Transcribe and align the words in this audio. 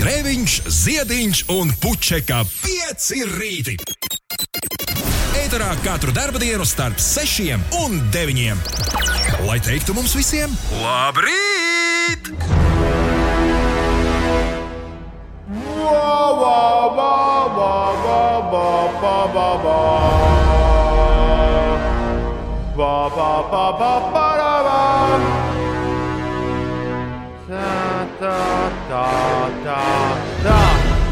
Grēviņš, 0.00 0.54
Ziediņš 0.72 1.42
un 1.54 1.70
Puķeka 1.82 2.40
5 2.62 3.10
rīti. 3.36 3.76
Eterā 5.38 5.70
katru 5.84 6.14
dienu 6.42 6.66
starp 6.66 6.98
6 6.98 7.54
un 7.84 8.00
9. 8.14 8.58
Lai 9.46 9.60
teiktu 9.62 9.94
mums 9.94 10.16
visiem, 10.18 10.50
labrīt! 10.82 12.34
Tā, 23.10 23.40
tā, 28.90 29.06
tā, 29.64 29.80
tā. 30.44 30.58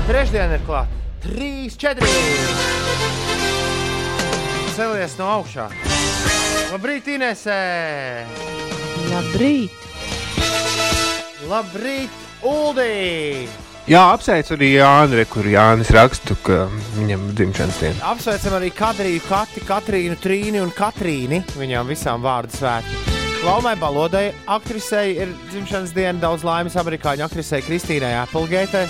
Trešdiena 0.08 0.58
ir 0.58 0.64
klāta. 0.66 1.02
Trīs, 1.22 1.76
četri. 1.78 2.08
Celies 4.78 5.16
no 5.18 5.30
augšā. 5.38 5.68
Labrīt, 6.72 7.08
Inesē! 7.14 7.58
Labrīt! 9.08 9.86
Labrīt, 11.48 12.22
Uldī! 12.46 13.48
Jā, 13.88 14.02
apsveicu 14.12 14.52
arī 14.58 14.74
Jānu, 14.74 15.22
kur 15.32 15.48
Jānis 15.48 15.90
raksta, 15.96 16.36
ka 16.44 16.66
viņam 16.98 17.30
ir 17.30 17.38
dzimšanas 17.40 17.78
diena. 17.80 18.10
Apsveicam 18.12 18.58
arī 18.58 18.68
Kadriju, 18.76 19.24
Kati, 19.24 19.64
Katrīnu, 19.64 20.18
Trīni 20.20 20.60
un 20.60 20.74
Katrīni. 20.76 21.40
Viņām 21.56 21.88
visām 21.88 22.26
vārdu 22.26 22.60
svētki. 22.60 23.07
Laumai 23.38 23.76
Balodai, 23.78 24.32
aktrisei, 24.50 25.12
ir 25.22 25.30
dzimšanas 25.52 25.92
diena. 25.94 26.18
Daudz 26.18 26.42
laimes 26.42 26.74
amerikāņu 26.80 27.22
aktrisei 27.28 27.62
Kristīnai 27.62 28.16
Applegate. 28.18 28.82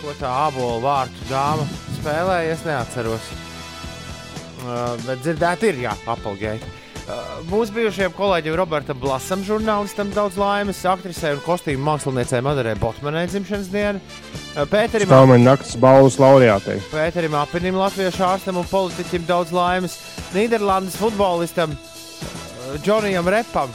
Ko 0.00 0.14
tā 0.16 0.30
abola 0.46 0.78
vārtu 0.80 1.28
dāma 1.28 1.66
spēlēja, 1.98 2.54
es 2.54 2.64
neatceros. 2.64 3.28
Uh, 4.64 4.96
bet 5.04 5.20
dzirdēt, 5.20 5.68
ir 5.68 5.84
jā, 5.84 5.92
Applegate. 6.08 6.72
Uh, 7.04 7.20
mūsu 7.50 7.76
bijušajam 7.76 8.16
kolēģim 8.16 8.56
Robertam 8.56 9.00
Blasam, 9.02 9.44
žurnālistam, 9.44 10.08
daudz 10.16 10.40
laimes, 10.40 10.80
aktrisei 10.88 11.36
un 11.36 11.44
kostīmu 11.44 11.84
māksliniecei 11.84 12.40
Madarai 12.44 12.72
Botmanai 12.80 13.26
dzimšanas 13.28 13.68
diena. 13.68 14.00
Uh, 14.54 14.64
Pēterim, 14.64 15.12
Stāvmaņa 15.12 15.50
naktas 15.52 15.76
balvas 15.76 16.16
laureātei. 16.22 16.80
Pēterim 16.88 17.36
Apinim, 17.36 17.76
latviešu 17.84 18.24
ārstam 18.32 18.64
un 18.64 18.70
politiķim 18.72 19.28
daudz 19.28 19.52
laimes. 19.52 20.00
Nīderlandes 20.32 20.96
futbolistam 20.96 21.76
uh, 21.76 21.90
Džonijam 22.82 23.28
Repam. 23.28 23.70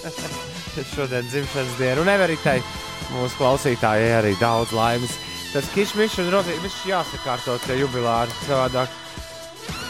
Šodien 0.94 1.26
dzimšanas 1.28 1.74
diena 1.78 2.00
un 2.04 2.08
Everitei 2.08 2.62
mūsu 3.10 3.38
klausītājai 3.40 4.12
arī 4.20 4.34
daudz 4.40 4.72
laimes. 4.76 5.16
Tas 5.50 5.66
kišmišs 5.74 6.20
un 6.22 6.30
rozītis 6.30 6.76
jāsakārto 6.86 7.56
tie 7.64 7.80
jubilāri 7.80 8.30
savādāk. 8.44 8.92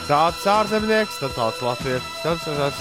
Tāds 0.08 0.46
ārzemnieks, 0.48 1.20
tad 1.20 1.36
tāds 1.36 1.60
latviešu. 1.62 2.14
Tāds, 2.24 2.46
tāds. 2.48 2.80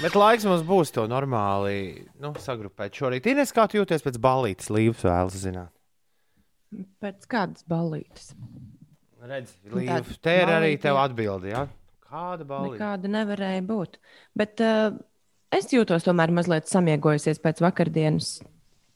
Bet 0.00 0.14
laiks 0.16 0.46
mums 0.48 0.62
būs 0.64 0.94
to 0.94 1.04
normāli 1.10 2.06
nu, 2.22 2.30
sagrupēt 2.40 2.94
šorīt. 2.96 3.26
Ines, 3.34 3.50
kā 3.52 3.66
tu 3.68 3.80
jūties 3.80 4.06
pēc 4.06 4.16
balītes 4.22 4.70
līnijas, 4.72 5.02
vēlas 5.04 5.36
zināt? 5.42 5.74
Pēc 7.02 7.26
kādas 7.28 7.66
balītes? 7.68 8.30
Redz, 9.20 9.52
Nu, 9.68 9.82
tāda 9.84 10.16
te 10.22 10.38
ir 10.40 10.48
arī 10.54 10.70
tev 10.80 10.96
jā. 10.96 11.02
atbildi. 11.10 11.50
Ja? 11.52 11.66
Kāda 12.10 12.46
balīte? 12.46 12.74
Nekāda 12.74 13.10
nevarēja 13.12 13.62
būt. 13.68 13.98
Bet 14.38 14.62
uh, 14.64 14.96
es 15.54 15.70
jūtos 15.70 16.06
tomēr 16.06 16.32
mazliet 16.34 16.66
samiegojusies 16.70 17.38
pēc 17.42 17.62
vakardienas. 17.62 18.40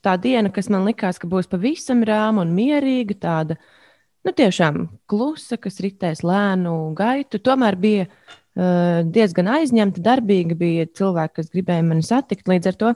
Tā 0.04 0.16
diena, 0.20 0.50
kas 0.52 0.68
man 0.72 0.84
likās, 0.88 1.20
ka 1.20 1.30
būs 1.30 1.48
pavisam 1.48 2.02
rāma 2.04 2.42
un 2.44 2.52
mierīga, 2.56 3.16
tāda 3.22 3.56
nu, 4.26 4.34
tiešām 4.34 4.88
klusa, 5.08 5.56
kas 5.60 5.78
ritēs 5.84 6.24
lēnu 6.26 6.74
gaitu, 6.98 7.38
tomēr 7.38 7.78
bija 7.80 8.08
uh, 8.10 9.04
diezgan 9.06 9.52
aizņemta, 9.60 10.02
darbīga. 10.04 10.58
Bija 10.58 10.90
cilvēki, 10.90 11.36
kas 11.38 11.54
gribēja 11.54 11.86
mani 11.86 12.04
satikt. 12.04 12.50
Līdz 12.50 12.72
ar 12.72 12.80
to 12.82 12.92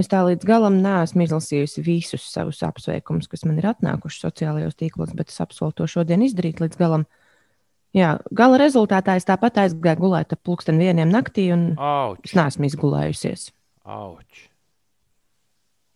es 0.00 0.08
tā 0.08 0.24
līdz 0.24 0.48
galam 0.48 0.80
neesmu 0.80 1.28
izlasījusi 1.28 1.84
visus 1.84 2.24
savus 2.32 2.64
apsveikumus, 2.64 3.28
kas 3.28 3.44
man 3.44 3.60
ir 3.60 3.68
atnākuši 3.74 4.24
sociālajos 4.24 4.80
tīklos, 4.80 5.12
bet 5.18 5.28
es 5.28 5.40
apsolu 5.44 5.76
to 5.76 5.90
šodien 5.90 6.24
izdarīt 6.24 6.64
līdz 6.64 6.80
galam. 6.80 7.04
Jā, 7.96 8.12
gala 8.30 8.58
rezultātā 8.62 9.16
es 9.18 9.26
tāpat 9.26 9.56
aizgāju 9.64 9.98
gulēt 10.04 10.32
ap 10.36 10.40
pulksten 10.46 10.78
vieniem 10.78 11.10
naktī, 11.10 11.48
un 11.54 11.72
Auč, 11.76 12.20
es 12.28 12.36
neesmu 12.38 12.68
izgulējusies. 12.68 13.48
auč. 13.84 14.46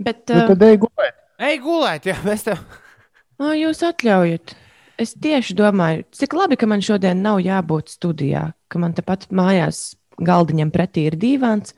Bet 0.02 0.26
Nu, 0.28 0.40
uh, 0.42 0.48
tad 0.50 0.62
ej 0.66 0.78
gulēt. 0.82 1.20
Ej 1.38 1.58
gulēt, 1.62 2.06
ja 2.10 2.16
mēs 2.26 2.42
tev. 2.48 2.58
Ā, 3.38 3.52
jūs 3.58 3.82
atļaujat. 3.86 4.56
Es 4.98 5.14
tieši 5.18 5.54
domāju, 5.58 6.04
cik 6.14 6.34
labi, 6.38 6.56
ka 6.58 6.66
man 6.70 6.82
šodien 6.82 7.22
nav 7.22 7.40
jābūt 7.42 7.90
studijā, 7.94 8.52
ka 8.70 8.78
man 8.82 8.94
tepat 8.94 9.26
mājās 9.34 9.94
galdiņam 10.22 10.70
pretī 10.74 11.08
ir 11.10 11.16
dīvāns, 11.18 11.74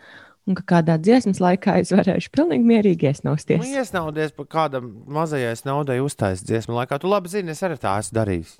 un 0.49 0.57
ka 0.59 0.65
kādā 0.77 0.99
dziesmas 1.01 1.41
laikā 1.41 1.79
es 1.81 1.93
varēšu 1.97 2.33
pilnīgi 2.33 2.69
mierīgi 2.69 3.05
Nu, 3.05 3.13
iesnausties. 3.13 3.65
iesnaudies 3.73 4.33
par 4.37 4.47
kādam 4.53 4.91
mazajai 5.09 5.55
naudai 5.65 5.97
uztaisīt 6.05 6.45
dziesmu 6.49 6.77
laikā. 6.77 7.01
Tu 7.01 7.09
labi 7.09 7.29
zini, 7.33 7.51
es 7.57 7.63
arī 7.65 7.77
tā 7.81 7.97
esmu 8.01 8.17
darījis. 8.21 8.59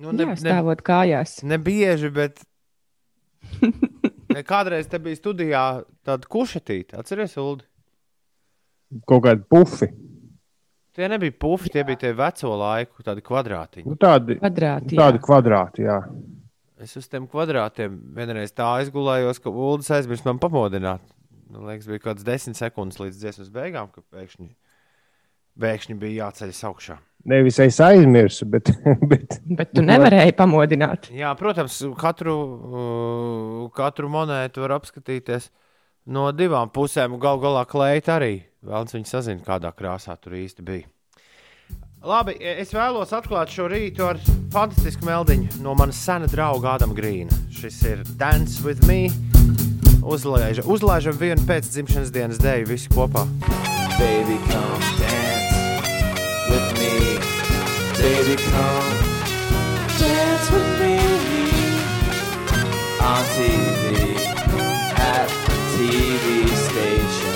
Nu, 0.00 0.14
Jā, 0.16 0.32
stāvot 0.40 0.80
kājās. 0.86 1.42
ne 1.44 1.58
bieži, 1.60 2.10
bet. 2.14 2.40
Ne, 4.30 4.44
kādreiz 4.46 4.86
te 4.86 4.98
bija 5.02 5.18
studijā 5.18 5.60
tāda 6.06 6.28
kušetīte, 6.30 6.94
atceries, 7.00 7.32
Ulu? 7.40 7.64
Kaut 9.10 9.24
kādi 9.24 9.42
pufi. 9.50 9.88
Tie 10.94 11.08
nebija 11.10 11.34
pufi, 11.34 11.72
tie 11.74 11.82
bija 11.88 11.98
tie 12.04 12.12
veco 12.14 12.52
laiku, 12.60 13.02
tādi 13.02 13.24
kvadrātiņi. 13.26 13.88
Nu, 13.90 13.96
tādi, 13.98 14.36
Kvadrāti. 14.38 14.94
tādi 15.00 15.18
jā. 15.18 15.24
kvadrāti, 15.26 15.82
jā. 15.88 15.96
Es 16.78 16.94
uz 17.00 17.10
tiem 17.10 17.26
kvadrātiem 17.30 17.96
vienreiz 18.14 18.54
tā 18.54 18.68
aizgulējos, 18.78 19.42
ka 19.42 19.50
Ulas 19.50 19.90
aizmirst 19.98 20.26
man 20.30 20.38
pamodināt. 20.42 21.02
Man 21.50 21.66
liekas, 21.66 21.90
bija 21.90 22.04
kaut 22.04 22.12
kāds 22.12 22.26
desmit 22.30 22.58
sekundes 22.62 23.02
līdz 23.02 23.18
dziesmas 23.24 23.50
beigām, 23.50 23.90
ka 23.90 24.06
pēkšņi, 24.14 24.46
pēkšņi 25.58 25.98
bija 26.06 26.28
jāceļas 26.28 26.62
augšā. 26.70 27.00
Nevis 27.28 27.58
es 27.60 27.76
aizmirsu, 27.84 28.46
bet, 28.48 28.70
bet 29.10 29.40
Bet 29.44 29.74
tu 29.76 29.84
nevarēji 29.84 30.32
pamodināt. 30.38 31.10
Jā, 31.12 31.32
protams, 31.36 31.82
katru, 32.00 32.36
uh, 32.36 33.66
katru 33.76 34.08
monētu 34.12 34.64
var 34.64 34.78
apskatīties 34.78 35.50
no 36.08 36.30
divām 36.32 36.72
pusēm. 36.72 37.18
Galu 37.20 37.44
galā 37.44 37.66
klēta 37.68 38.16
arī. 38.16 38.38
Vēlams, 38.64 38.96
viņi 38.96 39.08
sazina, 39.08 39.44
kādā 39.44 39.72
krāsā 39.76 40.16
tur 40.20 40.38
īsti 40.40 40.64
bija. 40.64 40.88
Labi, 42.00 42.32
es 42.40 42.72
vēlos 42.72 43.10
atklāt 43.12 43.52
šo 43.52 43.66
rītu 43.68 44.06
ar 44.08 44.20
fantastisku 44.52 45.04
meldiņu 45.04 45.60
no 45.60 45.74
manas 45.76 46.00
sena 46.00 46.28
drauga 46.32 46.78
Ādama 46.78 46.96
Grīna. 46.96 47.36
Šis 47.52 47.82
ir 47.90 48.04
Dance 48.20 48.64
with 48.64 48.88
Me. 48.88 49.10
Uzlaiža, 50.00 50.64
uzlaižam 50.64 51.20
vienu 51.20 51.44
pēc 51.48 51.68
dzimšanas 51.68 52.14
dienas 52.14 52.40
dēļu 52.40 52.72
visi 52.72 52.88
kopā. 52.96 53.26
Baby, 54.00 54.40
come 54.48 54.96
dance. 54.96 55.39
Baby, 58.00 58.36
come 58.36 58.96
dance 60.00 60.50
with 60.50 60.68
me. 60.80 60.96
On 63.04 63.24
TV, 63.36 64.16
at 64.96 65.28
the 65.46 65.56
TV 65.74 66.48
station. 66.64 67.34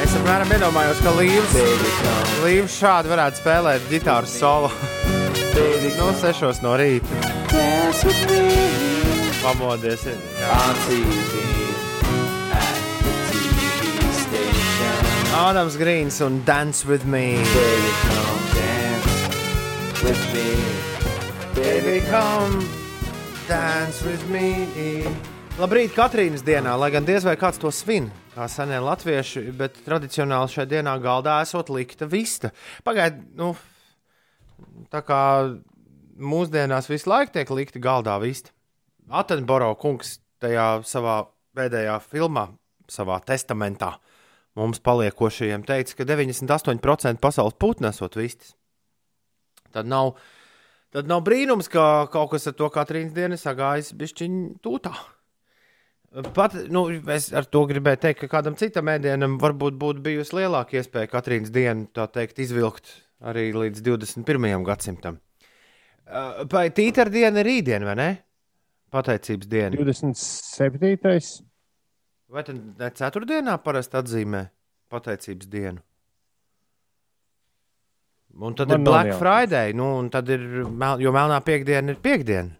Es 0.00 0.14
apmēram 0.16 0.54
iedomājos, 0.56 1.02
ka 1.04 1.12
Līvs, 1.18 1.58
Līvs 2.44 2.78
šādi 2.80 3.12
varētu 3.12 3.42
spēlēt 3.42 3.88
ģitāras 3.92 4.32
solo 4.40 4.72
baby, 5.54 5.92
no 6.00 6.12
6 6.16 6.62
no 6.64 6.76
rīta. 6.80 7.20
dance 7.52 8.04
with 8.04 8.22
me. 8.30 8.42
Pamodies. 9.42 10.04
Jā. 10.06 10.50
On 10.56 10.76
TV, 10.86 11.44
at 12.56 12.80
the 13.04 13.14
TV 13.30 14.12
station. 14.24 15.32
Ādams 15.40 15.76
Grīns 15.80 16.20
un 16.24 16.42
Dance 16.44 16.86
with 16.86 17.04
Me. 17.04 17.36
Baby, 17.54 17.92
come 18.04 18.39
with 20.10 20.34
me. 20.34 20.50
Baby, 21.54 22.00
come 22.10 22.66
dance 23.46 24.02
with 24.02 24.24
me. 24.26 24.66
Labrīt, 25.60 25.92
Katrīnas 25.94 26.42
dienā, 26.42 26.72
lai 26.80 26.88
gan 26.90 27.06
diez 27.06 27.22
vai 27.22 27.36
kāds 27.38 27.60
to 27.62 27.70
svin, 27.70 28.08
kā 28.34 28.48
senie 28.50 28.80
latvieši, 28.82 29.44
bet 29.54 29.78
tradicionāli 29.86 30.50
šajā 30.50 30.66
dienā 30.72 30.96
galdā 31.04 31.36
esot 31.44 31.70
likta 31.70 32.08
vista. 32.10 32.50
Pagaidiet, 32.82 33.22
nu, 33.38 33.52
tā 34.90 35.04
kā 35.06 35.22
mūsdienās 36.18 36.90
visu 36.90 37.10
laiku 37.12 37.36
tiek 37.38 37.54
likta 37.54 37.82
galdā 37.82 38.18
vista. 38.22 38.50
Atenboro 39.10 39.76
kungs 39.78 40.16
tajā 40.42 40.80
savā 40.90 41.20
pēdējā 41.54 42.00
filmā, 42.10 42.48
savā 42.90 43.20
testamentā, 43.22 43.94
mums 44.58 44.82
paliekošajiem 44.82 45.68
teica, 45.70 46.00
ka 46.00 46.08
98% 46.16 47.22
pasaules 47.22 47.62
putnu 47.62 47.94
esot 47.94 48.18
vistas. 48.18 48.56
Tad 49.74 49.88
nav, 49.90 50.14
tad 50.94 51.10
nav 51.10 51.24
brīnums, 51.26 51.70
ka 51.70 52.06
kaut 52.12 52.32
kas 52.34 52.48
ar 52.50 52.56
to 52.58 52.68
Katrīnas 52.74 53.16
dienu 53.16 53.38
sagājis 53.40 53.92
bišķiņu 53.98 54.44
tūtā. 54.64 54.94
Pat, 56.34 56.56
nu, 56.74 56.88
es 57.14 57.28
ar 57.38 57.46
to 57.46 57.62
gribēju 57.70 58.00
teikt, 58.02 58.24
ka 58.24 58.28
kādam 58.32 58.56
citam 58.58 58.88
ēdienam 58.90 59.36
varbūt 59.38 59.76
būtu 59.78 60.02
bijusi 60.02 60.40
lielāka 60.40 60.80
iespēja 60.80 61.10
Katrīnas 61.12 61.52
dienu 61.54 61.86
tā 61.94 62.08
teikt, 62.10 62.40
izvilkt 62.42 62.96
arī 63.22 63.52
līdz 63.54 63.84
21. 63.86 64.64
gadsimtam. 64.66 65.20
Uh, 66.10 66.42
Vai 66.50 66.66
tītara 66.74 67.12
diena 67.14 67.44
ir 67.44 67.46
rītdiena, 67.46 67.86
vai 67.86 67.94
ne? 68.00 68.08
Pateicības 68.90 69.46
diena. 69.46 69.78
27. 69.78 71.44
Vai 72.30 72.42
tad 72.46 72.58
ne 72.58 72.90
ceturtdienā 72.98 73.54
parasti 73.62 73.98
atzīmē 74.00 74.42
pateicības 74.90 75.50
dienu? 75.50 75.82
Un 78.38 78.54
tad 78.54 78.68
Man 78.70 78.80
ir 78.80 78.84
Black 78.86 79.10
jautājums. 79.10 79.20
Friday, 79.20 79.72
nu, 79.76 79.86
un 79.98 80.08
tad 80.12 80.28
ir, 80.30 80.40
mel- 80.70 81.00
jo 81.02 81.10
melnā 81.12 81.40
piekdiena 81.44 81.90
ir 81.90 81.98
piekdiena. 82.00 82.54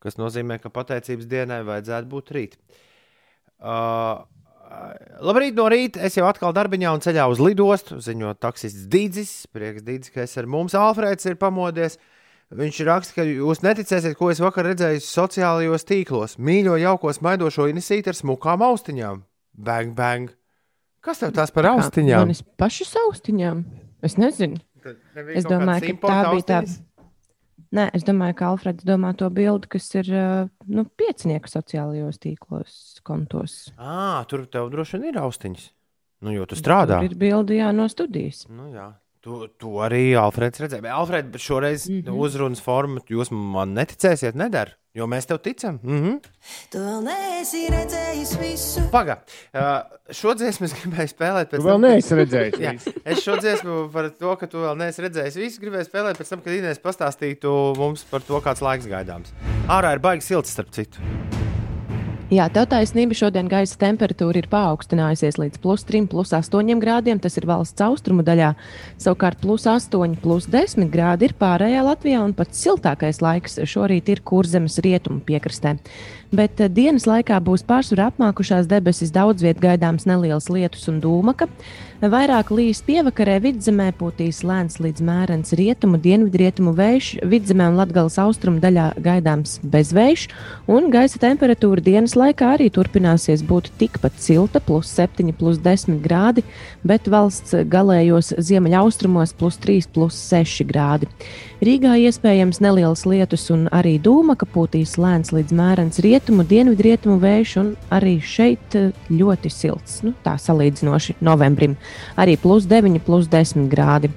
Kas 0.00 0.16
nozīmē, 0.20 0.60
ka 0.62 0.70
pateicības 0.70 1.26
dienai 1.26 1.62
vajadzētu 1.66 2.06
būt 2.12 2.30
rīt. 2.36 2.54
Uh, 3.58 4.22
labrīt, 5.24 5.56
no 5.56 5.66
rīta 5.72 6.02
es 6.06 6.14
jau 6.18 6.26
atkal 6.28 6.54
darbiņā 6.54 6.92
un 6.94 7.02
ceļā 7.02 7.24
uz 7.32 7.40
lidostu. 7.42 7.98
Ziņo 8.04 8.34
taksists 8.38 8.86
Dīdzis. 8.92 9.32
Prieks, 9.52 9.82
Dīdzis, 9.86 10.12
ka 10.14 10.22
es 10.22 10.36
ar 10.38 10.46
mums 10.46 10.76
Alfrēds 10.78 11.26
ir 11.26 11.38
pamodies. 11.40 11.98
Viņš 12.54 12.76
raksta, 12.86 13.16
ka 13.16 13.24
jūs 13.26 13.64
neticēsiet, 13.66 14.14
ko 14.14 14.30
es 14.30 14.38
vakar 14.38 14.68
redzēju 14.70 15.02
sociālajos 15.02 15.82
tīklos. 15.88 16.36
Mīļo, 16.38 16.76
jauko 16.78 17.10
smaidošo 17.10 17.66
inisīti 17.72 18.12
ar 18.12 18.14
smukām 18.14 18.62
austiņām. 18.62 19.24
Bang, 19.66 19.96
bang! 19.98 20.30
Kas 21.02 21.18
tev 21.22 21.34
tās 21.34 21.50
par 21.54 21.66
austiņām? 21.72 22.22
Manis 22.22 22.44
pašas 22.60 22.94
austiņām. 23.02 23.64
Es 24.04 24.18
nezinu. 24.20 24.60
Es 25.34 25.46
domāju, 25.48 25.96
ka 25.96 26.10
tā 26.10 26.34
bija 26.34 26.46
tā. 26.50 26.60
Nē, 27.76 27.88
es 27.96 28.04
domāju, 28.06 28.36
ka 28.38 28.50
Alfreds 28.52 28.86
domā 28.86 29.10
to 29.18 29.26
bildi, 29.34 29.68
kas 29.72 29.88
ir 29.98 30.10
nu, 30.70 30.84
piecinieku 31.00 31.50
sociālajos 31.50 32.20
tīklos, 32.22 32.76
kontos. 33.06 33.56
À, 33.74 34.22
tur 34.30 34.46
tev 34.50 34.70
droši 34.72 35.00
vien 35.00 35.10
ir 35.10 35.18
austiņas. 35.24 35.66
Nu, 36.24 36.32
jo 36.32 36.46
tu 36.48 36.56
strādā. 36.56 37.00
Tur 37.02 37.10
ir 37.10 37.18
bildi 37.20 37.58
jā, 37.58 37.72
no 37.76 37.88
studijas. 37.92 38.46
Nu, 38.48 38.70
jā. 38.72 38.92
Tu, 39.26 39.40
tu 39.58 39.72
arī 39.82 40.14
Alfreds 40.14 40.62
redzēji. 40.62 40.84
Bet, 40.84 40.94
Alfred, 40.94 41.32
bet 41.34 41.42
šoreiz 41.42 41.88
mm. 41.90 42.02
-hmm. 42.06 42.18
uzrunas 42.22 42.62
forma 42.62 43.02
jūs 43.10 43.32
man 43.34 43.74
neticēsiet, 43.74 44.38
nedara. 44.38 44.78
Jo 44.96 45.04
mēs 45.10 45.28
tev 45.28 45.42
ticam. 45.44 45.76
Mm 45.82 45.98
-hmm. 46.02 46.20
Tu 46.72 46.80
vēl 46.80 47.02
neesi 47.04 47.66
redzējis 47.72 48.32
visu. 48.40 48.84
Pagaidi, 48.92 49.20
uh, 49.52 49.82
šo 50.10 50.34
dziesmu 50.34 50.64
es 50.64 50.74
gribēju 50.78 51.12
spēlēt 51.12 51.50
pēc 51.52 51.60
Tu 51.60 51.68
vēl 51.68 51.80
neesi 51.80 52.14
redzējis. 52.20 52.60
Jā, 52.60 52.74
es 53.04 53.22
šo 53.22 53.36
dziesmu 53.36 53.90
par 53.92 54.10
to, 54.10 54.36
ka 54.36 54.46
tu 54.46 54.64
vēl 54.64 54.76
neesi 54.76 55.02
redzējis. 55.02 55.36
Visu 55.36 55.60
gribēju 55.60 55.90
spēlēt 55.90 56.16
pēc 56.16 56.28
tam, 56.28 56.40
kad 56.40 56.52
Inês 56.52 56.80
pastāstītu 56.80 57.74
mums 57.76 58.04
par 58.04 58.20
to, 58.20 58.40
kāds 58.40 58.64
laiks 58.64 58.88
gaidāms. 58.88 59.34
Ārā 59.68 59.92
ir 59.92 59.98
baigi 60.00 60.24
silts, 60.24 60.56
starp 60.56 60.72
citu. 60.72 60.98
Jā, 62.26 62.48
tev 62.50 62.64
taisnība. 62.66 63.14
Šodien 63.14 63.46
gaisa 63.46 63.76
temperatūra 63.78 64.40
ir 64.40 64.48
paaugstinājusies 64.50 65.36
līdz 65.38 65.60
plus 65.62 65.84
3, 65.86 66.08
plus 66.10 66.32
8 66.34 66.80
grādiem. 66.82 67.20
Tas 67.22 67.38
ir 67.38 67.46
valsts 67.46 67.84
austrumu 67.86 68.24
daļā. 68.26 68.48
Savukārt 68.98 69.38
plus 69.38 69.68
8, 69.70 70.16
plus 70.24 70.48
10 70.50 70.90
grādi 70.90 71.28
ir 71.28 71.36
pārējā 71.38 71.84
Latvijā, 71.86 72.24
un 72.26 72.34
pats 72.34 72.64
siltākais 72.66 73.22
laiks 73.22 73.60
šorīt 73.62 74.10
ir 74.10 74.24
kurzemes 74.26 74.80
rietumu 74.82 75.22
piekrastē. 75.22 75.76
Bet 76.34 76.58
eh, 76.58 76.66
dienas 76.66 77.06
laikā 77.06 77.38
būs 77.46 77.62
pārsvarā 77.68 78.10
apmākušās 78.10 78.66
debesis, 78.66 79.14
daudz 79.14 79.46
vietā 79.46 79.68
gaidāms 79.68 80.08
neliels 80.10 80.50
lietus 80.50 80.88
un 80.90 80.98
dūmaka. 81.04 81.46
Vairāk 81.96 82.50
līs 82.52 82.82
pievakarē 82.84 83.38
vidzemē 83.40 83.86
pūtīs 83.96 84.42
lēns 84.44 84.76
līdz 84.84 85.00
mērens 85.00 85.54
rietumu, 85.56 85.96
dienvidrietumu 85.96 86.74
vējš, 86.76 87.06
vidzemē 87.24 87.70
un 87.70 87.78
latgales 87.80 88.18
austrumu 88.20 88.60
daļā 88.60 88.90
gaidāms 89.00 89.54
bezvējš, 89.64 90.26
un 90.68 90.90
gaisa 90.92 91.16
temperatūra 91.22 91.80
dienas 91.80 92.12
laikā 92.12 92.50
arī 92.58 92.68
turpināsies 92.68 93.40
būt 93.48 93.70
tikpat 93.80 94.20
silta, 94.20 94.60
plus 94.60 94.92
7, 94.92 95.32
plus 95.40 95.56
10 95.64 96.02
grādi, 96.04 96.44
bet 96.84 97.08
valsts 97.08 97.56
galējos 97.64 98.34
ziemeļaustrumos 98.44 99.32
plus 99.40 99.56
3, 99.64 99.88
plus 99.96 100.20
6 100.28 100.68
grādi. 100.68 101.08
Rīgā 101.64 101.94
iespējams 102.04 102.60
neliels 102.60 103.06
lietus 103.08 103.48
un 103.54 103.70
arī 103.72 103.94
dūma, 103.96 104.36
ka 104.36 104.44
pūtīs 104.44 104.98
lēns 105.00 105.32
līdz 105.32 105.56
mērens 105.56 106.02
rietumu, 106.04 106.44
dienvidrietumu 106.44 107.16
vējš, 107.22 107.56
un 107.62 107.72
arī 107.88 108.18
šeit 108.20 108.76
ļoti 109.08 109.48
silts, 109.48 110.02
nu, 110.04 110.12
tā 110.20 110.36
salīdzinoši 110.36 111.16
novembrim. 111.24 111.78
Arī 112.16 112.36
plus 112.40 112.66
9, 112.68 112.98
plus 113.04 113.28
10 113.28 113.68
grādi. 113.72 114.10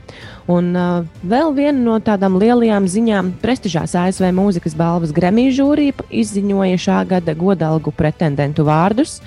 Un 0.50 0.72
uh, 0.74 1.06
vēl 1.22 1.54
viena 1.54 1.78
no 1.78 2.00
tādām 2.02 2.40
lielajām 2.42 2.88
ziņām- 2.90 3.32
prestižās 3.44 3.96
ASV 3.96 4.32
mūzikas 4.34 4.76
balvas 4.78 5.14
Grammy 5.14 5.50
žūrija 5.54 6.08
izziņoja 6.10 6.78
šā 6.78 7.00
gada 7.08 7.36
godalgu 7.36 7.92
pretendentu 7.92 8.66
vārdus. 8.66 9.20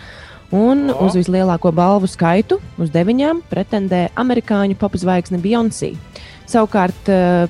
Un 0.53 0.91
O. 0.91 1.07
uz 1.07 1.15
vislielāko 1.17 1.73
balvu 1.73 2.07
skaitu, 2.07 2.59
uz 2.77 2.91
deviņām, 2.93 3.41
pretendē 3.49 4.11
amerikāņu 4.21 4.77
popzvaigzne 4.77 5.41
Beyoncé. 5.41 5.95
Savukārt 6.45 7.09
uh, 7.09 7.49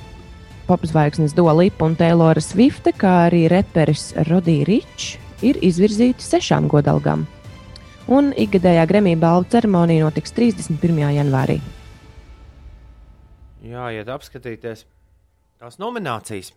popzvaigznes 0.68 1.34
Dolipa 1.34 1.84
un 1.88 1.96
Taylora 1.98 2.40
Swifte, 2.40 2.94
kā 2.94 3.26
arī 3.26 3.48
reperis 3.50 4.12
Rodija 4.28 4.68
Ričs, 4.68 5.16
ir 5.42 5.58
izvirzīti 5.58 6.22
sešām 6.22 6.70
godalgām. 6.70 7.26
Un 8.12 8.32
ikgadējā 8.36 8.82
Grammy 8.90 9.14
balvu 9.16 9.46
ceremonija 9.54 10.04
notiks 10.04 10.34
31. 10.36 10.98
janvārī. 11.16 11.54
Jā, 13.64 13.86
iet 13.94 14.10
apskatīties 14.12 14.82
tās 15.62 15.78
nominācijas. 15.80 16.50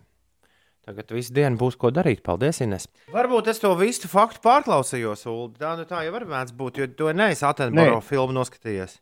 Tagad 0.86 1.14
visu 1.16 1.32
dienu 1.34 1.56
būs 1.58 1.78
ko 1.80 1.88
darīt. 1.94 2.20
Paldies, 2.26 2.60
Ines. 2.62 2.84
Varbūt 3.14 3.48
es 3.50 3.62
to 3.62 3.72
visu 3.78 4.10
faktu 4.10 4.42
pārklausījos, 4.44 5.24
Ulu. 5.30 5.48
Tā, 5.56 5.72
nu, 5.78 5.86
tā 5.88 6.04
jau 6.04 6.12
var 6.14 6.26
mēdz 6.28 6.52
būt, 6.58 6.82
jo 6.82 6.90
to 6.98 7.14
neesi 7.16 7.46
Atenboro 7.48 8.02
filmu 8.04 8.36
noskatījies. 8.36 8.98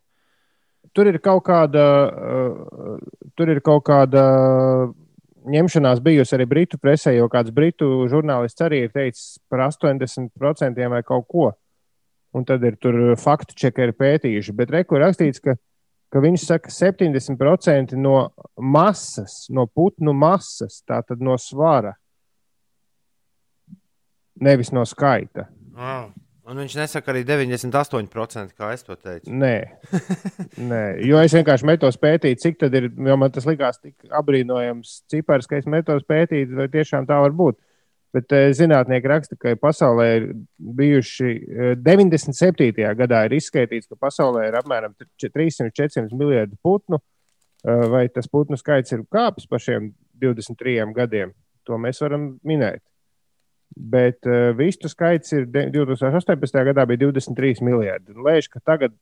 Tur 0.95 1.11
ir 1.11 1.19
kaut 1.25 1.43
kāda, 1.49 1.85
uh, 2.07 3.27
tur 3.35 3.51
ir 3.51 3.61
kaut 3.65 3.83
kāda 3.89 4.23
ņemšanās 5.45 6.01
bijusi 6.05 6.39
arī 6.39 6.47
britu 6.49 6.79
presē, 6.81 7.17
jo 7.19 7.27
kāds 7.33 7.53
britu 7.57 7.91
žurnālists 8.13 8.65
arī 8.65 8.85
ir 8.87 8.95
teicis 8.95 9.41
par 9.51 9.67
80% 9.67 10.89
vai 10.95 11.03
kaut 11.05 11.29
ko. 11.29 11.51
Un 12.35 12.47
tad 12.47 12.65
ir 12.67 12.75
tur 12.83 13.15
faktu 13.21 13.55
čekeri 13.59 13.95
pētījuši. 13.95 14.55
Bet 14.59 14.73
rekur 14.75 15.03
rakstīts, 15.05 15.43
ka, 15.43 15.55
ka 16.11 16.23
viņš 16.25 16.47
saka, 16.49 16.73
70% 16.75 17.95
no 18.01 18.17
masas, 18.59 19.45
no 19.55 19.69
putnu 19.71 20.15
masas, 20.19 20.81
tātad 20.89 21.23
no 21.23 21.39
svara, 21.39 21.95
nevis 24.43 24.75
no 24.75 24.83
skaita. 24.89 25.49
Ah. 25.79 26.11
Un 26.45 26.59
viņš 26.61 26.75
nesaka 26.77 27.09
arī 27.09 27.23
98%, 27.25 28.51
kā 28.53 28.75
es 28.75 28.83
to 28.85 28.93
teicu. 29.01 29.33
Nē, 29.33 29.55
Nē. 30.71 30.81
jo 31.09 31.23
es 31.25 31.33
vienkārši 31.33 31.65
metos 31.71 31.97
pētīt, 31.97 32.43
cik 32.43 32.59
tad 32.61 32.75
ir. 32.77 32.91
Man 33.01 33.33
tas 33.33 33.47
likās 33.49 33.81
tik 33.81 34.13
apbrīnojams 34.13 34.99
cipars, 35.09 35.49
ka 35.49 35.57
es 35.57 35.65
metos 35.71 36.05
pētīt, 36.05 36.53
vai 36.53 36.69
tiešām 36.69 37.09
tā 37.09 37.17
var 37.25 37.33
būt. 37.33 37.57
Bet 38.15 38.31
eh, 38.37 38.53
zinātnieki 38.55 39.11
raksta, 39.11 39.35
ka 39.41 39.57
pasaulē 39.59 40.05
ir 40.21 40.27
bijuši 40.79 41.31
eh, 41.35 41.75
97. 41.83 42.71
gadā 43.01 43.25
ir 43.27 43.35
izskaitīts, 43.41 43.89
ka 43.91 43.99
pasaulē 43.99 44.45
ir 44.49 44.59
apmēram 44.61 44.95
300-400 45.19 46.15
miljardu 46.15 46.55
putnu. 46.63 47.01
Eh, 47.67 47.87
Vai 47.91 48.05
tas 48.13 48.29
putnu 48.31 48.59
skaits 48.61 48.93
ir 48.95 49.03
kāpis 49.11 49.49
pa 49.51 49.59
šiem 49.59 49.91
23 50.23 50.93
gadiem? 50.95 51.33
To 51.67 51.79
mēs 51.81 51.99
varam 52.05 52.35
minēt. 52.47 52.83
Bet 53.75 54.23
uh, 54.29 54.53
vistu 54.55 54.87
skaits 54.93 55.33
ir 55.35 55.47
de- 55.51 55.65
2018. 55.75 56.61
gadā 56.69 56.85
bija 56.87 57.09
23 57.09 57.63
miljardi. 57.65 58.13
Lēš, 58.15 58.47
ka 58.53 58.61
tagad 58.63 58.93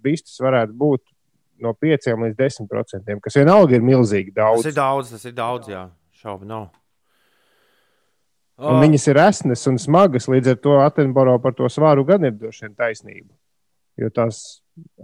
vistas 0.00 0.38
varētu 0.40 0.72
būt 0.80 1.02
no 1.60 1.74
5 1.76 2.08
līdz 2.22 2.38
10 2.38 2.70
procentiem, 2.70 3.20
kas 3.20 3.36
vienalga 3.36 3.76
ir 3.76 3.84
milzīgi 3.84 4.32
Tas 4.32 4.40
daudz. 4.40 4.70
ir 4.70 4.76
daudz, 4.78 5.10
tas 5.12 5.26
ir 5.28 5.34
daudz, 5.36 5.68
jā. 5.68 5.82
Šaubu 6.22 6.48
nav. 6.48 6.70
Un 8.54 8.78
viņas 8.84 9.08
ir 9.10 9.18
esnes 9.18 9.64
un 9.66 9.80
smagas, 9.82 10.28
līdz 10.30 10.52
ar 10.52 10.58
to 10.62 10.74
Atenboro 10.84 11.38
par 11.42 11.56
to 11.58 11.66
svāru 11.72 12.04
gan 12.06 12.22
ir 12.26 12.36
droši 12.38 12.68
vien 12.68 12.76
taisnība. 12.78 13.32
Jo 13.98 14.10
tās 14.14 14.42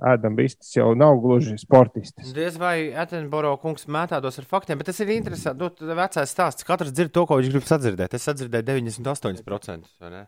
ēdam 0.07 0.37
vistas 0.39 0.71
jau 0.75 0.93
nav 0.99 1.19
gluži 1.23 1.57
sportistas. 1.59 2.31
Diez 2.35 2.59
vai 2.59 2.91
Atenboro 2.99 3.53
kungs 3.63 3.87
mētādos 3.91 4.39
ar 4.43 4.47
faktiem, 4.51 4.79
bet 4.79 4.91
tas 4.91 5.03
ir 5.03 5.11
interesanti. 5.15 5.63
Nu, 5.63 5.71
tad 5.75 5.91
vecais 5.99 6.35
stāsts. 6.35 6.67
Katrs 6.67 6.95
dzird 6.95 7.15
to, 7.15 7.27
ko 7.27 7.39
viņš 7.41 7.51
grib 7.55 7.67
sadzirdēt. 7.67 8.15
Es 8.19 8.27
sadzirdēju 8.31 8.69
98%. 8.71 9.91
vai 10.03 10.13
ne? 10.15 10.23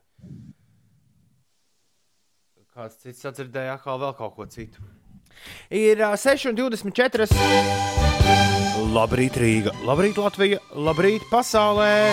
Kāds 2.73 3.03
cits 3.03 3.23
sadzirdēja 3.23 3.77
atkal 3.77 3.99
vēl 4.01 4.15
kaut 4.19 4.35
ko 4.39 4.47
citu. 4.51 4.83
Ir 5.73 6.03
uh, 6.03 6.15
6,24. 6.19 7.29
Labrīt, 8.93 9.37
Rīga, 9.41 9.73
labrīt, 9.87 10.19
Latvija, 10.21 10.59
labrīt, 10.77 11.25
pasaulē. 11.31 12.13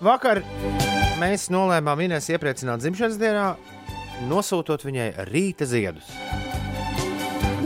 Vakar 0.00 0.40
mēs 1.18 1.48
nolēmām 1.52 2.06
Inês 2.06 2.30
iepriecināt 2.30 2.80
dzimšanas 2.84 3.18
dienā, 3.20 3.46
nosūtot 4.30 4.84
viņai 4.86 5.10
rīta 5.28 5.66
ziedus. 5.68 6.08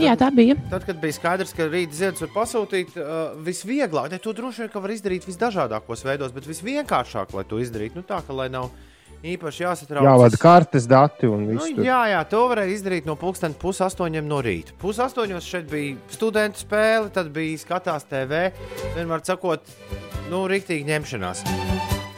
Jā, 0.01 0.15
tā 0.19 0.27
bija. 0.33 0.55
Tad, 0.71 0.87
kad 0.87 0.97
bija 0.99 1.15
skaidrs, 1.15 1.53
ka 1.55 1.67
rīta 1.69 1.95
ziedus 1.95 2.25
var 2.25 2.31
pasūtīt, 2.33 2.95
uh, 2.97 3.37
visvieglāk, 3.45 4.09
ne, 4.11 4.19
to 4.19 4.33
droši 4.35 4.65
vien 4.65 4.71
ka 4.73 4.81
var 4.83 4.91
izdarīt 4.95 5.27
visdažādākos 5.29 6.03
veidos, 6.03 6.33
bet 6.35 6.49
visvienkāršāk, 6.49 7.35
lai 7.37 7.45
to 7.47 7.61
izdarītu, 7.61 8.01
nu 8.01 8.07
tā, 8.09 8.19
ka 8.25 8.35
lai 8.35 8.49
nav 8.51 8.71
īpaši 9.23 9.63
jāsatraucas. 9.63 10.07
Jāvada 10.07 10.39
kartes 10.41 10.85
dati 10.89 11.27
un 11.31 11.45
Nu, 11.47 11.53
viss. 11.55 11.71
tur. 11.75 11.83
jā, 11.85 11.99
jā, 12.11 12.21
to 12.29 12.41
varēja 12.51 12.73
izdarīt 12.75 13.05
no 13.07 13.15
pulksten 13.19 13.53
pusastoņiem 13.59 14.27
no 14.27 14.41
rīta. 14.43 14.75
Pusastoņos 14.81 15.47
šeit 15.47 15.69
bija 15.71 15.95
studentu 16.11 16.59
spēle, 16.63 17.09
tad 17.15 17.31
bija 17.35 17.57
skatās 17.61 18.03
TV. 18.09 18.49
Vienmēr 18.97 19.23
sakot, 19.25 19.63
nu, 20.29 20.43
rīktīgi 20.51 20.83
ņemšanās. 20.91 21.43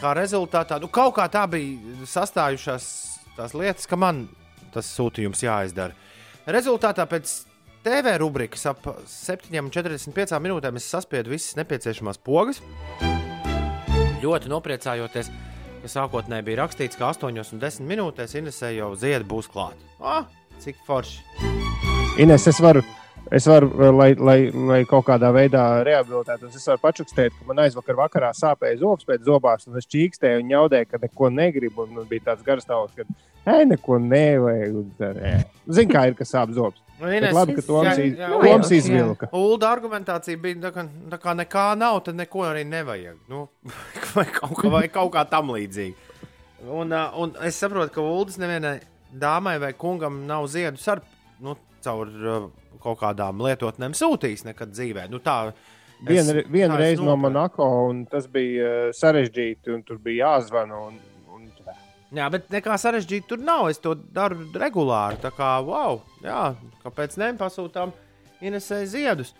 Kā 0.02 0.14
rezultātā, 0.18 0.80
nu, 0.82 0.88
kaut 0.94 1.16
kā 1.18 1.28
tā 1.32 1.46
bija 1.50 1.78
sastājušās 2.10 2.88
tās 3.38 3.54
lietas, 3.58 3.86
ka 3.90 3.96
man 3.96 4.26
tas 4.74 4.90
sūtījums 4.98 5.42
jāizdara. 5.46 5.94
Rezultātā 6.46 7.06
pēc 7.10 7.32
TV 7.86 8.18
rubrikas 8.18 8.66
ap 8.66 8.82
7,45 9.06 10.40
minūtēm 10.42 10.76
es 10.82 10.90
saspiedu 10.90 11.30
visas 11.34 11.56
nepieciešamās 11.58 12.18
pogas. 12.18 12.60
Ļoti 14.26 14.50
nopriecājoties, 14.50 15.30
ka 15.86 15.92
sākotnēji 15.92 16.48
bija 16.48 16.64
rakstīts, 16.64 16.98
ka 16.98 17.12
8,10 17.14 17.86
minūtēs 17.86 18.34
Inesē 18.40 18.72
jau 18.74 18.94
ziedi 18.98 19.28
būs 19.30 19.50
klāta. 19.52 19.78
Ah, 20.02 20.26
cik 20.64 20.80
forši! 20.88 21.22
Ines, 22.22 22.48
es 22.50 22.62
varu, 22.64 22.82
es 23.32 23.48
varu 23.50 23.92
lai, 23.96 24.14
lai, 24.16 24.38
lai 24.54 24.80
kaut 24.90 25.06
kādā 25.08 25.32
veidā 25.34 25.64
rehabilitētos, 25.86 26.56
es 26.56 26.68
varu 26.70 26.82
pačukstēt, 26.84 27.36
ka 27.36 27.50
man 27.50 27.64
aizvakar 27.66 27.98
vakarā 28.00 28.32
sāpēja 28.38 28.82
zobs 28.84 29.08
pēc 29.08 29.26
zobās, 29.28 29.68
un 29.70 29.80
es 29.80 29.90
čīkstēju 29.90 30.44
un 30.44 30.50
ņaudēju, 30.54 30.90
ka 30.92 31.02
neko 31.02 31.30
negribu. 31.34 31.86
Un 31.86 32.00
man 32.00 32.10
bija 32.10 32.32
tāds 32.32 32.46
garš 32.46 32.66
stāvoklis, 32.68 33.06
ka, 33.06 33.56
ej, 33.56 33.68
neko 33.72 34.00
nevajag. 34.02 34.82
Zini, 35.66 35.92
kā 35.92 36.08
ir, 36.10 36.18
ka 36.18 36.28
sāp 36.28 36.56
zobs. 36.56 36.82
Nu, 36.96 37.10
Ines, 37.12 37.34
labi, 37.36 37.58
ka 37.58 37.64
Toms 37.68 37.98
jā, 38.00 38.06
jā, 38.16 38.28
Toms 38.40 38.70
jā. 38.72 38.78
izvilka. 38.80 39.28
Ulda 39.36 39.68
argumentācija 39.68 40.40
bija, 40.40 40.62
tā 40.64 40.70
kā, 40.72 40.86
tā 41.12 41.18
kā 41.20 41.34
nekā 41.36 41.66
nav, 41.76 41.98
tad 42.06 42.16
neko 42.16 42.46
arī 42.48 42.62
nevajag. 42.72 43.18
Nu, 43.28 43.42
vai, 44.16 44.24
kaut, 44.32 44.54
kā, 44.62 44.72
vai 44.72 44.86
kaut 44.88 45.12
kā 45.12 45.26
tam 45.28 45.52
līdzīga. 45.52 46.14
Un, 46.72 46.96
un 46.96 47.36
es 47.44 47.60
saprotu, 47.60 47.92
ka 47.98 48.00
Uldas 48.00 48.40
nevienai 48.40 48.78
dāmai 49.12 49.58
vai 49.60 49.74
kungam 49.76 50.24
nav 50.30 50.48
ziedus 50.52 50.88
ar 50.88 51.04
nu, 51.44 51.58
caur 51.84 52.08
uh, 52.08 52.48
kaut 52.86 53.00
kādām 53.02 53.42
lietotnēm 53.44 53.96
sūtījis 53.98 54.46
nekad 54.52 54.72
dzīvē. 54.78 55.08
Nu, 55.12 55.20
tā, 55.26 55.40
es- 56.06 56.30
Vienu, 56.54 56.78
reizi 56.78 57.02
no. 57.04 57.16
Monako, 57.18 57.66
un 57.90 58.06
tas 58.12 58.28
bija 58.32 58.70
uh, 58.88 58.96
sarežģīti, 58.96 59.74
un 59.74 59.84
tur 59.88 59.98
bija 60.04 60.30
jāzvana. 60.36 60.80
Un, 60.92 61.00
un. 61.34 61.50
Jā, 62.16 62.30
bet 62.32 62.48
nekā 62.54 62.78
sarežģīta 62.80 63.28
tur 63.34 63.42
nav. 63.44 63.70
Es 63.74 63.82
to 63.84 63.96
daru 63.96 64.46
regulāri. 64.56 65.18
Tā 65.24 65.32
kā, 65.36 65.56
wow, 65.66 66.02
jā, 66.24 66.52
kāpēc 66.86 67.18
ne 67.22 67.32
pasūtām 67.40 67.92
Inesai 68.46 68.84
ziedus? 68.92 69.34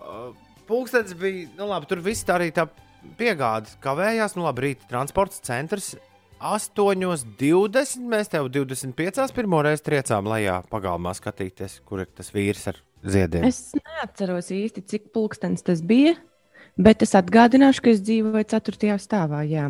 Uh, 0.00 0.30
Pūkstens 0.70 1.12
bija, 1.18 1.48
nu 1.58 1.66
labi, 1.70 1.88
tur 1.90 1.98
viss 2.02 2.22
tā 2.26 2.36
arī 2.38 2.50
tā 2.54 2.64
piegāde 3.18 3.72
kavējās. 3.84 4.36
Nu 4.38 4.44
labi, 4.46 4.68
rīta 4.68 4.86
transports 4.90 5.40
centrs. 5.46 5.92
8,20. 6.40 8.00
Mēs 8.10 8.30
tev 8.32 8.48
25. 8.52 9.26
pirmo 9.36 9.60
reizi 9.64 9.84
triecām 9.86 10.28
lejā 10.30 10.60
pagalmā 10.72 11.12
skatīties, 11.16 11.80
kur 11.84 12.00
ir 12.04 12.08
tas 12.16 12.30
vīrs 12.32 12.66
ar 12.72 12.78
ziediem. 13.04 13.44
Es 13.48 13.72
neatceros 13.76 14.48
īsti, 14.54 14.84
cik 14.88 15.10
pulkstenis 15.14 15.64
tas 15.66 15.82
bija, 15.84 16.14
bet 16.80 17.04
es 17.04 17.12
atgādināšu, 17.18 17.84
ka 17.84 17.92
es 17.92 18.00
dzīvoju 18.06 18.46
4. 18.56 18.96
stāvā. 19.04 19.44
Jā. 19.48 19.68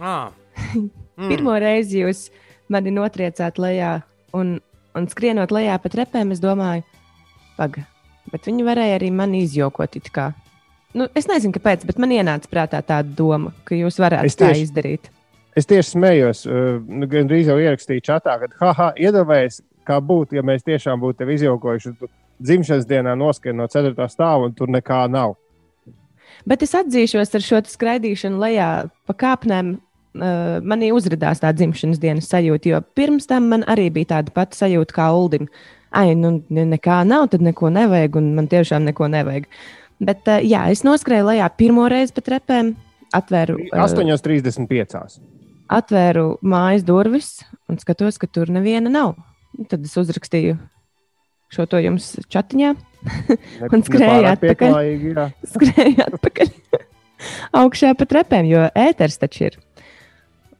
Ah, 0.00 0.30
Mm. 1.12 1.28
Pirmo 1.28 1.52
reizi 1.60 1.98
jūs 2.00 2.30
mani 2.72 2.88
notriecāt 2.90 3.58
lejā, 3.60 3.98
un, 4.32 4.54
un 4.96 5.08
skrienot 5.12 5.50
lejā 5.52 5.74
pa 5.78 5.90
trepēm, 5.92 6.30
es 6.32 6.40
domāju, 6.40 6.86
pagaidi, 7.58 7.84
bet 8.32 8.48
viņi 8.48 8.64
varēja 8.64 8.94
arī 8.96 9.10
mani 9.12 9.42
izjokot. 9.44 9.98
Nu, 10.96 11.06
es 11.14 11.28
nezinu, 11.28 11.52
kāpēc, 11.52 11.84
bet 11.84 12.00
man 12.00 12.14
ienāca 12.16 12.48
prātā 12.48 12.80
tāda 12.80 13.12
doma, 13.18 13.52
ka 13.68 13.76
jūs 13.76 14.00
varētu 14.00 14.24
Es 14.32 14.38
tā 14.40 14.48
tieši- 14.48 14.64
izdarīt. 14.70 15.10
Es 15.56 15.68
tieši 15.68 15.90
smējos, 15.92 16.46
uh, 16.48 16.80
nu, 16.88 17.06
gan 17.10 17.28
drīz 17.28 17.50
jau 17.50 17.58
ierakstīju 17.60 18.04
čatā, 18.06 18.38
ka, 18.40 18.48
haha, 18.62 18.88
iedomājieties, 18.96 19.60
kā 19.88 19.98
būtu, 20.00 20.38
ja 20.38 20.44
mēs 20.46 20.64
tiešām 20.64 21.00
būtu 21.02 21.18
tevi 21.22 21.36
izjaukojuši. 21.36 21.92
dzimšanas 22.42 22.86
dienā 22.88 23.14
noskrien 23.18 23.56
no 23.56 23.68
4. 23.70 23.94
stāva, 24.10 24.48
un 24.48 24.54
tur 24.56 24.70
nekā 24.72 25.04
nav. 25.10 25.36
Bet 26.48 26.62
es 26.64 26.72
atzīšos 26.74 27.34
ar 27.36 27.44
šo 27.44 27.60
skraidīšanu 27.70 28.40
lejā 28.42 28.68
pa 29.06 29.14
kāpnēm. 29.14 29.76
Uh, 30.12 30.58
manī 30.60 30.90
uzrādījās 30.92 31.40
tā 31.40 31.48
dzimšanas 31.56 32.00
dienas 32.02 32.26
sajūta, 32.28 32.68
jo 32.68 32.80
pirms 32.98 33.24
tam 33.30 33.46
man 33.48 33.62
arī 33.64 33.86
bija 33.94 34.10
tāda 34.10 34.34
pati 34.34 34.58
sajūta 34.58 34.92
kā 34.92 35.06
Uldim. 35.16 35.46
Ai, 35.88 36.12
nu, 36.12 36.34
ne- 36.52 36.66
nekā 36.68 36.98
nav, 37.08 37.30
tad 37.32 37.40
neko 37.40 37.70
nevajag, 37.72 38.18
un 38.20 38.34
man 38.36 38.48
tiešām 38.48 38.84
neko 38.90 39.08
nevajag. 39.08 39.46
Bet, 40.04 40.20
uh, 40.28 40.44
jā, 40.44 40.66
es 40.74 40.84
noskrēju 40.84 41.30
lejā 41.30 41.48
pirmo 41.56 41.86
reizi 41.88 42.12
pa 42.12 42.26
trepēm, 42.28 42.74
atvēru, 43.16 43.56
uh, 43.70 43.86
8,35. 43.86 45.16
Atvēru 45.72 46.36
mājas 46.42 46.84
durvis 46.86 47.32
un 47.70 47.80
skatos, 47.80 48.18
ka 48.20 48.28
tur 48.30 48.52
neviena 48.52 48.92
nav. 48.92 49.16
Tad 49.68 49.84
es 49.84 49.96
uzrakstīju 50.00 50.56
šo 51.52 51.66
to 51.68 51.82
jums 51.84 52.14
chatiņā, 52.32 52.72
Un 53.66 53.82
nepārāk 53.82 54.38
atpakaļ. 54.38 54.76
skrēju 55.52 56.04
atpakaļ 56.06 56.52
augšā 57.58 57.92
pa 57.98 58.06
trepēm, 58.08 58.48
jo 58.50 58.64
ēters 58.78 59.18
taču 59.20 59.48
ir. 59.50 59.58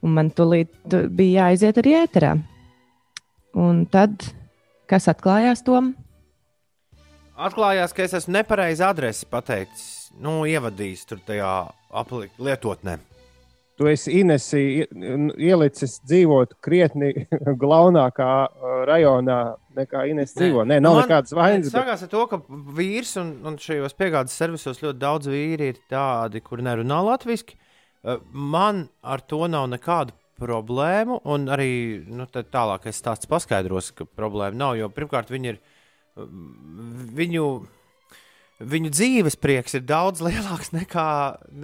Un 0.03 0.17
man 0.19 0.31
tūlīt 0.35 0.97
bija 1.15 1.49
jāiziet 1.49 1.79
arī 1.79 1.95
ēterā. 2.03 2.35
Un 3.59 3.85
tad, 3.91 4.27
kas 4.91 5.09
atklājās 5.13 5.63
tom? 5.67 5.93
atklājās, 7.43 7.95
ka 7.95 8.05
es 8.05 8.15
esmu 8.19 8.37
nepareizi 8.39 8.85
adresi 8.87 9.27
pateicis, 9.31 9.87
nu, 10.23 10.43
ievadījis 10.49 11.07
tur 11.09 11.23
tajā 11.27 11.53
lietotnē. 12.43 12.99
Tu 13.83 13.89
esi 13.91 14.13
Inesi 14.21 14.61
ie- 14.79 14.87
ielicis 15.51 15.97
dzīvot 16.07 16.53
krietni 16.63 17.09
glaunākā 17.63 18.29
uh, 18.47 18.77
rajonā 18.87 19.39
nekā 19.75 20.05
Ines 20.13 20.37
dzīvo. 20.39 20.63
Nē, 20.71 20.79
nav 20.85 20.95
Man- 21.01 21.03
nekādas 21.09 21.35
vainas. 21.35 21.67
bet- 21.73 21.81
Sākās 21.81 22.05
ar 22.07 22.11
to, 22.13 22.23
ka 22.31 22.39
vīrs 22.79 23.17
un, 23.21 23.33
un 23.51 23.59
šajos 23.59 23.97
piegādes 23.99 24.37
servisos 24.39 24.79
ļoti 24.85 25.01
daudz 25.03 25.31
vīri 25.33 25.73
ir 25.73 25.81
tādi, 25.91 26.43
kuri 26.47 26.63
nerunā 26.69 27.01
latviešu. 27.11 27.59
Man 28.33 28.85
ar 29.03 29.21
to 29.31 29.45
nav 29.51 29.69
nekādu 29.71 30.15
problēmu, 30.43 31.21
un 31.31 31.45
arī 31.55 31.69
nu, 32.11 32.25
tālāk 32.27 32.89
es 32.91 32.99
stāstu 33.03 33.29
paskaidros, 33.31 33.93
ka 33.95 34.07
problēma 34.19 34.59
nav. 34.59 34.73
Jo 34.81 34.89
pirmkārt, 34.91 35.31
viņi 35.31 35.53
ir 35.53 35.61
mm, 36.19 37.13
viņu. 37.19 37.47
Viņu 38.63 38.91
dzīves 38.93 39.37
prieks 39.41 39.75
ir 39.75 39.83
daudz 39.89 40.23
lielāks 40.23 40.71
nekā, 40.75 41.09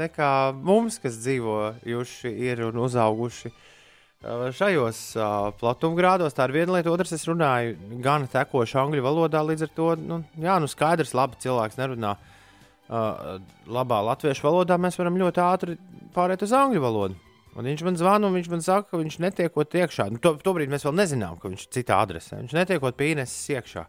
nekā 0.01 0.31
mums, 0.57 0.99
kas 1.03 1.19
dzīvojuši 1.23 2.33
ir 2.49 2.63
un 2.67 2.81
uzauguši 2.83 3.51
uh, 3.53 4.49
šajos 4.57 5.03
uh, 5.19 5.29
platumgrādos. 5.61 6.35
Tā 6.35 6.49
ir 6.49 6.57
viena 6.57 6.79
lieta, 6.79 6.91
otrs 6.91 7.15
es 7.15 7.27
runāju 7.29 8.01
gan 8.05 8.27
tekoši 8.31 8.81
angļu 8.83 9.05
valodā, 9.05 9.45
līdz 9.47 9.69
ar 9.69 9.73
to, 9.77 9.93
nu, 10.01 10.23
jā, 10.43 10.59
nu 10.63 10.71
skaidrs, 10.71 11.15
labi, 11.19 11.39
cilvēks 11.45 11.79
nerunā 11.79 12.17
uh, 12.19 13.39
labā 13.69 14.01
latviešu 14.11 14.49
valodā, 14.49 14.81
mēs 14.81 14.99
varam 14.99 15.21
ļoti 15.23 15.45
ātri 15.45 15.79
pāriet 16.17 16.43
uz 16.47 16.57
angļu 16.57 16.83
valodu. 16.83 17.21
Un 17.59 17.67
viņš 17.67 17.85
man 17.87 17.97
zvana, 17.99 18.29
un 18.29 18.37
viņš 18.39 18.49
man 18.53 18.61
saka, 18.63 18.93
ka 18.93 18.99
viņš 19.01 19.17
netiekot 19.23 19.73
iekšā. 19.81 20.11
Nu, 20.15 20.21
to, 20.23 20.37
tobrīd 20.45 20.71
mēs 20.71 20.85
vēl 20.87 20.95
nezinām, 20.95 21.39
ka 21.43 21.51
viņš 21.51 21.65
ir 21.65 21.73
citā 21.75 21.97
adresē. 22.05 22.39
Viņš 22.39 22.55
netiekot 22.55 23.03
Ineses 23.03 23.49
iekšā. 23.57 23.83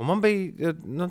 Un 0.00 0.08
man 0.08 0.22
bija 0.22 0.72
nu, 0.82 1.08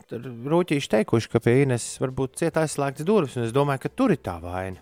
rūtīši 0.54 0.90
teikuši, 0.96 1.30
ka 1.32 1.42
pie 1.44 1.62
Ineses 1.66 2.00
var 2.02 2.14
būt 2.16 2.40
cieta 2.42 2.64
aizslēgtas 2.66 3.08
durvis, 3.08 3.38
un 3.38 3.46
es 3.46 3.54
domāju, 3.56 3.86
ka 3.86 3.94
tur 3.94 4.14
ir 4.16 4.22
tā 4.24 4.38
vaina. 4.42 4.82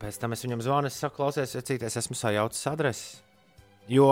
Pēc 0.00 0.16
tam 0.16 0.32
es 0.32 0.40
viņam 0.46 0.62
zvanu, 0.64 0.88
es 0.88 0.96
saku, 0.96 1.18
klausies, 1.18 1.52
vecīties, 1.58 1.98
esmu 2.00 2.16
sajaucis 2.16 2.68
adresi. 2.70 3.18
Jo, 3.90 4.06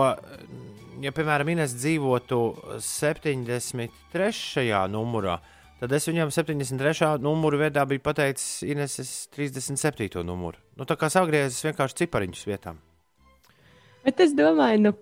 ja, 1.00 1.12
piemēram, 1.14 1.48
Ines 1.54 1.72
dzīvotu 1.78 2.40
73. 2.82 4.74
numurā, 4.92 5.38
tad 5.80 5.94
es 5.96 6.08
viņam 6.10 6.32
73. 6.34 7.14
numuru 7.24 7.62
viedā 7.62 7.86
biju 7.88 8.02
pateicis 8.04 8.66
Ineses 8.68 9.14
37. 9.32 10.20
numuru. 10.26 10.60
Nu, 10.76 10.84
tā 10.84 10.98
kā 10.98 11.08
sagriezis 11.12 11.64
vienkārši 11.70 12.02
cipariņus 12.02 12.44
vietām. 12.50 12.82
Bet 14.04 14.20
es 14.24 14.36
domāju, 14.36 14.82
nu, 14.88 14.92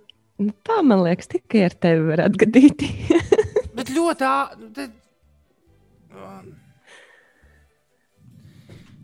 nu 0.43 0.52
tā 0.66 0.83
man 0.85 1.02
liekas, 1.07 1.31
tikai 1.33 1.66
ar 1.69 1.75
tevi 1.87 2.07
var 2.11 2.26
atgadīt. 2.26 2.85
Bet 3.76 3.93
ļoti 3.93 4.28
ātri. 4.28 4.88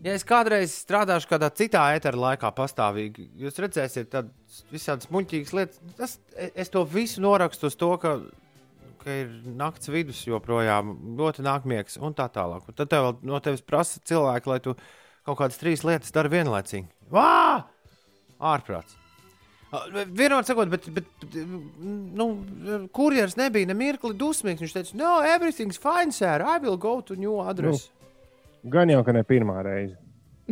Ja 0.03 0.17
es 0.17 0.25
kādreiz 0.27 0.73
strādāšu 0.83 1.29
kādā 1.31 1.47
citā 1.55 1.85
eterā 1.95 2.19
laikā, 2.19 2.49
pastāvīgi, 2.57 3.29
jūs 3.39 3.61
redzēsiet, 3.63 4.09
tādas 4.11 4.63
visādas 4.73 5.11
muļķīgas 5.15 5.53
lietas. 5.55 5.83
Tas, 5.99 6.17
es 6.59 6.73
to 6.75 6.83
visu 6.91 7.23
norakstu 7.23 7.71
uz 7.71 7.77
to, 7.79 7.93
ka, 8.03 8.17
ka 9.05 9.19
ir 9.21 9.31
nakts 9.61 9.93
vidus 9.95 10.25
joprojām, 10.27 10.97
ļoti 11.21 11.47
nākmiegs 11.47 12.01
un 12.03 12.19
tā 12.19 12.27
tālāk. 12.35 12.67
Un 12.67 12.79
tad 12.81 12.91
tev 12.91 13.13
no 13.23 13.39
tevis 13.45 13.63
prasa 13.63 14.03
cilvēki, 14.11 14.51
lai 14.51 14.59
tu 14.65 14.75
kaut 15.23 15.39
kādas 15.45 15.63
trīs 15.63 15.87
lietas 15.87 16.11
dari 16.17 16.35
vienlaicīgi. 16.35 16.91
Vā! 17.15 17.63
Ārprāts! 18.43 19.02
Vienmēr 19.73 20.45
sakot, 20.45 20.69
bet, 20.69 20.85
bet 20.93 21.37
nu, 21.41 22.27
kurjeris 22.93 23.39
nebija 23.41 23.71
ne 23.71 23.77
mirkli 23.77 24.13
dusmīgs. 24.21 24.61
Viņš 24.61 24.75
teica, 24.77 24.97
no, 25.01 25.13
everything's 25.25 25.81
fine, 25.81 26.13
sir. 26.13 26.45
I 26.45 26.59
will 26.61 26.77
go 26.77 26.99
to 27.01 27.17
new 27.17 27.39
address. 27.41 27.89
Gan 28.69 28.93
jau, 28.93 29.01
ka 29.07 29.15
ne 29.17 29.25
pirmā 29.27 29.63
reize. 29.65 29.97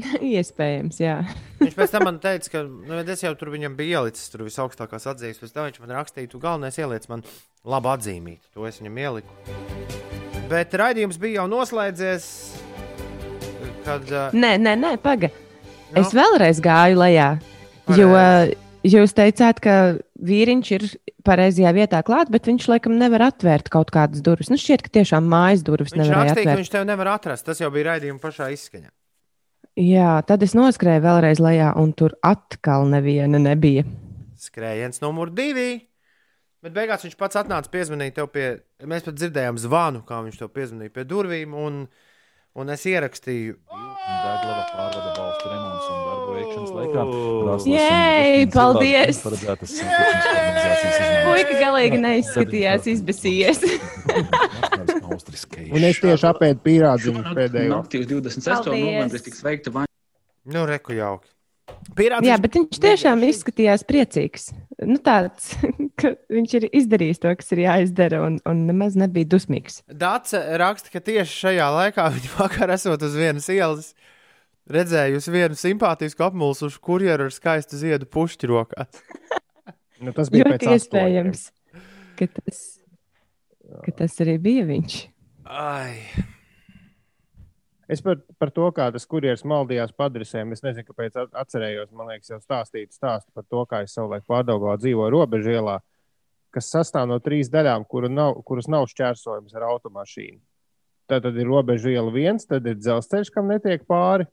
Iespējams, 0.25 1.01
jā. 1.03 1.19
Viņš 1.61 1.77
pēc 1.77 1.93
tam 1.93 2.07
man 2.09 2.21
teica, 2.23 2.53
ka 2.55 2.63
nu, 2.65 2.97
es 3.03 3.25
jau 3.27 3.35
tur 3.37 3.51
viņam 3.53 3.77
biju 3.77 4.01
ielicis 4.01 4.33
tur 4.33 4.47
visaugstākās 4.47 5.05
atzīmes. 5.13 5.43
Pēc 5.43 5.53
tam 5.53 5.69
viņš 5.69 5.83
man 5.83 5.95
rakstīja, 5.99 6.31
tu 6.33 6.41
galvenais 6.41 6.81
ieliec 6.81 7.05
man 7.13 7.27
labu 7.69 7.93
atzīmīti. 7.93 8.55
To 8.57 8.65
es 8.71 8.81
viņam 8.81 9.03
ieliku. 9.05 9.59
Bet 10.51 10.73
raidījums 10.81 11.21
bija 11.21 11.43
jau 11.43 11.47
noslēdzies. 11.53 12.31
Kad, 13.85 14.09
uh, 14.09 14.33
Nē, 14.37 14.57
nē, 14.61 14.75
nē 14.81 14.97
paga. 15.03 15.29
Nu? 15.91 16.01
Es 16.01 16.17
vēlreiz 16.17 16.65
gāju 16.65 16.99
lejā. 17.03 17.31
Jo 17.99 18.11
Pareizi. 18.15 18.70
Jūs 18.87 19.15
teicāt, 19.17 19.61
ka 19.65 19.75
vīriņš 20.21 20.71
ir 20.77 20.87
pareizajā 21.27 21.73
vietā 21.77 22.01
klāt, 22.07 22.31
bet 22.33 22.49
viņš 22.49 22.69
laikam 22.71 22.97
nevar 23.01 23.27
atvērt 23.31 23.69
kaut 23.73 23.93
kādas 23.95 24.23
durvis. 24.25 24.51
Nu, 24.53 24.59
šķiet, 24.61 24.87
ka 24.87 24.95
tiešām 25.01 25.27
mājas 25.31 25.65
durvis 25.67 25.93
ka 25.93 26.07
atvērt. 26.07 26.63
viņš 26.63 26.73
tev 26.73 26.87
nevar 26.89 27.15
atrast. 27.17 27.47
Tas 27.49 27.61
jau 27.61 27.71
bija 27.75 27.93
raidījuma 27.93 28.23
pašā 28.23 28.51
izskaņā. 28.57 28.91
Jā, 29.81 30.17
tad 30.27 30.43
es 30.43 30.57
noskrēju 30.59 31.05
vēlreiz 31.05 31.41
lejā, 31.41 31.71
un 31.79 31.93
tur 31.97 32.17
atkal 32.27 32.89
neviena 32.91 33.39
nebija. 33.41 33.87
Skrējiens 34.41 35.01
numur 35.05 35.31
divi. 35.33 35.87
Bet 36.61 36.75
beigās 36.77 37.07
viņš 37.07 37.17
pats 37.17 37.39
atnāca 37.41 37.71
piezvanīt 37.73 38.19
tev 38.19 38.29
pie. 38.35 38.49
Mēs 38.85 39.07
pat 39.07 39.17
dzirdējām 39.17 39.61
zvanu, 39.61 40.03
kā 40.05 40.19
viņš 40.27 40.43
tev 40.43 40.51
piezvanīja 40.53 40.93
pie 40.93 41.07
durvīm. 41.09 41.55
Un, 41.57 41.85
un 42.59 42.73
es 42.75 42.87
ierakstīju, 42.91 43.59
Dēglava 44.11 44.65
pārvada 44.73 45.11
valstu 45.17 45.51
remonts 45.51 45.87
un 45.91 45.99
darbu 46.07 46.31
veikšanas 46.35 46.73
laikā. 46.77 47.03
Virsmas 47.65 48.55
paldies! 48.55 49.17
Puika 51.27 51.59
galīgi 51.61 52.01
neizskatījās 52.03 52.89
izbēsījies. 52.95 53.63
Un 55.71 55.87
es 55.87 56.01
tieši 56.03 56.27
apēdu 56.31 56.63
pīrādziņu 56.67 57.35
pēdējo. 57.37 57.71
Naktī 57.77 58.03
uz 58.03 58.09
26. 58.11 58.49
Paldies. 58.51 58.85
novembris 58.87 59.27
tiks 59.27 59.45
veikta 59.47 59.75
vaina. 59.75 59.91
nu, 60.51 60.65
reku 60.69 60.97
jauki. 60.99 61.31
Pierādījums, 61.97 62.29
Jā, 62.29 62.37
bet 62.43 62.57
viņš 62.59 62.81
tiešām 62.83 63.23
izskatījās 63.29 63.87
priecīgs. 63.87 64.51
Nu, 64.87 64.97
tāds, 65.05 65.53
ka 66.01 66.15
viņš 66.33 66.55
ir 66.57 66.67
izdarījis 66.81 67.21
to, 67.21 67.33
kas 67.37 67.53
ir 67.53 67.65
jāizdara, 67.67 68.23
un, 68.27 68.39
un 68.49 68.65
nemaz 68.69 68.97
nebija 68.99 69.29
dusmīgs. 69.35 69.83
Dāce 69.89 70.41
raksta, 70.61 70.93
ka 70.95 71.03
tieši 71.05 71.37
šajā 71.45 71.69
laikā 71.77 72.07
viņa 72.17 72.33
vakar 72.39 72.73
esot 72.77 73.05
uz 73.05 73.19
vienas 73.19 73.51
ielas. 73.53 73.93
Redzējusi 74.71 75.33
vienu 75.35 75.57
simpātisku 75.59 76.23
apmulsušu 76.23 76.79
kurjeru 76.85 77.27
ar 77.27 77.35
skaistu 77.35 77.81
ziedu 77.81 78.09
pušķi 78.09 78.53
rokā. 78.53 78.87
Nu, 80.01 80.15
tas 80.17 80.31
bija 80.33 80.47
Ļoti 80.49 80.71
iespējams, 80.73 81.41
ka 82.17 82.25
tas, 82.33 82.61
ka 83.85 83.93
tas 83.99 84.15
arī 84.25 84.39
bija 84.41 84.63
viņš. 84.65 84.95
Ai, 85.45 85.99
Es 87.91 87.99
par, 88.07 88.21
par 88.39 88.53
to, 88.55 88.69
kā 88.71 88.87
tas 88.95 89.07
kurjeris 89.11 89.43
maldījās 89.43 89.91
padresēm, 89.99 90.53
es 90.55 90.63
nezinu, 90.63 90.87
kāpēc 90.87 91.17
at- 91.25 91.33
atcerējos. 91.43 91.91
Man 91.91 92.13
liekas, 92.13 92.31
jau 92.31 92.39
stāstīt 92.39 92.95
stāstu 92.95 93.33
par 93.35 93.47
to, 93.51 93.65
kā 93.67 93.83
es 93.83 93.97
savulaik 93.97 94.23
pārdaugā 94.31 94.77
dzīvoju 94.79 95.11
robežu 95.11 95.57
ielā, 95.57 95.81
kas 96.55 96.71
sastāv 96.71 97.09
no 97.11 97.19
trīs 97.19 97.51
daļām, 97.51 97.89
kuru 97.91 98.11
nav, 98.13 98.39
kuras 98.47 98.71
nav 98.71 98.87
šķērsojams 98.93 99.57
ar 99.59 99.67
automašīnu. 99.73 100.39
Tad, 101.11 101.25
tad 101.27 101.35
ir 101.43 101.51
robežu 101.51 101.91
iela 101.91 102.13
viens, 102.15 102.47
tad 102.47 102.69
ir 102.71 102.79
dzelzceļš, 102.79 103.33
kam 103.35 103.51
netiek 103.51 103.83
pāri. 103.91 104.29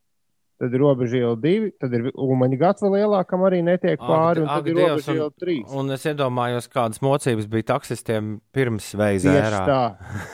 Tad 0.57 0.73
ir 0.73 0.81
robežu 0.81 1.19
iela 1.19 1.35
divi, 1.37 1.67
tad 1.77 1.91
ir 1.93 2.07
umaņa 2.17 2.57
gatava 2.57 2.89
lielā, 2.97 3.19
kam 3.29 3.43
arī 3.45 3.59
netiek 3.61 3.99
Ak, 3.99 4.07
pāri. 4.09 4.41
Un 4.41 4.47
ak, 4.49 4.55
tad 4.63 4.67
ir 4.71 4.73
Dievs, 4.79 4.89
robežu 4.89 5.11
un- 5.11 5.17
iela 5.19 5.33
trīs. 5.43 5.73
un 5.81 5.91
es 5.93 6.05
iedomājos, 6.09 6.67
kādas 6.73 7.01
mocības 7.05 7.45
bija 7.51 7.67
taksistiem 7.75 8.31
pirms 8.57 8.87
veiza 8.97 9.29
Tieši 9.35 9.59
tā. 9.69 9.83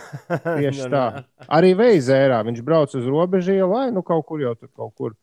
Tieši 0.62 0.86
Nu, 0.86 0.90
tā. 0.94 1.04
Arī 1.60 1.74
veizērā 1.76 2.38
viņš 2.48 2.62
brauc 2.64 2.96
uz 2.96 3.06
robežu 3.12 3.52
ielu, 3.58 3.68
lai 3.74 3.90
nu 3.92 4.02
kaut 4.02 4.24
kur 4.30 4.40
jau 4.40 4.54
tur 4.56 4.70
kaut 4.72 4.96
kur. 4.96 5.18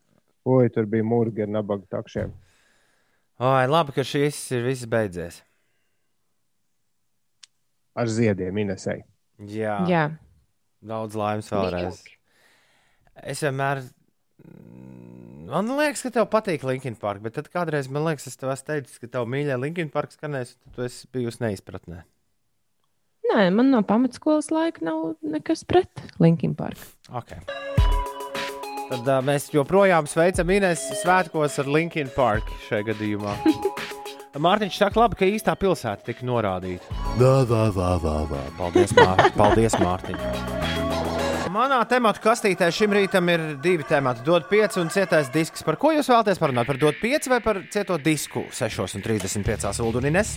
Oi, 0.45 0.69
tur 0.69 0.85
bija 0.85 1.05
mūrgi 1.05 1.47
ar 1.47 1.49
nabaga 1.49 1.89
takšiem. 1.97 2.35
Ai, 3.41 3.65
labi, 3.73 3.93
ka 3.97 4.05
šis 4.05 4.37
ir 4.53 4.67
viss 4.69 4.85
beidzies. 4.85 5.41
Ar 7.97 8.07
ziediem 8.07 8.59
Inesai. 8.63 9.01
Jā, 9.41 9.79
Jā, 9.89 10.05
daudz 10.85 11.17
laimes 11.17 11.49
vēlreiz. 11.49 12.03
Es 13.25 13.41
vienmēr. 13.45 13.81
Man 15.51 15.67
liekas, 15.75 16.05
ka 16.07 16.13
tev 16.15 16.29
patīk 16.31 16.63
Linkin 16.67 16.95
Park, 16.99 17.25
bet 17.25 17.35
tad 17.35 17.49
kādreiz 17.51 17.89
man 17.91 18.05
liekas, 18.07 18.29
es 18.31 18.39
tev 18.39 18.53
esmu 18.55 18.69
teicis, 18.69 19.01
ka 19.03 19.11
tev 19.11 19.27
mīļā 19.31 19.57
Linkin 19.59 19.91
Park 19.91 20.15
skanēs, 20.15 20.55
tad 20.61 20.77
tu 20.77 20.87
esi 20.87 21.09
bijusi 21.11 21.43
neizpratnē. 21.43 22.05
Nē, 23.31 23.49
man 23.55 23.71
no 23.71 23.83
pamatskolas 23.87 24.51
laika 24.55 24.83
nav 24.87 25.17
nekas 25.23 25.65
pret 25.67 26.03
Linkin 26.23 26.55
Park. 26.59 26.79
Okay. 27.23 27.43
Tad 28.91 29.07
uh, 29.07 29.21
mēs 29.23 29.51
joprojām 29.55 30.09
sveicam 30.11 30.51
Inês 30.51 30.83
svētkos 31.03 31.61
ar 31.63 31.71
Linkin 31.71 32.11
Park 32.15 32.51
šajā 32.67 32.89
gadījumā. 32.91 33.37
Mārtiņš 34.47 34.79
saka, 34.79 35.03
labi, 35.03 35.19
ka 35.19 35.31
īstā 35.31 35.55
pilsēta 35.59 36.07
tika 36.11 36.27
norādīta. 36.27 37.01
Dā, 37.19 37.35
dā, 37.51 37.65
dā, 37.75 37.91
dā, 38.03 38.17
dā. 38.31 38.45
Paldies, 38.59 38.95
Mār 38.99 39.27
Paldies 39.39 39.79
Mārtiņ. 39.83 40.90
Manā 41.51 41.79
tematu 41.89 42.21
kastītē 42.23 42.69
šim 42.75 42.93
rītam 42.95 43.27
ir 43.33 43.43
divi 43.65 43.85
temati. 43.89 44.23
Dod 44.27 44.45
5 44.51 44.77
un 44.83 44.91
cietais 44.93 45.31
disks. 45.35 45.65
Par 45.67 45.79
ko 45.81 45.91
jūs 45.97 46.11
vēlaties 46.11 46.39
parunāt? 46.39 46.69
Par 46.69 46.79
dod 46.79 46.99
5 47.01 47.31
vai 47.33 47.41
par 47.43 47.63
cieto 47.73 47.97
disku 47.99 48.45
6,35 48.55 49.81
ūdens? 49.89 50.35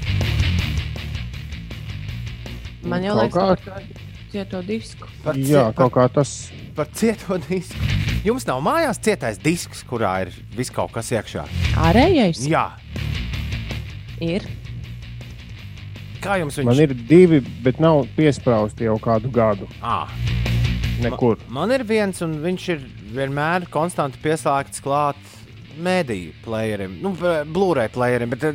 Man 2.84 3.04
jau 3.06 3.14
liekas, 3.20 3.36
kā. 3.36 3.44
ka 3.44 3.76
par 3.76 3.84
to 3.84 4.32
cieto 4.34 4.62
disku. 4.66 5.08
Par, 5.24 5.38
Jā, 5.38 5.46
cie- 5.46 5.76
par, 5.76 5.76
kaut 5.84 5.94
kā 6.00 6.08
tas. 6.16 6.32
par 6.76 6.88
cieto 6.98 7.38
disku. 7.50 7.92
Jums 8.26 8.48
nav 8.48 8.64
mājās 8.64 9.00
cietais 9.04 9.38
disks, 9.44 9.84
kurā 9.88 10.16
ir 10.26 10.32
viss 10.56 10.72
kaut 10.74 10.92
kas 10.96 11.12
iekšā. 11.12 11.44
Ārējais 11.84 12.42
Jā, 12.48 12.66
ir. 14.24 14.48
kā 16.24 16.40
jums 16.40 16.56
viņš 16.58 16.66
Man 16.66 16.80
ir 16.80 16.94
divi, 16.96 17.42
bet 17.64 17.80
nav 17.84 18.08
piesprāsti 18.18 18.88
jau 18.88 18.98
kādu 19.04 19.30
gadu. 19.32 19.68
À, 19.84 20.08
Nekur. 21.04 21.40
man 21.54 21.72
ir 21.76 21.84
viens, 21.88 22.22
un 22.26 22.38
viņš 22.44 22.68
ir 22.74 22.84
vienmēr 23.16 23.68
konstanti 23.74 24.22
pieslēgts 24.24 24.84
klāt 24.84 25.20
mēdīju 25.84 26.38
playerim, 26.44 27.00
nu, 27.02 27.14
Blu-ray 27.50 27.90
playerim. 27.94 28.34
Bet 28.34 28.46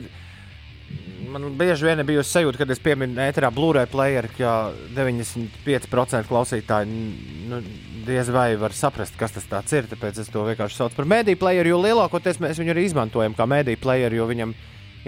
man 1.29 1.49
bieži 1.59 1.89
vien 1.89 2.03
bija 2.07 2.23
sajūta, 2.25 2.61
kad 2.63 2.71
es 2.73 2.81
pieminu 2.83 3.21
ēterā 3.23 3.51
Blu-ray 3.55 3.89
playeru, 3.91 4.31
ka 4.37 4.55
95% 4.97 6.29
klausītāji 6.31 7.03
nu, 7.51 7.61
diez 8.07 8.31
vai 8.33 8.53
var 8.61 8.77
saprast, 8.77 9.19
kas 9.19 9.35
tas 9.37 9.75
ir. 9.77 9.91
Tāpēc 9.91 10.23
es 10.23 10.33
to 10.33 10.45
vienkārši 10.47 10.81
saucu 10.81 10.99
par 10.99 11.11
mēdīju 11.17 11.41
playeru, 11.41 11.75
jo 11.75 11.83
lielākoties 11.85 12.41
mēs 12.45 12.61
viņu 12.63 12.75
arī 12.75 12.87
izmantojam 12.89 13.37
kā 13.39 13.49
mēdīju 13.51 13.83
playeru, 13.83 14.23
jo 14.23 14.31
viņam 14.31 14.55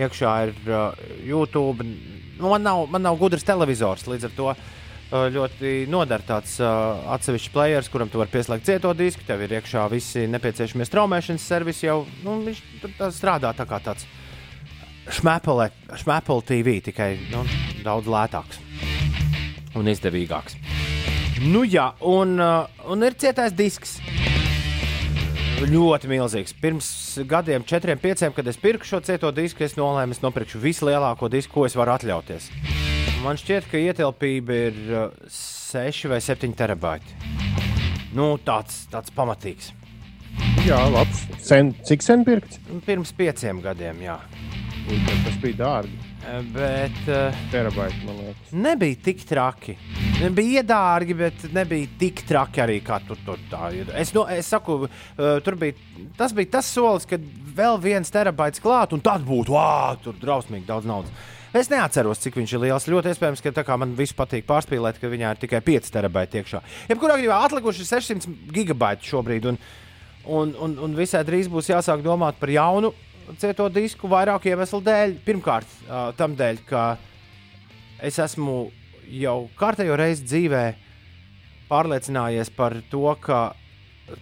iekšā 0.01 0.35
ir 0.49 0.53
uh, 0.69 1.07
YouTube. 1.27 1.87
Nu, 2.41 2.49
man, 2.49 2.63
nav, 2.65 2.87
man 2.91 3.05
nav 3.05 3.19
gudrs 3.21 3.45
televizors, 3.45 4.07
līdz 4.09 4.29
ar 4.29 4.37
to 4.37 4.53
uh, 4.53 4.69
ļoti 5.11 5.89
noder 5.91 6.23
tāds 6.23 6.55
uh, 6.63 7.01
atsevišķs 7.17 7.53
players, 7.55 7.89
kuram 7.91 8.11
tu 8.11 8.21
vari 8.21 8.31
pieslēgt 8.31 8.69
cieto 8.69 8.93
disku. 8.95 9.25
Tev 9.27 9.43
ir 9.43 9.57
iekšā 9.59 9.89
visi 9.91 10.27
nepieciešamie 10.31 10.87
straumēšanas 10.87 11.47
servisi 11.51 11.89
jau. 11.89 12.05
Nu, 12.25 12.39
viņš 12.47 12.63
tur 12.83 12.95
tā 12.99 13.11
strādā 13.15 13.51
tā 13.59 13.67
kā 13.67 13.81
tāds 13.83 14.07
šmēpele, 15.11 15.71
šmēpele 15.99 16.47
TV, 16.47 16.77
tikai 16.91 17.11
nu, 17.33 17.43
daudz 17.83 18.11
lētāks 18.11 18.61
un 19.79 19.91
izdevīgāks. 19.91 20.59
Nu, 21.41 21.65
jā, 21.65 21.91
un, 22.05 22.37
uh, 22.39 22.83
un 22.91 23.07
ir 23.07 23.17
cietais 23.19 23.55
disks. 23.57 23.99
Ļoti 25.61 26.09
milzīgs. 26.09 26.55
Pirms 26.57 26.87
gadiem, 27.29 27.67
četriem, 27.69 28.01
pieciem, 28.01 28.33
kad 28.37 28.47
es 28.49 28.61
pirku 28.61 28.89
šo 28.89 29.03
cieto 29.05 29.33
disku, 29.35 29.67
es 29.67 29.77
nolēmu, 29.77 30.17
es 30.17 30.23
nopirkšu 30.25 30.63
vislielāko 30.63 31.29
disku, 31.33 31.59
ko 31.59 31.67
es 31.69 31.77
varu 31.77 31.99
atļauties. 31.99 32.49
Man 33.21 33.37
šķiet, 33.37 33.67
ka 33.69 33.77
ietilpība 33.77 34.55
ir 34.71 34.77
uh, 34.97 35.11
6 35.29 36.09
vai 36.09 36.21
7 36.25 36.55
terabaiti. 36.57 37.17
Nu, 38.17 38.33
tāds, 38.41 38.87
tāds 38.91 39.13
pamatīgs. 39.13 39.75
Jā, 40.65 40.79
labs. 40.89 41.27
Sen, 41.45 41.75
cik 41.85 42.05
sen 42.05 42.25
pirkts? 42.25 42.61
Pirms 42.87 43.13
pieciem 43.17 43.61
gadiem, 43.65 44.01
jā. 44.07 44.17
Tas 45.27 45.37
bija 45.43 45.59
dārgi. 45.59 45.99
Eh, 46.21 46.41
Bet 46.55 46.97
uh, 47.09 47.37
Terabaiti, 47.53 48.01
man 48.05 48.19
liekas. 48.23 48.53
nebija 48.53 48.99
tik 49.05 49.23
traki. 49.29 49.75
Bija 50.37 50.63
iedārgi, 50.63 51.17
bet 51.17 51.45
nebija 51.55 51.89
tik 52.01 52.25
traki 52.29 52.65
arī 52.65 52.79
kā 52.85 52.99
tur. 53.05 53.21
tur 53.25 53.41
tā. 53.53 53.71
ir. 53.77 53.93
Es, 53.97 54.15
no, 54.17 54.25
es 54.29 54.49
saku, 54.53 54.83
uh, 54.87 55.29
tur 55.45 55.57
bija 55.61 55.77
tas, 56.19 56.33
bija 56.37 56.57
tas 56.57 56.73
solis, 56.73 57.09
kad 57.09 57.25
vēl 57.57 57.81
viens 57.85 58.13
terabaits 58.13 58.65
klāt, 58.65 58.97
un 58.97 59.05
tad 59.05 59.25
būtu 59.29 59.57
wow, 59.57 59.97
tur 60.05 60.17
drausmīgi 60.21 60.69
daudz 60.69 60.89
naudas. 60.89 61.13
Es 61.57 61.67
neatceros, 61.67 62.21
cik 62.23 62.37
viņš 62.39 62.53
ir 62.55 62.63
liels. 62.63 62.87
Ļoti 62.87 63.11
iespējams, 63.11 63.43
ka 63.43 63.51
tā 63.55 63.65
kā 63.67 63.75
man 63.81 63.97
viss 63.99 64.15
patīk 64.15 64.47
pārspīlēt, 64.47 65.01
ka 65.03 65.11
viņā 65.11 65.33
ir 65.35 65.41
tikai 65.43 65.61
5 65.67 65.91
terabaiti 65.97 66.39
iekšā. 66.39 66.61
Jebkurā 66.93 67.17
gadījumā 67.19 67.39
atlikuši 67.49 67.87
600 67.89 68.35
gigabaiti 68.55 69.11
šobrīd, 69.11 69.49
un, 69.51 69.59
un, 70.31 70.53
un, 70.55 70.77
un 70.87 70.95
visai 70.95 71.25
drīz 71.27 71.51
būs 71.51 71.73
jāsāk 71.73 72.05
domāt 72.07 72.39
par 72.39 72.55
jaunu 72.55 72.93
cieto 73.39 73.67
disku 73.71 74.11
vairāku 74.11 74.53
iemeslu 74.53 74.83
dēļ. 74.87 75.17
Pirmkārt, 75.27 75.75
uh, 75.89 76.11
tam 76.19 76.39
dēļ, 76.39 76.63
ka 76.71 76.85
es 78.07 78.19
esmu 78.23 78.71
jau 79.11 79.37
kārtējo 79.59 79.99
reizi 79.99 80.27
dzīvē 80.27 80.65
pārliecinājies 81.71 82.51
par 82.55 82.79
to, 82.91 83.07
ka 83.23 83.43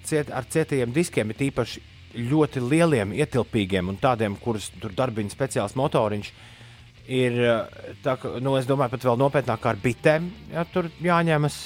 ciet, 0.04 0.32
ar 0.32 0.48
cietiem 0.48 0.92
diskiem, 0.96 1.32
ir 1.32 1.48
īpaši 1.48 1.84
ļoti 2.28 2.62
lieliem, 2.64 3.12
ietilpīgiem 3.16 3.92
un 3.92 3.98
tādiem, 4.00 4.36
kurus 4.40 4.70
tur 4.80 4.92
darbina 4.96 5.32
speciāls 5.32 5.76
motoriņš. 5.78 6.32
Ir, 7.08 7.40
eh, 7.40 7.94
tā, 8.04 8.18
ka, 8.20 8.34
nu, 8.44 8.52
es 8.60 8.66
domāju, 8.68 8.92
pat 8.92 9.08
vēl 9.08 9.16
nopietnāk 9.16 9.66
ar 9.70 9.80
bitēm, 9.80 10.28
ja 10.52 10.66
tur 10.68 10.90
jāņemas. 11.00 11.56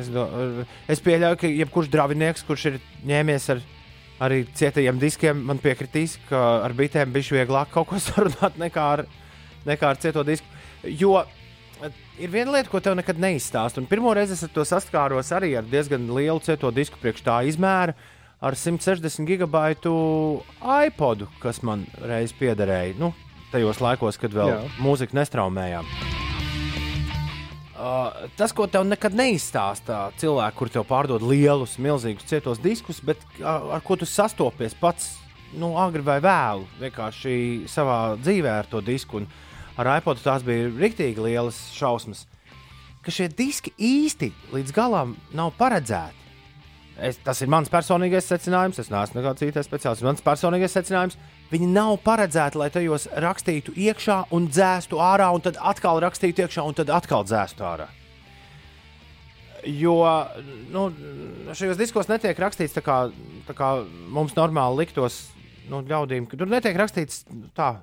Es, 0.00 0.08
do, 0.10 0.24
es 0.90 1.02
pieļauju, 1.04 1.38
ka 1.38 1.50
jebkurš 1.50 1.90
dravinieks, 1.92 2.44
kurš 2.48 2.64
ir 2.70 2.78
ņēmies 3.06 3.48
ar 3.52 3.60
arī 4.24 4.40
cietajiem 4.56 4.98
diskiem, 5.02 5.44
man 5.44 5.60
piekritīs, 5.60 6.16
ka 6.30 6.40
ar 6.64 6.72
bitēm 6.76 7.12
bija 7.12 7.36
vieglāk 7.36 7.70
kaut 7.74 7.90
ko 7.90 8.00
sarunāt 8.06 8.56
nekā 8.60 8.86
ar, 8.96 9.04
nekā 9.68 9.92
ar 9.92 10.00
cieto 10.00 10.24
disku. 10.26 10.48
Jo 10.88 11.18
ir 12.18 12.32
viena 12.32 12.54
lieta, 12.54 12.70
ko 12.70 12.80
tev 12.80 12.96
nekad 12.98 13.20
neizstāst. 13.20 13.78
Un 13.80 13.88
pirmo 13.90 14.14
reizi 14.16 14.36
es 14.36 14.44
ar 14.46 14.52
to 14.54 14.64
saskāros 14.68 15.32
arī 15.36 15.52
ar 15.58 15.68
diezgan 15.68 16.08
lielu 16.16 16.40
cieto 16.44 16.70
disku 16.74 17.00
priekš 17.02 17.26
tā 17.26 17.42
izmēra. 17.50 17.96
Ar 18.44 18.56
160 18.58 19.24
gigabaitu 19.28 19.92
iPodu, 20.60 21.30
kas 21.40 21.62
man 21.64 21.86
reiz 22.04 22.34
piederēja, 22.36 22.96
nu, 23.00 23.12
tajos 23.54 23.80
laikos, 23.82 24.18
kad 24.20 24.34
vēl 24.34 24.52
Jā. 24.52 24.60
mūziku 24.82 25.16
nestraumējām. 25.16 25.88
Uh, 27.74 28.28
tas, 28.38 28.52
ko 28.54 28.64
tev 28.70 28.86
nekad 28.86 29.16
neizstāstā, 29.18 30.06
cilvēki, 30.20 30.56
kur 30.56 30.70
tev 30.72 30.86
pārdod 30.88 31.24
lielus, 31.26 31.74
milzīgus 31.82 32.26
cietos 32.30 32.62
diskus, 32.62 33.02
bet 33.04 33.20
uh, 33.42 33.74
ar 33.76 33.82
ko 33.84 33.98
tu 34.00 34.08
sastopies 34.08 34.76
pats, 34.78 35.10
nu, 35.58 35.74
agri 35.78 36.02
vai 36.06 36.16
vēlu, 36.24 36.64
vienkārši 36.80 37.34
savā 37.70 37.98
dzīvē 38.22 38.54
ar 38.62 38.70
to 38.70 38.80
disku. 38.84 39.20
Un 39.20 39.28
ar 39.76 39.90
iPodu 39.98 40.22
tās 40.24 40.46
bija 40.46 40.70
rīktīgi 40.70 41.26
lielas 41.26 41.58
šausmas, 41.76 42.24
ka 43.04 43.12
šie 43.12 43.28
diski 43.28 43.74
īsti 43.76 44.32
līdz 44.54 44.74
galam 44.74 45.18
nav 45.36 45.52
paredzēti. 45.58 46.23
Es, 46.94 47.16
tas 47.18 47.40
ir 47.42 47.50
mans 47.50 47.70
personīgais 47.70 48.28
secinājums. 48.30 48.78
Es 48.78 48.90
neesmu 48.92 49.18
nekāds 49.18 49.42
IT 49.42 49.58
speciālists. 49.66 50.04
Mans 50.06 50.22
personīgais 50.22 50.76
secinājums. 50.76 51.18
Viņi 51.50 51.66
nav 51.74 51.96
paredzēti, 52.04 52.58
lai 52.60 52.70
tajos 52.72 53.08
rakstītu 53.24 53.74
iekšā 53.74 54.20
un 54.34 54.46
dzēstu 54.50 55.00
ārā, 55.02 55.28
un 55.34 55.42
tad 55.44 55.58
atkal 55.58 56.00
rakstītu 56.04 56.46
iekšā 56.46 56.64
un 56.66 56.76
tad 56.78 56.92
atkal 56.94 57.26
dzēstu 57.26 57.66
ārā. 57.66 57.88
Jo 59.64 59.96
nu, 60.72 60.86
šajos 61.56 61.80
diskos 61.80 62.10
netiek 62.10 62.38
rakstīts 62.38 62.76
tā 62.76 62.82
kā, 62.84 62.98
tā 63.48 63.56
kā 63.56 63.70
mums 64.12 64.34
normāli 64.36 64.82
liktos 64.82 65.22
nu, 65.70 65.80
ļaudīm, 65.88 66.28
tur 66.28 66.50
netiek 66.50 66.76
rakstīts 66.78 67.24
tā. 67.56 67.76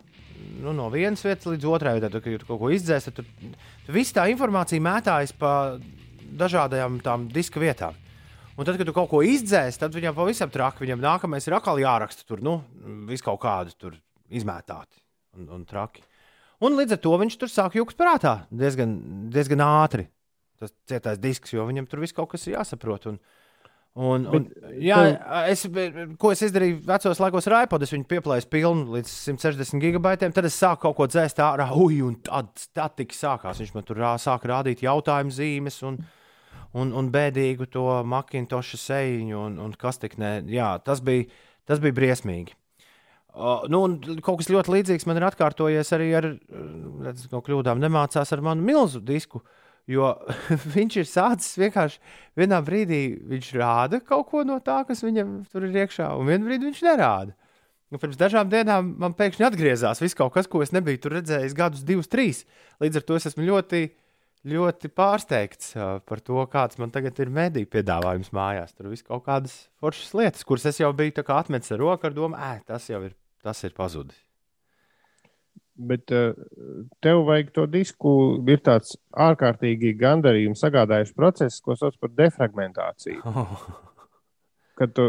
Nu, 0.62 0.74
no 0.78 0.88
vienas 0.94 1.22
vietas 1.26 1.50
līdz 1.50 1.68
otrai 1.70 1.96
tad, 2.02 2.16
kad 2.18 2.32
jūs 2.32 2.46
kaut 2.48 2.62
ko 2.62 2.70
izdzēsat, 2.74 3.18
tad, 3.18 3.58
tad 3.86 3.94
viss 3.94 4.14
tā 4.14 4.28
informācija 4.32 4.82
mētājas 4.82 5.34
pa 5.38 5.54
dažādām 6.38 6.98
tām 7.06 7.28
diska 7.34 7.62
vietām. 7.62 7.98
Un 8.62 8.68
tad, 8.68 8.78
kad 8.78 8.86
tu 8.86 8.94
kaut 8.94 9.10
ko 9.10 9.24
izdzēsi, 9.26 9.80
tad 9.82 9.96
viņam 9.98 10.14
pavisam 10.14 10.52
traki. 10.54 10.84
Viņam 10.86 11.00
nākamais 11.02 11.48
ir 11.50 11.56
atkal 11.58 11.80
jāraksta 11.82 12.28
tur, 12.30 12.44
nu, 12.46 12.60
viss 13.10 13.26
kaut 13.26 13.40
kādi 13.42 13.74
tur 13.74 13.96
izmētāti 14.30 15.02
un, 15.34 15.48
un 15.58 15.64
traki. 15.66 16.04
Un 16.62 16.78
līdz 16.78 16.94
ar 16.94 17.02
to 17.02 17.16
viņš 17.24 17.40
tur 17.42 17.50
sāk 17.50 17.80
jūgt 17.80 17.98
prātā 17.98 18.44
diezgan, 18.54 18.94
diezgan 19.34 19.66
ātri. 19.66 20.06
Tas 20.62 20.76
cietais 20.86 21.18
disks, 21.18 21.56
jo 21.56 21.66
viņam 21.66 21.90
tur 21.90 22.04
viss 22.04 22.14
kaut 22.14 22.30
kas 22.36 22.46
ir 22.46 22.60
jāsaprot. 22.60 23.10
Un, 23.10 23.18
un, 23.98 24.30
un, 24.30 24.46
jā, 24.78 25.00
es, 25.50 25.66
ko 26.22 26.36
es 26.36 26.46
izdarīju 26.46 26.84
vecos 26.86 27.24
laikos 27.24 27.50
ar 27.50 27.64
iPod, 27.64 27.82
es 27.82 27.98
viņu 27.98 28.06
pieplēsu 28.14 28.54
pilnu 28.54 28.94
līdz 29.00 29.18
160 29.34 29.82
gigabaitiem. 29.82 30.38
Tad 30.38 30.52
es 30.52 30.62
sāku 30.62 30.86
kaut 30.86 31.00
ko 31.02 31.10
dzēst 31.10 31.42
ārā, 31.42 31.72
ui, 31.74 32.04
un 32.06 32.22
tad, 32.22 32.54
tad 32.78 32.94
tik 33.02 33.18
sākās. 33.18 33.66
Viņš 33.66 33.74
man 33.74 33.90
tur 33.90 34.06
rā, 34.06 34.14
sāka 34.22 34.54
rādīt 34.54 34.86
jautājumu 34.86 35.34
zīmes. 35.34 35.82
Un, 35.90 35.98
un, 36.78 36.92
un 36.98 37.12
bēdīgu 37.14 37.68
to 37.72 37.86
makintoša 38.08 38.80
sejiņu, 38.86 39.38
un, 39.38 39.58
un 39.66 39.78
kas 39.80 40.02
tik 40.02 40.18
ne. 40.22 40.40
Jā, 40.52 40.74
tas 40.86 41.04
bija, 41.06 41.28
tas 41.70 41.82
bija 41.84 41.98
briesmīgi. 41.98 42.56
Uh, 43.32 43.64
nu, 43.72 43.86
kaut 44.20 44.42
kas 44.42 44.50
ļoti 44.52 44.74
līdzīgs 44.74 45.08
man 45.08 45.22
ir 45.22 45.26
atkārtojies 45.30 45.94
arī 45.96 46.10
ar, 46.20 46.26
redz, 47.06 47.30
no 47.32 47.40
kļūdām 47.46 47.80
nemācās 47.80 48.34
ar 48.36 48.44
manu 48.44 48.66
milzu 48.68 49.00
disku. 49.08 49.44
Jo 49.90 50.12
viņš 50.76 50.98
ir 51.02 51.08
sācis 51.10 51.56
vienkārši 51.60 52.02
vienā 52.38 52.60
brīdī, 52.64 53.02
viņš 53.32 53.54
rāda 53.58 54.02
kaut 54.04 54.28
ko 54.30 54.44
no 54.48 54.60
tā, 54.64 54.82
kas 54.88 55.02
viņam 55.04 55.40
tur 55.52 55.66
ir 55.68 55.80
iekšā, 55.84 56.12
un 56.20 56.28
vienā 56.28 56.48
brīdī 56.48 56.70
viņš 56.70 56.84
nerāda. 56.90 57.36
Nu, 57.92 58.00
pirms 58.00 58.20
dažām 58.20 58.48
dienām 58.52 58.94
man 59.00 59.16
pēkšņi 59.20 59.48
atgriezās 59.48 60.00
viss 60.00 60.16
kaut 60.16 60.32
kas, 60.36 60.48
ko 60.48 60.62
es 60.64 60.72
nebiju 60.72 61.12
redzējis 61.12 61.56
gadus, 61.56 61.82
divus, 61.88 62.08
trīs. 62.12 62.46
Līdz 62.84 63.02
ar 63.02 63.08
to 63.08 63.18
es 63.20 63.28
esmu 63.28 63.48
ļoti 63.50 63.82
ļoti 64.48 64.90
pārsteigts 64.98 65.76
uh, 65.78 66.00
par 66.08 66.22
to, 66.26 66.40
kāds 66.52 66.80
man 66.82 66.94
tagad 66.94 67.20
ir 67.22 67.30
mediju 67.34 67.70
piedāvājums 67.70 68.32
mājās. 68.34 68.74
Tur 68.74 68.90
viss 68.92 69.06
kaut 69.06 69.26
kādas 69.28 69.68
foršas 69.82 70.16
lietas, 70.18 70.46
kuras 70.48 70.66
es 70.72 70.82
jau 70.82 70.92
biju 70.98 71.24
atmetis 71.28 71.74
ar 71.76 71.82
roku 71.84 72.10
ar 72.10 72.16
domu, 72.16 72.38
ē, 72.38 72.62
tas 72.66 72.90
jau 72.90 73.04
ir, 73.06 73.14
tas 73.46 73.62
ir 73.68 73.76
pazudis. 73.78 74.18
Bet 75.82 76.12
uh, 76.14 76.34
tev 77.02 77.24
vajag 77.30 77.54
to 77.56 77.68
disku. 77.70 78.12
Ir 78.50 78.60
tāds 78.66 78.98
ārkārtīgi 79.14 79.94
gandarījums 79.98 80.62
sagādājuši 80.62 81.16
process, 81.18 81.62
ko 81.62 81.78
sauc 81.78 81.96
par 82.02 82.12
defragmentāciju. 82.18 83.22
Kad 84.82 84.96
tu, 84.98 85.04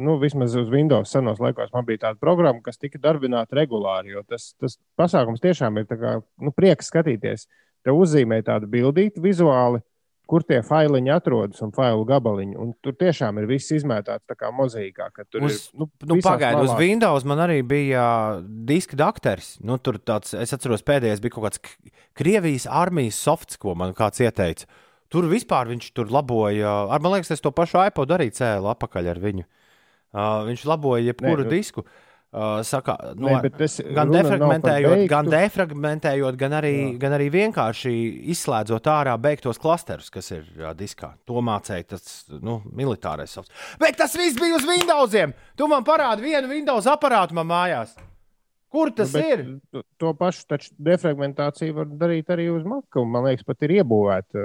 nu, 0.00 0.14
vismaz 0.22 0.54
uz 0.56 0.70
Windows 0.72 1.10
senos 1.12 1.40
laikos 1.42 1.72
man 1.74 1.84
bija 1.84 2.06
tāda 2.06 2.16
programma, 2.22 2.62
kas 2.64 2.78
tika 2.80 2.96
darbināta 3.02 3.58
regulāri, 3.58 4.14
jo 4.14 4.22
tas, 4.24 4.54
tas 4.56 4.78
pasākums 4.96 5.42
tiešām 5.42 5.76
ir 5.76 5.88
tā 5.90 5.98
kā, 6.00 6.12
nu, 6.40 6.52
prieks 6.56 6.88
skatīties. 6.88 7.44
Tev 7.86 8.00
uzzīmē 8.02 8.40
tādu 8.42 8.66
bildīti 8.70 9.22
vizuāli, 9.22 9.78
kur 10.26 10.42
tie 10.42 10.58
failiņi 10.66 11.12
atrodas 11.14 11.62
un 11.62 11.70
failu 11.74 12.02
gabaliņi. 12.08 12.56
Un 12.58 12.72
tur 12.82 12.96
tiešām 12.98 13.38
ir 13.38 13.46
viss 13.50 13.70
izmētāts 13.76 14.26
tā 14.26 14.34
kā 14.38 14.50
mozaīkā. 14.54 15.06
Uz, 15.38 15.68
ir, 15.70 15.78
nu, 15.78 15.86
nu, 16.10 16.16
Pagaidiet, 16.24 16.64
uz. 16.66 16.72
Windows 16.80 17.26
man 17.30 17.44
arī 17.44 17.60
bija 17.66 18.06
diska 18.42 18.98
dakteris. 18.98 19.54
Nu, 19.62 19.78
tur 19.78 20.00
tāds, 20.02 20.34
es 20.34 20.54
atceros, 20.56 20.82
pēdējais 20.86 21.22
bija 21.22 21.36
kaut 21.36 21.46
kāds 21.46 21.62
Krievijas 22.16 22.66
armijas 22.66 23.20
softs, 23.22 23.60
ko 23.60 23.76
man 23.78 23.94
kāds 23.94 24.24
ieteica. 24.24 24.66
Tur 25.12 25.28
vispār 25.30 25.70
viņš 25.70 25.92
tur 25.94 26.10
laboja. 26.10 26.72
Ar, 26.90 27.04
man 27.04 27.14
liekas, 27.14 27.30
es 27.36 27.44
to 27.44 27.54
pašu 27.54 27.78
iPod 27.84 28.10
arī 28.16 28.32
cēlu 28.34 28.72
apakaļ 28.72 29.12
ar 29.14 29.22
viņu. 29.22 29.46
Uh, 30.16 30.42
viņš 30.48 30.66
laboja 30.66 31.12
jebkuru 31.12 31.44
Nē, 31.44 31.46
nu- 31.46 31.54
disku. 31.54 31.84
Uh, 31.86 32.05
saka, 32.66 32.94
no, 33.16 33.28
Nē, 33.30 33.38
bet 33.46 33.60
es- 33.64 33.80
gan 33.96 34.10
defragmentējot, 34.12 35.04
gan 35.08 35.28
defragmentējot, 35.32 36.36
gan 36.40 36.56
arī, 36.58 36.72
gan 37.00 37.14
arī 37.16 37.28
vienkārši 37.32 37.92
izslēdzot 38.34 38.90
ārā 38.92 39.14
beigtos 39.20 39.60
klasterus, 39.62 40.10
kas 40.12 40.30
ir 40.36 40.44
uh, 40.60 40.72
diskā. 40.76 41.14
To 41.26 41.40
mācīja 41.44 41.86
tas 41.94 42.26
nu, 42.42 42.58
militārais 42.76 43.32
softs. 43.36 43.52
Bet 43.80 43.96
tas 43.96 44.16
viss 44.20 44.36
bija 44.40 44.58
uz 44.60 44.66
Windowsiem! 44.68 45.32
Tu 45.56 45.68
man 45.70 45.84
parādi 45.86 46.28
vienu 46.28 46.50
Windows 46.52 46.86
aparātu 46.92 47.32
man 47.38 47.48
mājās. 47.48 47.96
Kur 48.72 48.90
tas 48.92 49.12
Nu, 49.14 49.20
nu, 49.22 49.26
ir? 49.32 49.84
To, 50.02 50.10
pašu 50.18 50.42
taču 50.50 50.72
defragmentāciju 50.82 51.72
var 51.78 51.86
darīt 51.86 52.28
arī 52.34 52.48
uz 52.52 52.64
Maca. 52.66 52.98
un, 53.00 53.08
Man 53.14 53.24
liekas, 53.24 53.46
pat 53.46 53.62
ir 53.62 53.78
iebūvēta. 53.78 54.42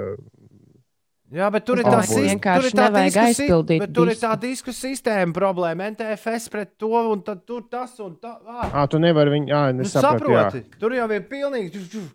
Jā, 1.32 1.46
bet 1.52 1.64
tur 1.64 1.80
ir 1.80 1.86
tā 1.86 1.94
domāju, 1.94 2.08
sis- 2.12 2.26
vienkārši 2.28 2.60
tur 2.60 2.68
ir 2.68 2.74
tā 2.76 2.84
nevajag 2.90 3.12
disku 3.12 3.22
si- 3.22 3.42
aizpildīt 3.46 3.78
bet 3.80 3.92
Tur 3.96 4.08
ir 4.12 4.18
tā 4.20 4.32
disku 4.40 4.70
sistēma 4.76 5.32
problēma. 5.32 5.86
NTFS 5.94 6.48
pret 6.52 6.74
to 6.78 6.90
un 7.12 7.22
tur 7.22 7.62
tas 7.70 7.94
un 8.04 8.16
tā. 8.20 8.34
Ah, 8.46 8.70
Ah, 8.82 8.86
tu 8.86 8.98
nevari 8.98 9.30
viņu. 9.32 9.48
Nu, 9.48 9.82
jā. 9.82 10.02
saproti, 10.02 10.64
tur 10.78 10.90
jau 10.92 11.08
ir 11.10 11.22
pilnīgi. 11.30 12.10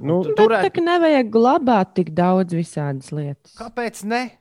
Nu, 0.00 0.22
Tur- 0.24 0.50
tā 0.50 0.70
kā 0.70 0.82
nevajag 0.82 1.30
glabāt 1.30 1.94
tik 1.94 2.10
daudz 2.14 2.52
visādas 2.54 3.10
lietas. 3.12 3.54
Kāpēc 3.58 4.04
ne? 4.04 4.32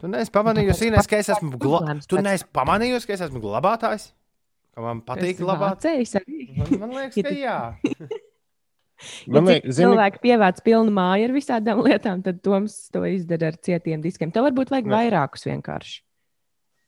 Tu 0.00 0.08
neesi 0.08 0.30
pamanījusi, 0.32 0.88
Inês, 0.88 1.06
ka 1.06 1.16
es 1.20 1.28
esmu, 1.28 1.58
gla... 1.58 1.80
problēmas 1.80 2.06
tu 2.08 2.16
neesi 2.16 2.44
pamanījusi, 2.56 3.06
ka 3.06 3.12
es 3.12 3.20
esmu 3.20 3.40
glabātājs? 3.40 4.12
Ka 4.74 4.80
man 4.80 5.02
patīk 5.02 5.36
glabāt? 5.36 5.82
man 6.80 6.90
liekas, 6.96 7.20
ka 7.20 7.34
jā. 7.36 7.58
ja 9.26 9.32
man 9.34 9.46
cik 9.48 9.54
liekas, 9.54 9.74
zini, 9.76 9.86
cilvēki 9.88 10.22
pievāc 10.24 10.60
pilnu 10.66 10.92
māju 10.96 11.28
ar 11.28 11.34
visādām 11.36 11.82
lietām, 11.86 12.22
tad 12.26 12.40
Toms 12.44 12.76
to 12.94 13.02
izdara 13.08 13.50
ar 13.52 13.58
cietiem 13.64 14.02
diskiem. 14.04 14.32
Tev 14.34 14.46
varbūt 14.48 14.72
vajag 14.74 14.86
Ne. 14.90 14.94
vairākus 14.96 15.46
vienkārši. 15.48 16.00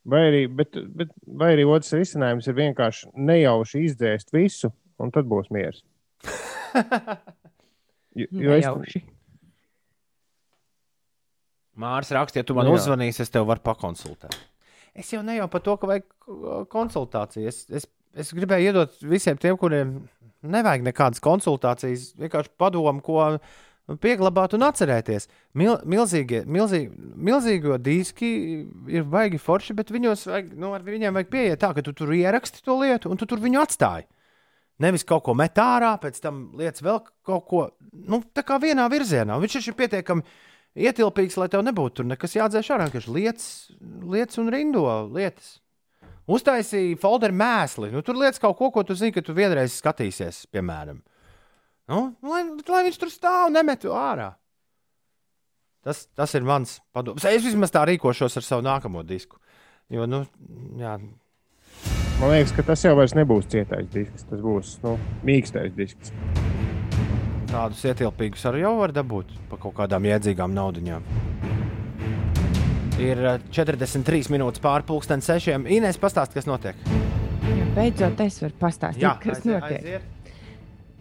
vai 0.05 0.20
arī, 0.31 0.42
bet, 0.51 0.75
bet, 0.98 1.12
vai 1.27 1.53
arī 1.55 1.64
otrs 1.70 1.92
risinājums 1.94 2.48
ir 2.51 2.55
vienkārši 2.59 3.12
nejauši 3.14 3.85
izdzēst 3.88 4.33
visu, 4.35 4.72
un 4.98 5.11
tad 5.14 5.29
būs 5.31 5.51
miers. 5.55 5.85
Jo, 8.12 8.27
jo 8.29 8.53
es. 8.53 8.96
Mārs 11.81 12.11
raksta, 12.12 12.42
ja 12.42 12.44
tu 12.44 12.53
man 12.57 12.66
Nu 12.68 12.75
jā. 12.75 12.83
uzzvanīsi, 12.83 13.22
es 13.25 13.31
tev 13.33 13.46
varu 13.48 13.62
pakonsultēt. 13.64 14.35
Es 14.92 15.09
jau 15.14 15.22
ne 15.25 15.38
jau 15.38 15.46
par 15.48 15.62
to, 15.64 15.77
ka 15.81 15.88
vajag 15.88 16.05
konsultāciju. 16.68 17.48
Es, 17.48 17.62
es, 17.72 17.87
es 18.12 18.33
gribēju 18.37 18.68
iedot 18.68 18.98
visiem 19.09 19.38
tiem, 19.40 19.57
kuriem 19.57 19.94
nevajag 20.43 20.87
nekādas 20.87 21.23
konsultācijas, 21.23 22.13
vienkārši 22.21 22.53
padomu, 22.61 23.03
ko 23.05 23.27
pieglabāt 24.03 24.55
un 24.57 24.65
atcerēties. 24.67 25.27
Mil, 25.59 25.75
milzīgie, 25.89 26.43
milzīgi, 26.47 26.91
milzīgo 27.29 27.79
diski 27.83 28.31
ir 28.93 29.07
baigi 29.11 29.41
forši, 29.43 29.77
bet 29.79 29.91
viņos 29.93 30.27
vajag, 30.31 30.53
nu, 30.59 30.73
ar 30.77 30.85
viņiem 30.87 31.19
vajag 31.19 31.33
pieiet 31.33 31.63
tā, 31.63 31.73
ka 31.77 31.85
tu 31.85 31.95
tur 31.97 32.15
ieraksti 32.15 32.63
to 32.65 32.79
lietu 32.81 33.11
un 33.13 33.21
tu 33.21 33.29
tur 33.29 33.43
viņu 33.43 33.63
atstāji. 33.63 34.07
Nevis 34.83 35.05
kaut 35.07 35.25
ko 35.27 35.35
met 35.39 35.59
ārā, 35.61 35.93
pēc 36.01 36.19
tam 36.23 36.45
lietas 36.59 36.83
vēl 36.83 37.03
kaut 37.27 37.45
ko, 37.51 37.67
nu, 37.93 38.23
tā 38.35 38.43
kā 38.47 38.59
vienā 38.63 38.89
virzienā. 38.91 39.37
Viņš 39.43 39.69
ir 39.69 39.79
pietiekami 39.79 40.25
ietilpīgs, 40.89 41.37
lai 41.39 41.51
tev 41.53 41.63
nebūtu 41.67 42.07
nekas 42.09 42.39
jādzēš 42.39 42.73
ārā. 42.75 42.89
Vienkārši 42.89 43.15
lietas, 43.15 43.49
lietas 44.15 44.41
un 44.43 44.51
rindo 44.55 44.87
lietas. 45.13 45.59
Uztaisīja 46.31 46.99
folderu 47.03 47.35
mēsli. 47.35 47.91
Nu, 47.95 48.03
tur 48.07 48.19
lietas 48.21 48.39
kaut 48.43 48.55
ko, 48.59 48.71
ko 48.75 48.85
tu 48.87 48.95
zini, 48.99 49.15
ka 49.15 49.25
tu 49.27 49.35
vienreiz 49.35 49.75
skatīsies, 49.81 50.45
piemēram. 50.55 51.01
Nu, 51.91 52.05
lai, 52.23 52.45
lai 52.69 52.85
viņš 52.87 53.01
tur 53.01 53.11
stāv 53.11 53.49
un 53.49 53.59
nemet 53.59 53.89
ārā. 53.91 54.31
Tas, 55.83 56.05
tas 56.15 56.31
ir 56.39 56.47
mans 56.47 56.77
padoms. 56.95 57.25
Es 57.27 57.43
vismaz 57.43 57.75
tā 57.75 57.83
rīkošos 57.91 58.39
ar 58.39 58.47
savu 58.47 58.63
nākamo 58.63 59.03
disku. 59.03 59.41
Jo, 59.91 60.07
nu, 60.07 60.23
jā, 60.79 60.95
Man 62.23 62.31
liekas, 62.31 62.53
ka 62.55 62.63
tas 62.63 62.85
jau 62.85 62.95
nebūs 63.19 63.49
cietais 63.51 63.89
disks. 63.91 64.23
Tas 64.31 64.39
būs 64.39 64.77
nu, 64.85 64.93
mīkstais 65.27 65.73
disks. 65.75 66.13
tādus 67.51 67.83
ietilpīgus 67.83 68.47
arī 68.47 68.63
jau 68.63 68.77
var 68.79 68.95
dabūt 68.95 69.35
par 69.51 69.59
kaut 69.59 69.75
kādām 69.81 70.07
jēdzīgām 70.07 70.55
naudaiņām. 70.55 71.52
Ir 73.03 73.23
eh, 73.35 73.38
43 73.51 74.31
minūtes 74.33 74.62
pāri 74.62 74.87
pusdienas 74.87 75.29
sešiem. 75.31 75.67
Inês, 75.79 75.99
pastāsti, 76.01 76.38
kas 76.38 76.49
notiek. 76.49 76.79
Ja 77.43 77.69
beidzot, 77.75 78.21
es 78.23 78.43
varu 78.45 78.59
pastāstīt, 78.61 79.09
kas 79.25 79.41
aiziet, 79.41 79.55
notiek. 79.57 79.79
aiziet. 79.83 80.11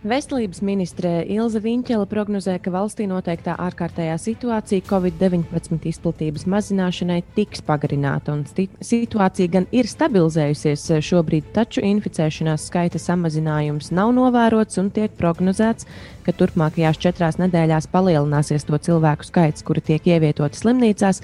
Veselības 0.01 0.63
ministre 0.65 1.09
Ilza 1.29 1.59
Viņķela 1.61 2.07
prognozē, 2.09 2.55
ka 2.57 2.71
valstī 2.73 3.05
noteiktā 3.05 3.53
ārkārtējā 3.61 4.15
situācija 4.17 4.81
Covid-19 4.87 5.85
izplatības 5.91 6.47
mazināšanai 6.49 7.19
tiks 7.35 7.61
pagarināta, 7.67 8.33
situācija 8.81 9.51
gan 9.53 9.67
ir 9.69 9.85
stabilizējusies 9.85 10.87
šobrīd, 11.05 11.51
taču 11.53 11.85
inficēšanās 11.85 12.65
skaita 12.71 12.97
samazinājums 12.97 13.91
nav 13.93 14.15
novērots 14.17 14.81
un 14.81 14.89
tiek 14.89 15.13
prognozēts, 15.21 15.85
ka 16.25 16.33
turpmākajās 16.37 16.99
četrās 17.01 17.37
nedēļās 17.41 17.87
palielināsies 17.91 18.65
to 18.67 18.77
cilvēku 18.77 19.27
skaits, 19.27 19.65
kuri 19.67 19.83
tiek 19.85 20.07
ievietoti 20.07 20.59
slimnīcās. 20.61 21.21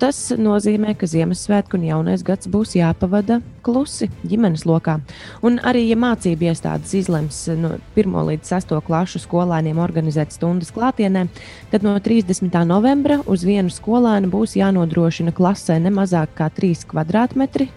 Tas 0.00 0.20
nozīmē, 0.36 0.94
ka 0.98 1.08
Ziemassvētku 1.10 1.78
un 1.78 1.88
Jaunais 1.88 2.24
gads 2.26 2.50
būs 2.50 2.76
jāpavada 2.78 3.40
klusi 3.66 4.10
ģimenes 4.28 4.64
lokā. 4.68 4.98
Un 5.44 5.58
arī, 5.66 5.86
ja 5.90 5.98
mācību 6.00 6.48
iestādes 6.50 6.94
izlems 6.98 7.44
no 7.58 7.76
1 7.98 8.16
līdz 8.30 8.54
6 8.54 8.78
klasu 8.86 9.20
skolēniem 9.22 9.80
organizēt 9.82 10.32
stundas 10.36 10.72
klātienē, 10.74 11.26
tad 11.72 11.86
no 11.86 11.96
30. 12.00 12.54
novembra 12.68 13.20
uz 13.26 13.44
vienu 13.48 13.72
skolēnu 13.72 14.30
būs 14.32 14.56
jānodrošina 14.60 15.34
klasē 15.36 15.80
ne 15.82 15.92
mazāk 15.94 16.36
kā 16.38 16.50
3 16.54 16.88
kvadrātmetri 16.88 17.68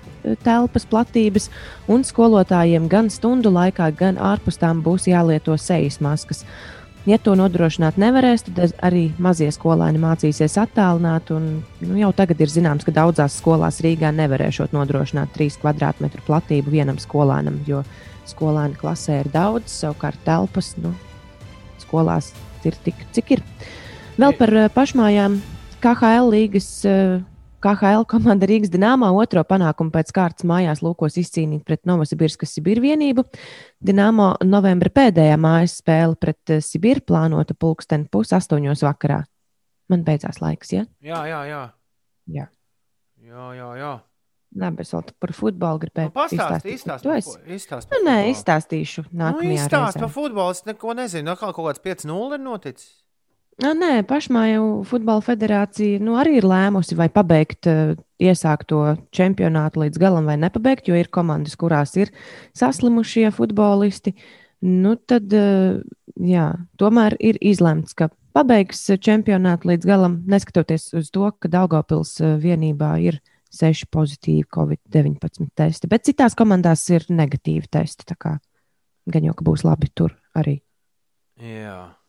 telpas 0.44 0.86
platības, 0.90 1.50
un 1.92 2.06
skolotājiem 2.08 2.88
gan 2.92 3.10
stundu 3.14 3.52
laikā, 3.54 3.92
gan 3.98 4.20
ārpus 4.22 4.60
tām 4.62 4.84
būs 4.86 5.10
jālieto 5.12 5.58
sejas 5.58 6.00
maskas. 6.02 6.46
Ja 7.10 7.18
to 7.18 7.34
nodrošināt 7.34 7.96
nevarēs, 7.98 8.44
tad 8.46 8.76
arī 8.86 9.08
mazie 9.18 9.48
skolēni 9.50 9.98
mācīsies 10.02 10.60
attālināt. 10.62 11.32
un, 11.34 11.64
Nu, 11.82 11.96
jau 11.98 12.12
tagad 12.14 12.42
ir 12.42 12.48
zināms, 12.48 12.86
ka 12.86 12.94
daudzās 12.94 13.40
skolās 13.42 13.82
Rīgā 13.82 14.12
nevarēšot 14.14 14.72
nodrošināt 14.72 15.34
3 15.34 15.58
kvadrātmetru 15.64 16.22
platību 16.28 16.70
vienam 16.70 17.00
skolēnam, 17.02 17.58
jo 17.66 17.82
skolēnu 18.30 18.78
klasē 18.78 19.24
ir 19.24 19.32
daudz, 19.34 19.74
savukārt 19.82 20.22
telpas 20.26 20.76
nu, 20.78 20.94
skolās 21.82 22.36
ir 22.64 22.78
tik, 22.86 23.02
cik 23.16 23.32
ir. 23.38 23.44
Vēl 24.22 24.38
par 24.38 24.54
eh, 24.54 24.70
pašmājām 24.70 25.42
KHL 25.82 26.30
līgas. 26.30 26.70
eh, 26.86 27.20
KHL 27.62 28.06
komanda 28.10 28.48
Rīgas 28.50 28.72
Dienāmā 28.74 29.12
otro 29.14 29.44
panākumu 29.48 29.92
pēc 29.94 30.10
kārtas 30.16 30.46
mājās 30.50 30.82
lūkos 30.82 31.18
izcīnīt 31.22 31.64
pret 31.68 31.84
Novosibirskas 31.90 32.56
Sibiru 32.58 32.82
vienību. 32.86 33.24
Dienāmo 33.86 34.32
novembra 34.46 34.90
pēdējā 34.90 35.38
mājas 35.42 35.78
spēle 35.82 36.18
pret 36.20 36.56
eh, 36.58 36.62
Sibiru 36.66 37.04
plānota 37.06 37.54
pulksten 37.58 38.08
pusaustoņos 38.12 38.82
vakarā. 38.88 39.22
Man 39.92 40.06
beidzās 40.08 40.42
laiks, 40.42 40.72
ja? 40.74 40.86
Jā, 41.04 41.22
jā, 41.30 41.42
jā. 41.50 41.62
Jā. 42.32 42.48
Jā, 43.22 43.50
jā, 43.58 43.68
jā. 43.78 43.92
Labi, 44.62 44.84
es 44.84 44.90
vēl 44.92 45.06
par 45.24 45.32
futbolu 45.32 45.80
gribēju 45.86 46.10
Nu, 46.10 46.16
par 46.18 46.28
esi- 46.28 47.38
fu- 47.38 47.54
izstāsti 47.56 47.94
Nu, 47.94 48.00
nē, 48.10 48.16
izstāstīšu 48.34 49.06
Nu, 49.12 49.20
nākamajā 49.22 49.54
izstāsti 49.56 49.96
reizē. 49.96 50.00
par 50.04 50.10
futbolu. 50.12 50.52
Es 50.52 50.66
neko 50.68 50.96
nezinu. 50.98 51.32
Atkal 51.32 51.54
kaut 51.56 51.70
kāds 51.70 51.84
5-0 51.86 52.34
ir 52.36 52.40
noticis. 52.44 53.01
Nā, 53.62 53.76
nē, 53.78 53.90
pašmāju 54.10 54.82
futbola 54.90 55.22
federācija 55.22 56.00
nu, 56.02 56.16
arī 56.18 56.40
ir 56.40 56.48
lēmusi, 56.50 56.96
vai 56.98 57.12
pabeigt 57.14 57.68
uh, 57.70 57.94
iesākto 58.22 58.96
čempionātu 59.14 59.84
līdz 59.84 60.02
galam, 60.02 60.26
vai 60.26 60.38
nepabeigt, 60.42 60.90
jo 60.90 60.98
ir 60.98 61.12
komandas, 61.14 61.54
kurās 61.62 61.94
ir 62.00 62.10
saslimušie 62.58 63.28
futbolisti. 63.36 64.16
Nu, 64.66 64.96
tad, 64.98 65.30
uh, 65.38 65.78
jā, 66.18 66.48
tomēr 66.82 67.18
ir 67.22 67.38
izlemts, 67.38 67.94
ka 67.94 68.10
pabeigs 68.34 68.88
čempionātu 68.98 69.70
līdz 69.74 69.90
galam, 69.90 70.18
neskatoties 70.26 70.90
uz 70.98 71.14
to, 71.14 71.30
ka 71.38 71.52
Daugopils 71.52 72.18
uh, 72.24 72.40
vienībā 72.42 72.96
ir 73.06 73.22
seši 73.54 73.92
pozitīvi 73.94 74.48
Covid-19 74.58 75.52
testi, 75.54 75.92
bet 75.92 76.08
citās 76.08 76.34
komandās 76.40 76.88
ir 76.90 77.06
negatīvi 77.14 77.70
testi. 77.70 78.10
tā 78.10 78.18
kā 78.18 78.40
Gan 79.10 79.26
jau, 79.26 79.34
ka 79.38 79.46
būs 79.46 79.64
labi 79.66 79.90
tur 79.94 80.14
arī. 80.38 80.60
Jā. 81.42 82.01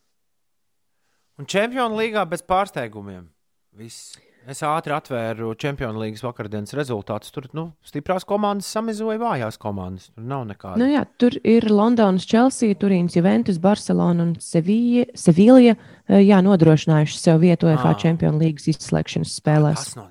Un 1.40 1.46
Čempionu 1.48 1.96
līgā 1.96 2.26
bez 2.28 2.42
pārsteigumiem. 2.44 3.30
Viss. 3.78 4.18
Es 4.42 4.58
ātri 4.66 4.90
atvēru 4.90 5.52
Čempionu 5.54 6.00
līgas 6.02 6.24
vakardienas 6.26 6.74
rezultātus. 6.74 7.30
Tur 7.30 7.44
nu, 7.54 7.68
stiprās 7.86 8.24
komandas 8.26 8.66
samizoja 8.74 9.14
vājās 9.22 9.54
komandas. 9.62 10.08
Tur 10.10 10.24
nav 10.26 10.42
nekāda. 10.48 10.80
Nu, 10.82 10.88
jā, 10.90 11.04
tur 11.22 11.30
ir 11.46 11.62
Londonas, 11.70 12.26
Chelsea, 12.26 12.74
Turīnas, 12.74 13.14
Juventus, 13.14 13.60
Barcelona 13.62 14.18
un 14.26 14.32
Sevilla, 14.42 15.04
Sevilla 15.14 15.76
jā, 16.18 16.40
nodrošinājuši 16.42 17.14
sev 17.20 17.38
vietu 17.44 17.70
UEFA 17.70 17.92
Ah. 17.94 17.98
Champions 18.02 18.42
League 18.42 18.58
izslēgšanas 18.74 19.30
spēlēs. 19.38 19.78
Tas 19.78 19.94
nav. 19.96 20.10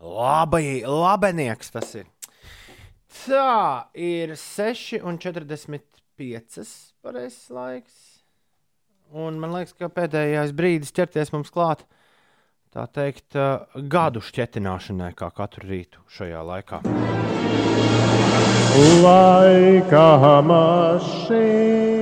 Labi, 0.00 0.80
labenieks 0.88 1.68
tas 1.76 1.92
ir. 2.00 2.06
Tā 3.26 3.84
ir 3.94 4.32
6,45 4.40 5.84
pareizais 7.04 7.50
laiks. 7.50 8.13
Un 9.14 9.36
man 9.38 9.52
liekas, 9.54 9.76
ka 9.78 9.86
pēdējais 9.94 10.50
brīdis 10.58 10.90
ķerties 10.94 11.30
mums 11.30 11.52
klāt. 11.54 11.84
Tā 12.74 12.88
teikt, 12.90 13.36
gadu 13.86 14.18
šķetināšanai, 14.18 15.12
kā 15.14 15.28
katru 15.30 15.68
rītu 15.70 16.02
šajā 16.10 16.42
laikā. 16.42 16.82
Laika 19.04 20.42
mašīnā. 20.50 21.94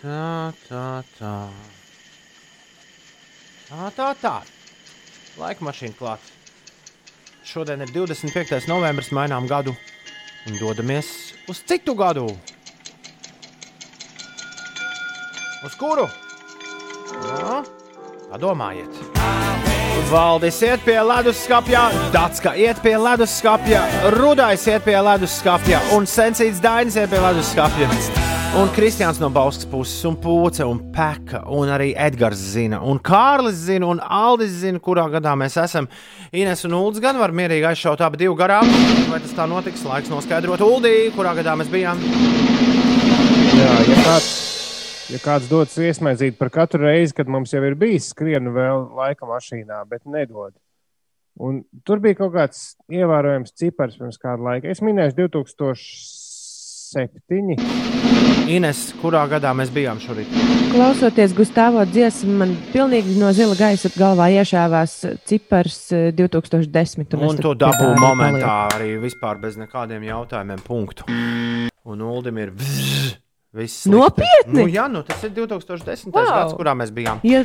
Tā, 0.00 0.52
tā, 0.64 0.88
tā. 1.18 1.65
Tā, 3.76 3.90
tā, 3.92 4.04
tā. 4.16 4.36
Laika 5.36 5.60
mašīna 5.66 5.92
klāta. 5.98 6.30
Šodien 7.44 7.82
ir 7.84 7.90
25. 7.92 8.64
novembris, 8.70 9.10
mainām 9.12 9.44
gadu 9.50 9.74
un 10.48 10.56
dodamies 10.56 11.10
uz 11.52 11.60
citu 11.68 11.92
gadu. 11.98 12.24
Uz 15.66 15.76
kuru? 15.76 16.06
Jā, 17.26 17.58
padomājiet. 18.30 18.96
Valdis 20.08 20.62
iet 20.64 20.80
pie 20.86 20.96
leduskapja, 21.04 21.82
Dārska 22.16 22.54
iet 22.56 22.80
pie 22.80 22.96
leduskapja, 22.96 23.84
Rudais 24.16 24.64
iet 24.70 24.88
pie 24.88 24.96
leduskapja 25.04 25.84
un 25.98 26.08
Sensīts 26.08 26.64
Dainis 26.64 26.96
iet 26.96 27.12
pie 27.12 27.20
leduskapja. 27.28 27.92
Un 28.54 28.68
Kristians 28.74 29.18
no 29.20 29.28
Bauskas 29.30 29.66
puses, 29.66 30.04
un 30.04 30.14
Pūce, 30.16 30.64
un 30.64 30.78
Peka, 30.92 31.42
un 31.52 31.68
arī 31.72 31.90
Edgars 31.98 32.40
zina, 32.54 32.78
un 32.80 33.00
Kārlis 33.02 33.58
zina, 33.66 33.88
un 33.90 34.00
Aldis 34.00 34.54
zina, 34.62 34.80
kurā 34.80 35.08
gadā 35.12 35.34
mēs 35.36 35.58
esam. 35.60 35.88
Ines 36.32 36.64
un 36.68 36.76
Ulas 36.78 37.00
gan 37.02 37.18
var 37.20 37.34
mierīgi 37.36 37.66
aizšaut 37.68 38.04
abi 38.06 38.22
divu 38.22 38.36
garām. 38.38 38.68
Vai 39.10 39.20
tas 39.24 39.34
tā 39.36 39.48
notiks? 39.50 39.84
Laiks 39.84 40.12
noskaidrot 40.12 40.62
Uldī, 40.64 40.94
kurā 41.16 41.34
gadā 41.36 41.56
mēs 41.58 41.72
bijām. 41.72 42.00
Jā, 43.56 43.72
ja 43.88 43.98
kāds, 44.04 44.30
ja 45.12 45.20
kāds 45.24 45.50
dodas 45.50 45.76
iesmaizīt 45.80 46.38
par 46.40 46.52
katru 46.54 46.86
reizi, 46.86 47.16
kad 47.16 47.28
mums 47.32 47.52
jau 47.52 47.64
ir 47.64 47.76
bijis 47.80 48.12
skrienu 48.14 48.54
vēl 48.56 48.86
laika 48.96 49.28
mašīnā, 49.28 49.82
bet 49.90 50.04
nedod. 50.04 50.54
Un 51.36 51.60
tur 51.84 52.00
bija 52.00 52.16
kaut 52.22 52.32
kāds 52.32 52.60
ievērojams 52.88 53.52
cipars 53.60 53.98
pirms 54.00 54.16
kāda 54.22 54.40
laika. 54.40 54.72
Es 54.72 54.80
minēšu 54.80 55.18
2007. 56.86 57.56
Ines, 58.46 58.92
kurā 59.00 59.24
gadā 59.30 59.50
mēs 59.58 59.72
bijām 59.74 59.98
šorīt? 59.98 60.30
Klausoties 60.70 61.34
Gustavo 61.34 61.82
dziesmu, 61.88 62.36
man 62.42 62.52
pilnīgi 62.70 63.16
no 63.18 63.32
zila 63.34 63.56
gaisa 63.58 63.90
galvā 63.96 64.28
iešāvās 64.36 64.94
cipars 65.26 65.80
eh, 65.96 66.12
2010. 66.14 67.16
un 67.16 67.26
es 67.26 67.32
Un 67.32 67.40
tad 67.40 67.42
to 67.42 67.54
pie 67.56 67.64
tā 67.64 67.72
dabū 67.72 67.88
arī 67.90 68.00
momentā 68.04 68.46
palieku. 68.46 68.78
arī 68.78 68.90
vispār 69.02 69.42
bez 69.42 69.58
nekādiem 69.58 70.06
jautājumiem. 70.06 70.62
Punktu. 70.66 71.08
Un 71.86 72.06
Uldim 72.06 72.38
ir 72.42 72.54
bzz, 72.54 73.16
viss. 73.56 73.86
Nopietni? 73.90 74.62
Nu, 74.62 74.70
jā, 74.70 74.86
nu, 74.90 75.02
tas 75.06 75.26
ir 75.26 75.34
2010. 75.34 76.12
Wow. 76.14 76.30
gads, 76.30 76.54
kurā 76.58 76.76
mēs 76.78 76.94
bijām. 76.94 77.22
Ja, 77.26 77.42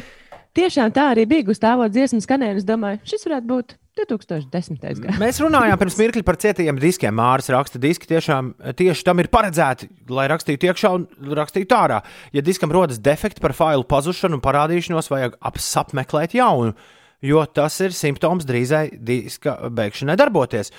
tiešām 0.57 0.93
tā 0.93 1.11
arī 1.15 1.25
bija. 1.29 1.57
Stāvot 1.57 1.93
dziesmu 1.93 2.21
skanējumu, 2.21 2.61
es 2.61 2.67
domāju, 2.67 3.01
šis 3.09 3.25
varētu 3.25 3.49
būt 3.49 3.77
2010. 3.99 4.79
gads. 4.79 5.19
Mēs 5.19 5.39
runājām 5.43 5.79
pirms 5.81 5.97
mirkļa 5.99 6.23
par 6.27 6.37
cietajiem 6.39 6.79
diskiem. 6.79 7.15
Mārcis 7.17 7.51
raksta, 7.51 7.81
diski 7.81 8.07
tiešām 8.07 8.53
tieši 8.79 9.05
tam 9.07 9.19
ir 9.19 9.27
paredzēti, 9.33 9.89
lai 10.11 10.29
rakstītu 10.31 10.69
iekšā 10.69 10.93
un 10.95 11.05
rakstītu 11.35 11.75
ārā. 11.75 11.99
Ja 12.31 12.43
diskam 12.45 12.71
rodas 12.71 13.01
defekti 13.03 13.43
par 13.43 13.55
failu 13.57 13.83
pazušanu 13.87 14.39
un 14.39 14.43
parādīšanos, 14.45 15.11
vajag 15.11 15.35
apmeklēt 15.43 16.37
jaunu, 16.39 16.75
jo 17.21 17.43
tas 17.51 17.79
ir 17.83 17.95
simptoms 17.95 18.47
drīzai 18.47 18.87
diska 18.95 19.57
beigšanai 19.75 20.15
darboties. 20.23 20.71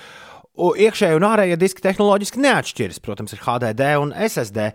Iekšējie 0.53 1.17
un 1.17 1.25
ārējie 1.25 1.55
diski 1.61 1.81
tehnoloģiski 1.85 2.41
neatšķiras. 2.41 2.99
Protams, 3.01 3.33
ir 3.33 3.45
HDD 3.45 3.93
un 4.01 4.11
SSD. 4.13 4.67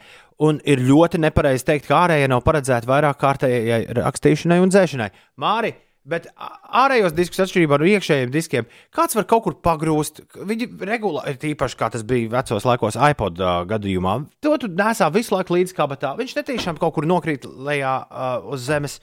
Un 0.43 0.59
ir 0.67 0.79
ļoti 0.83 1.19
nepareizi 1.23 1.67
teikt, 1.67 1.87
ka 1.91 2.05
ārējie 2.05 2.31
nav 2.31 2.45
paredzēti 2.47 2.87
vairāk 2.87 3.19
kārtējai 3.19 3.85
rakstīšanai 3.99 4.59
un 4.63 4.71
dzēšanai. 4.71 5.09
Māri, 5.43 5.73
Bet 6.09 6.29
ārējos 6.39 7.13
diskus, 7.13 7.43
atšķirībā 7.45 7.77
no 7.81 7.89
iekšējiem 7.89 8.31
diskiem, 8.33 8.69
kāds 8.97 9.17
var 9.19 9.27
kaut 9.29 9.45
kur 9.45 9.57
pagrūst. 9.65 10.23
Viņi 10.49 10.71
regulāri, 10.89 11.37
tīpaši 11.43 11.77
kā 11.77 11.91
tas 11.93 12.05
bija 12.09 12.31
vecos 12.33 12.65
laikos, 12.65 12.97
iPod 13.11 13.43
uh, 13.43 13.59
gadījumā, 13.69 14.15
to 14.45 14.55
tu 14.63 14.71
nesā 14.73 15.11
visu 15.13 15.37
laiku 15.37 15.59
līdzi 15.59 15.77
kabatā. 15.77 16.15
Viņš 16.17 16.37
netīšām 16.39 16.81
kaut 16.81 16.97
kur 16.97 17.09
nokrīt 17.09 17.45
lejā 17.45 17.95
uh, 18.07 18.49
uz 18.55 18.65
zemes. 18.71 18.99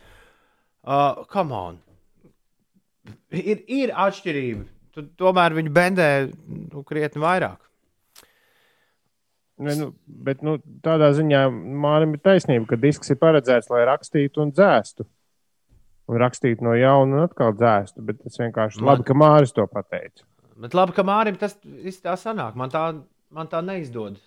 Uh, 0.81 1.21
come 1.29 1.53
on! 1.53 1.77
Ir, 3.29 3.61
ir 3.69 3.93
atšķirība. 3.93 4.65
Tu, 4.95 5.03
tomēr 5.19 5.53
viņi 5.53 5.73
bendē 5.75 6.09
nu, 6.31 6.81
krietni 6.87 7.21
vairāk. 7.21 7.59
Ne, 9.61 9.75
nu, 9.77 9.91
bet 10.07 10.41
nu, 10.43 10.57
tādā 10.83 11.11
ziņā 11.15 11.45
Mārim 11.53 12.15
ir 12.17 12.23
taisnība, 12.23 12.65
ka 12.71 12.79
disks 12.79 13.13
ir 13.13 13.19
paredzēts, 13.21 13.69
lai 13.71 13.85
rakstītu 13.87 14.41
un 14.43 14.55
dzēstu 14.55 15.05
un 16.11 16.21
rakstīt 16.21 16.61
no 16.65 16.75
jauna 16.77 17.19
un 17.19 17.25
atkal 17.25 17.55
dzēstu. 17.57 18.03
Bet 18.05 18.21
tas 18.23 18.39
vienkārši 18.41 18.81
Man... 18.81 18.91
labi, 18.91 19.07
ka 19.07 19.17
Māris 19.17 19.55
to 19.55 19.65
pateica. 19.71 20.25
Bet 20.61 20.77
labi, 20.77 20.95
ka 20.95 21.03
Mārim 21.07 21.37
tas 21.39 21.57
tā 22.03 22.15
sanāk. 22.19 22.55
Man 22.59 22.71
tā, 22.73 22.87
man 23.33 23.51
tā 23.51 23.61
neizdodas. 23.65 24.23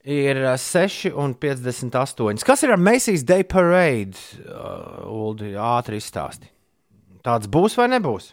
Ir 0.00 0.38
6,58. 0.56 2.44
Kas 2.46 2.62
ir 2.64 2.72
ar 2.72 2.80
Macy's 2.80 3.24
Day 3.26 3.44
Parade? 3.44 4.16
Uh, 4.48 5.36
ātri 5.60 6.00
izstāsti. 6.00 6.48
Tāds 7.20 7.50
būs 7.52 7.76
vai 7.76 7.90
nebūs? 7.92 8.30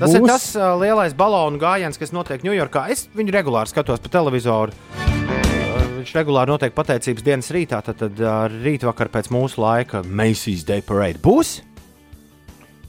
Tas 0.00 0.10
būs. 0.10 0.16
ir 0.16 0.26
tas 0.26 0.48
uh, 0.58 0.72
lielais 0.80 1.14
balonu 1.14 1.60
gājiens, 1.62 2.00
kas 2.00 2.10
notiek 2.16 2.42
Ņujorkā. 2.42 2.88
Es 2.90 3.06
viņu 3.14 3.36
regulāri 3.36 3.70
skatos 3.70 4.02
pa 4.02 4.10
televizoru 4.10 5.09
viņš 6.00 6.12
regulāri 6.16 6.52
notiek 6.52 6.74
pateicības 6.76 7.24
dienas 7.24 7.50
rītā, 7.54 7.80
tad, 7.84 8.00
tad 8.00 8.20
rītvakar 8.64 9.10
pēc 9.12 9.30
mūsu 9.34 9.60
laika 9.62 10.02
Macy's 10.04 10.64
Day 10.66 10.82
Parade 10.84 11.20
būs. 11.22 11.60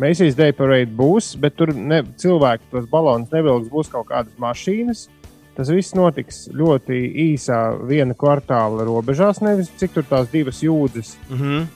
Macy's 0.01 0.37
Day 0.37 0.55
Parade 0.55 0.89
būs, 0.97 1.35
bet 1.41 1.57
tur 1.59 1.73
ne, 1.75 2.01
cilvēki 2.17 2.71
tos 2.71 2.87
balonus 2.89 3.33
nevilks, 3.33 3.69
būs 3.71 3.91
kaut 3.91 4.07
kādas 4.09 4.33
mašīnas. 4.41 5.09
Tas 5.57 5.69
viss 5.69 5.93
notiks 5.93 6.45
ļoti 6.55 6.97
īsā 7.27 7.59
viena 7.85 8.15
kvartāla 8.17 8.85
robežās, 8.87 9.43
nevis 9.43 9.69
cik 9.77 9.97
tur 9.97 10.07
tās 10.07 10.31
divas 10.31 10.63
jūdzes. 10.63 11.17
Mm 11.29 11.41
-hmm. 11.41 11.67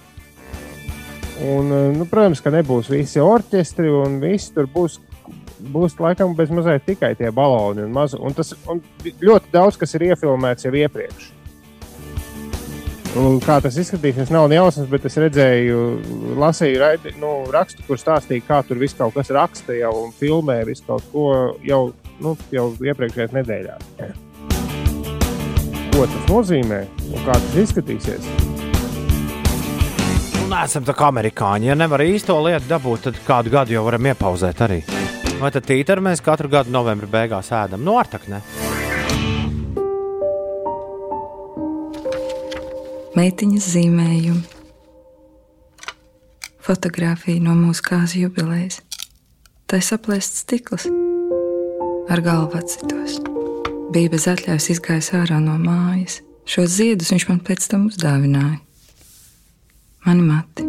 Un, 1.46 1.74
nu, 1.98 2.06
protams, 2.08 2.40
ka 2.42 2.50
nebūs 2.50 2.88
visi 2.90 3.20
orķestri 3.20 3.92
un 3.92 4.22
viss 4.22 4.54
tur 4.56 4.70
būs 4.72 5.02
būs 5.60 5.98
laikam 6.00 6.36
bez 6.38 6.52
mazliet 6.54 6.86
tikai 6.88 7.14
tie 7.20 7.32
baloni. 7.32 7.86
Un 7.86 7.96
maz, 7.96 8.16
un 8.18 8.36
tas 8.36 8.54
un 8.72 8.82
ļoti 9.04 9.52
daudz 9.54 9.80
kas 9.80 9.96
ir 9.98 10.10
iefilmēts 10.12 10.68
jau 10.68 10.74
iepriekš. 10.76 11.32
Un 13.16 13.38
kā 13.40 13.62
tas 13.64 13.78
izskatīsies, 13.80 14.28
nav 14.34 14.52
jausmas, 14.52 14.90
bet 14.92 15.06
es 15.08 15.16
redzēju, 15.24 15.84
lasīju 16.36 16.82
raidi, 16.82 17.14
nu, 17.22 17.30
rakstu, 17.54 17.86
kur 17.88 18.00
stāstīja, 18.00 18.44
kā 18.44 18.58
tur 18.68 18.82
viss 18.82 18.98
kaut 18.98 19.16
kas 19.16 19.32
raksta 19.32 19.78
jau 19.78 19.94
un 20.02 20.12
filmē 20.18 20.58
visu 20.68 20.84
kaut 20.84 21.08
ko 21.14 21.30
jau, 21.64 21.80
nu, 22.20 22.36
jau 22.52 22.66
iepriekšējās 22.84 23.38
nedēļās. 23.38 23.88
Ko 25.96 26.04
tas 26.04 26.28
nozīmē 26.28 26.82
un 27.08 27.24
kā 27.24 27.40
tas 27.40 27.58
izskatīsies? 27.64 28.28
Nu, 30.42 30.52
Nē, 30.52 30.66
esam 30.68 30.84
tā 30.84 30.94
kā 30.94 31.08
amerikāņi. 31.08 31.72
Ja 31.72 31.80
nevar 31.80 32.04
īsto 32.04 32.36
lietu 32.44 32.68
dabūt, 32.68 33.08
tad 33.08 33.24
kādu 33.24 33.56
gadu 33.56 33.80
jau 33.80 33.88
varam 33.88 34.12
iepauzēt 34.12 34.68
arī. 34.68 34.84
Vai 35.36 35.50
tad 35.52 35.66
tītari 35.68 36.00
mēs 36.00 36.22
katru 36.24 36.48
gadu 36.48 36.72
novembrī 36.72 37.10
beigās 37.12 37.52
ēdam? 37.52 37.82
No 37.84 37.92
nu, 37.92 38.00
artakne. 38.00 38.40
Meitiņas 43.16 43.68
zīmējumi. 43.74 44.44
Fotogrāfija 46.66 47.44
no 47.44 47.54
mūsu 47.60 47.84
kāzu 47.86 48.24
jubilejas. 48.24 48.80
Tā 49.68 49.82
ir 49.82 49.86
saplēsts 49.86 50.46
stikls 50.46 50.88
ar 52.10 52.22
galvu 52.24 52.60
atsitos. 52.60 53.20
Bija 53.94 54.12
bez 54.14 54.28
atļaujas 54.32 54.70
izgājis 54.74 55.12
ārā 55.20 55.42
no 55.44 55.58
mājas. 55.62 56.22
Šos 56.48 56.78
ziedus 56.78 57.12
viņš 57.12 57.28
man 57.32 57.42
pēc 57.44 57.68
tam 57.72 57.90
uzdāvināja. 57.90 58.62
Mani 60.08 60.26
mati. 60.26 60.68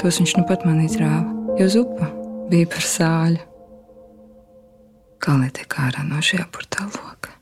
Tos 0.00 0.20
viņš 0.22 0.36
nu 0.38 0.46
pat 0.48 0.64
man 0.66 0.80
izrāva, 0.84 1.26
jo 1.58 1.68
zupa 1.72 2.08
bija 2.48 2.68
par 2.70 2.86
sāļu. 2.86 3.57
Kā 5.18 5.34
lai 5.34 5.50
tiek 5.50 5.74
ārā 5.82 6.04
no 6.06 6.22
šī 6.22 6.38
apurtā 6.44 6.86
loka? 6.86 7.34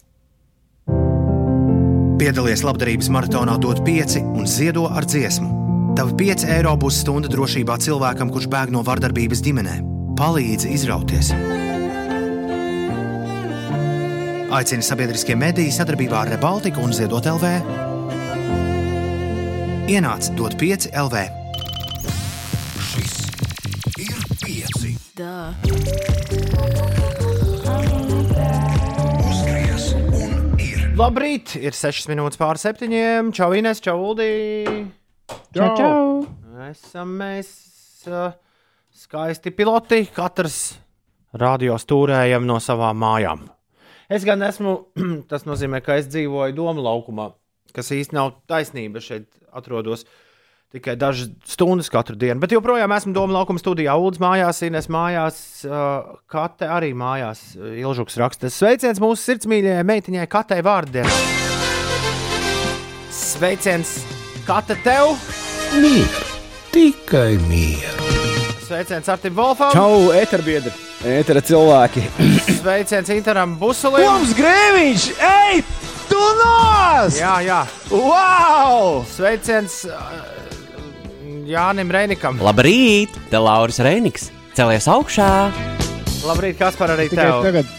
Piedalies 2.16 2.64
labdarības 2.64 3.10
maratonā, 3.12 3.58
dod 3.60 3.84
pieci 3.84 4.24
un 4.24 4.48
ziedo 4.48 4.86
ar 4.88 5.04
dziesmu. 5.04 5.50
Tavi 5.96 6.12
5 6.24 6.48
eiro 6.56 6.72
būs 6.80 7.02
stunda 7.04 7.28
drošībā 7.32 7.76
cilvēkam, 7.84 8.32
kurš 8.32 8.48
bēg 8.52 8.68
no 8.72 8.80
vardarbības 8.84 9.40
ģimenē. 9.44 9.74
Palīdzi 10.16 10.72
izrauties! 10.72 11.32
Aicina 14.56 14.84
sabiedriskie 14.84 15.36
mediji 15.36 15.72
sadarbībā 15.76 16.16
ar 16.22 16.28
Rebaltiku 16.32 16.80
un 16.84 16.92
Ziedot 16.96 17.24
LV. 17.28 17.44
Ienāc 19.92 20.22
dot 20.38 20.54
5 20.60 20.88
LV. 20.96 21.14
Šis 22.88 23.14
ir 24.00 24.16
5. 24.40 27.25
Labrīt! 30.96 31.52
Ir 31.60 31.74
6 31.76 32.06
minūtes 32.08 32.38
pār 32.40 32.56
7. 32.56 32.88
Čau, 33.36 33.50
Inês, 33.52 33.82
čau, 33.84 33.98
Uldī! 34.00 34.64
Čau, 35.52 35.66
čau! 35.76 36.06
Esam 36.70 37.10
mēs 37.18 37.50
uh, 38.08 38.30
skaisti 38.96 39.52
piloti, 39.52 40.06
katrs 40.16 40.78
radio 41.36 41.76
stūrējam 41.76 42.48
no 42.48 42.56
savām 42.64 42.96
mājām. 43.04 43.44
Es 44.08 44.24
gan 44.24 44.40
esmu, 44.48 44.78
tas 45.30 45.44
nozīmē, 45.44 45.82
ka 45.84 45.98
es 46.00 46.08
dzīvoju 46.08 46.56
domu 46.56 46.86
laukumā, 46.88 47.28
kas 47.76 47.92
īsti 47.92 48.16
nav 48.16 48.38
taisnība. 48.48 49.04
Šeit 49.04 49.28
atrodos 49.52 50.06
uh, 50.06 50.25
tikai 50.76 50.96
dažas 51.00 51.30
stundas 51.48 51.88
katru 51.92 52.16
dienu. 52.18 52.40
Bet 52.42 52.52
joprojām 52.54 52.92
esmu 52.96 53.14
Doma 53.16 53.38
laukuma 53.38 53.60
studijā, 53.62 53.96
Ulas 53.98 54.20
mājās, 54.22 54.62
Ines 54.66 54.90
mājās, 54.92 55.38
uh, 55.68 56.16
Kate 56.30 56.68
arī 56.68 56.92
mājās. 56.96 57.48
Ilžuks 57.56 58.18
raksta, 58.20 58.52
sveiciens 58.52 59.00
mūsu 59.02 59.22
sirdsmīļajai 59.30 59.86
meitiņai 59.88 60.28
Katei 60.30 60.62
vārdiem. 60.66 61.08
Sveiciens 63.16 63.98
Kate 64.46 64.76
tev! 64.84 65.16
Mīļa, 65.76 66.24
tikai 66.74 67.32
mīļa. 67.48 67.96
Sveiciens 68.66 69.08
Artim 69.12 69.34
Volfam! 69.36 69.72
Čau, 69.74 70.12
eterbiedri! 70.14 70.72
Etera 71.06 71.42
cilvēki! 71.44 72.02
Sveiciens 72.60 73.10
Interam 73.14 73.54
Busulim! 73.60 74.02
Toms 74.02 74.34
Grēviņš! 74.38 75.10
Ej! 75.22 75.62
Tu 76.10 76.24
nos! 76.40 77.20
Jā, 77.20 77.36
jā! 77.46 77.60
Wow! 77.92 79.04
Sveiciens! 79.10 79.84
Uh, 79.90 80.45
Jānim 81.46 81.90
Reinikam. 81.94 82.40
Labrīt! 82.42 83.14
Te 83.30 83.38
Lauris 83.38 83.78
Reiniks! 83.84 84.30
Celies 84.56 84.88
augšā! 84.90 85.30
Labrīt, 86.26 86.56
kas 86.58 86.78
par 86.78 86.90
arī 86.96 87.06
tikai 87.12 87.26
tev? 87.28 87.44
Tagad, 87.44 87.72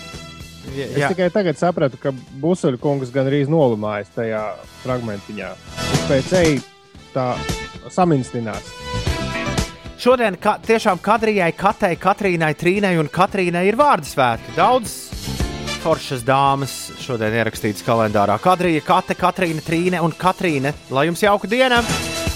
Jā. 0.78 0.88
es 0.88 1.12
tikai 1.12 1.28
tagad 1.36 1.60
sapratu, 1.60 2.00
ka 2.00 2.14
Busuļa 2.40 2.80
kungs 2.80 3.12
gan 3.12 3.28
arī 3.28 3.44
nolimājas 3.50 4.14
tajā 4.16 4.44
fragmentiņā. 4.86 5.52
Pēc 6.08 6.34
eja 6.40 6.62
tā 7.16 7.28
saminstinās. 7.92 8.72
Šodien 9.98 10.38
ka, 10.40 10.60
tiešām 10.64 11.02
Kadrijai, 11.04 11.50
Katei, 11.58 11.98
Katrīnai, 12.00 12.54
Trīnai 12.56 12.94
un 13.02 13.10
Katrīnai 13.12 13.66
ir 13.68 13.80
vārdu 13.80 14.08
svētki. 14.08 14.54
Daudz 14.56 14.94
foršas 15.82 16.24
dāmas 16.28 16.76
šodien 17.04 17.36
ierakstītas 17.42 17.84
kalendārā. 17.88 18.38
Kadrija, 18.44 18.86
Kate, 18.86 19.18
Katrīna, 19.18 19.66
Trīne 19.66 20.04
un 20.06 20.16
Katrīne. 20.16 20.76
Lai 20.94 21.10
jums 21.10 21.26
jauka 21.26 21.50
diena! 21.52 21.82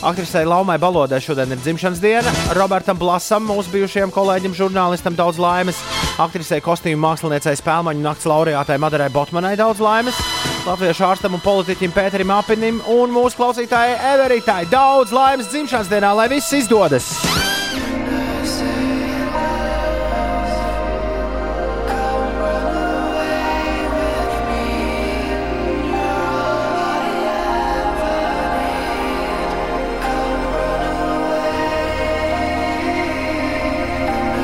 Aktrisei 0.02 0.46
Laumai 0.50 0.80
Balodai 0.82 1.20
šodien 1.22 1.54
ir 1.54 1.60
dzimšanas 1.62 2.00
diena. 2.02 2.32
Robertam 2.58 2.98
Blasam, 2.98 3.46
mūsu 3.46 3.70
bijušajam 3.70 4.14
kolēģim, 4.16 4.56
žurnālistam, 4.58 5.14
daudz 5.18 5.38
laimes. 5.42 5.78
Aktrisei, 6.22 6.62
kostīmu 6.66 7.04
māksliniecei, 7.04 7.54
spēļu 7.60 7.94
nakts 8.02 8.26
laureātei 8.30 8.80
Madarai 8.82 9.12
Botmanai 9.14 9.54
daudz 9.60 9.84
laimes. 9.84 10.18
Latviešu 10.66 11.06
ārstam 11.06 11.38
un 11.38 11.46
politiķim 11.46 11.94
Pēterim 11.94 12.34
Apinim 12.34 12.82
un 12.90 13.14
mūsu 13.14 13.38
klausītājai 13.38 13.98
Everitai. 14.16 14.66
Daudz 14.74 15.14
laimes 15.14 15.54
dzimšanas 15.54 15.94
dienā, 15.94 16.16
lai 16.18 16.30
viss 16.34 16.54
izdodas! 16.58 17.14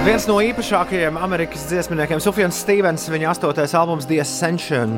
Viens 0.07 0.23
no 0.23 0.37
īpašākajiem 0.39 1.17
amerikāņu 1.19 1.65
dziesmniekiem, 1.67 2.21
Sufjans 2.23 2.55
Stevens, 2.63 3.09
viņa 3.11 3.27
astotais 3.27 3.73
albums 3.75 4.05
The 4.07 4.21
Ascension. 4.23 4.93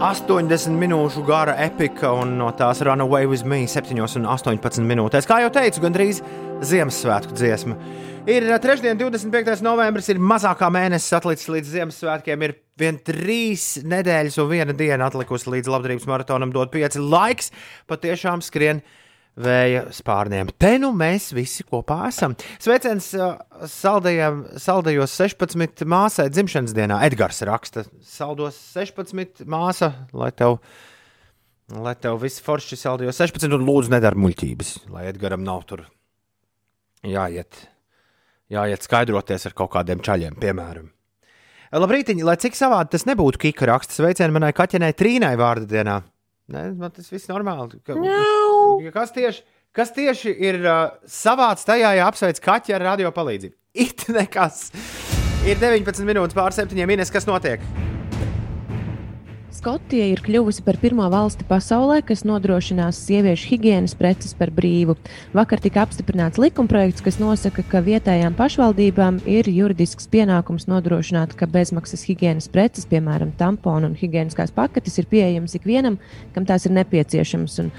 80 0.00 0.72
minūšu 0.72 1.20
gara 1.28 1.52
epika 1.66 2.14
un 2.16 2.32
no 2.38 2.46
tās 2.56 2.80
Runaway 2.80 3.28
with 3.28 3.44
Me 3.44 3.66
7 3.68 4.00
un 4.00 4.24
18 4.32 4.86
minūtēs. 4.88 5.28
Kā 5.28 5.42
jau 5.42 5.50
teicu, 5.52 5.82
gandrīz 5.84 6.22
Ziemassvētku 6.64 7.36
dziesma. 7.36 7.76
Ir 8.24 8.48
eh, 8.48 8.56
trešdien, 8.64 8.96
25. 8.96 9.60
novembris, 9.66 10.08
ir 10.08 10.22
mazākā 10.32 10.70
mēnesis 10.72 11.18
atlicis 11.18 11.52
līdz 11.52 11.74
Ziemassvētkiem. 11.74 12.46
Ir 12.48 12.56
vien 12.80 13.02
trīs 13.04 13.74
nedēļas 13.84 14.40
un 14.40 14.48
viena 14.54 14.72
diena 14.72 15.10
atlikusi 15.12 15.52
līdz 15.58 15.74
labdarības 15.74 16.08
maratonam, 16.08 16.56
dot 16.56 16.72
pieci 16.72 17.04
laiks. 17.04 17.52
Patiešām 17.92 18.40
skrien 18.48 18.80
vēja 19.38 19.86
spārniem. 19.94 20.50
Te 20.58 20.74
nu 20.82 20.90
mēs 20.96 21.30
visi 21.36 21.64
kopā 21.68 22.00
esam. 22.08 22.34
Sveiciens 22.62 23.10
uh, 23.16 23.36
saldajiem, 23.70 24.44
saldajos 24.60 25.14
16 25.20 25.86
māsai 25.88 26.28
dzimšanas 26.32 26.74
dienā. 26.76 27.00
Edgars 27.06 27.40
raksta, 27.46 27.86
saldos 28.04 28.58
16 28.74 29.46
māsa, 29.48 29.92
lai 30.16 30.32
tev, 30.36 30.58
lai 31.74 31.94
tev 32.00 32.18
viss 32.22 32.42
forši 32.44 32.80
saldajos 32.80 33.22
16 33.22 33.56
un 33.58 33.66
lūdzu 33.68 33.94
nedara 33.94 34.18
muļķības, 34.18 34.74
lai 34.94 35.08
Edgaram 35.12 35.46
nav 35.46 35.64
tur 35.70 35.86
jāiet, 37.06 37.66
jāiet 38.50 38.86
skaidroties 38.86 39.46
ar 39.48 39.56
kaut 39.56 39.74
kādiem 39.76 40.02
čaļiem, 40.04 40.38
piemēram. 40.40 40.90
Labrīt, 41.78 42.10
lai 42.24 42.38
cik 42.40 42.56
savādi 42.56 42.94
tas 42.94 43.04
nebūtu 43.04 43.42
Kika 43.42 43.66
raksts, 43.68 43.98
sveicienu 44.00 44.38
manai 44.38 44.54
kaķenei 44.56 44.96
Trīnai 44.96 45.34
vārdu 45.36 45.68
dienā. 45.68 45.98
Nē, 46.48 46.64
man 46.80 46.92
tas 46.96 47.10
viss 47.12 47.28
normāli. 47.28 47.76
Ka, 47.84 47.96
kas, 48.94 49.12
tieši, 49.12 49.42
kas 49.76 49.92
tieši 49.92 50.32
ir 50.48 50.62
uh, 50.62 50.94
savāds 51.04 51.66
tajā, 51.68 51.90
ja 51.98 52.06
apsveic 52.08 52.40
kaķi 52.44 52.76
ar 52.78 52.86
radio 52.94 53.12
palīdzību? 53.12 53.54
It 53.76 54.06
nekas. 54.16 54.70
Ir 55.44 55.60
19 55.60 56.08
minūtes 56.08 56.36
pār 56.36 56.56
7 56.56 56.88
minūtes, 56.88 57.12
kas 57.12 57.28
notiek. 57.28 57.62
Skotija 59.58 60.04
ir 60.06 60.20
kļuvusi 60.22 60.62
par 60.62 60.76
pirmo 60.78 61.02
valsti 61.10 61.42
pasaulē, 61.48 61.96
kas 62.06 62.20
nodrošinās 62.28 63.00
sieviešu 63.08 63.48
higiēnas 63.50 63.96
preces 63.98 64.36
par 64.38 64.52
brīvu. 64.54 64.94
Vakar 65.34 65.58
tika 65.64 65.82
apstiprināts 65.82 66.38
likumprojekts, 66.38 67.02
kas 67.02 67.18
nosaka, 67.18 67.64
ka 67.66 67.80
vietējām 67.82 68.36
pašvaldībām 68.38 69.18
ir 69.26 69.48
juridisks 69.50 70.06
pienākums 70.12 70.68
nodrošināt, 70.70 71.34
ka 71.34 71.48
bezmaksas 71.50 72.04
higiēnas 72.06 72.46
preces, 72.54 72.86
piemēram, 72.86 73.32
tamponu 73.40 73.90
un 73.90 73.96
higiēniskās 73.98 74.54
paketes, 74.54 75.00
ir 75.02 75.08
pieejamas 75.10 75.58
ikvienam, 75.58 75.98
kam 76.36 76.46
tās 76.46 76.68
ir 76.68 76.76
nepieciešamas. 76.78 77.58
Un, 77.64 77.74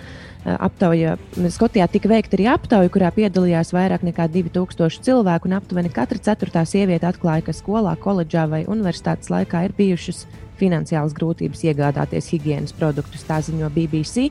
aptauja. 0.49 1.15
Skotijā 1.51 1.87
tika 1.91 2.11
veikta 2.11 2.35
arī 2.35 2.45
aptauja, 2.51 2.91
kurā 2.91 3.13
piedalījās 3.15 3.71
vairāk 3.75 4.03
nekā 4.07 4.27
2000 4.35 5.03
cilvēku, 5.07 5.47
un 5.47 5.57
aptuveni 5.61 5.91
katra 5.95 6.19
ceturtā 6.27 6.63
sieviete 6.67 7.07
atklāja, 7.07 7.47
ka 7.47 7.55
skolā, 7.55 7.95
koledžā 7.99 8.49
vai 8.51 8.65
universitātes 8.67 9.31
laikā 9.31 9.67
ir 9.67 9.75
bijušas 9.79 10.25
finansiālas 10.59 11.15
grūtības 11.17 11.63
iegādāties 11.69 12.29
higiēnas 12.33 12.75
produktus, 12.77 13.25
tā 13.27 13.39
ziņo 13.45 13.71
BBC. 13.75 14.29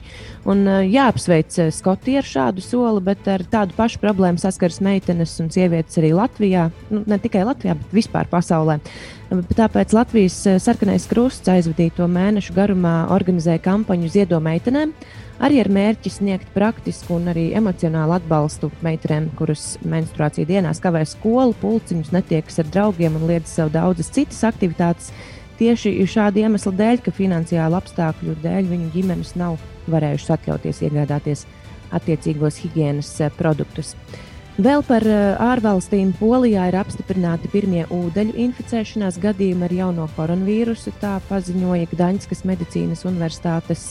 Un, 0.48 0.64
jāapsveic 0.86 1.58
Skotija 1.74 2.22
ar 2.22 2.28
šādu 2.28 2.64
soli, 2.64 3.04
bet 3.10 3.28
ar 3.30 3.44
tādu 3.50 3.76
pašu 3.76 4.02
problēmu 4.02 4.40
saskaras 4.42 4.80
meitenes 4.84 5.36
un 5.42 5.52
sievietes 5.54 6.00
arī 6.00 6.14
Latvijā. 6.16 6.68
Nu, 6.92 7.04
ne 7.08 7.20
tikai 7.22 7.46
Latvijā, 7.48 7.78
bet 7.78 7.96
vispār 8.00 8.28
pasaulē. 8.30 8.78
Tāpēc 9.28 9.92
Latvijas 9.92 10.40
sarkanais 10.64 11.04
krusts 11.10 11.50
aizvadīto 11.52 12.06
mēnešu 12.08 12.54
garumā 12.56 12.98
organizēja 13.12 13.60
kampaņu 13.66 14.12
Ziedo 14.14 14.40
meitenēm 14.40 14.94
arī 15.42 15.60
ar 15.62 15.70
mērķi 15.72 16.12
sniegt 16.12 16.50
praktisku 16.54 17.16
un 17.18 17.30
arī 17.32 17.48
emocionālu 17.58 18.16
atbalstu 18.18 18.70
meitenēm, 18.84 19.30
kuras 19.38 19.76
menstruāciju 19.86 20.48
dienās 20.48 20.82
kavē 20.82 21.04
skolu, 21.08 21.56
pulciņus, 21.62 22.12
netiekas 22.14 22.62
ar 22.62 22.70
draugiem 22.72 23.18
un 23.18 23.28
liedz 23.30 23.52
sev 23.54 23.72
daudzas 23.74 24.10
citas 24.14 24.42
aktivitātes. 24.48 25.12
Tieši 25.58 25.90
šāda 26.06 26.44
iemesla 26.44 26.72
dēļ, 26.78 27.02
ka 27.02 27.14
finansiālu 27.14 27.78
apstākļu 27.80 28.36
dēļ 28.44 28.70
viņu 28.70 28.92
ģimenes 28.94 29.34
nav 29.40 29.58
varējušas 29.90 30.36
atļauties 30.36 30.82
iegādāties 30.86 31.44
attiecīgos 31.94 32.60
higiēnas 32.62 33.10
produktus. 33.38 33.94
Vēl 34.58 34.82
par 34.82 35.04
ārvalstīm 35.38 36.10
Polijā 36.18 36.64
ir 36.70 36.76
apstiprināti 36.80 37.50
pirmie 37.52 37.84
ūdeņu 37.94 38.34
inficēšanās 38.44 39.20
gadījumi 39.22 39.66
ar 39.68 39.74
jauno 39.76 40.08
koronavīrusu. 40.16 40.96
Tā 40.98 41.20
paziņoja 41.28 41.90
Gdaņskas 41.92 42.42
medicīnas 42.48 43.06
universitātes 43.06 43.84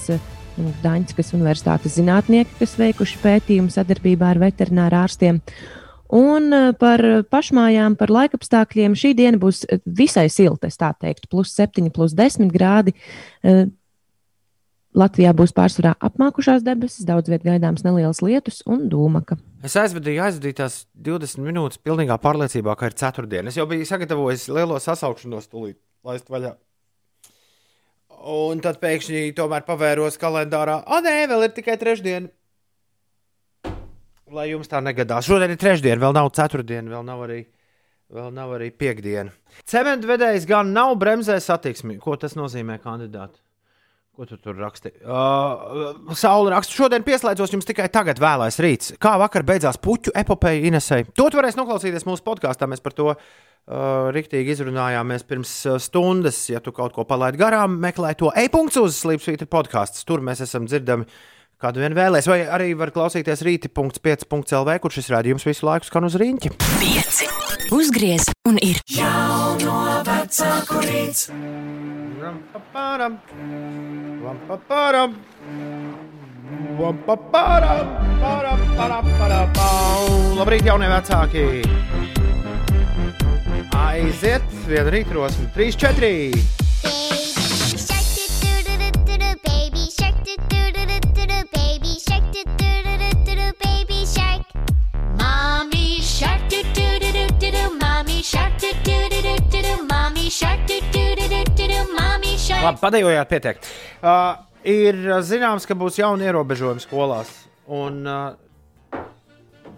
Daņskas 0.58 1.36
universitātes 1.38 2.00
zinātnieki, 2.00 2.56
kas 2.58 2.72
veikuši 2.80 3.20
pētījumu 3.22 3.70
sadarbībā 3.74 4.32
ar 4.34 4.40
veterināru 4.42 4.98
ārstiem. 5.04 5.40
Un 6.14 6.54
par 6.80 7.04
pašmājām, 7.28 7.98
par 8.00 8.14
laikapstākļiem 8.16 8.96
šī 8.96 9.12
diena 9.18 9.40
būs 9.42 9.66
visai 9.84 10.30
silta, 10.32 10.70
tā 10.72 10.94
teikt, 10.96 11.28
plus 11.32 11.52
7, 11.58 11.90
plus 11.92 12.16
10 12.16 12.54
grādi. 12.54 12.96
Latvijā 14.98 15.34
būs 15.38 15.52
pārsvarā 15.54 15.92
apmākušās 16.02 16.64
debesis, 16.66 17.06
daudz 17.06 17.30
vietā 17.30 17.52
gaidāms 17.52 17.84
neliels 17.86 18.22
lietus 18.24 18.64
un 18.66 18.88
dūmaka. 18.90 19.38
Es 19.66 19.76
aizvadīju, 19.78 20.24
aizvadīju 20.26 20.58
tās 20.58 20.78
20 21.06 21.44
minūtes, 21.46 21.82
pilnīgā 21.84 22.18
pārliecībā, 22.24 22.74
ka 22.80 22.90
ir 22.90 22.96
ceturtdiena. 22.98 23.52
Es 23.52 23.60
jau 23.60 23.68
biju 23.70 23.86
sagatavojis 23.86 24.48
lielo 24.54 24.80
sasaukšanos, 24.82 25.52
tūlīt 25.52 25.78
laist 26.08 26.32
vaļā. 26.34 26.56
Un 28.28 28.64
tad 28.64 28.80
pēkšņi 28.82 29.36
tomēr 29.38 29.68
pavēros 29.68 30.18
kalendārā. 30.22 30.80
O, 30.90 31.02
nē, 31.06 31.28
vēl 31.30 31.46
ir 31.46 31.54
tikai 31.60 31.78
trešdiena. 31.78 32.32
Lai 34.36 34.50
jums 34.50 34.68
tā 34.68 34.82
negadās. 34.84 35.28
Šodien 35.28 35.54
ir 35.54 35.60
trešdiena, 35.60 36.02
vēl 36.02 36.16
nav 36.18 36.30
ceturtdiena, 36.36 36.90
vēl 36.98 37.04
nav 37.08 37.22
arī, 37.24 37.42
vēl 38.12 38.32
nav 38.36 38.58
arī 38.58 38.70
piekdiena. 38.76 39.32
Cementvedējs 39.68 40.48
gan 40.50 40.74
nav 40.76 40.98
bremzē 41.00 41.38
satiksmi. 41.44 41.96
Ko 42.04 42.18
tas 42.20 42.36
nozīmē 42.36 42.76
kandidāti? 42.84 43.40
Ko 44.18 44.26
tu 44.26 44.36
tur 44.42 44.58
raksti? 44.58 44.90
Uh, 45.06 45.94
Saula 46.18 46.56
raksta, 46.56 46.74
šodien 46.74 47.04
pieslēdzos 47.06 47.54
jums 47.54 47.68
tikai 47.70 47.86
tagad, 47.94 48.18
vēlais 48.18 48.58
rīts. 48.66 48.96
Kā 49.00 49.12
vakar 49.22 49.46
beidzās 49.46 49.78
puķu 49.78 50.12
epopeja 50.18 50.64
Inesai? 50.66 51.04
To 51.16 51.30
varēs 51.38 51.56
noklausīties 51.60 52.08
mūsu 52.10 52.26
podkāstā. 52.26 52.66
Mēs 52.68 52.82
par 52.82 52.98
to 52.98 53.12
uh, 53.14 53.20
riktīgi 54.18 54.56
izrunājāmies 54.58 55.24
pirms 55.30 55.54
stundas. 55.86 56.42
Ja 56.50 56.60
tu 56.66 56.74
kaut 56.76 56.98
ko 56.98 57.06
palaidi 57.08 57.40
garām, 57.40 57.78
meklē 57.80 58.16
to 58.18 58.34
e-punkts 58.34 58.82
uz 58.82 58.98
Slipsvītra 58.98 59.46
podkāsts. 59.54 60.02
Tur 60.10 60.26
mēs 60.26 60.42
esam 60.44 60.66
dzirdami, 60.66 61.06
kādu 61.62 61.82
vien 61.84 61.96
vēlēs. 61.98 62.30
Vai 62.30 62.42
arī 62.46 62.72
var 62.78 62.94
klausīties 62.96 63.44
rīti.5.lv, 63.48 64.78
kur 64.84 64.94
šis 64.94 65.12
rādījums 65.14 65.48
visu 65.48 65.68
laiku 65.68 65.90
skan 65.90 66.08
uz 66.08 66.18
rīņķa. 66.20 66.54
Pieci. 66.78 67.30
Uzgriez 67.74 68.30
un 68.48 68.60
ir. 68.64 68.80
Jauno 68.96 70.02
vecāku 70.08 70.84
rīts. 70.86 71.28
Paparam, 72.54 73.18
paparam, 74.48 75.16
paparam, 77.06 77.90
param, 78.22 78.64
param, 78.78 79.12
param, 79.18 79.52
param. 79.58 80.18
Labrīt, 80.38 80.68
jaunie 80.68 80.90
vecāki! 80.92 81.46
Aiziet, 83.78 84.46
viena 84.68 84.92
rītrosme, 84.94 85.50
3, 85.56 85.80
4. 85.88 87.17
Shark 96.18 96.42
do 96.50 96.64
do 96.74 96.86
do 97.00 97.10
do 97.14 97.26
do 97.38 97.50
do 97.52 97.64
mommy 97.78 98.24
shark 98.24 98.54
do 98.58 98.70
do 98.86 98.94
do 99.14 99.22
do 99.22 99.34
do 99.54 99.60
do 99.62 99.74
mommy 99.86 100.30
shark 100.34 100.64
do 100.66 100.78
do 100.94 101.04
do 101.14 101.26
do 101.30 101.42
do 101.54 101.66
do 101.70 101.82
mommy 101.94 102.34
shark 102.42 102.64
Labi, 102.66 102.80
padējojāt, 102.82 103.30
pietiek. 103.30 103.60
Uh, 104.02 104.40
ir 104.66 104.98
zināms, 105.22 105.68
ka 105.70 105.78
būs 105.78 106.00
jauni 106.02 106.26
ierobežojumi 106.26 106.82
skolās. 106.82 107.30
Un 107.70 108.00
uh, 108.10 108.98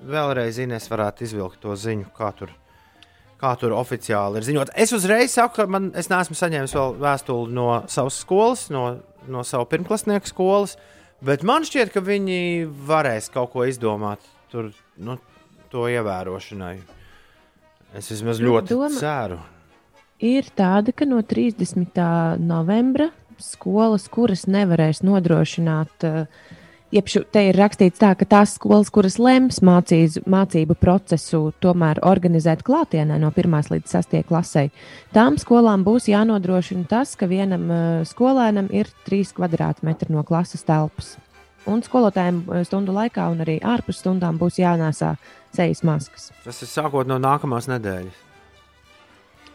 vēlreiz 0.07 0.61
Inês 0.63 0.87
varētu 0.87 1.27
izvilkt 1.27 1.59
to 1.65 1.75
ziņu, 1.75 2.07
kā 2.15 2.31
tur, 2.37 2.53
kā 3.41 3.51
tur 3.59 3.75
oficiāli 3.75 4.39
ir 4.39 4.47
ziņot. 4.47 4.71
Es 4.79 4.95
uzreiz 4.95 5.35
saku, 5.35 5.57
ka 5.57 5.67
man, 5.67 5.89
es 5.99 6.07
neesmu 6.07 6.39
saņēmis 6.39 6.77
vēl 6.77 6.95
vēstuli 7.03 7.57
no 7.57 7.67
savas 7.91 8.21
skolas, 8.23 8.69
no, 8.71 8.85
no 9.27 9.43
savu 9.43 9.67
pirmklasnieku 9.73 10.31
skolas, 10.31 10.77
bet 11.19 11.43
man 11.43 11.67
šķiet, 11.67 11.91
ka 11.91 12.05
viņi 12.05 12.63
varēs 12.87 13.27
kaut 13.35 13.51
ko 13.57 13.67
izdomāt 13.67 14.23
tur, 14.53 14.71
nu, 15.03 15.19
to 15.71 15.87
ievērošanai. 15.89 16.77
Es 17.97 18.11
vismaz 18.11 18.41
ļoti 18.41 18.75
Doma- 18.75 18.99
ceru. 18.99 19.39
Ir 20.19 20.49
tāda, 20.55 20.93
ka 20.95 21.05
no 21.05 21.21
30. 21.23 22.37
novembra 22.39 23.09
skolas, 23.39 24.07
kuras 24.11 24.45
nevarēs 24.45 25.01
nodrošināt. 25.01 26.03
Uh, 26.03 26.25
Jeb 26.89 27.05
šo, 27.05 27.21
te 27.29 27.43
ir 27.45 27.57
rakstīts 27.59 28.01
tā, 28.01 28.15
ka 28.17 28.25
tās 28.25 28.55
skolas, 28.57 28.87
kuras 28.89 29.19
lems 29.21 29.59
mācīs, 29.61 30.15
mācību 30.25 30.73
procesu, 30.81 31.51
tomēr 31.61 31.99
organizēt 32.01 32.63
klātienē 32.65 33.19
no 33.21 33.29
1 33.29 33.69
līdz 33.75 33.93
6 33.93 34.23
klasē, 34.25 34.63
tām 35.13 35.37
skolām 35.37 35.83
būs 35.85 36.09
jānodrošina 36.09 36.87
tas, 36.89 37.13
ka 37.13 37.29
vienam 37.29 37.67
uh, 37.69 37.81
skolēnam 38.09 38.71
ir 38.73 38.89
3 39.05 39.35
kvadrātmetri 39.37 40.09
no 40.09 40.25
klases 40.25 40.65
telpas. 40.65 41.13
Un 41.69 41.85
skolotājiem 41.85 42.41
uh, 42.47 42.63
stundu 42.65 42.97
laikā 42.97 43.29
un 43.35 43.45
arī 43.45 43.59
ārpus 43.61 44.01
stundām 44.01 44.41
būs 44.41 44.57
jānēsā 44.57 45.13
sejas 45.55 45.83
maskas. 45.87 46.29
Tas 46.45 46.61
ir 46.63 46.71
sākot 46.71 47.09
no 47.09 47.19
nākamās 47.21 47.69
nedēļas. 47.71 48.25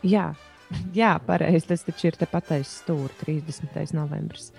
Jā, 0.05 0.29
jā 1.01 1.17
pareizi. 1.27 1.71
Tas 1.73 1.87
taču 1.87 2.11
ir 2.11 2.21
tepat 2.21 2.55
aiz 2.59 2.79
stūra 2.83 3.13
30. 3.25 3.75
novembris. 3.97 4.53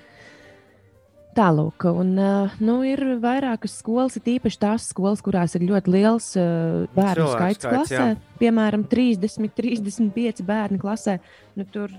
Tālāk, 1.35 1.83
un 1.91 2.13
uh, 2.15 2.53
nu, 2.63 2.77
ir 2.87 3.01
vairākas 3.19 3.73
skolas, 3.81 4.15
ir 4.15 4.37
īpaši 4.37 4.59
tās 4.61 4.85
skolas, 4.93 5.19
kurās 5.19 5.57
ir 5.57 5.65
ļoti 5.67 5.91
liels 5.91 6.29
uh, 6.39 6.85
bērnu 6.95 7.25
skaits 7.33 7.59
skaits, 7.59 7.73
klasē. 7.73 7.97
jā. 7.97 8.37
Piemēram, 8.39 8.85
30, 8.87 9.51
35 9.57 10.45
bērni 10.47 10.79
klasē. 10.79 11.17
Nu, 11.59 11.67
tur, 11.67 11.91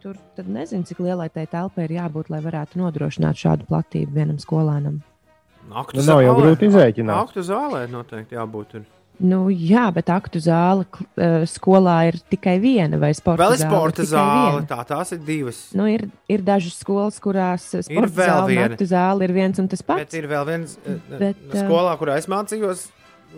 tur 0.00 0.48
nezinu, 0.48 0.88
cik 0.88 1.02
lielai 1.04 1.28
tai 1.34 1.44
telpai 1.52 1.90
ir 1.90 1.98
jābūt, 1.98 2.32
lai 2.32 2.40
varētu 2.40 2.80
nodrošināt 2.80 3.44
šādu 3.44 3.68
platību 3.68 4.16
vienam 4.16 4.40
skolēnam. 4.40 5.02
Aktu 5.70 6.00
Nu, 6.00 6.06
nav 6.06 6.22
jau 6.24 6.32
grūti 6.38 6.66
izrēķināt. 6.70 7.28
Aktu 7.28 7.44
zālē 7.46 7.84
noteikti 7.90 8.34
jābūt. 8.38 8.74
Ir. 8.80 8.88
Nu, 9.20 9.50
jā, 9.52 9.82
bet 9.92 10.08
aktu 10.08 10.40
zāle 10.40 10.86
uh, 10.88 11.42
skolā 11.44 11.96
ir 12.08 12.16
tikai 12.32 12.54
viena 12.62 12.96
vai 12.96 13.10
sporta 13.12 13.42
Vēl 13.42 13.52
ir 13.52 13.60
zāle 13.60 13.68
sporta 13.74 14.00
tikai 14.00 14.12
zāle. 14.14 14.52
viena. 14.54 14.68
Tā, 14.70 14.78
tās 14.88 15.12
ir 15.12 15.20
divas. 15.26 15.58
Nu, 15.76 15.84
ir, 15.92 16.06
ir 16.32 16.40
dažas 16.46 16.78
skolas, 16.80 17.18
kurās 17.20 17.66
sporta 17.74 18.00
vēl 18.00 18.30
zāle 18.30 18.46
un 18.46 18.52
viena. 18.54 18.68
aktu 18.72 18.88
zāle 18.88 19.28
ir 19.28 19.34
viens 19.36 19.60
un 19.60 19.68
tas 19.68 19.84
pats. 19.84 20.06
Bet 20.06 20.16
ir 20.16 20.28
vēl 20.30 20.46
viens 20.48 20.78
eh, 20.86 20.96
Bet, 21.20 21.36
eh, 21.52 21.58
skolā, 21.66 21.92
kurā 22.00 22.16
es 22.16 22.30
mācījos 22.32 22.86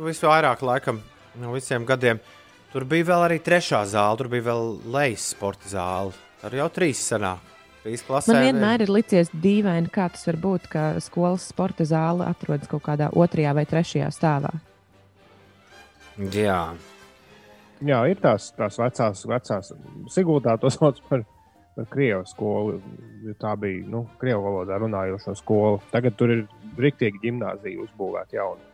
visvairāk 0.07 0.63
laikam 0.63 1.03
no 1.43 1.53
visiem 1.57 1.85
gadiem. 1.89 2.23
Tur 2.73 2.87
bija 2.89 3.11
vēl 3.11 3.27
arī 3.27 3.41
trešā 3.45 3.83
zāle, 3.91 4.17
tur 4.23 4.31
bija 4.33 4.47
vēl 4.53 4.71
lejas 4.95 5.33
sporta 5.35 5.69
zāle. 5.69 6.15
Tur 6.41 6.55
jau 6.63 6.71
trīs 6.79 7.03
sanāk. 7.11 7.43
Klasē. 7.83 8.31
Man 8.31 8.45
vienmēr 8.47 8.85
ir 8.85 8.93
licies 8.95 9.31
dīvaini, 9.35 9.91
kā 9.91 10.07
tas 10.15 10.23
var 10.29 10.39
būt, 10.39 10.69
ka 10.71 10.83
skolas 11.03 11.49
sporta 11.51 11.83
zāle 11.89 12.27
atrodas 12.29 12.71
kaut 12.71 12.85
kādā 12.87 13.09
otrajā 13.11 13.55
vai 13.59 13.65
trešajā 13.67 14.11
stāvā. 14.15 14.53
Jā. 16.31 16.63
Jā, 17.83 17.99
ir 18.07 18.21
tās, 18.23 18.53
tās 18.55 18.79
vecās, 18.79 19.25
vecās 19.27 19.73
Sigūtā 20.15 20.55
to 20.63 20.71
sauc 20.71 21.01
par, 21.09 21.25
par 21.75 21.89
krievu 21.91 22.23
skolu. 22.31 22.79
Tā 23.43 23.57
bija 23.59 23.83
nu, 23.91 24.05
krievu 24.21 24.45
valodā 24.47 24.79
runājošo 24.79 25.35
skolu. 25.41 25.81
Tagad 25.91 26.15
tur 26.21 26.37
ir 26.37 26.45
rīktīgi 26.79 27.25
gimnāzija 27.25 27.83
uzbūvēta 27.83 28.39
jauna. 28.39 28.72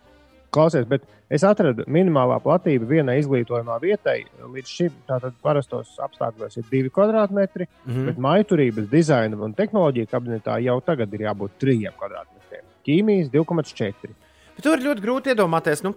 Klausies, 0.55 0.87
bet 0.89 1.05
es 1.29 1.45
atradu 1.45 1.85
minimālā 1.93 2.39
platība 2.41 2.89
vienai 2.89 3.19
izglītojumā 3.21 3.77
vietai. 3.83 4.23
Līdz 4.41 4.71
šim 4.79 4.95
tātad 5.09 5.37
parastos 5.45 5.91
apstākļos 6.05 6.57
ir 6.57 6.69
divi 6.71 6.93
kvadrātmetri, 6.95 7.67
mm. 7.69 7.93
-hmm. 7.93 8.07
bet 8.09 8.23
maiturības, 8.29 8.89
dizaina 8.89 9.37
un 9.45 9.53
tehnoloģija 9.59 10.09
kabinetā 10.09 10.57
jau 10.65 10.79
tagad 10.85 11.13
ir 11.15 11.27
jābūt 11.29 11.61
trijiem 11.61 11.97
kvadrātmetriem. 12.01 12.65
Ķīmijas 12.89 13.29
2,4. 13.35 14.15
Bet 14.57 14.65
tur 14.65 14.79
ir 14.79 14.87
ļoti 14.89 15.05
grūti 15.05 15.35
iedomāties. 15.35 15.85
Nu, 15.85 15.93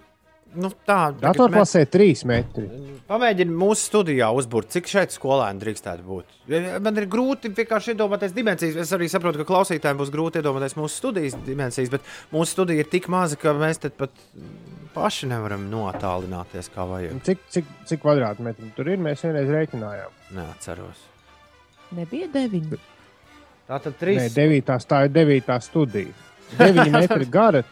nu, 0.56 0.70
tā, 0.86 1.12
tagad 1.14 1.22
Datorklasē 1.24 1.84
3 1.92 2.26
metri. 2.30 2.66
Pamēģini 3.12 3.56
mūsu 3.56 3.88
studijā 3.90 4.30
uzbūvēt, 4.36 4.72
cik 4.76 4.90
šeit 4.92 5.16
skolēni 5.16 5.62
drīkstētu 5.64 6.06
būt. 6.08 6.36
Man 6.84 7.00
ir 7.02 7.08
grūti 7.12 7.52
vienkārši 7.56 7.94
iedomāties 7.96 8.36
dimensijas. 8.36 8.80
Es 8.86 8.94
arī 8.96 9.10
saprotu, 9.12 9.42
ka 9.42 9.48
klausītājiem 9.52 10.00
būs 10.00 10.14
grūti 10.14 10.42
iedomāties 10.42 10.78
mūsu 10.80 11.02
studijas 11.02 11.38
dimensijas, 11.46 11.92
bet 11.94 12.08
mūsu 12.34 12.56
studija 12.56 12.84
ir 12.84 12.92
tik 12.92 13.10
maza, 13.12 13.40
ka 13.40 13.56
mēs 13.58 13.82
pat 14.00 14.16
paši 14.96 15.30
nevaram 15.32 15.68
notālināties 15.72 16.72
kā 16.74 16.88
vajag. 16.88 17.22
Cik, 17.28 17.46
cik, 17.52 17.76
cik 17.92 18.04
kvadrātmetri 18.04 18.72
tur 18.76 18.92
ir? 18.92 19.00
Mēs 19.04 19.24
vienreiz 19.28 19.52
rēķinājām. 19.52 20.18
Neatceros. 20.40 21.06
Nebija 21.96 22.28
deviņi. 22.32 22.80
Tā 23.68 23.78
tad 23.80 23.94
Nē, 23.94 24.00
trīs. 24.00 24.34
devītā, 24.36 24.76
tā 24.88 25.06
ir 25.08 25.16
devītā 25.16 25.60
studija. 25.64 26.12
9 26.60 26.92
metri 27.00 27.28
gara. 27.32 27.64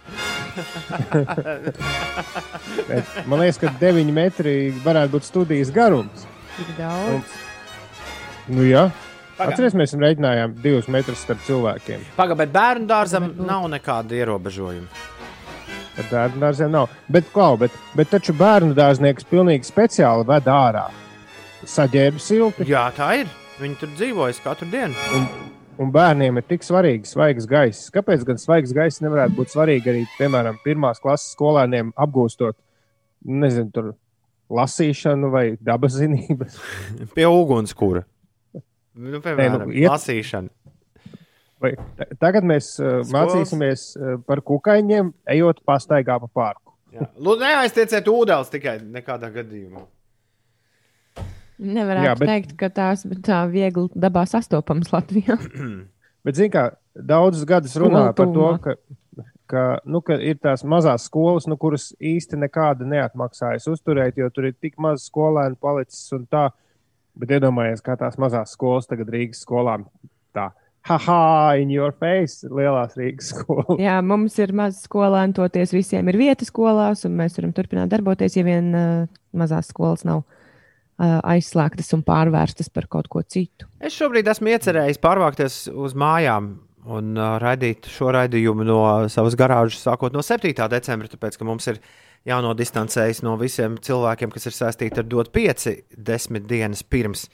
Bet 2.89 3.05
Man 3.29 3.39
liekas, 3.43 3.59
ka 3.61 3.71
9 3.81 4.13
metri 4.15 4.55
varētu 4.85 5.15
būt 5.17 5.27
studijas 5.27 5.71
garums. 5.73 6.25
Tik 6.57 6.73
daudz. 6.77 7.37
Nu, 8.49 8.63
jā, 8.65 8.87
atcerieties, 9.37 9.77
mēs 9.77 9.93
rēķinājām 9.99 10.55
2 10.63 10.89
metrus 10.93 11.21
starp 11.23 11.41
cilvēkiem. 11.45 12.01
Pagaidām, 12.17 12.41
bet 12.41 12.53
bērnu 12.55 12.89
dārzam 12.89 13.29
nav 13.37 13.67
nekāda 13.71 14.17
ierobežojuma. 14.17 14.89
Ar 15.99 16.07
bērnu 16.09 16.41
dārziem 16.41 16.71
nav. 16.73 16.89
Bet, 17.11 17.27
klau, 17.33 17.57
bet, 17.59 17.75
bet 17.97 18.09
taču 18.13 18.33
bērnu 18.39 18.73
dārznieks 18.77 19.27
pilnīgi 19.29 19.67
speciāli 19.67 20.25
ved 20.29 20.47
ārā. 20.49 20.87
Saģērba 21.67 22.23
silti. 22.23 22.67
Jā, 22.71 22.87
tā 22.95 23.11
ir. 23.21 23.31
Viņi 23.59 23.75
tur 23.81 23.91
dzīvojas 23.97 24.39
katru 24.43 24.69
dienu. 24.71 24.95
Un, 25.17 25.25
un 25.79 25.91
bērniem 25.95 26.37
ir 26.41 26.45
tik 26.49 26.65
svarīgs 26.67 27.13
svaigs 27.15 27.47
gaiss. 27.49 27.87
Kāpēc 27.95 28.25
gan 28.27 28.39
svaigs 28.41 28.73
gaiss 28.75 29.01
nevarētu 29.03 29.37
būt 29.39 29.53
svarīgi 29.55 29.91
arī, 29.93 30.03
piemēram, 30.19 30.59
pirmās 30.65 30.99
klases 31.03 31.31
skolēniem 31.37 31.93
apgūstot, 31.95 32.57
nezinu, 33.25 33.71
tur 33.75 33.91
lasīšanu 34.51 35.29
vai 35.33 35.45
dabas 35.61 35.95
zinības? 35.99 36.57
Pie 37.15 37.27
ugunskura. 37.29 38.03
Nu, 38.99 39.21
piemēram, 39.23 39.67
nu, 39.69 39.75
iet- 39.75 39.91
lasīšana. 39.93 40.49
Vai, 41.59 41.73
ta- 41.99 42.07
tagad 42.23 42.45
mēs 42.47 42.73
uh, 42.79 43.01
Skolas. 43.03 43.11
mācīsimies 43.15 43.81
uh, 43.99 44.13
par 44.27 44.39
kukaiņiem, 44.47 45.09
ejot 45.35 45.57
pastaigā 45.67 46.15
pa 46.23 46.29
parku. 46.31 46.73
Jā. 46.95 47.05
Lūdzu, 47.19 47.43
neaiztieciet 47.43 48.07
ūdens 48.09 48.47
tikai 48.51 48.77
nekādā 48.81 49.27
gadījumā. 49.35 49.83
Nevarētu 51.59 52.07
Jā, 52.07 52.15
bet- 52.15 52.29
teikt, 52.29 52.51
ka 52.59 52.69
tās 52.71 53.03
tā 53.25 53.41
viegli 53.51 53.89
dabā 53.91 54.23
sastopamas 54.29 54.93
Latvijā. 54.95 55.35
Bet, 56.25 56.35
zināmā 56.35 56.69
mērā, 56.69 56.77
daudzus 57.09 57.45
gadus 57.47 57.75
runā 57.79 58.09
par 58.15 58.31
to, 58.35 58.47
ka, 58.63 58.73
ka, 59.49 59.63
nu, 59.87 60.01
ka 60.03 60.17
ir 60.23 60.39
tās 60.39 60.63
mazās 60.67 61.05
skolas, 61.07 61.47
nu, 61.47 61.55
kuras 61.59 61.89
īsti 61.95 62.39
nekāda 62.39 62.87
neatmaksājas 62.87 63.67
uzturēt, 63.71 64.19
jo 64.19 64.27
tur 64.35 64.49
ir 64.49 64.55
tik 64.59 64.75
maz 64.83 65.07
skolēnu 65.07 65.59
palicis 65.59 66.07
un 66.15 66.25
tā. 66.31 66.49
Bet 67.19 67.31
iedomājieties, 67.35 67.83
kā 67.83 67.97
tās 67.99 68.15
mazās 68.21 68.53
skolas 68.55 68.87
tagad 68.87 69.09
Rīgas 69.11 69.41
skolām 69.43 69.87
tā. 70.35 70.49
Haha, 70.87 71.57
in 71.59 71.71
your 71.73 71.91
face, 71.91 72.47
lielās 72.47 72.95
Rīgas 72.99 73.31
skolas. 73.33 73.79
Jā, 73.81 73.97
mums 74.05 74.37
ir 74.39 74.55
maz 74.55 74.79
skolēnu, 74.85 75.35
toties 75.39 75.75
visiem 75.75 76.07
ir 76.11 76.19
vieta 76.19 76.47
skolās, 76.47 77.03
un 77.07 77.17
mēs 77.19 77.35
varam 77.39 77.55
turpināt 77.55 77.91
darboties, 77.91 78.39
ja 78.39 78.45
vien 78.47 78.71
uh, 78.71 79.07
mazās 79.35 79.71
skolas 79.73 80.05
nav 80.07 80.23
uh, 80.23 80.38
aizslēgtas 80.99 81.93
un 81.95 82.03
pārvērstas 82.07 82.71
par 82.73 82.89
kaut 82.91 83.07
ko 83.11 83.23
citu. 83.23 83.69
Es 83.79 83.95
šobrīd 83.95 84.27
esmu 84.27 84.51
iecerējis 84.51 84.99
pārvākties 85.03 85.61
uz 85.71 85.95
mājām 85.97 86.57
un 86.89 87.17
uh, 87.17 87.37
raidīt 87.41 87.89
šo 87.91 88.11
raidījumu 88.15 88.65
no 88.67 88.81
savas 89.11 89.37
garāžas 89.39 89.83
sākot 89.85 90.15
no 90.15 90.23
7. 90.25 90.53
decembra, 90.71 91.09
tāpēc 91.11 91.37
ka 91.39 91.47
mums 91.47 91.67
ir 91.71 91.81
jānodistancējas 92.27 93.23
no 93.25 93.35
visiem 93.39 93.77
cilvēkiem, 93.83 94.31
kas 94.33 94.49
ir 94.49 94.55
saistīti 94.55 95.01
ar 95.01 95.07
DOT 95.07 95.31
5 95.35 95.75
desmit 95.95 96.47
dienas 96.49 96.83
pirms 96.83 97.27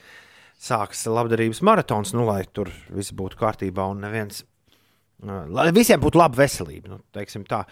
sākas 0.62 1.04
labdarības 1.10 1.62
maratons, 1.66 2.14
nu, 2.16 2.24
lai 2.28 2.44
tur 2.52 2.70
viss 2.88 3.14
būtu 3.16 3.38
kārtībā 3.40 3.90
un 3.92 4.04
neviens. 4.06 4.44
Lai 5.24 5.70
visiem 5.72 6.00
būtu 6.02 6.20
laba 6.20 6.36
veselība, 6.42 6.90
nu, 6.92 6.98
teiksim 7.16 7.46
tā. 7.48 7.62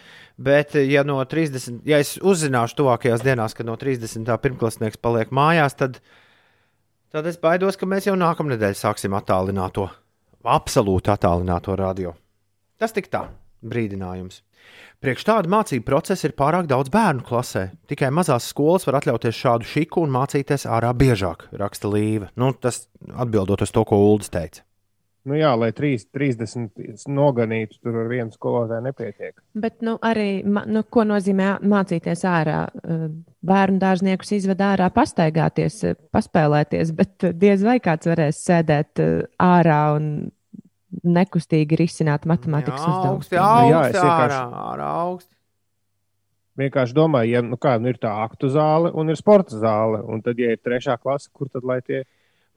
Bet, 0.40 0.78
ja 0.80 1.02
no 1.04 1.18
30, 1.28 1.82
ja 1.84 1.98
es 2.00 2.14
uzzināšu 2.16 2.78
tuvākajās 2.78 3.24
dienās, 3.24 3.52
ka 3.54 3.66
no 3.68 3.76
30. 3.76 4.30
pirmklasnieks 4.40 5.00
paliek 5.04 5.34
mājās, 5.34 5.76
tad, 5.76 6.00
tad 7.12 7.28
es 7.28 7.36
baidos, 7.42 7.76
ka 7.76 7.88
mēs 7.90 8.08
jau 8.08 8.16
nākamnedēļ 8.16 8.78
sāksim 8.80 9.16
attālināto, 9.20 9.90
absolūti 10.40 11.12
attālināto 11.12 11.76
radio. 11.76 12.16
Tas 12.80 12.96
tik 12.96 13.12
tā, 13.12 13.26
brīdinājums. 13.60 14.40
Priekš 15.04 15.26
tāda 15.28 15.50
mācību 15.52 15.84
procesa 15.84 16.24
ir 16.30 16.32
pārāk 16.38 16.64
daudz 16.70 16.88
bērnu 16.92 17.26
klasē. 17.28 17.66
Tikai 17.92 18.08
mazās 18.08 18.48
skolas 18.48 18.86
var 18.88 19.02
atļauties 19.02 19.36
šādu 19.36 19.68
šiku 19.68 20.06
un 20.06 20.14
mācīties 20.14 20.64
ārā 20.64 20.94
biežāk, 20.96 21.50
raksta 21.60 21.92
Līva. 21.92 22.30
Nu, 22.40 22.54
tas 22.56 22.86
atbildot 23.12 23.66
uz 23.66 23.74
to, 23.74 23.84
ko 23.84 24.00
Ulas 24.00 24.32
teica. 24.32 24.64
Nu, 25.24 25.32
jā, 25.38 25.54
lai 25.56 25.70
3, 25.72 26.02
30 26.12 27.06
noganītu, 27.08 27.78
tur 27.80 27.94
ar 28.02 28.08
vienu 28.10 28.34
skolotāju 28.34 28.84
nepietiek. 28.84 29.38
Bet 29.56 29.80
nu, 29.80 29.94
arī, 30.04 30.42
nu, 30.44 30.82
ko 30.92 31.06
nozīmē 31.08 31.54
mācīties 31.64 32.24
ārā? 32.28 32.58
Bērnu 33.44 33.80
dārzniekus 33.80 34.34
izved 34.36 34.60
ārā, 34.60 34.90
pastaigāties, 34.92 35.78
paspēlēties, 36.12 36.92
bet 36.98 37.24
diez 37.40 37.64
vai 37.64 37.78
kāds 37.80 38.10
varēs 38.10 38.42
sēdēt 38.44 39.00
ārā 39.40 39.78
un 39.96 40.10
nekustīgi 41.04 41.78
risināt 41.80 42.28
matemātikas 42.28 42.84
uzdevumus. 42.84 43.30
Augsti, 43.32 43.34
Nu 43.34 43.40
jā, 43.40 43.78
augsti, 43.80 43.96
vienkārši- 44.04 44.36
ārā, 44.36 44.66
ārā, 44.74 44.90
augsti. 45.06 45.30
Vienkārši 46.60 46.94
domāju, 46.94 47.30
ja 47.34 47.40
nu 47.42 47.56
kā, 47.58 47.72
nu 47.82 47.88
ir 47.90 47.96
tā 47.98 48.12
aktu 48.28 48.46
zāle 48.52 48.92
un 48.94 49.08
ir 49.10 49.16
sporta 49.18 49.56
zāle. 49.58 50.04
Un 50.06 50.20
tad, 50.22 50.38
ja 50.38 50.52
ir 50.54 50.60
trešā 50.62 51.00
klase, 51.02 51.32
kur 51.32 51.48
tad 51.48 51.64
lai 51.66 51.80
tie 51.80 52.04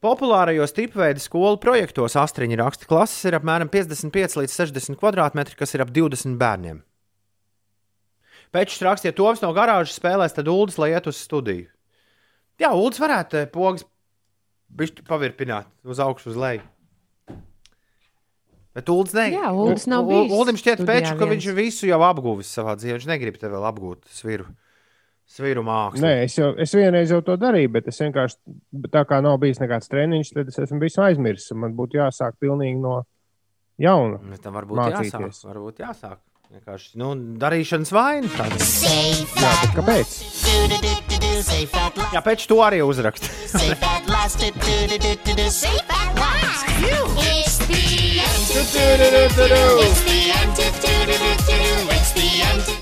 Populārajos 0.03 0.75
tipveida 0.77 1.21
skolu 1.21 1.57
projektos 1.61 2.13
astriņa 2.19 2.59
raksta 2.61 2.85
klases 2.89 3.25
ir 3.25 3.37
apmēram 3.39 3.69
55 3.73 4.37
līdz 4.43 4.57
60 4.59 4.99
km2, 5.01 5.57
kas 5.57 5.73
ir 5.73 5.83
ap 5.83 5.93
20 5.93 6.37
bērniem. 6.37 6.83
Pēc 8.53 8.77
tam 8.77 8.91
rakstiet, 8.91 9.17
Toms 9.17 9.41
no 9.43 9.49
garāžas 9.57 9.97
spēlēs, 9.97 10.35
tad 10.37 10.47
Ulas 10.47 10.77
lai 10.79 10.93
iet 10.93 11.09
uz 11.09 11.17
studiju. 11.19 11.67
Jā, 12.61 12.71
Ulas 12.77 13.01
varētu 13.01 13.41
eh, 13.41 13.49
pogas 13.51 13.83
pavirpināt 15.07 15.67
uz 15.87 15.99
augšu, 16.03 16.31
uz 16.31 16.39
leju. 16.39 16.63
Bet 18.77 18.89
Ulas 18.93 19.13
ne. 19.17 19.31
Jā, 19.33 19.49
Uldis 19.57 19.87
nav 19.89 20.05
bijis 20.05 20.33
Uldim 20.37 20.57
šķiet, 20.61 20.83
pēc, 20.85 21.09
ka 21.17 21.25
viņš 21.25 21.49
visu 21.57 21.87
jau 21.89 21.97
apguvis 22.05 22.51
savā 22.53 22.75
dzīvē. 22.77 22.99
Viņš 22.99 23.07
negrib 23.09 23.39
te 23.41 23.49
vēl 23.49 23.63
apgūt 23.65 24.05
sviru, 24.13 24.45
sviru 25.27 25.63
mākslu. 25.67 26.03
Nē, 26.05 26.13
es, 26.25 26.37
jau, 26.39 26.53
es 26.59 26.73
vienreiz 26.75 27.11
jau 27.11 27.19
to 27.25 27.35
darīju, 27.39 27.73
bet 27.75 27.89
es 27.91 27.99
vienkārši 28.01 28.89
tā 28.93 29.03
kā 29.09 29.19
nav 29.23 29.37
bijis 29.43 29.59
nekāds 29.63 29.91
treniņš, 29.91 30.33
tad 30.37 30.53
es 30.53 30.61
esmu 30.67 30.79
visu 30.83 31.03
aizmirsis. 31.03 31.55
Man 31.59 31.75
būtu 31.77 31.99
jāsāk 31.99 32.39
pilnīgi 32.41 32.79
no 32.81 33.01
jauna. 33.81 34.21
Bet 34.31 34.41
tam 34.45 34.57
varbūt 34.57 34.81
mācīties. 34.81 35.13
jāsāk. 35.13 35.51
Varbūt 35.51 35.83
jāsāk. 35.83 36.17
Vienkārši 36.47 36.95
nu, 37.01 37.11
darīšanas 37.41 37.89
vaina. 37.91 38.29
Jā, 38.31 39.51
bet 39.59 39.73
kāpēc? 39.75 40.13
Jā, 42.15 42.21
pēc 42.23 42.45
to 42.47 42.61
arī 42.63 42.79
uzrakst. 42.87 43.27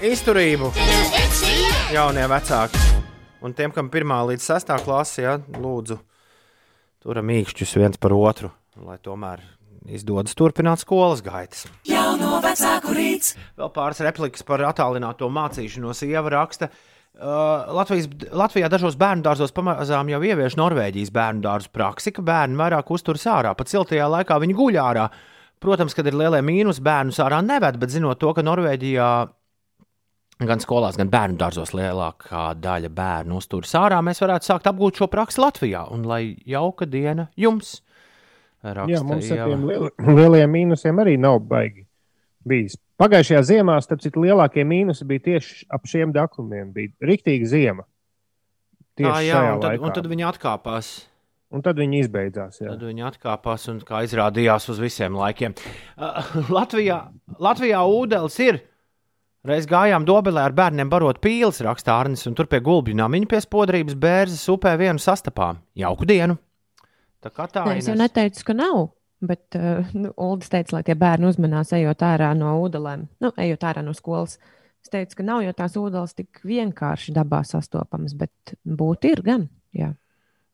Izturību 0.05 0.69
jaunie 1.93 2.25
vecāki. 2.29 2.79
Un 3.45 3.53
tiem, 3.53 3.73
kam 3.73 3.91
pirmā 3.93 4.17
līdz 4.31 4.45
sestā 4.47 4.77
klasē, 4.81 5.21
ja, 5.21 5.35
lūdzu, 5.37 5.99
turam 7.03 7.29
īkšķus 7.29 7.75
viens 7.77 7.99
par 8.01 8.15
otru, 8.17 8.49
lai 8.81 8.97
tomēr 9.03 9.43
izdodas 9.93 10.33
turpināt 10.37 10.81
skolas 10.81 11.21
gaitas. 11.25 11.67
Jauno 11.85 12.39
vecāku 12.41 12.95
rīts. 12.97 13.35
Vēl 13.59 13.69
pāris 13.75 14.01
replikas 14.01 14.45
par 14.47 14.63
attālināto 14.65 15.29
mācīšanos. 15.29 16.01
Ieva 16.07 16.33
raksta, 16.33 16.71
uh, 16.71 17.69
Latvijas, 17.77 18.09
Latvijā 18.33 18.71
dažos 18.71 18.97
bērnu 18.97 19.27
dārzos 19.27 19.53
pamazām 19.53 20.09
jau 20.09 20.23
ievieš 20.25 20.57
Norvēģijas 20.57 21.13
bērnu 21.13 21.45
dārzu 21.45 21.69
praksi, 21.75 22.15
ka 22.15 22.25
bērni 22.25 22.57
vairāk 22.63 22.89
uzturas 22.97 23.29
ārā. 23.29 23.53
Pat 23.53 23.69
siltajā 23.69 24.09
laikā 24.09 24.41
viņi 24.41 24.57
guļ 24.57 24.81
ārā. 24.81 25.07
Protams, 25.61 25.93
kad 25.97 26.07
ir 26.09 26.17
lielie 26.17 26.41
mīnus, 26.45 26.81
bērnus 26.83 27.21
ārā 27.21 27.45
neved, 27.45 27.77
bet 27.79 27.93
zinot 27.93 28.17
to, 28.19 28.33
ka 28.33 28.43
Norvēģijā 28.43 29.09
gan 30.43 30.59
skolās, 30.59 30.97
gan 30.99 31.09
bērnu 31.13 31.37
dārzos 31.39 31.71
lielākā 31.77 32.49
daļa 32.59 32.89
bērnu 32.95 33.37
uzturas 33.39 33.71
ārā, 33.79 34.01
mēs 34.03 34.19
varētu 34.23 34.49
sākt 34.49 34.67
apgūt 34.71 34.99
šo 34.99 35.07
praksi 35.11 35.39
Latvijā. 35.43 35.85
Un 35.95 36.03
lai 36.09 36.35
jauka 36.49 36.87
diena 36.89 37.29
jums! 37.39 37.77
Raksta 38.65 38.91
Jā, 38.95 39.01
mums 39.05 39.27
ar 39.29 39.43
tiem 39.45 39.65
liel, 39.69 39.83
lielajiem 40.01 40.49
mīnusiem 40.55 40.99
arī 41.03 41.19
nav 41.21 41.37
baigi 41.45 41.83
bijis. 42.49 42.79
Pagājušajā 42.97 43.41
ziemā, 43.45 43.75
starp 43.83 44.01
citu, 44.01 44.23
lielākie 44.23 44.63
mīnusi 44.65 45.05
bija 45.05 45.21
tieši 45.27 45.67
ap 45.75 45.85
šiem 45.89 46.13
datumiem. 46.15 46.71
Bija 46.73 46.89
rīktīga 47.05 47.49
ziema. 47.51 47.85
Tieši 48.95 49.11
Tā, 49.11 49.19
jā, 49.27 49.41
un 49.53 49.61
tad, 49.61 49.69
laikā. 49.75 49.83
un 49.85 49.95
tad 49.97 50.07
viņi 50.09 50.25
atkāpās. 50.31 50.89
un 51.51 51.61
tad 51.65 51.77
viņi 51.79 51.99
izbeidzās. 52.05 52.61
Jā. 52.63 52.71
Tad 52.73 52.85
viņi 52.87 53.05
atkāpās 53.11 53.67
un, 53.69 53.81
kā 53.85 54.01
izrādījās, 54.07 54.69
uz 54.71 54.79
visiem 54.81 55.17
laikiem. 55.19 55.53
Uh, 55.99 56.23
Latvijā, 56.57 57.01
Latvijā 57.39 57.83
ūdens 57.85 58.39
ir. 58.47 58.63
Reiz 59.45 59.67
gājām 59.69 60.07
Dobelē 60.07 60.47
ar 60.47 60.53
bērniem 60.57 60.89
barot 60.89 61.19
pīles, 61.21 61.59
raksta 61.61 61.93
Arnis, 61.99 62.23
un 62.25 62.33
tur 62.33 62.47
pie 62.49 62.57
gulbju 62.65 62.95
namiņa 62.97 63.27
pie 63.29 63.41
spodrības 63.43 63.93
bērzes 64.01 64.41
upē 64.49 64.71
vienu 64.81 65.01
sastapām. 65.01 65.59
Jauku 65.77 66.07
dienu! 66.09 66.39
Tā 67.21 67.29
kā 67.29 67.45
tā 67.53 67.65
Nē, 67.67 67.75
es 67.77 67.89
jau 67.91 67.97
neteicu, 67.99 68.41
ka 68.47 68.55
nav. 68.57 68.79
Bet 69.25 69.57
uh, 69.57 69.85
nu, 69.93 70.09
Uldis 70.21 70.49
teica, 70.49 70.75
lai 70.75 70.81
tie 70.85 70.95
bērni 70.97 71.29
uzmanās, 71.29 71.75
ejot 71.77 72.01
ārā 72.05 72.31
no 72.37 72.55
ūdelēm, 72.63 73.05
nu, 73.21 73.31
ejot 73.45 73.67
ārā 73.69 73.85
no 73.85 73.93
skolas. 73.97 74.39
Es 74.81 74.91
teicu, 74.93 75.19
ka 75.21 75.27
nav 75.29 75.45
jau 75.45 75.53
tās 75.61 75.77
ūdenes 75.77 76.17
tik 76.17 76.41
vienkārši 76.45 77.13
dabā 77.13 77.43
sastopamas, 77.45 78.17
bet 78.17 78.57
būt 78.65 79.07
ir 79.11 79.21
gan. 79.25 79.47
Jā. 79.77 79.93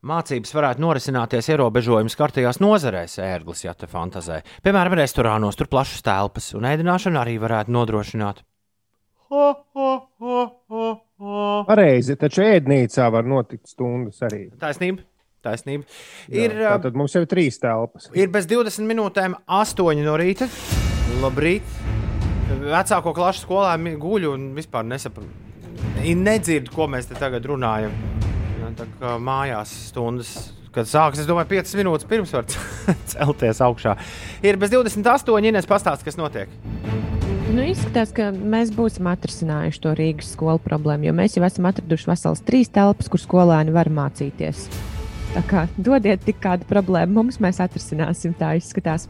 Mācības 0.07 0.51
varētu 0.57 0.83
norisināties 0.83 1.51
ierobežojumu 1.53 2.11
skartajās 2.11 2.59
nozarēs, 2.59 3.19
ērglis, 3.23 3.65
ja 3.67 3.75
te 3.77 3.87
fantazē. 3.87 4.43
Piemēram, 4.65 4.99
restorānos 4.99 5.59
tur 5.59 5.71
plašas 5.71 6.03
telpas, 6.03 6.51
un 6.57 6.67
ēdināšanu 6.67 7.21
arī 7.23 7.39
varētu 7.39 7.75
nodrošināt. 7.75 8.41
Pareizi, 11.67 12.15
taču 12.19 12.43
ēdnīcā 12.43 13.07
var 13.13 13.27
notikt 13.27 13.71
stundas 13.71 14.21
arī. 14.27 14.47
Taisnība. 14.61 15.05
Taisnība. 15.41 15.87
Jā, 16.29 16.43
Ir, 16.45 16.53
uh, 16.61 16.75
Tad 16.83 16.97
mums 16.97 17.15
jau 17.15 17.23
ir 17.23 17.29
trīs 17.31 17.57
telpas. 17.61 18.09
Ir 18.17 18.29
bez 18.33 18.45
20 18.49 18.85
minūtēm, 18.91 19.37
8 19.49 20.03
no 20.05 20.17
rīta. 20.21 20.45
Labrīt! 21.21 21.65
Vecāko 22.61 23.13
klašu 23.15 23.45
skolēni 23.45 23.95
guļ 24.01 24.27
un 24.33 24.49
vispār 24.57 24.85
nesaprotu. 24.85 25.31
Nedzird, 26.01 26.69
ko 26.75 26.85
mēs 26.91 27.07
te 27.09 27.17
tagad 27.17 27.45
runājam. 27.49 27.93
Jā, 28.59 28.73
Tā 28.81 28.87
kā 28.99 29.15
mājās 29.21 29.71
stundas, 29.89 30.33
kad 30.75 30.89
sāksies, 30.89 31.23
es 31.23 31.29
domāju, 31.29 31.49
5 31.55 31.73
minūtes 31.79 32.07
pirms 32.09 32.35
var 32.35 32.45
celties 33.13 33.63
augšā. 33.65 33.95
Ir 34.45 34.59
bez 34.61 34.73
28, 34.75 35.41
Ines 35.49 35.69
pastāst, 35.69 36.05
kas 36.05 36.19
notiek. 36.19 36.51
Nu, 37.51 37.65
izskatās, 37.67 38.13
ka 38.15 38.29
mēs 38.31 38.69
būsim 38.71 39.09
atrisinājuši 39.11 39.81
to 39.83 39.91
Rīgas 39.97 40.29
skolu 40.37 40.61
problēmu, 40.63 41.09
jo 41.09 41.15
mēs 41.17 41.35
jau 41.35 41.43
esam 41.43 41.67
atraduši 41.67 42.07
veselas 42.07 42.43
trīs 42.47 42.71
telpas, 42.71 43.11
kur 43.11 43.19
skolēni 43.19 43.75
var 43.75 43.91
mācīties. 43.91 44.69
Tā 45.31 45.39
kā 45.47 45.61
dodiet 45.79 46.25
tik 46.27 46.41
kādu 46.43 46.65
problēmu 46.67 47.13
mums, 47.15 47.37
mēs 47.39 47.61
atrisināsim, 47.63 48.33
tā 48.35 48.49
izskatās. 48.59 49.05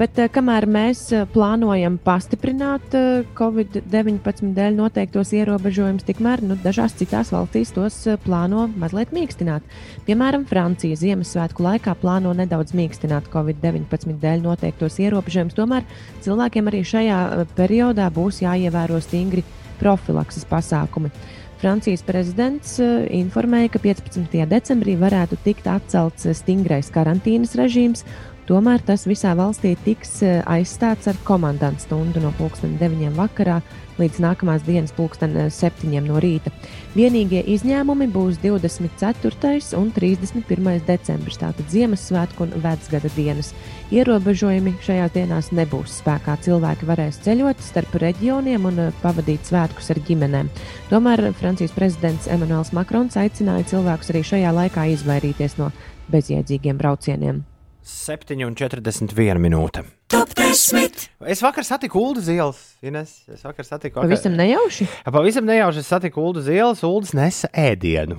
Bet 0.00 0.16
eh, 0.16 0.30
kamēr 0.32 0.64
mēs 0.64 1.02
eh, 1.12 1.26
plānojam 1.28 1.98
pastiprināt 2.00 2.96
eh, 2.96 3.26
Covid-19 3.36 4.54
dēļ 4.56 4.78
noteiktos 4.78 5.34
ierobežojumus, 5.36 6.06
tikmēr 6.08 6.40
nu, 6.48 6.56
dažās 6.64 6.96
citās 6.96 7.34
valstīs 7.36 7.74
tos 7.76 8.00
plāno 8.24 8.64
mazliet 8.80 9.12
mīkstināt. 9.12 9.66
Piemēram, 10.08 10.48
Francija 10.48 10.96
Ziemassvētku 10.96 11.66
laikā 11.66 11.98
plāno 12.00 12.32
nedaudz 12.38 12.72
mīkstināt 12.72 13.28
Covid-19 13.34 14.16
dēļ 14.24 14.46
noteiktos 14.48 14.96
ierobežojumus. 15.04 15.58
Tomēr 15.58 15.84
cilvēkiem 16.24 16.72
arī 16.72 16.80
šajā 16.94 17.20
periodā 17.60 18.08
būs 18.08 18.40
jāievēro 18.46 19.04
stingri 19.04 19.44
profilakses 19.82 20.48
pasākumi. 20.48 21.12
Francijas 21.58 22.04
prezidents 22.06 22.76
eh, 22.78 23.08
informēja, 23.18 23.72
ka 23.74 23.80
15. 23.82 24.30
decembrī 24.46 24.94
varētu 24.98 25.40
tikt 25.42 25.66
atcelts 25.66 26.28
eh, 26.28 26.36
stingrais 26.36 26.90
karantīnas 26.94 27.56
režīms. 27.58 28.04
Tomēr 28.48 28.80
tas 28.86 29.08
visā 29.10 29.34
valstī 29.38 29.74
tiks 29.82 30.20
eh, 30.22 30.38
aizstāts 30.46 31.10
ar 31.10 31.18
komandantu 31.26 31.88
stundu 31.88 32.22
no 32.22 32.30
9.00 32.38 33.10
vakarā 33.18 33.58
līdz 33.98 34.20
nākamās 34.22 34.64
dienas 34.66 34.94
7.00 34.94 36.04
no 36.06 36.20
rīta. 36.22 36.52
Vienīgie 36.96 37.42
izņēmumi 37.54 38.08
būs 38.14 38.38
24. 38.42 39.58
un 39.78 39.90
31. 39.94 40.80
decembris, 40.86 41.38
tātad 41.40 41.68
Ziemassvētku 41.72 42.46
un 42.46 42.54
Vecgada 42.62 43.10
dienas. 43.16 43.52
Ierobežojumi 43.94 44.74
šajās 44.84 45.14
dienās 45.14 45.52
nebūs 45.56 45.98
spēkā. 46.02 46.38
Cilvēki 46.44 46.88
varēs 46.88 47.20
ceļot 47.26 47.62
starp 47.64 47.98
reģioniem 48.02 48.70
un 48.70 48.82
eh, 48.86 48.96
pavadīt 49.02 49.48
svētkus 49.48 49.92
ar 49.94 50.02
ģimenēm. 50.08 50.50
Tomēr 50.92 51.30
Francijas 51.38 51.76
prezidents 51.76 52.28
Emmanuels 52.30 52.74
Makrons 52.76 53.18
aicināja 53.20 53.70
cilvēkus 53.74 54.14
arī 54.14 54.24
šajā 54.32 54.56
laikā 54.62 54.88
izvairīties 54.94 55.60
no 55.60 55.72
bezjēdzīgiem 56.12 56.80
braucieniem. 56.80 57.44
7,41 57.88 59.38
minūte. 59.40 59.82
Top 60.12 60.32
10. 60.36 61.06
Es 61.32 61.40
vakar 61.44 61.64
satiku 61.64 62.02
Ulu 62.10 62.20
Zielas. 62.24 62.58
Ines. 62.84 63.14
Es 63.32 63.42
vakar 63.46 63.64
satiku 63.64 64.00
vakar- 64.00 64.08
Pavisam 64.10 64.36
nejauši. 64.36 64.86
Pavisam 65.08 65.46
nejauši 65.48 65.80
es 65.82 65.88
satiku 65.88 66.26
Ulu 66.30 66.42
Zielas. 66.44 66.82
Ulas 66.84 67.14
nesa 67.16 67.48
ēdienu. 67.52 68.18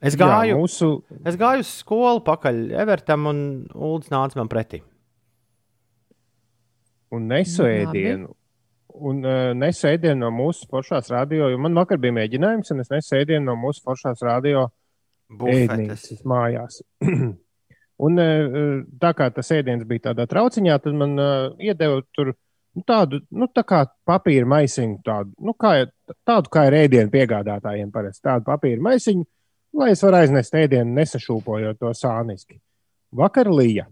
Es 0.00 0.14
gāju, 0.14 0.52
Jā, 0.54 0.56
mūsu... 0.60 0.88
es 1.26 1.34
gāju 1.40 1.64
uz 1.64 1.70
skolu 1.80 2.20
pakaļ 2.22 2.58
Evertam, 2.84 3.24
un 3.26 3.40
Ulas 3.74 4.06
nāca 4.14 4.38
man 4.38 4.48
pretī. 4.52 4.80
un 7.10 7.24
nesu 7.28 7.64
ēdienu. 7.66 8.28
Un 8.98 9.20
uh, 9.24 9.52
nesu 9.54 9.86
ēdienu 9.88 10.18
no 10.26 10.30
mūsu 10.34 10.66
foršās 10.70 11.08
radio, 11.14 11.48
man 11.58 11.74
vakar 11.78 11.98
bija 12.02 12.12
mēģinājums, 12.16 12.70
un 12.74 12.80
es 12.82 12.90
nesu 12.90 13.14
ēdienu 13.16 13.44
no 13.46 13.54
mūsu 13.56 13.82
foršās 13.86 14.22
radio 14.26 14.68
Bufetes. 15.30 15.68
ēdnīcas 15.74 16.24
mājās. 16.28 16.80
un 18.04 18.20
uh, 18.22 18.82
tā 19.00 19.14
kā 19.16 19.30
tas 19.34 19.50
ēdiens 19.54 19.86
bija 19.88 20.10
tādā 20.10 20.28
trauciņā, 20.30 20.78
tad 20.84 20.96
man 20.98 21.16
uh, 21.18 21.48
iedeva 21.62 22.02
tur 22.16 22.32
nu, 22.78 22.84
tādu 22.86 23.20
nu, 23.30 23.48
tā 23.50 23.64
kā 23.66 23.82
papīra 24.08 24.48
maisiņu, 24.48 25.00
tādu, 25.06 25.34
nu, 25.42 25.54
kā, 25.58 25.74
tādu 26.28 26.52
kā 26.52 26.68
ir 26.68 26.78
ēdienu 26.84 27.12
piegādātājiem 27.12 27.90
parasti, 27.94 28.24
tādu 28.28 28.46
papīra 28.48 28.84
maisiņu, 28.90 29.26
lai 29.78 29.92
es 29.94 30.02
varētu 30.04 30.28
aiznest 30.28 30.58
ēdienu, 30.58 30.96
nesašūpojot 30.98 31.80
to 31.82 31.92
sāniski. 31.96 32.60
Vakar 33.18 33.50
lija. 33.50 33.88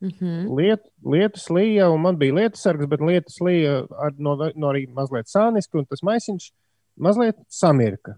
Mhm. 0.00 0.48
Liet, 0.56 0.86
lietus 1.04 1.50
lija, 1.52 1.90
un 1.92 2.00
man 2.00 2.16
bija 2.20 2.38
lietus 2.38 2.62
sargs, 2.64 2.88
bet 2.88 3.02
lietus 3.04 3.36
lija 3.44 3.82
ar, 4.00 4.14
no, 4.16 4.36
no 4.56 4.72
rīta 4.72 4.96
mazliet 4.96 5.28
sāniski, 5.28 5.76
un 5.76 5.88
tas 5.88 6.00
maisiņš 6.06 6.50
mazliet 6.96 7.36
samirka. 7.52 8.16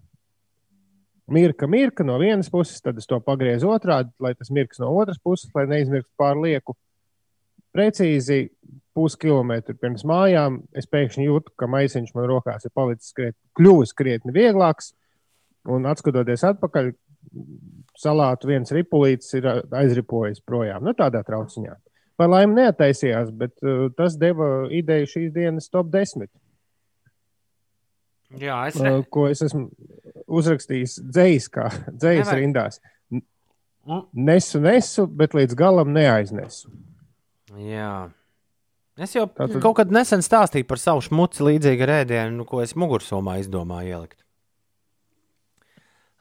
Mirka, 1.33 1.67
mirka 1.71 2.05
no 2.07 2.19
vienas 2.21 2.51
puses, 2.53 2.81
tad 2.85 2.99
es 3.01 3.09
to 3.09 3.19
pagriezu 3.25 3.71
otrādi, 3.73 4.13
lai 4.23 4.35
tas 4.39 4.53
mirks 4.55 4.81
no 4.83 4.93
otras 5.01 5.21
puses, 5.23 5.51
lai 5.57 5.67
neizmirktu 5.71 6.11
pār 6.21 6.41
lieku. 6.41 6.77
Precīzi 7.73 8.51
puskilometru 8.97 9.77
pirms 9.81 10.05
mājām 10.09 10.61
es 10.77 10.89
pēkšņi 10.93 11.29
jūtu, 11.29 11.55
ka 11.57 11.69
maisiņš 11.73 12.13
man 12.17 12.29
rokās 12.29 12.69
ir 12.69 12.75
palicis 12.77 13.15
krietni, 13.17 13.41
kļuvis 13.59 13.95
krietni 13.97 14.35
vieglāks. 14.37 14.93
Un 15.73 15.87
atskatoties 15.87 16.43
atpakaļ, 16.49 16.91
salātu 17.99 18.51
viens 18.51 18.73
ripulītis 18.75 19.33
ir 19.39 19.49
aizripojis 19.49 20.43
projām. 20.45 20.85
Nu, 20.85 20.95
tādā 20.99 21.23
trauciņā. 21.25 21.77
Par 22.19 22.29
laimi 22.29 22.59
neataisījās, 22.59 23.31
bet 23.35 23.55
uh, 23.65 23.87
tas 23.97 24.19
deva 24.21 24.69
ideju 24.75 25.09
šīs 25.15 25.31
dienas 25.35 25.71
top 25.73 25.89
10. 25.95 26.29
Jā, 28.43 28.59
es 28.69 28.79
ne... 28.81 28.99
Uh, 28.99 29.07
ko 29.13 29.29
es 29.31 29.43
esmu 29.45 29.71
uzrakstījis 30.33 30.97
dzīs, 31.13 31.49
kā 31.53 31.69
dzīs 32.01 32.31
rindās. 32.37 32.81
Mm. 33.13 34.03
Nesu, 34.15 34.61
nesu, 34.63 35.07
bet 35.11 35.35
līdz 35.37 35.57
galam 35.59 35.91
neaiznesu. 35.95 36.71
Jā. 37.59 38.11
Es 39.01 39.15
jau 39.17 39.25
Tātad- 39.27 39.61
kaut 39.65 39.77
kad 39.81 39.91
nesen 39.93 40.21
stāstīju 40.25 40.67
par 40.69 40.79
savu 40.81 41.01
šmuci 41.05 41.43
līdzīgu 41.49 41.87
rēdienu, 41.89 42.37
nu, 42.43 42.45
ko 42.49 42.61
es 42.63 42.75
mugursomā 42.79 43.39
izdomāju 43.43 43.95
ielikt. 43.97 44.19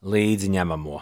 Līdzi 0.02 0.50
ņemamo. 0.56 1.02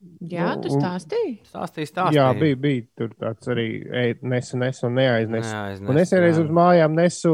Jā, 0.00 0.54
tu 0.56 0.70
Un- 0.72 0.80
stāstīji. 0.80 1.32
Stāstīju, 1.44 1.88
stāstīju. 1.90 2.16
Jā, 2.16 2.28
bija, 2.36 2.56
bija 2.56 2.84
tur 2.96 3.10
tāds 3.20 3.48
arī 3.52 3.66
ej, 3.84 4.14
nesu, 4.24 4.56
nesu 4.56 4.86
un 4.88 4.94
neaiznesu. 4.96 5.50
Neaiznesu, 5.52 5.90
un 5.92 5.98
es 6.00 6.12
vienreiz 6.14 6.38
uz 6.40 6.52
mājām 6.56 6.94
nesu 6.96 7.32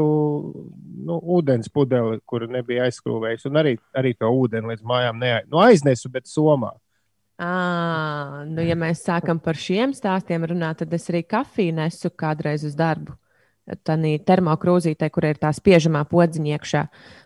nu, 1.07 1.15
ūdens 1.37 1.71
pudeli, 1.71 2.19
kur 2.27 2.43
nebija 2.51 2.89
aizskrūvējis. 2.89 3.45
Un 3.47 3.61
arī, 3.61 3.73
arī 3.95 4.11
to 4.19 4.27
ūdeni 4.27 4.73
līdz 4.73 4.83
mājām 4.83 5.21
neaiznesu. 5.21 5.51
Nu, 5.53 5.61
aiznesu, 5.63 6.11
bet 6.11 6.27
somā. 6.27 6.73
À, 7.39 7.53
nu, 8.49 8.65
ja 8.65 8.75
mēs 8.75 9.05
sākam 9.05 9.39
par 9.39 9.55
šiem 9.55 9.95
stāstiem 9.95 10.43
runāt, 10.51 10.81
tad 10.81 10.97
es 10.97 11.07
arī 11.07 11.23
kafiju 11.23 11.77
nesu 11.77 12.11
kādreiz 12.11 12.67
uz 12.67 12.75
darbu. 12.75 13.15
Tā 13.87 13.95
ir 14.07 14.27
termokrūzīte, 14.27 15.07
kur 15.11 15.27
ir 15.27 15.39
tā 15.39 15.53
spiežamā 15.55 16.03
podziņa 16.07 16.53
iekšā. 16.55 16.83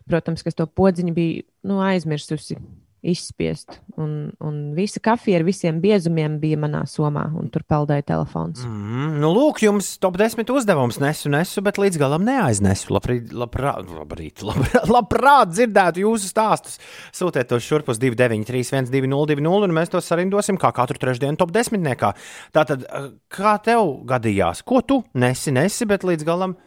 Protams, 0.10 0.46
ka 0.46 0.54
to 0.54 0.70
podziņu 0.70 1.18
biju 1.18 1.44
nu, 1.66 1.82
aizmirsusi 1.86 2.58
izspiest. 3.02 3.80
Un, 4.00 4.32
un 4.44 4.58
visa 4.78 5.02
kafija 5.04 5.40
ar 5.40 5.46
visiem 5.46 5.80
biezumiem 5.82 6.38
bija 6.42 6.60
manā 6.62 6.84
somā, 6.90 7.24
un 7.38 7.50
tur 7.54 7.64
peldēja 7.70 8.06
telefons. 8.14 8.62
Mm, 8.68 9.18
nu, 9.22 9.32
lūk, 9.36 9.62
jums 9.66 9.94
top 10.02 10.20
10 10.22 10.50
uzdevums 10.54 11.00
nesu, 11.02 11.32
nesu, 11.34 11.64
bet 11.66 11.80
līdz 11.82 12.00
galam 12.02 12.26
neaiznesu. 12.28 12.92
Labprāt, 12.94 13.34
labprāt, 13.34 13.90
labprāt, 13.90 14.44
labprāt, 14.46 14.90
labprāt 14.96 15.54
dzirdētu 15.54 16.06
jūsu 16.06 16.30
stāstus. 16.32 16.78
Sūtiet 17.18 17.50
tos 17.50 17.66
šurp 17.66 17.90
uz 17.94 18.02
293, 18.02 18.92
1202, 18.92 19.64
un 19.68 19.78
mēs 19.78 19.94
tos 19.94 20.10
sarindosim 20.10 20.60
kā 20.62 20.74
katru 20.76 21.02
trešdienu 21.02 21.40
top 21.42 21.54
10. 21.56 21.82
Niekā. 21.82 22.14
Tātad, 22.54 22.86
eh, 22.86 23.10
kā 23.34 23.56
tev 23.66 24.04
gadījās? 24.10 24.62
Ko 24.68 24.84
tu 24.86 25.02
nesi, 25.18 25.54
nesi, 25.56 25.90
bet 25.90 26.06
līdz 26.08 26.28
galam 26.28 26.58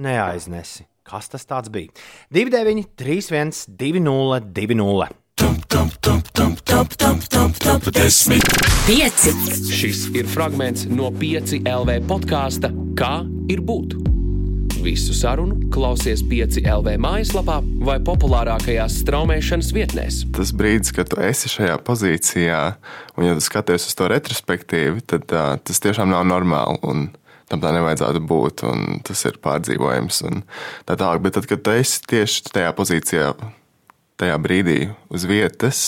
neaiznesi? 0.00 0.88
Kas 1.02 1.28
tas 1.28 1.44
tāds 5.72 5.96
bija? 6.04 6.20
293, 6.68 8.40
202. 8.40 8.40
Pieci. 8.86 9.32
Šis 9.72 10.06
ir 10.14 10.28
fragments 10.28 10.84
no 10.90 11.10
5 11.10 11.62
LV 11.64 12.02
podkāsta 12.08 12.72
Kā 12.98 13.22
ir 13.48 13.62
būt? 13.64 13.94
Visu 14.82 15.14
sarunu 15.14 15.70
klausies 15.72 16.20
5 16.26 16.58
LV 16.66 16.96
mājaslapā 17.00 17.60
vai 17.86 17.96
populārākajās 18.04 18.98
straumēšanas 19.04 19.70
vietnēs. 19.72 20.18
tas 20.36 20.52
brīdis, 20.52 20.92
kad 20.92 21.08
tu 21.08 21.20
esi 21.22 21.48
šajā 21.48 21.78
pozīcijā, 21.86 22.60
un 23.16 23.28
ja 23.28 23.38
tu 23.38 23.44
skaties 23.46 23.86
uz 23.88 23.96
to 23.96 24.10
retrospektīvi, 24.12 25.06
tad 25.06 25.30
uh, 25.32 25.54
tas 25.62 25.80
tiešām 25.80 26.10
nav 26.12 26.26
normāli. 26.28 26.82
Un 26.82 27.08
tam 27.48 27.62
tā 27.62 27.72
nevajadzētu 27.78 28.20
būt, 28.28 28.66
un 28.68 29.00
tas 29.06 29.24
ir 29.28 29.40
pārdzīvojams. 29.44 30.22
un 30.28 30.44
Tā 30.88 30.98
tālāk, 30.98 31.22
bet 31.24 31.38
tad, 31.38 31.48
kad 31.48 31.64
tu 31.64 31.72
esi 31.78 32.02
tieši 32.12 32.50
tajā 32.52 32.76
pozīcijā, 32.76 33.32
tajā 34.22 34.36
brīdī 34.42 34.76
uz 35.12 35.26
vietas, 35.28 35.80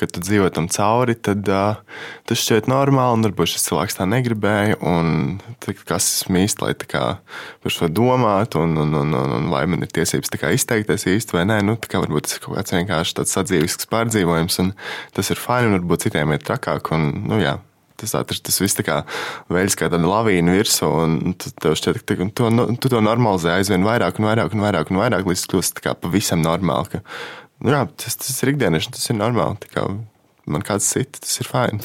kad 0.00 0.12
tu 0.14 0.22
dzīvo 0.22 0.48
tam 0.54 0.68
cauri, 0.72 1.16
tad 1.18 1.48
uh, 1.50 1.80
tas 2.28 2.40
šķiet 2.40 2.70
normāli, 2.70 3.18
un 3.18 3.26
varbūt 3.26 3.52
šis 3.52 3.66
cilvēks 3.68 3.98
tā 3.98 4.06
negribēja. 4.08 4.78
un 4.80 5.40
tad 5.62 5.82
Kas 5.82 6.06
esmu 6.20 6.44
īsti, 6.44 6.62
lai 6.64 6.72
kā 6.78 7.02
par 7.62 7.74
šo 7.74 7.88
domātu, 7.90 8.62
un, 8.62 8.76
un, 8.84 8.94
un, 9.02 9.16
un, 9.18 9.34
un 9.38 9.50
vai 9.52 9.64
man 9.70 9.82
ir 9.84 9.90
tiesības 9.92 10.32
kā 10.38 10.52
izteikties 10.54 11.08
īsti 11.10 11.36
vai 11.36 11.44
nē, 11.50 11.58
nu, 11.66 11.76
kā 11.80 12.00
varbūt 12.02 12.28
tas 12.28 12.38
ir 12.38 12.46
kaut 12.46 12.56
kāds 12.60 12.76
vienkārši 12.76 13.18
tāds 13.18 13.34
sadzīvisks 13.36 13.90
pārdzīvojums, 13.92 14.62
un 14.62 14.72
tas 15.16 15.34
ir 15.34 15.42
fini, 15.42 15.68
un 15.68 15.78
varbūt 15.80 16.08
citiem 16.08 16.34
ir 16.36 16.46
trakāk. 16.46 16.94
Un, 16.96 17.10
nu, 17.28 17.42
jā, 17.42 17.58
Tas, 18.02 18.10
tas, 18.26 18.40
tas 18.42 18.56
viss 18.58 18.74
tā 18.74 18.82
kā 18.82 18.96
veids, 19.52 19.76
kā 19.78 19.86
tāda 19.86 20.08
lavīna 20.10 20.56
virsū, 20.56 20.88
un 21.04 21.36
tu, 21.38 21.52
tev 21.62 21.76
šķiet, 21.78 22.00
ka 22.02 22.26
tu 22.34 22.48
tu 22.82 22.90
to 22.90 23.02
normalizē 23.04 23.52
aizvien 23.60 23.86
vairāk 23.86 24.18
un 24.18 24.26
vairāk 24.26 24.56
un 24.56 24.64
vairāk, 24.64 24.90
un 24.90 24.98
vairāk 24.98 25.28
līdz 25.30 25.44
kļūst 25.52 25.78
pavisam 26.02 26.42
normāli. 26.42 26.96
Ka, 26.96 27.02
nu, 27.62 27.72
jā, 27.74 27.84
tas, 27.98 28.18
tas 28.20 28.42
ir 28.42 28.52
ikdienišķi, 28.52 28.94
tas 28.96 29.10
ir 29.10 29.18
normāli. 29.18 29.70
Kā, 29.72 29.86
man 30.50 30.66
kāds 30.66 30.88
cits, 30.92 31.22
tas 31.22 31.40
ir 31.42 31.50
fini. 31.50 31.82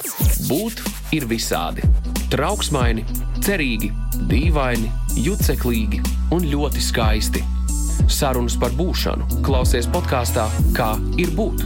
Būt 0.49 0.81
ir 1.15 1.27
visādi. 1.29 1.85
Trauksmaini, 2.33 3.05
cerīgi, 3.45 3.91
dīvaini, 4.31 4.91
juceklīgi 5.23 6.01
un 6.35 6.47
ļoti 6.49 6.83
skaisti. 6.83 7.45
Sarunas 8.07 8.55
par 8.59 8.71
būšanu 8.77 9.41
klausies 9.43 9.87
podkāstā 9.91 10.45
Kā 10.77 10.93
ir 11.19 11.33
būt. 11.35 11.65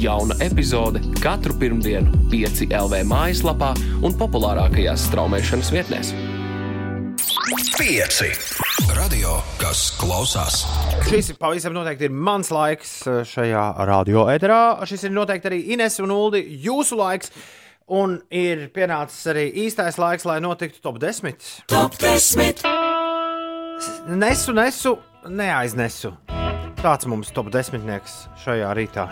Jauna 0.00 0.36
epizode 0.44 1.02
katru 1.20 1.56
pirmdienu, 1.60 2.12
5 2.32 2.70
LV 2.70 3.02
mājaslapā 3.10 3.72
un 4.06 4.14
populārākajās 4.20 5.08
straumēšanas 5.10 5.72
vietnēs. 5.74 6.14
Pieci. 7.80 8.30
Radio, 8.94 9.40
kas 9.60 9.88
klausās. 9.98 10.62
Šis 11.08 11.32
pavisam 11.38 11.74
noteikti 11.74 12.06
ir 12.06 12.12
mans 12.14 12.50
laiks 12.52 12.90
eh, 13.08 13.22
šajā 13.26 13.64
radio 13.88 14.26
eterā. 14.32 14.60
Šis 14.86 15.06
ir 15.08 15.14
noteikti 15.14 15.50
arī 15.50 15.60
Ines 15.74 15.98
un 16.02 16.12
Uldi 16.14 16.42
jūsu 16.64 16.98
laiks. 17.00 17.32
Un 17.90 18.20
ir 18.30 18.68
pienācis 18.74 19.26
arī 19.32 19.48
īstais 19.64 19.96
laiks, 19.98 20.26
lai 20.28 20.38
notiktu 20.42 20.78
top 20.84 21.00
10. 21.02 21.48
Top 21.72 21.96
10. 21.98 22.62
Nesu, 24.14 24.54
nesu, 24.54 24.94
neaiznesu. 25.26 26.12
Tāds 26.80 27.08
mums 27.10 27.32
top 27.34 27.50
10 27.52 27.82
šajā 28.44 28.70
rītā. 28.78 29.08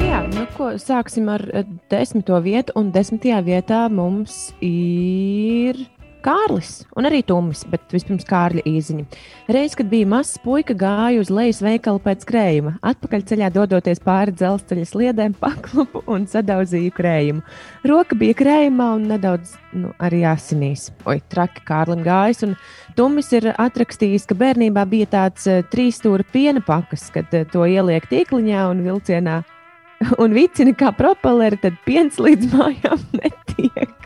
Jā, 0.00 0.22
nu 0.30 0.46
ko, 0.56 0.72
sāksim 0.80 1.28
ar 1.34 1.44
eh, 1.52 1.66
desmito 1.92 2.40
vietu, 2.42 2.72
un 2.80 2.88
desmitajā 2.94 3.42
vietā 3.44 3.84
mums 3.90 4.54
ir 4.62 5.84
Kārlis 6.24 6.70
un 6.96 7.08
arī 7.08 7.20
Tumis, 7.26 7.64
bet 7.68 7.92
vispirms 7.92 8.24
Kārļa 8.28 8.64
īziņa. 8.68 9.04
Reiz, 9.52 9.74
kad 9.76 9.90
bija 9.90 10.08
mazs 10.08 10.38
puika, 10.42 10.76
gāja 10.78 11.20
uz 11.20 11.30
lejas 11.32 11.60
veikalu 11.64 12.00
pēc 12.04 12.24
krējuma. 12.28 12.74
Atpakaļceļā 12.90 13.50
dodoties 13.54 14.00
pāri 14.04 14.34
dzelzceļa 14.36 14.86
sliedēm, 14.88 15.36
paklupu 15.40 16.04
un 16.10 16.26
sadauzīju 16.30 16.94
krējumu. 16.96 17.44
Roka 17.90 18.18
bija 18.18 18.36
krējumā 18.40 18.90
un 18.98 19.08
nedaudz 19.12 19.56
nu, 19.76 19.92
arī 20.02 20.24
asinīs. 20.28 20.88
Oi, 21.08 21.18
traki 21.32 21.64
Kārlim 21.68 22.04
gājas. 22.06 22.44
Un 22.46 22.56
Tumis 22.96 23.32
ir 23.36 23.50
atrakstījis, 23.52 24.28
ka 24.30 24.38
bērnībā 24.38 24.86
bija 24.90 25.10
tāds 25.16 25.48
uh, 25.50 25.64
trīs 25.72 26.00
stūra 26.00 26.24
piena 26.32 26.62
pakas, 26.64 27.10
kad 27.14 27.32
uh, 27.34 27.44
to 27.52 27.66
ieliek 27.68 28.06
tīkliņā 28.10 28.68
un 28.70 28.84
vilcienā 28.86 29.42
un 30.22 30.36
vicina 30.36 30.74
kā 30.78 30.92
propeleri, 30.96 31.60
tad 31.60 31.78
piens 31.86 32.20
līdz 32.22 32.52
mājām 32.54 33.06
netiek. 33.20 34.03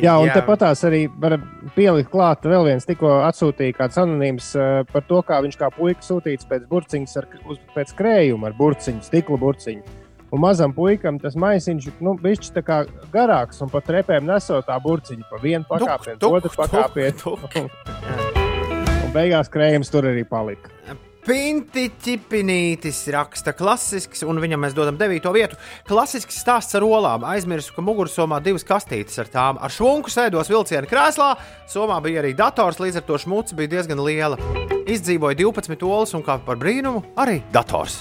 Jā, 0.00 0.16
un 0.22 0.30
tāpatās 0.32 0.82
arī 0.88 1.04
var 1.20 1.36
pielikt 1.76 2.10
klāt 2.12 2.46
vēl 2.48 2.68
viens, 2.68 2.86
tikko 2.88 3.20
atsūtīja 3.26 3.76
kāds 3.78 3.98
anonīms 4.00 4.52
uh, 4.58 4.68
par 4.90 5.04
to, 5.08 5.22
kā 5.26 5.40
viņš 5.44 5.58
kā 5.60 5.70
puika 5.74 6.04
sūtīts 6.04 6.48
pēc 6.50 6.68
burciņas, 6.70 7.16
ar, 7.20 7.28
uz, 7.50 7.60
pēc 7.74 7.94
krējuma 7.98 8.50
ar 8.50 8.56
burciņu, 8.58 9.04
stikla 9.06 9.40
burciņu. 9.40 9.98
Un 10.30 10.42
mazam 10.44 10.70
puikam 10.74 11.18
tas 11.18 11.34
maisiņš 11.34 11.90
nu, 12.06 12.14
bija 12.22 12.52
tā 12.54 12.62
kā 12.62 12.80
garāks, 13.10 13.58
un 13.64 13.72
pat 13.72 13.88
trepēm 13.90 14.28
nesot 14.30 14.68
tā 14.68 14.78
burciņa 14.82 15.26
pa 15.30 15.42
vienu 15.42 15.66
pakāpienu, 15.70 16.20
otru 16.30 16.54
pakāpienu. 16.54 17.38
Un 19.10 19.14
beigās 19.14 19.50
krējums 19.50 19.90
tur 19.90 20.06
arī 20.06 20.22
palika. 20.28 20.70
Pinti 21.20 21.90
ķipinītis 22.00 23.02
raksta 23.12 23.52
klasisks, 23.52 24.22
un 24.24 24.40
viņam 24.40 24.62
mēs 24.64 24.76
dodam 24.76 24.96
devīto 25.00 25.32
vietu. 25.36 25.58
Klasisks 25.88 26.38
stāsts 26.40 26.78
ar 26.78 26.86
olām. 26.86 27.26
Aizmirsu, 27.28 27.74
ka 27.76 27.84
mugursomā 27.84 28.38
divas 28.44 28.64
kastītes 28.64 29.20
ar 29.20 29.28
tām. 29.28 29.60
Ar 29.60 29.74
šunku 29.74 30.12
sēdos 30.12 30.48
vilciena 30.48 30.88
krēslā. 30.88 31.34
Somā 31.68 32.00
bija 32.04 32.24
arī 32.24 32.32
dators, 32.38 32.80
līdz 32.80 33.02
ar 33.02 33.06
to 33.10 33.20
šmuca 33.20 33.58
bija 33.58 33.74
diezgan 33.76 34.00
liela. 34.00 34.40
Izdzīvoja 34.88 35.36
12 35.42 35.84
olas, 35.84 36.16
un 36.16 36.24
kā 36.24 36.40
par 36.46 36.56
brīnumu, 36.60 37.04
arī 37.20 37.42
dators. 37.52 38.00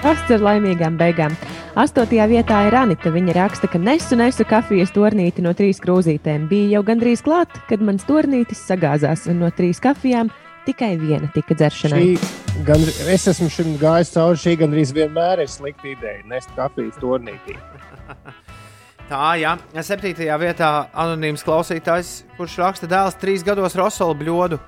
Tas 0.00 0.20
ir 0.32 0.40
laimīgām 0.40 0.94
beigām. 0.96 1.34
Astotajā 1.76 2.24
vietā 2.30 2.62
ir 2.70 2.74
Anita. 2.78 3.10
Viņa 3.12 3.34
raksta, 3.36 3.68
ka 3.68 3.76
nesu 3.76 4.16
nesu 4.16 4.46
kafijas 4.48 4.94
tornīti 4.96 5.44
no 5.44 5.52
trīs 5.52 5.82
krūzītēm. 5.84 6.46
Bija 6.48 6.78
jau 6.78 6.86
gandrīz 6.88 7.20
klāt, 7.26 7.52
kad 7.68 7.84
mans 7.84 8.06
tornītis 8.08 8.64
sagāzās, 8.64 9.28
un 9.28 9.42
no 9.44 9.50
trīs 9.52 9.82
kafijām 9.84 10.32
tikai 10.70 10.94
viena 11.00 11.28
tika 11.34 11.56
dzeršanai. 11.58 12.04
Šī 12.14 12.64
gan, 12.66 12.86
es 13.10 13.26
esmu 13.30 13.50
šim 13.52 13.74
gājis 13.80 14.14
cauri. 14.14 14.40
Šī 14.40 14.56
gandrīz 14.60 14.94
vienmēr 14.96 15.42
ir 15.44 15.50
slikta 15.50 15.90
ideja. 15.90 16.22
Nest 16.30 16.52
kafijas 16.56 16.98
turnītī. 17.02 17.58
Tā, 19.10 19.32
jā, 19.40 19.56
septītajā 19.74 20.36
vietā 20.38 20.66
anonīms 21.02 21.42
klausītājs, 21.42 22.12
kurš 22.36 22.60
raksta 22.62 22.86
dēls 22.90 23.18
trīs 23.18 23.42
gados 23.46 23.74
Rosola 23.78 24.14
bļodu. 24.14 24.60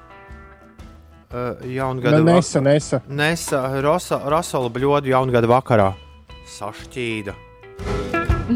Uh, 1.32 1.62
jaungada 1.70 2.18
Nu, 2.18 2.26
nesa, 2.26 2.61
nesa. 2.61 2.98
Nesa 3.07 3.62
Rosa, 3.80 4.18
Rosola 4.28 4.68
bļodu 4.74 5.12
jaungada 5.14 5.48
vakarā. 5.48 5.92
Sašķīda. 6.59 7.36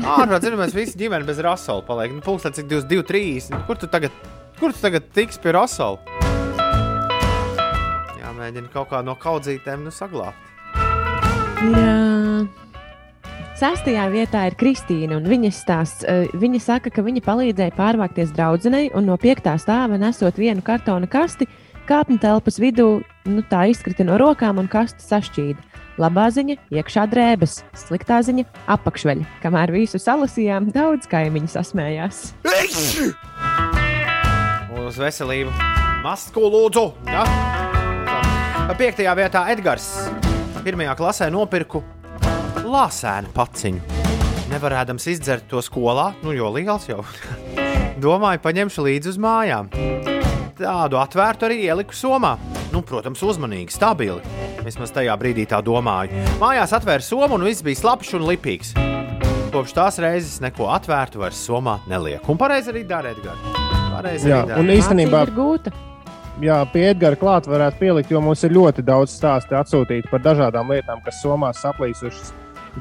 Ārprāt, 0.02 0.42
zinu, 0.42 0.58
mēs 0.58 0.74
visi 0.76 0.98
ģimene 0.98 1.24
bez 1.28 1.38
Rosola 1.46 1.86
paliek. 1.86 2.18
Nu, 2.18 2.24
Pūkstens 2.26 2.58
cik 2.58 2.68
22, 2.74 3.06
3. 3.06 3.64
Kur 3.70 3.78
tu 3.80 3.88
tagad, 3.88 4.18
kur 4.58 4.74
tu 4.74 4.82
tagad 4.82 5.06
tiks 5.14 5.38
pie 5.38 5.54
Rosola? 5.54 6.15
Jāmēģina 8.46 8.70
kaut 8.70 8.92
kā 8.92 9.00
no 9.02 9.16
kaudzītēm 9.18 9.82
nu, 9.82 9.90
saglabāt. 9.90 10.34
Jā. 11.66 12.46
Sastajā 13.56 14.04
vietā 14.12 14.44
ir 14.46 14.54
Kristīna, 14.54 15.16
un 15.16 15.26
viņas 15.26 15.62
stāsts. 15.64 16.04
eh, 16.06 16.28
Viņa 16.30 16.60
saka, 16.60 16.90
ka 16.90 17.02
viņa 17.02 17.24
palīdzēja 17.24 17.74
pārvākties 17.74 18.30
draudzenei, 18.36 18.90
un 18.94 19.06
no 19.06 19.16
piektā 19.16 19.56
stāva 19.58 19.98
nesot 19.98 20.36
vienu 20.36 20.62
kartona 20.62 21.08
kasti, 21.08 21.48
kāpņu 21.88 22.20
telpas 22.20 22.60
vidū, 22.60 23.02
nu, 23.24 23.42
tā 23.42 23.66
izkrita 23.72 24.04
no 24.04 24.16
rokām 24.16 24.58
un 24.58 24.68
kasta 24.68 25.00
sašķīda. 25.02 25.58
Labā 25.98 26.28
ziņa- 26.30 26.56
iekšā 26.78 27.08
drēbes, 27.10 27.64
sliktā 27.74 28.22
ziņa- 28.22 28.44
apakšveļa. 28.76 29.26
Kamēr 29.42 29.72
visu 29.72 29.98
salasījām, 29.98 30.70
daudz 30.70 31.08
kaimiņu 31.08 31.48
sasmējās. 31.48 32.34
Uz 34.86 34.98
veselību. 34.98 35.50
Masku 36.04 36.40
lūdzu! 36.40 36.92
Ja? 37.06 37.55
Tā. 38.66 38.74
Piektajā 38.74 39.12
vietā 39.14 39.44
Edgars. 39.52 39.84
Pirmajā 40.66 40.96
klasē 40.98 41.28
nopirku 41.30 41.84
lāsēnu 42.66 43.30
paciņu. 43.30 44.00
Nevarēdams 44.50 45.06
izdzert 45.12 45.46
to 45.46 45.62
skolā, 45.62 46.08
nu 46.26 46.34
jo 46.34 46.48
liels 46.50 46.88
jau. 46.90 47.04
Domāju, 48.02 48.42
paņemšu 48.42 48.86
līdzi 48.88 49.12
uz 49.12 49.20
mājām. 49.22 49.70
Tādu 50.58 50.98
atvērtu 50.98 51.46
arī 51.46 51.60
ieliku 51.68 51.94
somā. 51.94 52.34
Nu, 52.74 52.82
protams, 52.82 53.22
uzmanīgi, 53.22 53.70
stabili. 53.70 54.18
Vismaz 54.66 54.90
tajā 54.90 55.14
brīdī 55.20 55.46
tā 55.46 55.62
domāju. 55.62 56.26
Mājās 56.42 56.74
atvēru 56.74 57.06
somu 57.06 57.38
un 57.38 57.46
viss 57.46 57.62
bija 57.62 57.84
slapjš 57.84 58.16
un 58.18 58.26
lipīgs. 58.26 58.74
Kopš 59.54 59.76
tās 59.78 60.02
reizes 60.02 60.40
neko 60.42 60.72
atvērtu 60.74 61.22
vairs 61.22 61.38
somā 61.46 61.78
nelieku. 61.86 62.34
Un 62.34 62.42
pareizi 62.42 62.74
arī 62.74 62.82
dara 62.88 63.14
Edgars. 63.14 63.46
Pareizi 63.94 64.26
arī 64.26 64.42
dara. 64.50 64.58
un 64.58 64.74
īstenībā 64.74 65.28
ir 65.30 65.38
gūta. 65.38 65.78
Jā, 66.42 66.58
pie 66.68 66.90
Edgara 66.90 67.16
klāta 67.16 67.48
varētu 67.48 67.80
pielikt, 67.80 68.10
jo 68.12 68.20
mums 68.20 68.42
ir 68.44 68.52
ļoti 68.52 68.82
daudz 68.84 69.14
stāstu 69.16 69.56
atsūtīti 69.56 70.10
par 70.10 70.20
dažādām 70.24 70.68
lietām, 70.74 71.00
kas 71.04 71.22
somās 71.24 71.62
saplīsušas. 71.64 72.34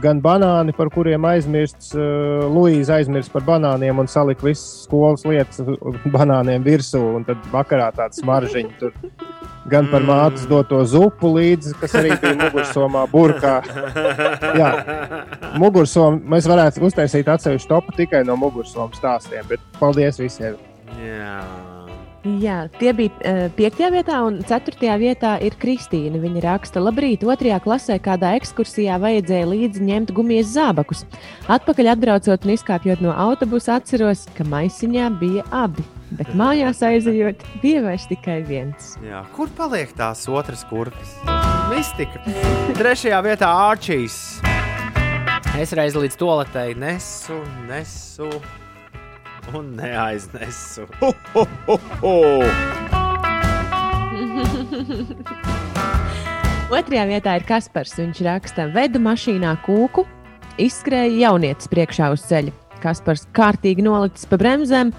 Gan 0.04 0.20
banāni, 0.20 0.74
par 0.76 0.90
kuriem 0.92 1.24
aizmirsts, 1.24 1.94
uh, 1.96 2.44
Luīza 2.52 2.98
aizmirst 2.98 3.32
par 3.32 3.46
banāniem 3.48 4.02
un 4.02 4.10
salika 4.12 4.44
visas 4.44 4.84
skolas 4.84 5.24
lietas 5.24 5.64
banāniem 6.12 6.66
virsū, 6.66 7.00
un 7.16 7.24
tad 7.24 7.46
vakarā 7.54 7.94
tāds 7.96 8.20
smaržģiņš 8.20 8.74
tur. 8.82 8.92
Gan 9.72 9.88
par 9.90 10.04
mātes 10.06 10.44
doto 10.50 10.82
zupu 10.86 11.32
līdzi, 11.38 11.78
kas 11.80 11.96
arī 11.98 12.12
bija 12.22 12.36
mugursomā, 12.44 13.06
burkā. 13.10 13.56
Jā, 14.60 14.72
mugursomu 15.64 16.20
mēs 16.36 16.50
varētu 16.52 16.84
uztaisīt 16.86 17.32
atsevišķu 17.32 17.72
topu 17.72 17.96
tikai 18.04 18.26
no 18.28 18.36
mugursomu 18.38 19.00
stāstiem, 19.00 19.48
bet 19.48 19.64
paldies 19.80 20.20
visiem! 20.22 20.60
Jā. 21.00 21.40
Jā, 22.26 22.64
tie 22.80 22.90
bija 22.98 23.12
uh, 23.22 23.44
piektajā 23.54 23.92
vietā, 23.94 24.20
un 24.26 24.40
ceturtajā 24.50 24.96
vietā 24.98 25.36
ir 25.46 25.54
Kristīna. 25.62 26.18
Viņa 26.24 26.42
raksta, 26.42 26.82
labrīt, 26.82 27.22
otrajā 27.22 27.60
klasē 27.62 28.00
kādā 28.02 28.32
ekskursijā 28.40 28.98
vajadzēja 29.04 29.50
līdzi 29.52 29.86
ņemt 29.86 30.14
gumijas 30.18 30.50
zābakus. 30.56 31.04
Atpakaļ 31.54 31.92
atbraucot 31.94 32.48
un 32.48 32.56
izkāpjot 32.56 33.04
no 33.06 33.14
autobusa, 33.14 33.78
atceros, 33.78 34.26
ka 34.34 34.48
maisiņā 34.50 35.12
bija 35.22 35.46
abi. 35.54 35.86
Bet 36.18 36.34
mājās 36.38 36.82
aizejot, 36.86 37.46
bija 37.62 37.86
vairs 37.86 38.10
tikai 38.10 38.40
viens. 38.48 38.96
Jā, 39.06 39.22
kur 39.38 39.54
paliek 39.54 39.94
tās 39.98 40.26
otras 40.26 40.66
kurpes? 40.70 41.16
Mistika. 41.70 42.26
Trešajā 42.74 43.22
vietā 43.26 43.54
Arčīs. 43.70 44.40
Es 45.62 45.78
reiz 45.78 45.94
līdz 45.94 46.18
toaletei 46.20 46.74
nesu, 46.78 47.38
nesu 47.70 48.34
un 49.54 49.76
neaiznesu. 49.78 50.88
Ho, 51.02 51.14
ho, 51.34 51.46
ho, 51.68 51.78
ho. 52.02 52.16
Otrajā 56.74 57.06
vietā 57.08 57.36
ir 57.38 57.46
Kaspars. 57.48 57.94
Viņš 58.00 58.22
raksta, 58.26 58.66
vedu 58.74 59.00
mašīnā 59.04 59.54
kūku, 59.66 60.06
izskrēja 60.62 61.28
jaunietis 61.28 61.70
priekšā 61.72 62.10
uz 62.16 62.26
ceļa. 62.30 62.54
Kaspars 62.84 63.28
kārtīgi 63.36 63.86
nolicis 63.86 64.28
pa 64.30 64.40
bremzēm, 64.42 64.92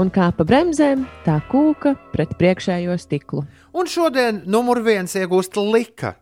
un 0.00 0.10
kā 0.12 0.30
pa 0.32 0.46
bremzēm, 0.48 1.04
tā 1.26 1.36
kūka 1.50 1.94
pret 2.14 2.32
priekšējo 2.40 2.96
stiklu. 3.00 3.44
Un 3.76 3.88
šodien 3.90 4.42
numur 4.50 4.80
viens 4.84 5.12
iegūst 5.16 5.60
Lika. 5.60 6.16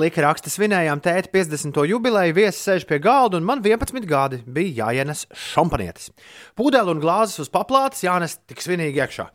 Lika 0.00 0.22
raksta, 0.24 0.48
svinējām 0.48 1.02
tēta 1.04 1.28
50. 1.34 1.76
jubileju, 1.90 2.36
viesis 2.38 2.62
sēž 2.64 2.86
pie 2.88 2.96
galda, 3.04 3.36
un 3.36 3.44
man 3.44 3.60
11 3.60 4.06
gadi 4.08 4.40
bija 4.46 4.86
jāienes 4.86 5.26
šampanietis. 5.36 6.08
Pudeli 6.56 6.94
un 6.94 7.02
glāzes 7.02 7.44
uz 7.44 7.52
paplātes 7.52 8.00
jānes 8.06 8.38
tik 8.48 8.64
svinīgi 8.64 9.02
iekšā. 9.02 9.28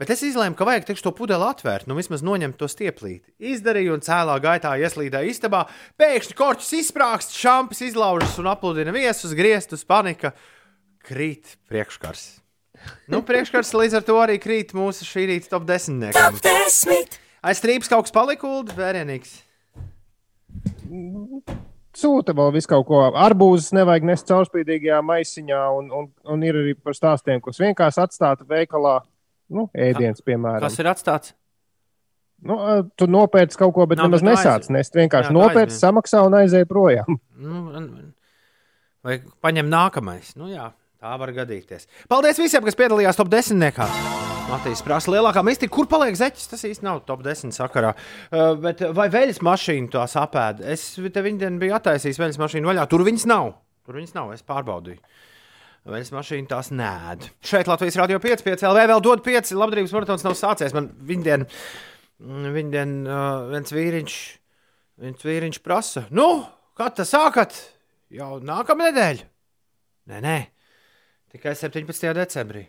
Bet 0.00 0.12
es 0.14 0.22
izlēmu, 0.24 0.54
ka 0.56 0.64
vajag 0.64 0.86
tikšu 0.88 1.04
to 1.08 1.10
pudeli 1.12 1.44
atvērt, 1.44 1.88
nu 1.90 1.96
vismaz 1.98 2.22
noņemt 2.24 2.56
to 2.56 2.70
stieplīti. 2.70 3.34
Izdarīju 3.50 3.98
un 3.98 4.04
cēlā 4.06 4.38
gaitā 4.40 4.76
ieslīdēju 4.80 5.34
istabā, 5.34 5.66
pēkšņi 6.00 6.38
korķis 6.38 6.70
izsprāgst, 6.78 7.36
šampis 7.36 7.82
izlaužas 7.90 8.38
un 8.40 8.48
apludina 8.48 8.94
viesus, 8.96 9.34
griestus, 9.36 9.84
panika. 9.84 10.32
Krīt 11.04 11.58
priekškars. 11.68 12.24
Nu, 13.12 13.20
priekškars 13.26 13.74
līdz 13.76 13.98
ar 13.98 14.06
to 14.06 14.16
arī 14.22 14.38
krīt 14.40 14.72
mūsu 14.76 15.04
šī 15.04 15.26
rīta 15.34 15.52
top 15.52 15.68
10. 15.68 16.10
Top 16.16 16.40
10. 16.46 17.20
Aiz 17.44 17.60
strīpas 17.60 17.92
kaut 17.92 18.08
kas 18.08 18.16
palika, 18.16 18.48
Ulu, 18.48 18.72
vērienīgs. 18.76 19.40
Sūta 22.00 22.34
vēl 22.38 22.52
visu 22.54 22.70
kaut 22.70 22.86
ko. 22.86 23.00
Arbūzus 23.18 23.72
nevajag 23.74 24.04
nest 24.06 24.28
caurspīdīgajā 24.30 25.00
maisiņā, 25.02 25.60
un, 25.74 25.88
un, 25.90 26.06
un 26.30 26.44
ir 26.46 26.58
arī 26.60 26.76
par 26.78 26.94
stāstiem, 26.94 27.42
kas 27.42 27.58
vienkārši 27.62 28.04
atstāta 28.04 28.46
veikalā. 28.46 29.00
Nu, 29.50 29.66
ēdienas, 29.74 30.22
piemēram. 30.22 30.62
Kas 30.62 30.78
ir 30.78 30.86
atstāts? 30.86 31.34
Nu, 32.46 32.56
tu 32.96 33.08
nopērci 33.10 33.58
kaut 33.60 33.74
ko, 33.76 33.84
bet 33.90 33.98
Nav, 34.00 34.08
nemaz 34.08 34.22
nesāc 34.24 34.62
aiziet. 34.62 34.72
nest. 34.72 34.94
Vienkārši 34.96 35.34
nopērci, 35.34 35.76
samaksā 35.76 36.22
un 36.24 36.38
aizēja 36.38 36.68
projām. 36.70 37.18
Nu, 37.40 37.64
vai 39.04 39.18
paņem 39.44 39.68
nākamais? 39.72 40.32
Nu, 40.38 40.48
jā, 40.52 40.70
tā 41.00 41.16
var 41.20 41.32
gadīties. 41.32 41.86
Paldies 42.10 42.40
visiem, 42.40 42.64
kas 42.66 42.76
piedalījās 42.78 43.18
top 43.18 43.30
10. 43.32 43.64
Matīs 44.50 44.82
prasa 44.82 45.12
lielākā 45.14 45.42
mistika, 45.46 45.72
kur 45.76 45.86
paliek 45.88 46.16
zeķis. 46.18 46.48
Tas 46.50 46.64
īsti 46.66 46.84
nav 46.86 47.04
top 47.08 47.22
10 47.24 47.54
sakarā. 47.54 47.94
Uh, 47.94 48.52
bet 48.60 48.82
vai 48.96 49.06
veļas 49.12 49.40
mašīna 49.46 49.92
to 49.92 50.02
sapēda? 50.10 50.66
Es 50.74 50.92
te 50.98 51.24
viņu 51.24 51.52
biju 51.60 51.76
attaisījis 51.78 52.20
veļas 52.20 52.40
mašīnu 52.42 52.72
vaļā. 52.72 52.86
Tur 52.90 53.06
viņas 53.06 53.26
nav. 53.30 53.52
Tur 53.86 54.00
viņas 54.00 54.16
nav. 54.18 54.34
Es 54.34 54.44
pārbaudīju. 54.46 54.98
Veļas 55.90 56.12
mašīna 56.12 56.50
tās 56.50 56.72
nēd. 56.74 57.30
Šeit 57.46 57.70
Latvijas 57.70 57.96
Rādio 58.02 58.20
5, 58.20 58.44
5 58.44 58.66
LV 58.68 58.84
vēl 58.90 59.04
dod 59.06 59.24
5. 59.24 59.54
Labdarības 59.56 59.96
maratons 59.96 60.26
nav 60.26 60.36
sācies. 60.36 60.76
Man 60.76 60.90
viņdien, 61.08 61.46
viņdien 62.58 62.96
uh, 63.06 63.24
viens 63.54 63.72
vīriņš, 63.72 64.20
viens 65.06 65.24
vīriņš 65.30 65.62
prasa, 65.64 66.04
nu, 66.12 66.28
kad 66.76 66.98
tas 66.98 67.14
sākat? 67.14 67.56
Jau 68.12 68.36
nākamā 68.44 68.90
nedēļa. 68.90 69.28
Nē, 70.10 70.18
nē, 70.26 70.38
tikai 71.34 71.54
17. 71.58 72.14
decembrī. 72.16 72.66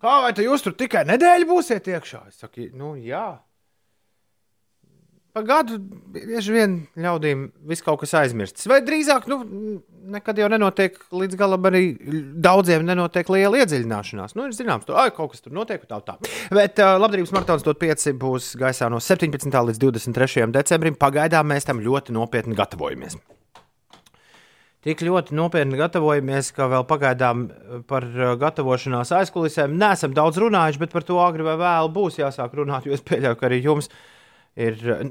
Kā 0.00 0.16
vai 0.24 0.32
tu 0.36 0.44
jūs 0.44 0.64
tur 0.64 0.74
tikai 0.76 1.04
nedēļu 1.08 1.48
būsiet 1.50 1.88
iekšā? 1.92 2.24
Es 2.30 2.40
saku, 2.40 2.70
nu 2.76 2.94
jā. 2.96 3.40
Pa 5.30 5.44
gadu 5.46 5.76
bieži 6.10 6.54
vien 6.56 6.72
ļaudīm 6.98 7.44
viss 7.70 7.84
kaut 7.86 8.00
kas 8.00 8.16
aizmirsts. 8.18 8.66
Vai 8.66 8.80
drīzāk, 8.82 9.28
nu, 9.30 9.38
nekad 10.10 10.40
jau 10.40 10.48
nenotiek 10.50 10.96
līdz 11.14 11.38
galam 11.38 11.68
arī 11.70 11.84
daudziem 12.42 12.82
nenotiek 12.88 13.30
liela 13.30 13.60
iedziļināšanās. 13.62 14.34
Nu, 14.34 14.48
ir 14.48 14.56
zināms, 14.56 14.88
tur 14.88 14.98
ai, 14.98 15.12
kaut 15.14 15.36
kas 15.36 15.44
tur 15.44 15.54
notiek, 15.54 15.84
tā 15.86 16.00
tā. 16.02 16.16
Bet 16.50 16.82
uh, 16.82 16.96
labdarības 16.98 17.34
maratons 17.36 17.66
dot 17.66 17.78
5 17.78 18.10
būs 18.18 18.56
gaisā 18.58 18.90
no 18.90 18.98
17. 18.98 19.46
līdz 19.70 19.84
23. 19.84 20.48
decembrim. 20.56 20.98
Pagaidām 20.98 21.52
mēs 21.52 21.68
tam 21.68 21.84
ļoti 21.84 22.16
nopietni 22.16 22.58
gatavojamies. 22.58 23.20
Tik 24.80 25.02
ļoti 25.04 25.34
nopietni 25.36 25.76
gatavojamies, 25.76 26.54
ka 26.56 26.64
vēl 26.72 26.86
pagaidām 26.88 27.42
par 27.88 28.06
uh, 28.08 28.30
gatavošanās 28.40 29.10
aizkulisēm 29.18 29.74
neesam 29.76 30.14
daudz 30.16 30.40
runājuši, 30.40 30.80
bet 30.80 30.94
par 30.94 31.04
to 31.04 31.18
agri 31.20 31.44
vai 31.44 31.58
vēlu 31.60 31.90
būs 31.92 32.16
jāsāk 32.22 32.56
runāt. 32.56 32.88
Jo 32.88 32.96
es 32.96 33.04
pieļauju, 33.04 33.36
ka 33.36 33.50
arī 33.50 33.60
jums 33.66 33.90
ir 34.56 34.80
uh, 34.88 35.02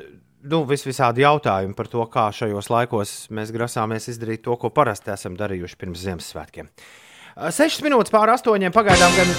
nu, 0.49 0.63
vis 0.69 0.85
visādi 0.87 1.21
jautājumi 1.21 1.77
par 1.77 1.89
to, 1.91 2.01
kā 2.09 2.29
šajos 2.33 2.71
laikos 2.73 3.13
mēs 3.29 3.53
grasāmies 3.53 4.09
izdarīt 4.09 4.41
to, 4.47 4.57
ko 4.57 4.71
parasti 4.73 5.13
esam 5.13 5.37
darījuši 5.37 5.77
pirms 5.77 6.01
Ziemassvētkiem. 6.07 6.71
Sešas 7.39 7.85
minūtes 7.85 8.11
pār 8.11 8.33
astoņiem 8.33 8.73
pagaidām 8.75 9.13
gan 9.15 9.35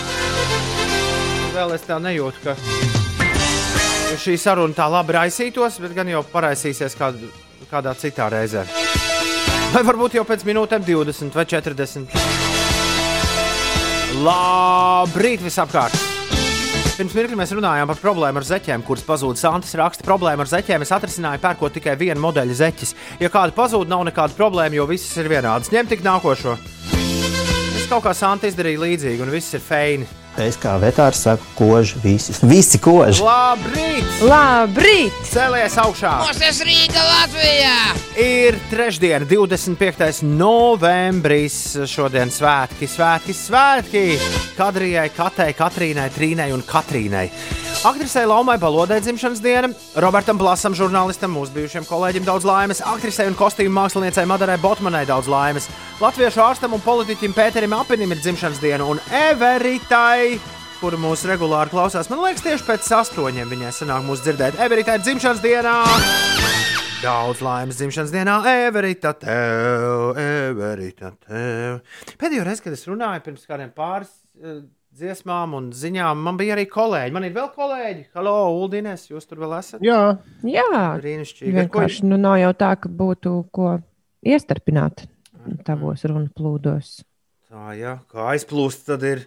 vēl 1.57 1.75
es 1.75 1.85
tā 1.85 1.99
nejūtu, 2.01 2.47
ka 2.47 2.55
šī 4.21 4.39
saruna 4.41 4.79
tā 4.79 4.87
labi 4.91 5.19
raisītos, 5.19 5.83
bet 5.83 5.99
gan 5.99 6.15
jau 6.15 6.23
paraisīsies 6.33 6.97
kād, 6.99 7.19
kādā 7.73 7.99
citā 7.99 8.31
reizē. 8.33 8.65
Vai 9.75 9.85
varbūt 9.87 10.17
jau 10.19 10.25
pēc 10.27 10.43
minūtēm 10.49 10.83
20 10.83 11.37
vai 11.37 11.45
40. 11.47 12.15
Labrīt 14.25 15.45
visapkārt! 15.45 15.95
Pirms 16.97 17.15
mirkli 17.15 17.39
mēs 17.39 17.53
runājām 17.55 17.89
par 17.89 18.01
problēmu 18.03 18.43
ar 18.43 18.45
zeķiem, 18.49 18.83
kuras 18.85 19.07
pazūd. 19.07 19.39
Santis 19.39 19.77
raksta, 19.79 20.05
problēma 20.05 20.43
ar 20.43 20.51
zeķiem 20.51 20.83
es 20.85 20.91
atrisināju, 20.93 21.41
pērkot 21.45 21.77
tikai 21.79 21.95
vienu 22.01 22.19
modeļa 22.25 22.57
zeķis. 22.59 22.97
Ja 23.23 23.31
kāda 23.33 23.55
pazūd, 23.57 23.89
nav 23.89 24.03
nekāda 24.11 24.35
problēma, 24.37 24.75
jo 24.77 24.89
visas 24.91 25.15
ir 25.23 25.31
vienādas. 25.31 25.71
Ņem 25.73 25.89
tik 25.95 26.03
nākošo. 26.05 26.59
Es 27.79 27.87
kaut 27.89 28.05
kā 28.05 28.13
Santa 28.17 28.51
izdarīju 28.51 28.83
līdzīgi, 28.83 29.23
un 29.23 29.33
viss 29.33 29.55
ir 29.55 29.63
feini. 29.65 30.11
Es 30.41 30.57
kā 30.57 30.73
vetārs 30.81 31.21
saku, 31.27 31.45
koži 31.59 31.99
visi. 32.01 32.33
Visi 32.49 32.79
koži. 32.81 33.21
Labrīt! 33.25 34.23
Labrīt! 34.25 35.17
Cēlies 35.29 35.77
augšā! 35.83 36.15
Mūsu 36.25 36.65
Rīga 36.65 37.03
Latvijā! 37.05 37.75
Ir 38.21 38.57
trešdiena, 38.71 39.29
25. 39.29 40.23
novembris. 40.25 41.59
Šodien 41.91 42.33
svētki, 42.33 42.89
svētki, 42.89 43.37
svētki! 43.37 44.05
Kadrijai, 44.57 45.11
Katei, 45.17 45.53
Katrīnai, 45.59 46.09
Trīnai 46.17 46.51
un 46.57 46.65
Katrīnai. 46.65 47.27
Aktrisei 47.81 48.27
Laumai 48.29 48.59
Balodai 48.61 48.99
dzimšanas 49.01 49.39
diena, 49.41 49.71
Robertam 50.05 50.37
Blasam, 50.37 50.75
žurnālistam, 50.77 51.33
mūsu 51.33 51.55
bijušajam 51.55 51.87
kolēģim 51.89 52.27
daudz 52.27 52.45
laimes, 52.45 52.83
aktrisei 52.85 53.25
un 53.31 53.37
kostīmu 53.39 53.73
māksliniecei 53.73 54.27
Madarai 54.29 54.59
Botmanai 54.61 55.07
daudz 55.09 55.31
laimes, 55.33 55.71
latviešu 55.97 56.43
ārstam 56.45 56.75
un 56.77 56.83
politiķim 56.85 57.33
Pēterim 57.33 57.73
Apinim 57.73 58.13
ir 58.13 58.21
dzimšanas 58.21 58.61
diena 58.61 58.85
un 58.85 59.01
Everitai 59.17 60.37
kuru 60.83 60.99
mūsu 61.01 61.31
regulāri 61.31 61.73
klausās. 61.73 62.11
Man 62.13 62.21
liekas, 62.21 62.45
tieši 62.45 62.67
pēc 62.69 62.91
astoņiem 62.99 63.49
viņai 63.49 63.71
sanāk 63.73 64.05
mūs 64.05 64.21
dzirdēt. 64.27 64.61
Everita 64.61 64.99
ir 64.99 65.07
dzimšanas 65.07 65.41
dienā! 65.45 65.77
Daudz 67.01 67.41
laimes 67.41 67.81
dzimšanas 67.81 68.13
dienā, 68.13 68.35
Everita 68.67 69.15
tev, 69.23 70.21
Everita 70.21 71.15
tev. 71.17 71.81
Pēdējo 72.21 72.45
reizi, 72.45 72.67
kad 72.67 72.77
es 72.77 72.85
runāju 72.93 73.25
pirms 73.31 73.49
kādiem 73.49 73.73
pāris 73.73 74.13
uh, 74.45 74.61
dziesmām 75.01 75.55
un 75.59 75.69
ziņām, 75.77 76.21
man 76.27 76.39
bija 76.41 76.55
arī 76.57 76.67
kolēģi. 76.71 77.15
Man 77.17 77.27
ir 77.27 77.35
vēl 77.37 77.49
kolēģi. 77.57 78.05
Halo, 78.17 78.35
Uldīnes, 78.61 79.07
jūs 79.11 79.29
tur 79.29 79.41
vēl 79.43 79.57
esat? 79.59 79.85
Jā, 79.85 80.01
Jā. 80.47 80.67
brīnišķīgi. 81.01 81.55
Vienkārši 81.57 82.09
nu, 82.11 82.19
nav 82.21 82.39
jau 82.43 82.53
tā, 82.61 82.75
ka 82.81 82.93
būtu 83.01 83.35
ko 83.55 83.79
iestarpināt 84.27 85.07
tavos 85.67 86.05
runu 86.09 86.29
plūdos. 86.37 87.01
Tā, 87.51 87.73
jā, 87.79 87.97
kā 88.13 88.29
aizplūst, 88.35 88.85
tad 88.93 89.03
ir, 89.09 89.25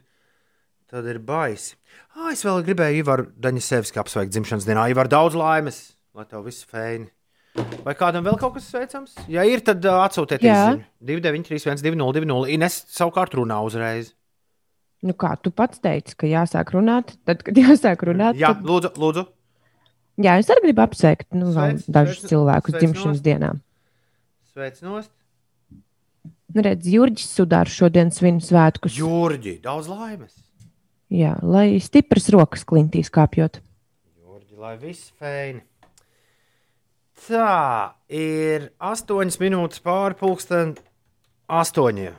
tad 0.92 1.10
ir 1.10 1.20
baisi. 1.20 1.76
Ah, 2.14 2.30
es 2.32 2.46
vēl 2.46 2.64
gribēju 2.70 3.02
Ivaru 3.02 3.28
Daņasevski 3.42 4.00
apsveikt 4.00 4.32
dzimšanas 4.36 4.70
dienā. 4.70 4.88
Ivar, 4.94 5.10
daudz 5.12 5.36
laimes, 5.38 5.82
lai 6.16 6.26
tev 6.30 6.46
viss 6.48 6.64
feini. 6.70 7.10
Vai 7.84 7.94
kādam 7.98 8.26
vēl 8.26 8.38
kaut 8.42 8.56
kas 8.56 8.66
sveicams? 8.72 9.14
Ja 9.30 9.44
ir, 9.46 9.62
tad 9.66 9.84
atsūtiet 9.86 10.42
īsiņu. 10.42 10.86
2931, 11.06 11.84
202, 11.86 12.54
Ines 12.56 12.80
savukārt 12.96 13.36
runā 13.38 13.60
uzreiz. 13.66 14.14
Nu, 15.04 15.12
kā 15.20 15.34
tu 15.44 15.52
pats 15.52 15.82
teici, 15.84 16.16
ka 16.16 16.28
jāsāk 16.30 16.72
runāt, 16.76 17.16
tad, 17.28 17.42
kad 17.44 17.58
jāsāk 17.66 18.06
runāt, 18.08 18.38
Jā, 18.40 18.54
tad, 18.56 18.64
lūdzu, 18.70 18.94
lūdzu. 19.04 19.26
jā 20.24 20.38
es 20.40 20.48
arī 20.54 20.70
gribu 20.70 20.84
apsveikt 20.86 21.28
nu, 21.36 21.50
Sveic, 21.52 21.84
dažus 21.92 22.22
sveic, 22.22 22.30
cilvēkus 22.32 22.72
sveic 22.72 22.84
dzimšanas 22.86 23.18
nost. 23.20 23.26
dienā. 23.28 23.50
Sveic 24.54 24.80
nost. 24.86 25.12
Nu, 26.54 26.62
redz, 26.62 26.86
Jurģis 26.88 27.32
Sudārs 27.34 27.74
šodien 27.74 28.12
svin 28.14 28.38
svētkus. 28.44 28.94
Jurģi, 29.00 29.58
daudz 29.64 29.90
laimes. 29.90 30.36
Jā, 31.14 31.36
lai 31.42 31.80
stipras 31.82 32.30
rokas 32.34 32.64
klintīs 32.66 33.10
kāpjot. 33.14 33.60
Jurģi, 34.22 34.56
lai 34.62 34.76
viss 34.82 35.10
feini. 35.20 35.64
Tā 37.24 37.94
ir 38.12 38.70
astoņas 38.84 39.38
minūtes 39.42 39.82
pāri 39.86 40.18
pulksten 40.20 40.74
astoņiem. 41.48 42.16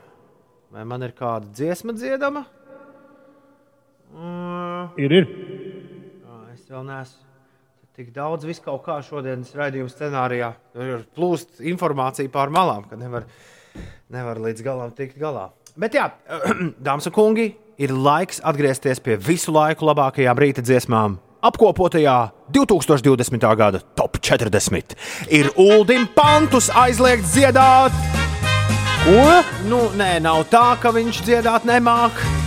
Vai 0.75 0.85
man 0.89 1.05
ir 1.07 1.13
kāda 1.15 1.47
dziesma 1.55 1.95
dziedama? 1.95 2.45
Mm. 4.15 4.95
Ir, 5.03 5.13
ir. 5.21 5.29
Es 6.55 6.69
vēl 6.71 6.87
neesmu 6.87 7.25
tik 7.95 8.11
daudz 8.15 8.47
vis 8.47 8.59
kaut 8.63 8.83
kā 8.87 8.97
šodienas 9.07 9.53
raidījuma 9.55 9.91
scenārijā. 9.91 10.49
Tur 10.75 10.89
ir 10.97 11.03
plūst 11.15 11.61
informācija 11.63 12.31
pār 12.33 12.51
malām, 12.55 12.87
ka 12.91 12.99
nevar, 12.99 13.27
nevar 14.11 14.41
līdz 14.43 14.65
galam 14.67 14.95
tikt 14.95 15.19
galā. 15.21 15.49
Bet 15.79 15.95
jā, 15.95 16.09
dāmas 16.87 17.07
un 17.11 17.15
kungi, 17.15 17.53
ir 17.79 17.95
laiks 17.95 18.43
atgriezties 18.47 19.03
pie 19.03 19.19
visu 19.19 19.55
laiku 19.55 19.87
labākajām 19.91 20.43
rīta 20.43 20.65
dziesmām. 20.67 21.19
Apkopotajā 21.45 22.17
2020. 22.57 23.47
gada 23.59 23.83
top 23.99 24.17
40 24.19 24.95
ir 25.29 25.51
Uldim 25.61 26.09
Pantus 26.17 26.71
aizliegts 26.73 27.35
dziedāt. 27.37 27.93
Ko? 29.05 29.21
Nu, 29.69 29.85
nē, 29.99 30.17
nav 30.25 30.47
tā, 30.49 30.73
ka 30.81 30.95
viņš 30.97 31.21
dziedāt 31.27 31.69
nemāk. 31.69 32.44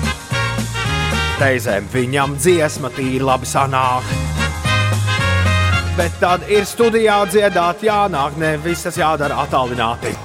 Reizēm 1.38 1.86
viņam 1.94 2.32
dziesma 2.42 2.90
tīri 2.96 3.22
labi 3.22 3.46
sanāk. 3.46 4.08
Bet 5.98 6.16
tad 6.18 6.48
ir 6.50 6.66
studijā 6.66 7.20
dziedāt, 7.30 7.84
jānāk, 7.86 8.40
ne 8.42 8.56
visas 8.64 8.98
jādara 8.98 9.38
attālināti. 9.44 10.16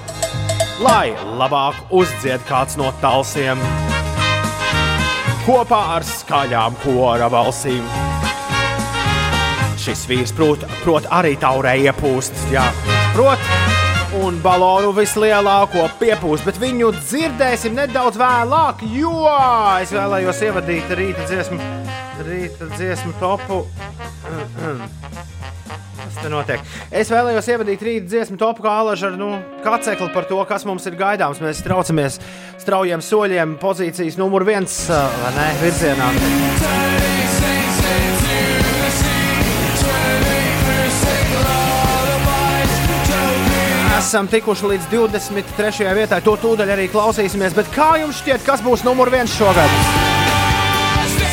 Lai 0.81 1.13
labāk 1.37 1.93
uzdzied 1.93 2.41
kāds 2.49 2.79
no 2.81 2.89
talsiem, 3.01 3.61
kopā 5.45 5.83
ar 5.99 6.07
skaļām 6.07 6.81
kora 6.81 7.29
balsīm. 7.29 7.85
Šis 9.83 10.07
vīrs 10.09 10.33
prot, 10.33 10.65
prot 10.81 11.05
arī 11.13 11.35
taurē 11.37 11.77
iepūst, 11.91 12.47
jā, 12.55 12.65
prot, 13.13 13.72
un 14.23 14.39
balonu 14.43 14.93
vislielāko 14.95 15.87
piepūst, 15.99 16.45
bet 16.47 16.59
viņu 16.61 16.93
dzirdēsim 16.95 17.75
nedaudz 17.75 18.19
vēlāk, 18.19 18.83
jo 18.95 19.25
es 19.81 19.91
vēlējos 19.91 20.41
ievadīt 20.47 20.93
rīta 20.95 21.25
dziesmu, 21.27 21.59
rīta 22.27 22.69
dziesmu 22.77 23.15
topu. 23.19 23.63
Es 26.93 27.11
vēlējos 27.11 27.49
ievadīt 27.51 27.83
rīta 27.83 28.07
dziesmu 28.13 28.39
topu 28.39 28.63
kā 28.63 28.77
alažu 28.83 29.09
ar 29.09 29.17
nu, 29.19 29.31
kacekli 29.65 30.07
par 30.15 30.29
to, 30.29 30.39
kas 30.47 30.63
mums 30.69 30.87
ir 30.87 30.95
gaidāms. 30.99 31.43
Mēs 31.43 31.63
traucamies 31.65 32.19
straujiem 32.63 33.03
soļiem 33.03 33.57
pozīcijas 33.59 34.19
numur 34.21 34.47
viens 34.47 34.85
vai 34.93 35.33
ne, 35.39 35.49
virzienā. 35.65 37.02
Esam 44.03 44.27
tikuši 44.27 44.67
līdz 44.67 44.87
23. 44.91 45.85
vietai. 45.95 46.17
To 46.25 46.33
tūdaļ 46.35 46.73
arī 46.73 46.89
klausīsimies. 46.91 47.53
Bet 47.55 47.69
kā 47.71 47.93
jums 48.01 48.19
šķiet, 48.19 48.43
kas 48.43 48.59
būs 48.59 48.83
numur 48.83 49.07
viens 49.13 49.31
šogad? 49.31 49.71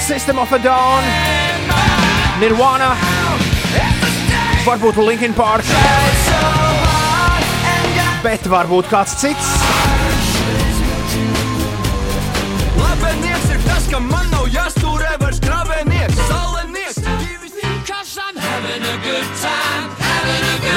System 0.07 0.39
of 0.39 0.55
a 0.55 0.61
Dawn, 0.63 1.09
Nirvana, 2.39 2.93
varbūt 4.63 5.03
Linkin 5.03 5.35
Park, 5.35 5.67
bet 8.23 8.47
varbūt 8.55 8.91
kāds 8.95 9.19
cits. 9.19 9.70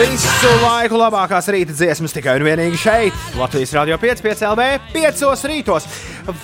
Visu 0.04 0.49
laiku 0.60 0.97
labākās 0.99 1.45
rīta 1.54 1.72
dziesmas 1.72 2.12
tikai 2.12 2.34
un 2.36 2.43
vienīgi 2.43 2.76
šeit, 2.82 3.20
Latvijas 3.39 3.72
Rādio 3.78 3.95
5,5 4.01 4.43
LV, 4.49 4.66
5 4.91 5.45
rītos. 5.47 5.86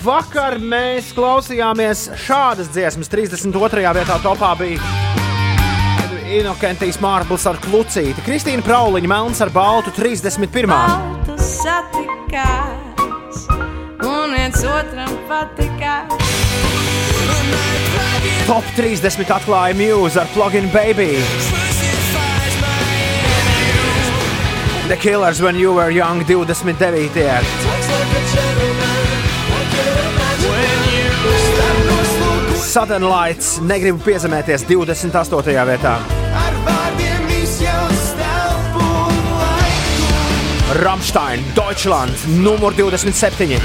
Vakar 0.00 0.56
mēs 0.64 1.10
klausījāmies 1.12 2.06
šādas 2.24 2.70
dziesmas. 2.72 3.12
32. 3.12 3.84
vietā 3.98 4.16
topā 4.24 4.54
bija 4.56 4.80
Inokentijas 6.40 6.96
Mārbles 7.04 7.44
ar 7.50 7.60
klucīti, 7.60 8.24
Kristīna 8.24 8.64
Prauliņa 8.64 9.12
Melns 9.12 9.44
ar 9.44 9.52
baltu 9.52 9.92
31. 9.92 10.72
Tu 11.28 11.36
satikās, 11.44 13.44
un 14.08 14.32
viens 14.38 14.64
otram 14.64 15.12
patikās. 15.28 16.16
Top 18.48 18.64
30 18.80 19.36
atklāja 19.36 19.76
Muse 19.76 20.24
ar 20.24 20.32
Plugin 20.32 20.72
Baby. 20.72 21.18
The 24.90 24.96
Killers 24.96 25.40
When 25.40 25.54
You 25.54 25.74
Were 25.74 25.92
Young 25.92 26.24
29. 26.26 27.44
Southern 32.58 33.08
Lights 33.08 33.60
negribu 33.62 33.98
piezemēties 34.02 34.64
28. 34.66 35.46
vietā. 35.66 35.94
Rammstein, 40.82 41.44
Deutschland, 41.54 42.26
numur 42.42 42.74
27. 42.74 43.62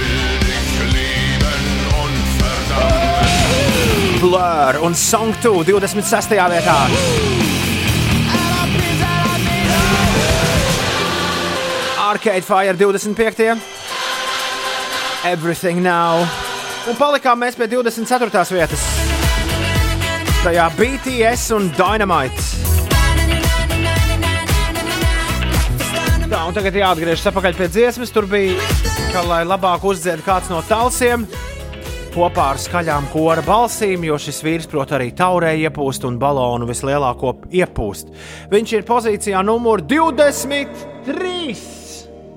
Blur 4.21 4.77
un 4.81 4.95
Song 4.95 5.33
2 5.41 5.63
26. 5.65 6.29
vietā. 6.29 7.44
Arcade 12.15 12.41
Fire 12.41 12.73
25. 12.77 13.57
Everything 15.25 15.81
Now. 15.83 16.23
Un 16.87 16.95
palikām 16.95 17.41
mēs 17.43 17.57
pie 17.59 17.67
24. 17.67 18.45
vietas. 18.55 18.85
Tajā 20.45 20.69
BTS 20.77 21.43
un 21.57 21.67
Dynamite. 21.75 22.39
Tā, 26.31 26.39
un 26.39 26.55
tagad 26.55 26.79
jāatgriežas 26.79 27.27
atpakaļ 27.33 27.59
pie 27.59 27.67
dziesmas. 27.75 28.15
Tur 28.15 28.31
bija, 28.31 28.55
ka, 29.11 29.27
lai 29.27 29.43
labāk 29.43 29.83
uzdzied 29.83 30.23
kāds 30.23 30.47
no 30.53 30.63
talsiem, 30.71 31.27
kopā 32.15 32.53
ar 32.55 32.63
skaļām 32.63 33.11
kora 33.11 33.43
balsīm, 33.43 34.07
jo 34.07 34.15
šis 34.15 34.39
vīrs 34.47 34.71
prot 34.71 34.95
arī 34.95 35.11
taurē 35.11 35.51
iepūst 35.67 36.07
un 36.07 36.15
balonu 36.21 36.71
vislielāko 36.71 37.41
iepūst. 37.51 38.15
Viņš 38.55 38.77
ir 38.79 38.87
pozīcijā 38.87 39.43
numur 39.43 39.83
23. 39.83 41.74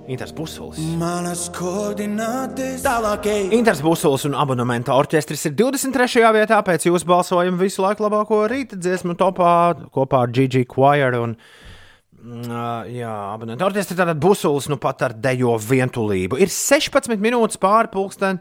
Inters 0.08 0.32
Busulis. 0.32 0.80
Manas 0.96 1.50
koordinātes 1.52 2.80
tālākajai. 2.80 3.50
Inters 3.58 3.82
Busulis 3.84 4.24
un 4.24 4.36
abonementa 4.40 4.94
orķestris 4.96 5.44
ir 5.50 5.52
23. 5.58 6.22
vietā 6.32 6.62
pēc 6.64 6.86
jūsu 6.88 7.08
balsojuma 7.10 7.60
visu 7.60 7.84
laiku 7.84 8.06
labāko 8.06 8.40
rīta 8.48 8.78
dziesmu 8.80 9.18
topā 9.20 9.50
kopā 9.92 10.22
ar 10.24 10.32
Gigi 10.32 10.64
Choir. 10.64 11.18
Un, 11.20 11.36
uh, 11.36 12.88
jā, 12.88 13.12
abonenta 13.34 13.68
orķestris 13.68 14.00
tātad 14.00 14.24
Busulis 14.24 14.70
nu 14.72 14.80
pat 14.80 15.04
ar 15.10 15.18
dejo 15.28 15.58
vientulību. 15.60 16.40
Ir 16.40 16.48
16 16.56 17.20
minūtes 17.20 17.60
pāri 17.60 17.92
pulksten 17.92 18.40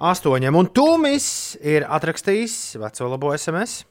astoņiem, 0.00 0.56
un 0.56 0.72
Tūmis 0.72 1.30
ir 1.60 1.84
atrakstījis 1.92 2.78
veco 2.80 3.12
labo 3.12 3.36
SMS. 3.36 3.82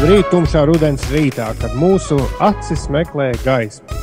Labrīt, 0.00 0.30
tumšā 0.32 0.64
rudens 0.70 1.04
rītā, 1.12 1.52
kad 1.60 1.76
mūsu 1.76 2.16
acis 2.40 2.88
meklē 2.88 3.34
gaismu. 3.44 3.99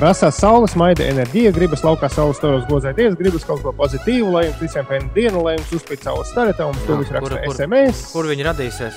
Rasās 0.00 0.38
saules 0.40 0.72
maida 0.80 1.04
enerģija, 1.04 1.50
gribas 1.52 1.82
laukā 1.84 2.08
saules 2.08 2.38
toros 2.40 2.62
gozēties, 2.64 3.12
gribas 3.18 3.42
kaut 3.44 3.60
ko 3.60 3.74
pozitīvu, 3.76 4.30
lai 4.32 4.46
jums 4.46 4.62
visiem 4.62 4.86
pēna 4.88 5.10
dienu, 5.12 5.42
lai 5.44 5.58
jums 5.58 5.74
uzspīd 5.76 6.00
saules 6.06 6.30
starta, 6.32 6.70
un 6.70 6.78
to 6.86 6.96
visu 7.02 7.12
raksta 7.12 7.42
SMS. 7.50 8.00
Kur 8.14 8.30
viņi 8.30 8.46
radīsies? 8.48 8.96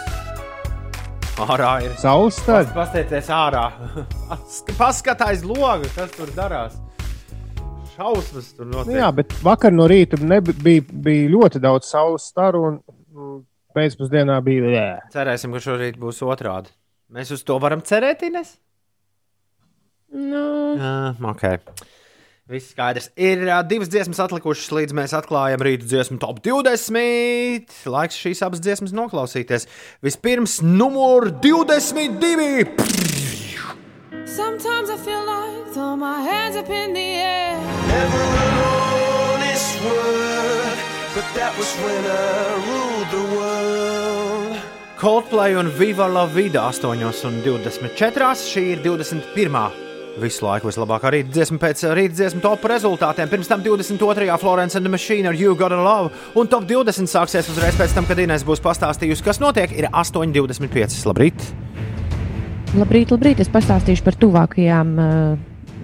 Ārā 1.44 1.74
ir. 1.84 1.98
Saules 2.00 2.40
starta. 2.40 2.72
Pasteicies 2.78 3.28
ārā. 3.28 3.66
Paskatās 4.80 5.44
logu, 5.44 5.92
kas 5.98 6.16
tur 6.16 6.32
darās. 6.38 6.80
Šausmas 7.98 8.54
tur 8.56 8.72
notiek. 8.72 8.96
Jā, 8.96 9.12
bet 9.20 9.36
vakar 9.44 9.76
no 9.76 9.90
rīta 9.92 10.16
nebi- 10.24 10.56
bija, 10.56 11.28
ļoti 11.36 11.60
daudz 11.64 11.92
saules 11.92 12.32
staru, 12.32 12.64
un 12.70 12.80
mm, 13.12 13.40
pēcpusdienā 13.76 14.40
bija. 14.48 14.72
Lē. 14.72 14.90
Cerēsim, 15.12 15.52
ka 15.56 15.64
šorīt 15.68 16.00
būs 16.00 16.24
otrādi. 16.24 16.72
Mēs 17.12 17.36
uz 17.36 17.44
to 17.44 17.60
varam 17.60 17.84
cerēt, 17.84 18.24
Ines? 18.32 18.56
Nu, 20.16 20.48
Jā, 20.80 20.96
ok. 21.28 21.44
Viss 22.46 22.70
skaidrs. 22.76 23.08
Ir 23.18 23.42
uh, 23.48 23.64
divas 23.66 23.90
dziesmas 23.90 24.20
atlikušas, 24.22 24.70
līdz 24.78 24.94
mēs 24.94 25.16
atklājam 25.18 25.64
rītu 25.66 25.88
dziesmu 25.90 26.20
top 26.22 26.44
20. 26.46 27.74
Laiks 27.90 28.20
šīs 28.22 28.44
abas 28.46 28.62
dziesmas 28.62 28.94
noklausīties. 28.94 29.66
Vispirms, 30.06 30.60
numur 30.62 31.32
22. 31.42 32.70
Sometimes 34.30 34.94
I 34.94 34.98
feel 35.02 35.26
like 35.26 35.74
throw 35.74 35.96
my 35.98 36.22
hands 36.22 36.56
up 36.56 36.70
in 36.70 36.94
the 36.94 37.08
air. 37.18 37.58
Never 37.90 38.22
alone 38.46 39.42
this 39.42 39.66
world, 39.82 40.78
but 41.16 41.26
that 41.34 41.58
was 41.58 41.74
when 41.82 42.04
I 42.06 42.62
ruled 42.70 43.10
the 43.10 43.26
world. 43.40 44.62
Coldplay 45.02 45.58
un 45.58 45.74
Viva 45.80 46.08
la 46.08 46.28
Vida 46.28 46.70
8 46.70 46.94
un 47.26 47.42
24. 47.42 48.32
Šī 48.54 48.68
ir 48.76 48.86
21. 48.86 49.85
Visu 50.16 50.46
laiku 50.46 50.70
vislabākā 50.70 51.10
rīta 51.12 51.34
dziesma 51.36 51.60
pēc 51.60 51.82
rīta 51.98 52.16
dziesmu 52.16 52.40
top 52.44 52.64
rezultātiem. 52.72 53.28
Pirms 53.32 53.50
tam 53.52 53.64
22. 53.66 54.30
Florence 54.40 54.78
and 54.80 54.88
the 54.88 54.92
Machine 54.92 55.28
ar 55.28 55.36
You 55.36 55.58
Gotta 55.60 55.76
Love. 55.76 56.14
Un 56.40 56.48
top 56.48 56.64
20 56.70 57.12
sāksies 57.12 57.50
uzreiz 57.52 57.76
pēc 57.76 57.96
tam, 57.98 58.08
kad 58.08 58.22
Inês 58.24 58.46
būs 58.48 58.64
pastāstījusi, 58.64 59.26
kas 59.26 59.42
notiek. 59.44 59.76
Ir 59.76 59.90
8,25. 59.92 61.04
Labrīt! 61.10 61.50
Labrīt, 62.80 63.12
labrīt! 63.12 63.44
Es 63.44 63.52
pastāstīšu 63.52 64.08
par 64.08 64.16
tuvākajām 64.24 64.96
uh, 64.96 65.36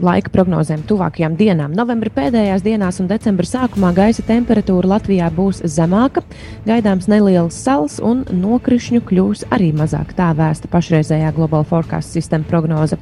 laika 0.06 0.32
prognozēm, 0.34 0.84
tuvākajām 0.90 1.36
dienām. 1.40 1.74
Novembra 1.78 2.12
pēdējās 2.14 2.64
dienās 2.66 3.00
un 3.02 3.10
decembra 3.10 3.48
sākumā 3.48 3.92
gaisa 3.98 4.24
temperatūra 4.28 4.94
Latvijā 4.96 5.30
būs 5.36 5.62
zemāka, 5.70 6.24
gaidāms 6.68 7.10
neliels 7.12 7.58
sals 7.58 8.00
un 8.04 8.24
nokrišņu 8.34 9.04
kļūs 9.10 9.46
arī 9.56 9.72
mazāk. 9.78 10.16
Tā 10.18 10.32
vēsta 10.38 10.70
pašreizējā 10.72 11.34
Global 11.36 11.66
Forecast 11.68 12.16
sistēma 12.16 12.48
prognoze. 12.50 13.00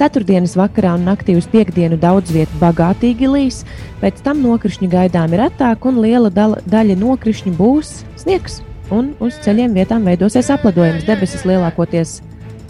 Ceturtdienas 0.00 0.56
vakarā 0.58 0.96
un 0.98 1.06
naktī 1.10 1.36
uz 1.38 1.48
piekdienu 1.52 2.00
daudz 2.00 2.34
vietu 2.34 2.60
bagātīgi 2.62 3.30
līs, 3.30 3.62
pēc 4.02 4.20
tam 4.26 4.42
nokrišņu 4.44 4.90
gaidām 4.92 5.32
ir 5.32 5.46
retāk 5.46 5.88
un 5.88 6.02
liela 6.04 6.32
daļa 6.32 6.98
nokrišņu 7.00 7.56
būs 7.58 8.02
sniegs. 8.20 8.60
Un 8.92 9.14
uz 9.24 9.38
ceļiem 9.40 9.72
vietām 9.72 10.04
veidosies 10.04 10.50
apledojums, 10.52 11.06
debesis 11.08 11.46
lielākoties 11.48 12.18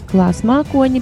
klās 0.07 0.43
mākoņi. 0.47 1.01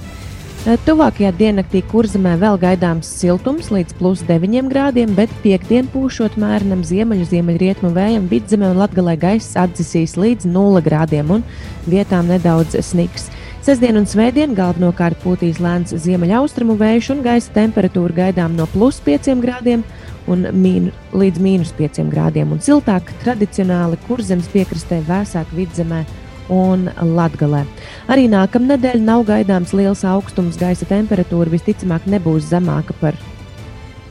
Tuvākajā 0.62 1.32
diennaktī 1.34 1.80
kurzemē 1.90 2.36
vēl 2.38 2.54
gaidāms 2.62 3.08
siltums 3.18 3.72
līdz 3.74 3.96
plus 3.98 4.20
9 4.28 4.68
grādiem, 4.70 5.10
bet 5.16 5.32
piekdien 5.42 5.88
pūšot 5.90 6.36
mērenam 6.38 6.84
ziemeļu 6.86 7.26
ziemeļrietumu 7.32 7.90
vējam 7.96 8.28
vidzemē 8.30 8.68
un 8.70 8.78
latgalē 8.78 9.16
gaiss 9.18 9.56
atdzisīs 9.58 10.14
līdz 10.14 10.46
0 10.46 10.84
grādiem 10.86 11.34
un 11.34 11.42
vietām 11.90 12.30
nedaudz 12.30 12.78
sniks. 12.78 13.26
Sestdien 13.66 13.98
un 13.98 14.06
svētdien 14.06 14.54
galvenokārt 14.54 15.18
pūtīs 15.24 15.58
lēns 15.58 15.96
ziemeļaustrumu 15.98 16.78
vējš 16.78 17.10
un 17.16 17.26
gaisa 17.26 17.58
temperatūra 17.58 18.20
gaidām 18.22 18.54
no 18.54 18.70
plus 18.70 19.02
5 19.02 19.34
grādiem 19.42 19.82
un 20.30 20.46
mīnu, 20.46 20.94
līdz 21.10 21.42
mīnus 21.42 21.74
5 21.74 22.06
grādiem 22.14 22.54
un 22.54 22.62
siltāk 22.62 23.10
tradicionāli 23.24 23.98
kurzemes 24.06 24.46
piekrastē 24.54 25.02
vēsāk 25.10 25.50
vidzemē 25.58 26.04
un 26.52 26.88
Latvijā. 27.16 27.64
Arī 28.12 28.28
nākamnedēļ 28.32 29.00
nav 29.02 29.24
gaidāms 29.30 29.72
liels 29.76 30.04
augstums, 30.08 30.58
gaisa 30.60 30.88
temperatūra 30.90 31.52
visticamāk 31.52 32.06
nebūs 32.10 32.50
zemāka 32.50 32.96
par 33.00 33.16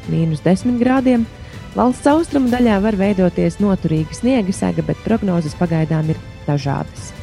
mīnus 0.10 0.44
10 0.46 0.82
grādiem. 0.82 1.28
Valsts 1.76 2.10
austrumu 2.12 2.52
daļā 2.52 2.82
var 2.84 2.98
veidoties 3.00 3.62
noturīga 3.64 4.18
sniega 4.18 4.56
sega, 4.56 4.84
bet 4.84 5.00
prognozes 5.06 5.56
pagaidām 5.60 6.12
ir 6.12 6.20
dažādas. 6.48 7.14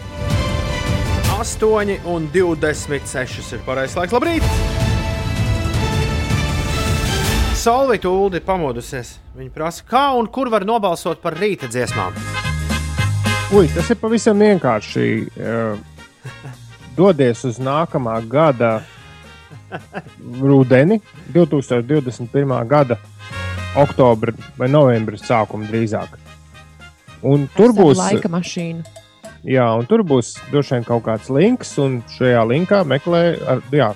8 1.39 1.99
un 2.09 2.31
26 2.33 3.53
ir 3.59 3.65
pareizais 3.67 3.99
laiks. 4.01 4.17
Labrīt! 4.17 4.87
Solvita 7.59 8.09
Ulda 8.09 8.39
ir 8.39 8.47
pamodusies. 8.47 9.17
Viņa 9.37 9.51
prasa, 9.55 9.85
kā 9.87 10.05
un 10.17 10.31
kur 10.31 10.51
var 10.51 10.65
nobalsot 10.67 11.21
par 11.23 11.37
rīta 11.37 11.67
dziesmām. 11.71 12.15
Ui, 13.49 13.65
tas 13.73 13.87
ir 13.89 13.97
pavisam 13.97 14.43
vienkārši. 14.45 15.05
Uh, 15.41 15.79
dodies 16.99 17.47
uz 17.49 17.57
nākamā 17.57 18.19
gada 18.29 18.83
rudeni, 20.41 20.99
2021. 21.33 22.53
gada 22.69 22.99
oktobra 23.79 24.35
vai 24.59 24.69
novembra 24.69 25.17
sākuma 25.17 25.65
drīzāk. 25.71 26.19
Un 27.25 27.47
tur 27.57 27.73
būs 27.73 27.97
laika 27.97 28.29
mašīna. 28.29 28.85
Jā, 29.49 29.65
un 29.81 29.89
tur 29.89 30.05
būs 30.05 30.35
droši 30.51 30.77
vien 30.77 30.85
kaut 30.85 31.07
kāds 31.07 31.31
links, 31.33 31.73
un 31.81 32.03
šajā 32.19 32.45
linkā 32.51 32.83
meklē, 32.85 33.23
ar, 33.49 33.63
jā, 33.73 33.95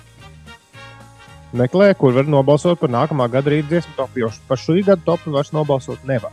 meklē 1.53 1.91
kur 1.99 2.17
var 2.17 2.25
nobalsot 2.25 2.81
par 2.81 2.95
nākamā 2.95 3.29
gada 3.29 3.53
rīta 3.53 3.69
dziesmu 3.75 3.99
topu. 4.01 4.25
Jo 4.25 4.33
par 4.49 4.65
šī 4.65 4.81
gada 4.87 5.05
topu 5.05 5.37
vairs 5.37 5.53
nobalsot 5.53 6.09
nevar. 6.09 6.33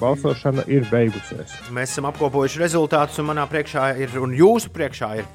Balsošana 0.00 0.64
ir 0.72 0.86
beigusies. 0.90 1.52
Mēs 1.74 1.92
esam 1.92 2.08
apkopojuši 2.08 2.62
rezultātus, 2.62 3.20
un 3.20 3.28
manā 3.30 3.44
priekšā 3.50 3.90
ir, 4.00 4.14
un 4.20 4.32
jūsu 4.36 4.72
priekšā 4.72 5.10
ir 5.20 5.28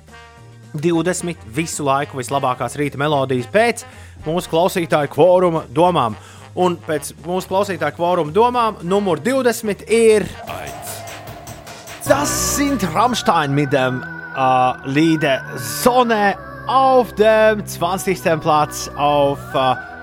20 0.75 1.45
visu 1.55 1.85
laiku 1.85 2.19
vislabākās 2.19 2.75
rīta 2.79 2.99
melodijas 2.99 3.47
pēc 3.51 3.85
mūsu 4.25 4.51
klausītāju 4.51 5.13
kvoruma 5.13 5.65
domām. 5.73 6.17
Un 6.55 6.77
pēc 6.79 7.11
mūsu 7.25 7.51
klausītāju 7.51 7.97
kvoruma 7.97 8.33
domām, 8.35 8.79
numur 8.83 9.19
20 9.23 9.85
ir. 9.91 10.25
Das 12.07 12.31
sind 12.55 12.83
Rammstein 12.93 13.53
mit 13.53 13.73
dem 13.73 14.01
äh, 14.01 14.89
Lied 14.89 15.25
Sonne 15.57 16.35
auf 16.67 17.13
dem 17.13 17.65
20. 17.65 18.41
Platz 18.41 18.89
auf 18.95 19.39
äh, 19.53 19.94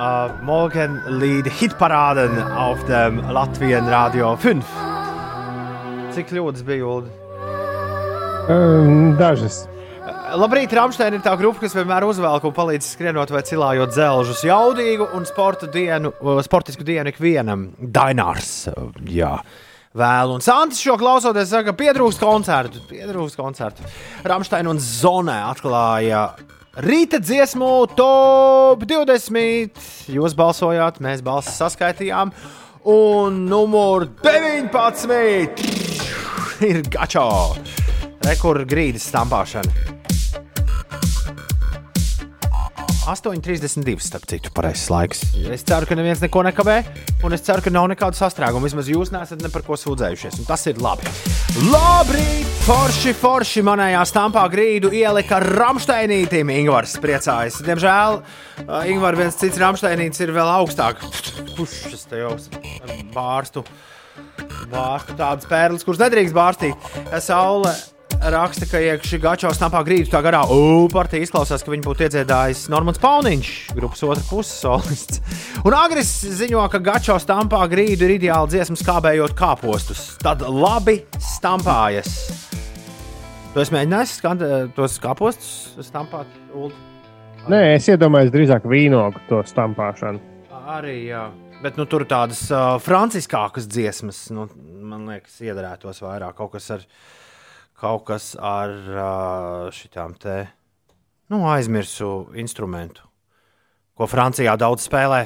äh, 0.00 0.42
Morgenlied 0.42 1.46
Hitparaden 1.46 2.42
auf 2.52 2.84
dem 2.84 3.20
Latvijas 3.30 3.86
Radio 3.90 4.36
5. 4.36 4.64
Cik 6.14 6.30
kļūdas 6.32 6.64
bija 6.66 6.86
Ulu? 6.88 7.10
Um, 8.50 9.12
dažas. 9.20 9.66
Labrīt, 10.40 10.72
Rāmsteina 10.74 11.18
ir 11.18 11.24
tā 11.24 11.34
grupa, 11.38 11.60
kas 11.64 11.74
vienmēr 11.74 12.06
uzvelk 12.06 12.44
un 12.46 12.54
palīdz 12.54 12.92
skrienot 12.94 13.32
vai 13.34 13.42
cilājot 13.46 13.92
dzelžus. 13.94 14.44
Jaudīgu 14.46 15.10
un 15.18 15.26
sporta 15.28 15.68
dienu, 15.70 16.14
uh, 16.22 16.40
sportisku 16.46 16.86
dienu 16.86 17.12
ikvienam. 17.12 17.68
Dainārs. 17.78 18.70
uh, 18.70 18.90
Jā. 19.10 19.36
Vēl, 19.90 20.36
un 20.36 20.42
Sants 20.44 20.78
šo 20.78 20.94
klausoties, 21.00 21.50
saka, 21.50 21.74
pietrūkst 21.74 22.22
koncertu. 22.22 22.78
Pietrūkst 22.86 23.38
koncertu. 23.38 23.86
Rāmsteina 24.22 24.70
un 24.70 24.78
Zonē 24.78 25.40
atklāja 25.48 26.28
Rīta 26.78 27.18
dziesmu 27.18 27.90
top 27.98 28.84
20. 28.86 29.80
Jūs 30.14 30.36
balsojāt, 30.38 31.00
mēs 31.02 31.24
balsis 31.26 31.58
saskaitījām. 31.58 32.30
Un 32.86 33.40
numur 33.50 34.06
19 34.22 35.64
ir 36.70 36.82
Gačo. 36.86 37.26
Rekords 38.22 38.70
grīdas 38.70 39.10
stampāšana. 39.10 39.99
8,32 43.10 43.98
starp 44.06 44.26
citu, 44.30 44.52
pareizs 44.54 44.86
laiks. 44.92 45.24
Es 45.50 45.64
ceru, 45.66 45.88
ka 45.88 45.96
neviens 45.98 46.20
neko 46.22 46.44
nekavē, 46.46 46.76
un 47.26 47.34
es 47.34 47.42
ceru, 47.42 47.64
ka 47.64 47.72
nav 47.74 47.88
nekādu 47.90 48.14
sastrēgumu. 48.14 48.68
Vismaz 48.68 48.90
jūs 48.92 49.10
neesat 49.10 49.42
ne 49.42 49.50
par 49.50 49.64
ko 49.66 49.74
sūdzējušies, 49.80 50.38
un 50.38 50.46
tas 50.46 50.62
ir 50.70 50.78
labi. 50.78 51.10
Labrīt! 51.72 52.46
Forši, 52.68 53.16
forši 53.18 53.64
manējā 53.66 54.04
stampā 54.06 54.44
grīdu 54.52 54.92
ielika 54.94 55.40
Rāmsteinītim. 55.42 56.52
Ingūns 56.54 56.94
priecājas. 57.02 57.58
Diemžēl 57.66 58.20
Ingūns 58.92 59.18
viens 59.18 59.42
cits 59.42 59.58
Rāmsteinītis 59.58 60.22
ir 60.22 60.34
vēl 60.36 60.54
augstāk. 60.60 61.02
Pušas 61.56 62.06
te 62.06 62.22
jau 62.22 62.36
bārstu. 63.16 63.64
Bārstu 64.70 65.18
tādas 65.18 65.50
pērles, 65.50 65.82
kuras 65.82 66.04
nedrīkst 66.04 66.36
bārstīt. 66.36 66.92
Saule 67.24 67.74
raksta, 68.20 68.66
ka 68.68 68.80
iekšā 68.82 69.18
gačā 69.20 69.50
snappā 69.56 69.80
grīdu 69.86 70.10
tā 70.12 70.20
garā 70.24 70.42
partija 70.92 71.24
izklausās, 71.24 71.62
ka 71.64 71.72
viņi 71.72 71.84
būtu 71.86 72.04
iedziedājis 72.06 72.66
Normans 72.72 73.00
Pauniņš, 73.00 73.50
grupas 73.76 74.02
otrs 74.04 74.28
puses 74.28 74.60
solists. 74.60 75.20
Un 75.64 75.76
Agris 75.76 76.10
ziņo, 76.40 76.62
ka 76.72 76.82
gačā 76.84 77.16
stampā 77.22 77.62
grīdu 77.70 78.06
ir 78.06 78.18
ideāli 78.18 78.52
dziesmu 78.52 78.76
skābējot 78.80 79.34
kāpostus. 79.38 80.02
Tad 80.20 80.44
labi 80.44 81.00
stampājas. 81.16 82.12
Tu 83.54 83.62
esi 83.62 83.74
mēģinājis 83.74 84.16
skan, 84.20 84.42
tos 84.76 84.98
kāpostus 85.02 85.86
stampāt? 85.88 86.28
Ulu? 86.52 86.74
Nē, 87.50 87.62
es 87.78 87.88
iedomājos 87.88 88.34
drīzāk 88.34 88.66
vīnogu 88.68 89.22
to 89.30 89.40
stampāšanu. 89.48 90.20
Arī, 90.70 90.98
jā. 91.08 91.24
Bet 91.64 91.80
nu, 91.80 91.84
tur 91.88 92.04
tādas 92.08 92.44
uh, 92.52 92.76
franciskākas 92.80 93.66
dziesmas, 93.68 94.26
nu, 94.32 94.46
man 94.86 95.08
liekas, 95.08 95.40
iedarētos 95.44 96.00
vairāk 96.04 96.36
kaut 96.38 96.54
kas 96.54 96.68
ar 96.76 96.84
viņa 96.84 97.19
kaut 97.80 98.04
kas 98.10 98.32
ar 98.36 98.74
šitām 99.74 100.16
te 100.20 100.42
nu, 101.30 101.44
aizmirsu 101.48 102.30
instrumentu, 102.38 103.06
ko 103.96 104.08
Francijā 104.10 104.56
daudz 104.60 104.84
spēlē, 104.88 105.22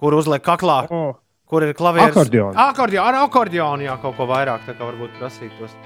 kur 0.00 0.16
uzliek 0.18 0.44
kaklā. 0.44 0.82
Oh. 0.90 1.14
Kur 1.46 1.62
ir 1.62 1.76
klavieris? 1.78 2.10
Akordions. 2.10 2.56
Akordion, 2.58 3.06
ar 3.06 3.20
akordionu, 3.20 3.84
jā, 3.86 3.92
kaut 4.02 4.16
ko 4.18 4.26
vairāk, 4.26 4.64
tā 4.66 4.72
kā 4.74 4.82
varbūt 4.82 5.12
prasītos. 5.20 5.76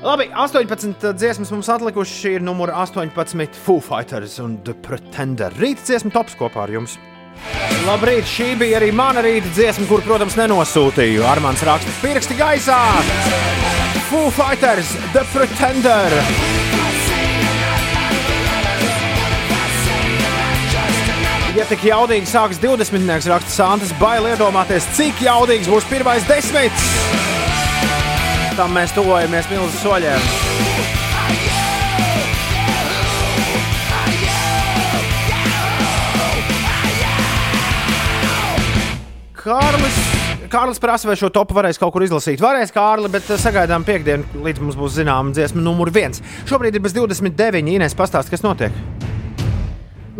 Labi, 0.00 0.30
18 0.32 1.12
dziesmas 1.20 1.50
mums 1.52 1.68
atlikušas. 1.68 2.16
Šī 2.22 2.30
ir 2.38 2.44
numur 2.46 2.72
18 2.72 3.58
Foo 3.60 3.82
Fighters 3.84 4.38
un 4.40 4.56
The 4.64 4.72
Pretender. 4.72 5.52
Rīta 5.60 5.84
dziesma 5.84 6.14
tops 6.14 6.38
kopā 6.40 6.64
ar 6.64 6.72
jums. 6.72 6.96
Labrīt, 7.84 8.24
šī 8.24 8.54
bija 8.60 8.80
arī 8.80 8.88
mana 8.96 9.20
rīta 9.24 9.52
dziesma, 9.52 9.84
kur, 9.90 10.00
protams, 10.06 10.40
nenosūtīju. 10.40 11.28
Armāns 11.28 11.64
raksta 11.68 11.92
pirksti 12.00 12.40
gaisā! 12.40 12.80
Foo 14.10 14.28
Fighters, 14.30 14.88
The 15.12 15.22
Pretender! 15.32 16.10
Ja 21.54 21.66
tik 21.70 21.84
jaudīgi 21.86 22.26
sāks 22.26 22.58
20. 22.58 23.06
raksta 23.30 23.54
Santas, 23.54 23.92
bail 24.02 24.26
iedomāties, 24.32 24.88
cik 24.98 25.22
jaudīgs 25.22 25.70
būs 25.70 25.86
pirmais 25.86 26.26
desmits. 26.26 26.90
Tam 28.58 28.74
mēs 28.74 28.90
tuvojamies 28.98 29.46
milzu 29.52 29.78
soļiem. 29.78 30.26
Kārlis, 39.38 40.02
Kārlis 40.50 40.80
prasa, 40.82 41.06
vai 41.06 41.14
šo 41.14 41.28
topu 41.30 41.54
varēs 41.54 41.78
kaut 41.78 41.92
kur 41.94 42.02
izlasīt. 42.02 42.40
Varēs, 42.42 42.72
Kārli, 42.74 43.06
bet 43.12 43.28
sagaidām 43.38 43.84
piekdienu, 43.86 44.42
līdz 44.42 44.64
mums 44.64 44.78
būs 44.80 44.96
zināma 44.98 45.30
dziesma 45.36 45.62
numur 45.62 45.92
viens. 45.94 46.18
Šobrīd 46.50 46.74
ir 46.74 46.82
bez 46.82 46.96
29. 46.96 47.62
Inês 47.76 47.94
pastāst, 47.94 48.32
kas 48.34 48.42
notiek. 48.42 48.74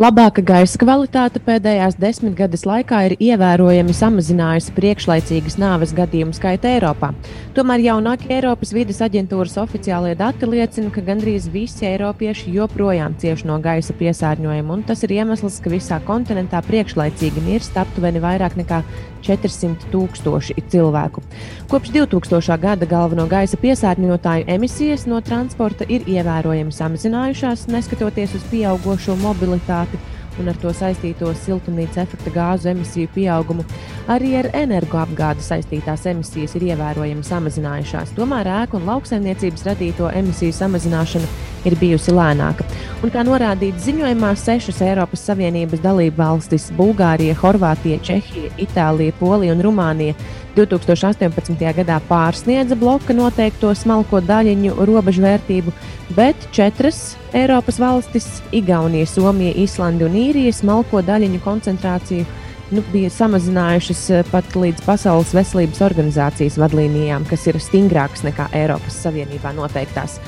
Labāka 0.01 0.39
gaisa 0.41 0.79
kvalitāte 0.81 1.37
pēdējās 1.43 1.97
desmitgades 1.99 2.63
laikā 2.65 3.01
ir 3.09 3.13
ievērojami 3.21 3.93
samazinājusi 3.93 4.71
priekšlaicīgas 4.77 5.59
nāves 5.61 5.91
gadījumu 5.93 6.33
skaitu 6.33 6.69
Eiropā. 6.71 7.11
Tomēr 7.53 7.83
jaunākie 7.83 8.31
Eiropas 8.37 8.71
vides 8.73 9.03
aģentūras 9.03 9.59
oficiālie 9.61 10.15
dati 10.17 10.47
liecina, 10.47 10.89
ka 10.95 11.03
gandrīz 11.05 11.51
visi 11.51 11.85
eiropieši 11.91 12.55
joprojām 12.55 13.19
cieš 13.21 13.43
no 13.51 13.59
gaisa 13.61 13.93
piesārņojuma, 13.99 14.79
un 14.79 14.87
tas 14.87 15.03
ir 15.03 15.19
iemesls, 15.19 15.59
ka 15.61 15.75
visā 15.75 15.99
kontinentā 16.07 16.63
priekšlaicīgi 16.71 17.43
mirst 17.51 17.77
aptuveni 17.83 18.23
vairāk 18.23 18.57
nekā 18.63 18.81
400 19.25 19.89
tūkstoši 19.93 20.55
cilvēku. 20.71 21.23
Kopš 21.71 21.93
2000. 21.95 22.57
gada 22.61 22.87
galveno 22.89 23.27
gaisa 23.31 23.59
piesārņotāju 23.61 24.47
emisijas 24.51 25.07
no 25.07 25.21
transporta 25.21 25.87
ir 25.87 26.07
ievērojami 26.09 26.73
samazinājušās, 26.75 27.67
neskatoties 27.71 28.35
uz 28.39 28.47
pieaugušo 28.51 29.15
mobilitāti 29.21 29.99
un 30.39 30.51
ar 30.51 30.57
to 30.61 30.71
saistīto 30.75 31.31
siltumnīca 31.43 32.05
efekta 32.05 32.31
gāzu 32.35 32.71
emisiju 32.71 33.11
pieaugumu. 33.15 33.65
Arī 34.11 34.33
ar 34.39 34.49
energoapgādi 34.57 35.43
saistītās 35.45 36.07
emisijas 36.11 36.55
ir 36.57 36.69
ievērojami 36.71 37.25
samazinājušās. 37.27 38.15
Tomēr 38.17 38.49
ēku 38.61 38.79
un 38.79 38.87
lauksaimniecības 38.89 39.65
radīto 39.67 40.11
emisiju 40.21 40.55
samazināšana 40.55 41.29
ir 41.69 41.77
bijusi 41.79 42.13
lēnāka. 42.15 42.65
Un, 43.01 43.11
kā 43.13 43.23
norādīts 43.25 43.85
ziņojumā, 43.87 44.31
sešas 44.37 44.81
Eiropas 44.85 45.23
Savienības 45.29 45.81
dalību 45.83 46.17
valstis- 46.17 46.69
Bulgārija, 46.79 47.37
Horvātija, 47.37 48.01
Čehija, 48.01 48.51
Itālija, 48.57 49.13
Polija 49.19 49.53
un 49.55 49.61
Rumānija 49.65 50.15
2018. 50.55 51.55
gadā 51.77 51.97
pārsniedza 52.09 52.75
bloka 52.79 53.15
noteikto 53.15 53.71
smalko 53.77 54.19
daļiņu 54.25 54.75
robežvērtību, 54.89 55.73
bet 56.17 56.47
četras 56.51 57.15
Eiropas 57.33 57.79
valstis- 57.79 58.27
Igaunija, 58.59 59.05
Somija, 59.07 59.53
Islanda 59.55 60.05
un 60.05 60.17
Īrija- 60.19 60.53
smalko 60.61 61.01
daļiņu 61.01 61.39
koncentrāciju 61.45 62.25
nu, 62.71 62.83
bija 62.91 63.09
samazinājušas 63.09 64.09
eh, 64.09 64.23
pat 64.31 64.45
līdz 64.55 64.85
Pasaules 64.85 65.33
veselības 65.33 65.81
organizācijas 65.81 66.57
vadlīnijām, 66.57 67.27
kas 67.29 67.47
ir 67.47 67.59
stingrākas 67.59 68.23
nekā 68.23 68.47
Eiropas 68.53 69.03
Savienībā 69.03 69.53
noteiktās 69.55 70.19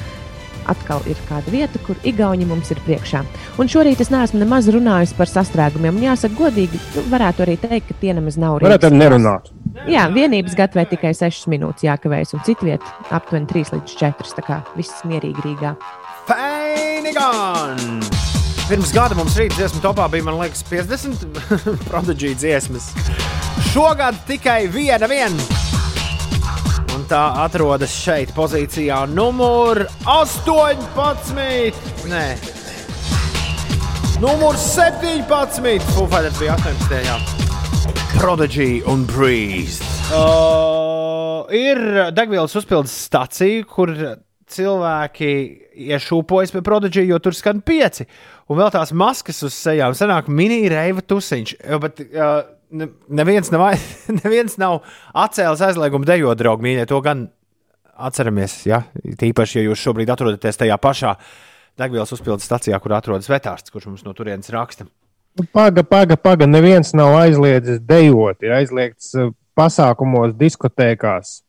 atkal 0.70 1.04
ir 1.10 1.20
kāda 1.28 1.52
vieta, 1.52 1.80
kur 1.86 2.00
Igauni 2.08 2.48
mums 2.48 2.72
ir 2.72 2.80
priekšā. 2.86 3.24
Un 3.60 3.72
šorīt 3.72 4.00
es 4.04 4.12
neesmu 4.14 4.40
nemaz 4.44 4.70
runājis 4.72 5.16
par 5.18 5.32
sastrēgumiem. 5.32 5.98
Un 6.00 6.08
jāsaka, 6.08 6.38
godīgi, 6.40 6.80
nu, 6.96 7.06
varētu 7.12 7.46
arī 7.48 7.58
teikt, 7.60 7.90
ka 7.90 8.00
tie 8.00 8.16
nemaz 8.16 8.40
nav 8.40 8.62
Varētu 8.64 8.90
arī 8.90 9.02
nerunāt. 9.02 9.52
Jā, 9.90 10.06
vienības 10.14 10.54
gatavē 10.58 10.86
tikai 10.92 11.12
6 11.18 11.48
minūtes 11.50 11.88
jākavējas, 11.88 12.36
un 12.38 12.44
citvietā 12.46 12.92
aptuveni 13.16 13.50
3 13.50 13.74
līdz 13.74 13.96
4. 13.98 14.36
Tā 14.38 14.44
kā 14.46 14.60
viss 14.78 15.02
mierīgi 15.10 15.42
Rīgā. 15.46 15.74
Feinigan! 16.30 17.82
Pirms 18.70 18.94
gada 18.96 19.18
mums 19.18 19.36
rīta 19.36 19.58
dziesmu 19.58 19.82
topā 19.84 20.06
bija, 20.14 20.28
man 20.30 20.38
liekas, 20.40 20.62
50 20.70 21.26
prodigiju 21.90 22.38
dziesmas. 22.38 22.92
Šogad 23.74 24.22
tikai 24.30 24.70
viena 24.72 25.10
viena. 25.10 25.50
Un 26.94 27.04
tā 27.10 27.24
atrodas 27.42 27.92
šeit, 27.98 28.32
pozīcijā 28.38 29.02
numur 29.10 29.88
18. 30.06 31.36
Nē, 32.14 32.26
numur 34.22 34.56
17. 34.56 35.94
Fufaitas 35.98 36.38
bija 36.40 36.56
18. 36.62 37.02
Jā. 37.10 37.33
Prodigy 38.24 38.82
un 38.88 39.02
Breeze. 39.04 39.84
Uh, 40.16 41.44
ir 41.52 41.80
degvielas 42.16 42.54
uzpildes 42.56 42.94
stacija, 43.10 43.66
kur 43.68 43.92
cilvēki 44.48 45.32
iešūpojas 45.90 46.54
pie 46.56 46.62
Prodigy, 46.64 47.04
jo 47.10 47.20
tur 47.20 47.36
skan 47.36 47.60
pieci. 47.68 48.08
Un 48.48 48.62
vēl 48.62 48.72
tās 48.72 48.96
maskas 48.96 49.44
uz 49.44 49.58
sejām 49.58 49.92
sanāk 50.00 50.32
mini-reiva 50.32 51.04
tusiņš. 51.04 51.54
Bet, 51.84 52.00
uh, 52.16 52.48
ne- 52.72 52.94
neviens, 53.12 53.52
nav, 53.52 53.68
neviens 54.24 54.56
nav 54.56 54.80
atcēlis 55.12 55.68
aizliegumu 55.68 56.08
dejot, 56.08 56.40
draugi 56.40 56.70
mīļie. 56.70 56.88
To 56.96 57.04
gan 57.04 57.28
atceramies. 57.92 58.62
Ja? 58.72 58.86
Tīpaši, 59.04 59.60
ja 59.60 59.68
jūs 59.68 59.84
šobrīd 59.84 60.16
atrodaties 60.16 60.64
tajā 60.64 60.80
pašā 60.80 61.18
degvielas 61.76 62.16
uzpildes 62.16 62.48
stacijā, 62.48 62.80
kur 62.80 62.96
atrodas 62.96 63.28
vetārsts, 63.28 63.76
kurš 63.76 63.92
mums 63.92 64.08
no 64.08 64.16
turienes 64.16 64.56
raksta. 64.56 64.88
Nu, 65.34 65.46
Paga, 65.50 65.84
paga, 65.84 66.18
paga. 66.18 66.46
Neviens 66.46 66.94
nav 66.94 67.16
aizliedzis 67.18 67.80
dejot. 67.90 68.44
Ir 68.46 68.54
aizliegts 68.54 69.16
eh, 69.18 69.32
pasākumos, 69.58 70.36
diskotēkās. 70.38 71.40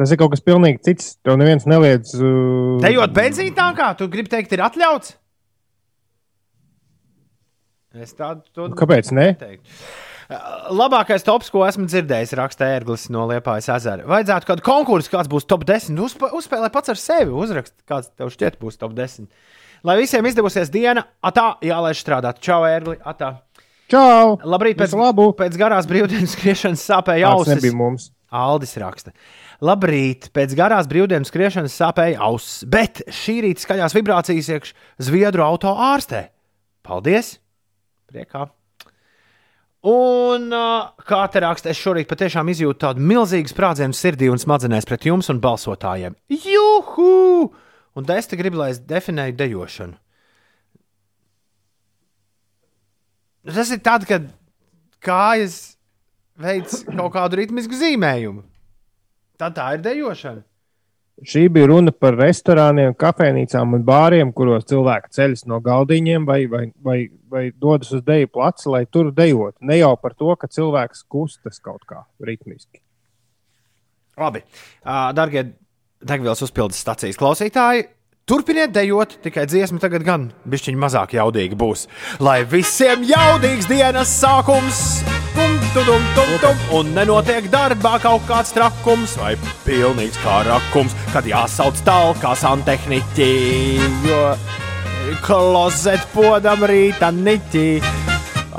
Tas 0.00 0.12
ir 0.12 0.20
kaut 0.20 0.34
kas 0.34 0.44
pilnīgi 0.44 0.82
cits. 0.84 1.14
Tev 1.24 1.38
neviens 1.40 1.66
neliedz. 1.68 2.12
Uh... 2.16 2.76
Dejot 2.84 3.16
benzīna 3.16 3.56
tankā, 3.56 3.90
tu 3.96 4.08
gribi 4.12 4.32
teikt, 4.32 4.52
ir 4.56 4.64
atļauts? 4.64 5.16
Es 8.00 8.14
tādu 8.14 8.44
to 8.54 8.68
Kāpēc 8.78 9.10
ne? 9.16 9.32
neteiktu. 9.32 9.80
Labākais 10.70 11.24
tops, 11.26 11.48
ko 11.50 11.64
esmu 11.66 11.88
dzirdējis, 11.90 12.36
raksta 12.38 12.68
ērglis 12.76 13.08
no 13.10 13.24
Liepājas 13.26 13.66
ezera. 13.74 14.04
Vajadzētu 14.06 14.46
kādu 14.46 14.62
konkursu, 14.62 15.10
kāds 15.10 15.30
būs 15.32 15.48
top 15.50 15.64
10. 15.66 15.98
Uzspē, 16.04 16.30
uzspēlē 16.38 16.68
pats 16.70 16.92
ar 16.92 17.00
sevi, 17.00 17.34
uzrakst, 17.34 17.74
kāds 17.90 18.12
tev 18.14 18.30
šķiet 18.30 18.60
būs 18.62 18.78
top 18.78 18.94
10. 18.94 19.26
Lai 19.86 19.96
visiem 20.00 20.26
izdevusies 20.28 20.68
diena, 20.72 21.06
atā, 21.24 21.54
jālaiž 21.64 22.02
strādāt. 22.02 22.40
Čau, 22.44 22.60
Ērgli, 22.68 22.98
atā. 23.08 23.38
Čau! 23.90 24.36
Labrīt, 24.46 24.76
pēc, 24.78 24.92
labu! 24.94 25.30
pēc 25.34 25.56
garās 25.58 25.88
brīvdienas 25.90 26.36
skriešanas 26.36 26.84
sāpēja 26.92 27.30
Tas 27.30 27.40
ausis. 27.40 27.56
nebija 27.56 27.78
mums. 27.78 28.10
Aldis 28.30 28.76
raksta. 28.78 29.10
Labrīt, 29.66 30.28
pēc 30.36 30.52
garās 30.58 30.86
brīvdienas 30.90 31.32
skriešanas 31.32 31.74
sāpēja 31.80 32.20
ausis, 32.28 32.60
bet 32.70 33.02
šī 33.10 33.40
rīta 33.48 33.64
skaļās 33.64 33.96
vibrācijas 33.96 34.52
iekš 34.54 34.74
Zviedru 35.02 35.42
auto 35.48 35.72
ārstē. 35.74 36.28
Paldies! 36.86 37.38
Priekā! 38.10 38.46
Un, 39.90 40.50
kā 41.08 41.20
te 41.32 41.40
raksta, 41.40 41.72
es 41.72 41.80
šorīt 41.80 42.08
patiešām 42.10 42.50
izjūtu 42.52 42.82
tādu 42.84 43.00
milzīgu 43.10 43.48
sprādzienu 43.48 43.96
sirdī 43.96 44.28
un 44.28 44.38
smadzenēs 44.38 44.84
pret 44.88 45.08
jums 45.08 45.32
un 45.32 45.40
balsotājiem. 45.40 46.18
Juhu! 46.28 47.48
Un 47.98 48.06
es 48.14 48.30
te 48.30 48.38
gribu, 48.38 48.60
lai 48.60 48.70
es 48.74 48.80
definēju 48.86 49.36
dejošanu. 49.38 49.98
Tas 53.50 53.72
ir 53.72 53.80
tad, 53.82 54.04
kad 54.06 54.28
kājas 55.02 55.56
veids 56.40 56.84
kaut 56.86 57.14
kādu 57.16 57.40
ritmisku 57.40 57.76
zīmējumu. 57.76 58.44
Tad 59.40 59.56
tā 59.56 59.72
ir 59.76 59.84
dejošana. 59.84 60.44
Šī 61.20 61.50
bija 61.52 61.68
runa 61.68 61.92
par 61.92 62.14
restorāniem, 62.16 62.94
kafejnīcām 62.96 63.74
un 63.76 63.82
bāriem, 63.84 64.30
kuros 64.32 64.64
cilvēki 64.70 65.12
ceļas 65.12 65.42
no 65.50 65.58
galdiņiem 65.60 66.24
vai, 66.28 66.38
vai, 66.48 66.62
vai, 66.80 66.96
vai 67.28 67.42
dodas 67.52 67.90
uz 67.92 68.00
deju 68.06 68.30
placu, 68.32 68.70
lai 68.72 68.86
tur 68.88 69.10
dejotu. 69.12 69.58
Ne 69.68 69.76
jau 69.82 69.92
par 70.00 70.16
to, 70.16 70.32
ka 70.40 70.48
cilvēks 70.48 71.04
kustas 71.12 71.60
kaut 71.60 71.84
kā 71.88 72.06
ritmiski. 72.24 72.80
Labi, 74.20 74.40
uh, 74.84 75.10
darbie 75.16 75.44
degvielas 76.00 76.42
uzpildes 76.44 76.80
stācijas 76.80 77.18
klausītāji. 77.20 77.88
Turpiniet 78.30 78.70
dejot, 78.70 79.16
tikai 79.24 79.42
dziesma 79.50 79.80
tagad 79.82 80.04
gan 80.06 80.28
bišķiņ 80.46 80.76
mazāk 80.78 81.16
jaudīga 81.16 81.56
būs. 81.58 81.88
Lai 82.22 82.44
visiem 82.46 83.02
jaudīgs 83.08 83.66
dienas 83.66 84.12
sākums, 84.20 85.00
tum, 85.34 85.56
tum, 85.74 85.88
tum, 85.88 86.04
tum, 86.14 86.30
tum, 86.44 86.60
un 86.78 86.92
nenotiek 86.94 87.48
darbā 87.50 87.96
kaut 88.04 88.22
kāds 88.28 88.54
trakums 88.54 89.16
vai 89.18 89.32
pilnīgs 89.66 90.20
kā 90.22 90.44
rakums, 90.46 90.94
kad 91.10 91.26
jāsauc 91.26 91.82
talkā 91.88 92.36
santehniķi, 92.38 93.32
jo 94.06 94.22
klozet 95.26 96.06
podam 96.14 96.62
rīta 96.70 97.10
niķi. 97.10 97.66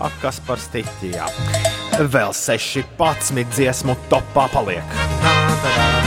Ak, 0.01 0.19
kas 0.19 0.41
par 0.43 0.59
stiķi, 0.59 1.15
jā. 1.15 1.31
Vēl 2.11 2.35
seši 2.35 2.84
patsmit 2.99 3.51
dziesmu 3.55 3.95
topā 4.11 4.49
paliek. 4.51 6.01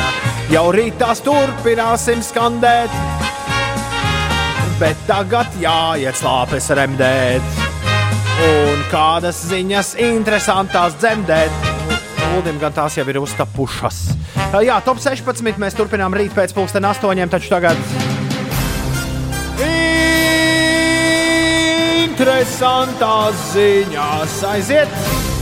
Jau 0.55 0.69
rītās 0.71 1.19
turpināsim 1.19 2.21
skandēt, 2.23 2.93
bet 4.79 5.01
tagad 5.09 5.51
jāiet 5.59 6.15
slāpes 6.15 6.69
remdēt. 6.79 7.59
Un 8.45 8.85
kādas 8.93 9.41
ziņas 9.49 9.97
interesantas 10.05 10.95
dzemdēt. 11.03 11.67
Uldim 12.37 12.63
gan 12.63 12.77
tās 12.77 12.95
jau 12.95 13.07
ir 13.11 13.19
uztapušas. 13.25 14.01
Jā, 14.63 14.79
top 14.87 15.03
16 15.03 15.59
mēs 15.59 15.75
turpinām 15.75 16.15
rīt 16.15 16.31
pēc 16.39 16.55
pulksten 16.55 16.87
astoņiem, 16.87 17.35
taču 17.35 17.51
tagad. 17.51 17.75
Interesantās 22.07 23.49
ziņās 23.59 24.43
aiziet! 24.55 25.34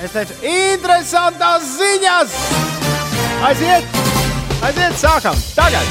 Es 0.00 0.14
teicu, 0.14 0.32
interesantas 0.48 1.74
ziņas! 1.76 2.36
Aiziet! 3.44 3.98
Aiziet, 4.64 4.94
sākam! 4.96 5.36
Tagad! 5.52 5.90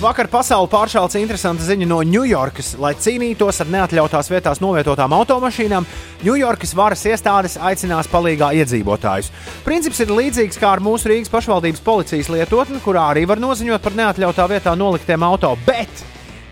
Vakar 0.00 0.30
pasaulē 0.32 0.70
pāršāls 0.72 1.18
interesanta 1.20 1.66
ziņa 1.66 1.88
no 1.90 1.98
Ņujorkas. 2.08 2.70
Lai 2.80 2.94
cīnītos 2.96 3.60
ar 3.60 3.68
neatļautās 3.74 4.32
vietās 4.32 4.62
novietotām 4.64 5.12
automašīnām, 5.18 5.84
Ņujorkas 6.24 6.72
varas 6.78 7.04
iestādes 7.12 7.58
aicinās 7.60 8.08
palīdzīgā 8.08 8.54
iedzīvotājus. 8.62 9.28
Princips 9.68 10.00
ir 10.00 10.16
līdzīgs 10.16 10.56
kā 10.56 10.72
ar 10.72 10.80
mūsu 10.80 11.12
Rīgas 11.12 11.30
pašvaldības 11.36 11.84
policijas 11.84 12.32
lietotni, 12.32 12.80
kurā 12.80 13.10
arī 13.12 13.28
var 13.28 13.42
noziņot 13.42 13.84
par 13.84 14.00
neatļautā 14.00 14.48
vietā 14.56 14.72
noliktiem 14.80 15.28
auto. 15.28 15.52
Bet 15.68 16.06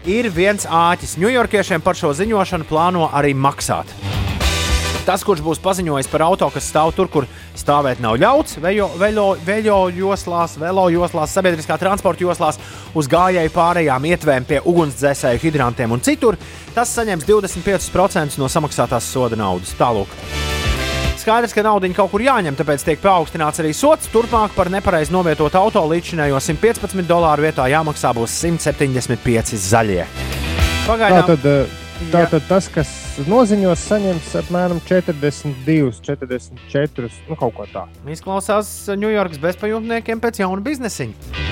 ir 0.05 0.29
viens 0.37 0.69
āķis. 0.69 1.17
Ņujorkiešiem 1.25 1.81
par 1.81 1.97
šo 1.97 2.13
ziņošanu 2.21 2.69
plāno 2.69 3.09
arī 3.09 3.33
maksāt. 3.33 3.89
Tas, 5.11 5.25
kurš 5.27 5.41
būs 5.43 5.59
paziņojis 5.59 6.07
par 6.07 6.23
auto, 6.23 6.47
kas 6.55 6.69
stāv 6.71 6.93
tur, 6.95 7.09
kur 7.11 7.25
stāvēt 7.59 7.99
nav 7.99 8.15
ļauts, 8.23 8.61
veļo, 8.63 8.85
veļo, 9.01 9.25
veļo 9.43 9.79
joslās, 9.97 10.55
velo 10.61 10.85
joslās, 10.95 11.33
sabiedriskā 11.35 11.75
transporta 11.83 12.23
joslās, 12.23 12.61
uz 12.95 13.09
gājēju 13.11 13.51
pārējām 13.57 14.07
ietvēm 14.13 14.47
pie 14.47 14.61
ugunsdzēsēju 14.71 15.43
hidrantiem 15.43 15.97
un 15.97 16.05
citur, 16.07 16.39
tas 16.77 16.95
saņems 16.95 17.27
25% 17.27 18.39
no 18.39 18.47
samaksātās 18.47 19.11
soda 19.11 19.41
naudas. 19.41 19.75
Tālāk. 19.81 20.15
Skaidrs, 21.19 21.59
ka 21.59 21.67
naudiņa 21.67 21.99
kaut 21.99 22.15
kur 22.15 22.23
jāņem, 22.23 22.55
tāpēc 22.63 22.87
tiek 22.87 23.03
paaugstināts 23.03 23.65
arī 23.65 23.75
sots. 23.75 24.07
Turpmāk 24.15 24.55
par 24.55 24.71
nepareizi 24.71 25.11
novietotu 25.11 25.59
auto 25.59 25.83
līdzinējo 25.91 26.39
115 26.39 27.11
dolāru 27.11 27.51
vietā 27.51 27.67
jāmaksā 27.75 28.15
būs 28.15 28.39
175 28.47 29.59
zaļie. 29.59 30.07
Pagaidām, 30.87 31.27
Tātad, 31.27 31.51
eh, 31.51 31.80
tātad 32.09 32.45
tas, 32.49 32.69
kas 32.73 32.91
noziņos, 33.29 33.85
saņems 33.91 34.33
apmēram 34.41 34.81
42, 34.89 36.01
44, 36.07 37.11
nu 37.29 37.37
kaut 37.39 37.55
ko 37.59 37.69
tādu. 37.71 38.05
Izklausās 38.11 38.73
Ņujorkas 38.97 39.43
bezpajumtniekiem 39.43 40.23
pēc 40.23 40.43
jauna 40.43 40.65
biznesiņa. 40.65 41.49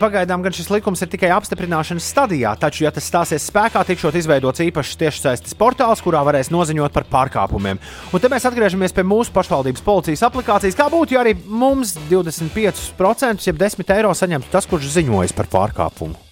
Pagaidām 0.00 0.40
gan 0.44 0.54
šis 0.56 0.70
likums 0.72 1.02
ir 1.04 1.10
tikai 1.12 1.28
apstiprināšanas 1.34 2.06
stadijā, 2.14 2.54
taču, 2.56 2.86
ja 2.86 2.92
tas 2.94 3.04
stāsies 3.10 3.44
spēkā, 3.50 3.82
tikšot 3.84 4.16
izveidots 4.16 4.62
īpašs 4.64 4.96
tiešsaistes 5.02 5.56
portāls, 5.58 6.00
kurā 6.04 6.22
varēs 6.24 6.52
noziņot 6.54 6.94
par 6.94 7.04
pārkāpumiem. 7.12 7.80
Un 8.14 8.22
te 8.22 8.30
mēs 8.32 8.46
atgriežamies 8.48 8.96
pie 8.96 9.04
mūsu 9.04 9.34
pašvaldības 9.34 9.84
policijas 9.84 10.24
aplikācijas. 10.30 10.78
Kā 10.78 10.88
būtu, 10.92 11.18
ja 11.18 11.26
arī 11.26 11.36
mums 11.44 11.98
25%, 12.08 13.44
jeb 13.50 13.60
10 13.60 13.96
eiro 13.98 14.14
saņemtu 14.16 14.54
tas, 14.54 14.70
kurš 14.70 14.94
ziņojas 14.96 15.36
par 15.36 15.50
pārkāpumu? 15.52 16.31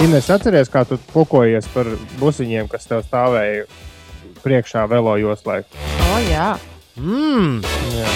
Ines, 0.00 0.30
atceries, 0.32 0.70
kā 0.72 0.86
tu 0.88 0.96
pukojies 1.12 1.66
par 1.74 1.88
busiņiem, 2.20 2.68
kas 2.72 2.88
tev 2.88 3.02
stāvēja 3.04 3.66
priekšā 4.40 4.86
velo 4.88 5.16
joslā. 5.20 5.60
O, 6.08 6.20
jā. 6.24 6.52
Mm. 6.96 7.58
Jā. 7.98 8.12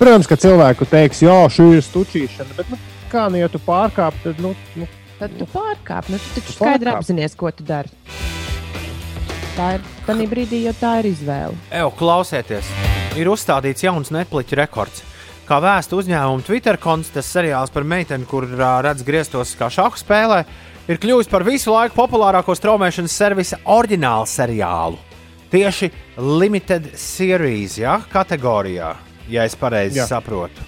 Protams, 0.00 0.26
ka 0.26 0.38
cilvēku 0.40 0.88
teiks, 0.90 1.20
jā, 1.22 1.36
šī 1.52 1.68
ir 1.76 1.84
stučīšana, 1.86 2.56
bet 2.58 2.72
nu, 2.72 2.80
kā 3.12 3.28
nu, 3.30 3.38
ja 3.42 3.50
tu 3.52 3.60
pārkāp, 3.62 4.16
tad 4.24 4.42
nu, 4.42 4.56
nu, 4.80 4.88
Tad 5.20 5.34
tu 5.36 5.44
pārkāp, 5.52 6.06
nu 6.08 6.16
tu 6.16 6.30
taču 6.32 6.48
Tu 6.48 6.54
skaidri 6.56 6.88
apzinājies, 6.94 7.34
ko 7.36 7.50
tu 7.52 7.64
dari. 7.68 7.90
Tā 9.52 9.66
ir 9.76 9.82
tā 10.06 10.14
brīdī, 10.30 10.62
jo 10.64 10.72
tā 10.80 10.94
ir 11.02 11.10
izvēle. 11.10 11.58
Evo, 11.76 11.90
klausieties, 11.98 12.70
ir 13.20 13.28
uzstādīts 13.28 13.84
jauns 13.84 14.08
Netflix 14.16 14.56
rekords. 14.56 15.02
Kā 15.44 15.58
vēsta 15.60 15.98
uzņēmuma 15.98 16.46
Twitter 16.46 16.78
konts, 16.80 17.10
tas 17.12 17.28
seriāls 17.28 17.74
par 17.74 17.84
meiteni, 17.84 18.24
kur 18.24 18.46
ā, 18.48 18.78
redz 18.86 19.04
grieztos 19.04 19.52
kā 19.60 19.68
šādu 19.68 20.00
spēlē, 20.00 20.40
ir 20.90 20.98
kļuvis 20.98 21.30
par 21.30 21.44
visu 21.46 21.70
laiku 21.70 21.94
populārāko 21.98 22.54
straumēšanas 22.58 23.14
servisa 23.14 23.60
oriģinālu 23.70 24.26
seriālu. 24.28 24.98
Tieši 25.50 25.90
limited 26.18 26.92
series 26.98 27.76
ja, 27.80 27.98
kategorijā, 28.10 28.92
ja 29.30 29.46
es 29.46 29.56
pareizi 29.58 29.98
Jā. 29.98 30.06
saprotu. 30.10 30.66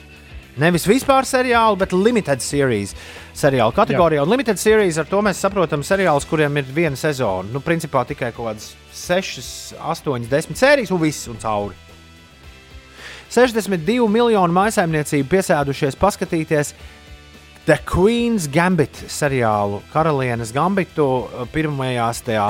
Nevis 0.59 0.85
vispār 0.85 1.24
seriālu, 1.24 1.78
bet 1.81 1.94
limited 1.97 2.43
series 2.44 2.93
seriāla 3.32 3.73
kategorijā. 3.73 4.24
Un 4.24 4.32
limited 4.35 4.61
series 4.61 4.99
ar 5.01 5.07
to 5.09 5.23
mēs 5.24 5.40
saprotam 5.40 5.85
seriālus, 5.86 6.27
kuriem 6.28 6.59
ir 6.61 6.66
viena 6.74 6.99
sezona. 6.99 7.49
Nu, 7.55 7.62
principā 7.65 8.03
tikai 8.09 8.35
kaut 8.36 8.51
kādas 8.51 8.73
6, 8.93 9.78
8, 9.81 10.28
10 10.28 10.59
sērijas 10.61 10.93
un 10.93 11.01
viss 11.01 11.31
un 11.32 11.40
cauri. 11.40 11.78
62 13.32 14.11
miljonu 14.12 14.53
maisaimniecību 14.53 15.31
piesēdušies 15.31 15.97
paskatīties 15.97 16.74
The 17.62 17.76
Queen's 17.86 18.48
Gambit 18.51 19.05
seriālu 19.06 19.78
Karalienes 19.93 20.51
Gambitu 20.51 21.05
uh, 21.06 21.44
pirmajās 21.55 22.24
tajā 22.26 22.47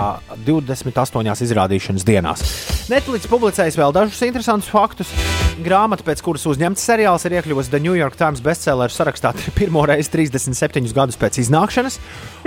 28 0.47 1.45
izrādīšanas 1.45 2.09
dienās. 2.09 2.47
Netflix 2.89 3.29
publicējis 3.29 3.77
vēl 3.77 3.93
dažus 3.93 4.25
interesantus 4.25 4.73
faktus. 4.73 5.13
Grāmata, 5.61 6.01
pēc 6.07 6.23
kuras 6.25 6.47
uzņemts 6.49 6.81
seriāls, 6.81 7.27
ir 7.29 7.35
iekļuvusi 7.37 7.71
The 7.75 7.81
New 7.83 7.93
York 7.93 8.17
Times 8.17 8.41
bestselleru 8.45 8.93
sarakstā 8.93 9.35
pirmo 9.59 9.83
reizi 9.89 10.09
37 10.15 10.95
gadus 10.97 11.19
pēc 11.21 11.43
iznākšanas. 11.43 11.99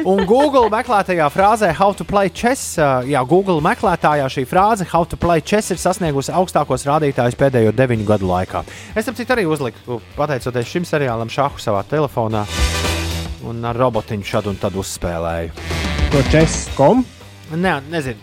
Un 0.01 0.23
Google 0.25 0.71
meklētajā 0.73 1.27
frāzē 1.29 1.69
How 1.77 1.93
to 1.93 2.07
play 2.07 2.31
chess, 2.33 2.79
jā, 2.79 3.21
Google 3.29 3.61
meklētājā 3.65 4.25
šī 4.31 4.45
frāze 4.49 4.87
How 4.89 5.05
to 5.05 5.19
play 5.21 5.43
chess 5.45 5.69
ir 5.75 5.81
sasniegusi 5.81 6.33
augstākos 6.33 6.87
rādītājus 6.89 7.37
pēdējo 7.37 7.75
deviņu 7.77 8.07
gadu 8.09 8.31
laikā. 8.31 8.63
Es 8.97 9.05
tam 9.05 9.17
citu 9.17 9.37
arī 9.37 9.45
uzliku, 9.45 9.99
pateicoties 10.17 10.73
šim 10.73 10.89
seriālam, 10.89 11.29
šāhu 11.29 11.61
savā 11.61 11.85
telefonā. 11.85 12.47
Un 13.45 13.61
ar 13.69 13.77
robotiņu 13.77 14.25
šādu 14.25 14.55
un 14.55 14.57
tādu 14.57 14.81
uzspēlēju. 14.81 15.53
to 16.09 16.25
chess.com. 16.33 17.05
Nē, 17.53 17.77
nezinu. 17.93 18.17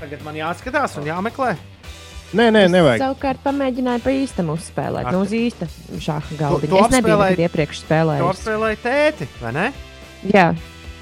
Tagad 0.00 0.26
man 0.26 0.34
jāskatās 0.34 0.98
un 0.98 1.06
jāmeklē. 1.06 1.54
Nē, 2.34 2.48
nē, 2.50 2.64
nevajag. 2.68 3.00
Savukārt 3.00 3.38
pamēģināju 3.44 4.02
pa 4.02 4.10
īstam 4.10 4.48
uzspēlēt. 4.50 5.10
Nu, 5.14 5.20
uz 5.22 5.30
īsta 5.30 5.68
šāda 5.94 6.26
Tu- 6.28 6.36
galda. 6.40 6.66
tu 6.68 6.76
Es 6.84 6.90
nebiju 6.90 7.18
nekad 7.20 7.38
iepriekš 7.38 7.78
Tu 7.80 7.86
spēlējis. 7.86 8.30
apspēlēji 8.32 8.78
tēti, 8.82 9.28
vai 9.40 9.52
ne? 9.52 9.72
Jā, 10.26 10.54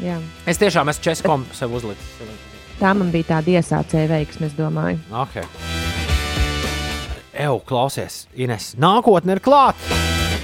jā. 0.02 0.18
Es 0.46 0.58
tiešām 0.58 0.88
esmu 0.92 1.02
Českom 1.02 1.44
sev 1.52 1.70
uzlicis. 1.72 2.04
Tā 2.80 2.94
man 2.96 3.10
bija 3.10 3.24
tāda 3.40 3.56
iesācēja 3.56 4.08
veiksme, 4.08 4.46
es 4.46 4.52
domāju. 4.52 4.98
Okay. 5.10 5.44
Eju, 7.32 7.60
klausies, 7.66 8.26
Ines. 8.36 8.74
Nākotne 8.78 9.32
ir 9.32 9.40
klāta. 9.40 9.74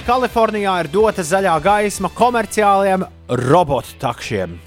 Kalifornijā 0.07 0.79
ir 0.83 0.87
dota 0.91 1.21
zaļā 1.21 1.61
gaisma 1.61 2.09
komerciāliem 2.09 3.05
robotu 3.29 3.93
takšiem. 3.99 4.57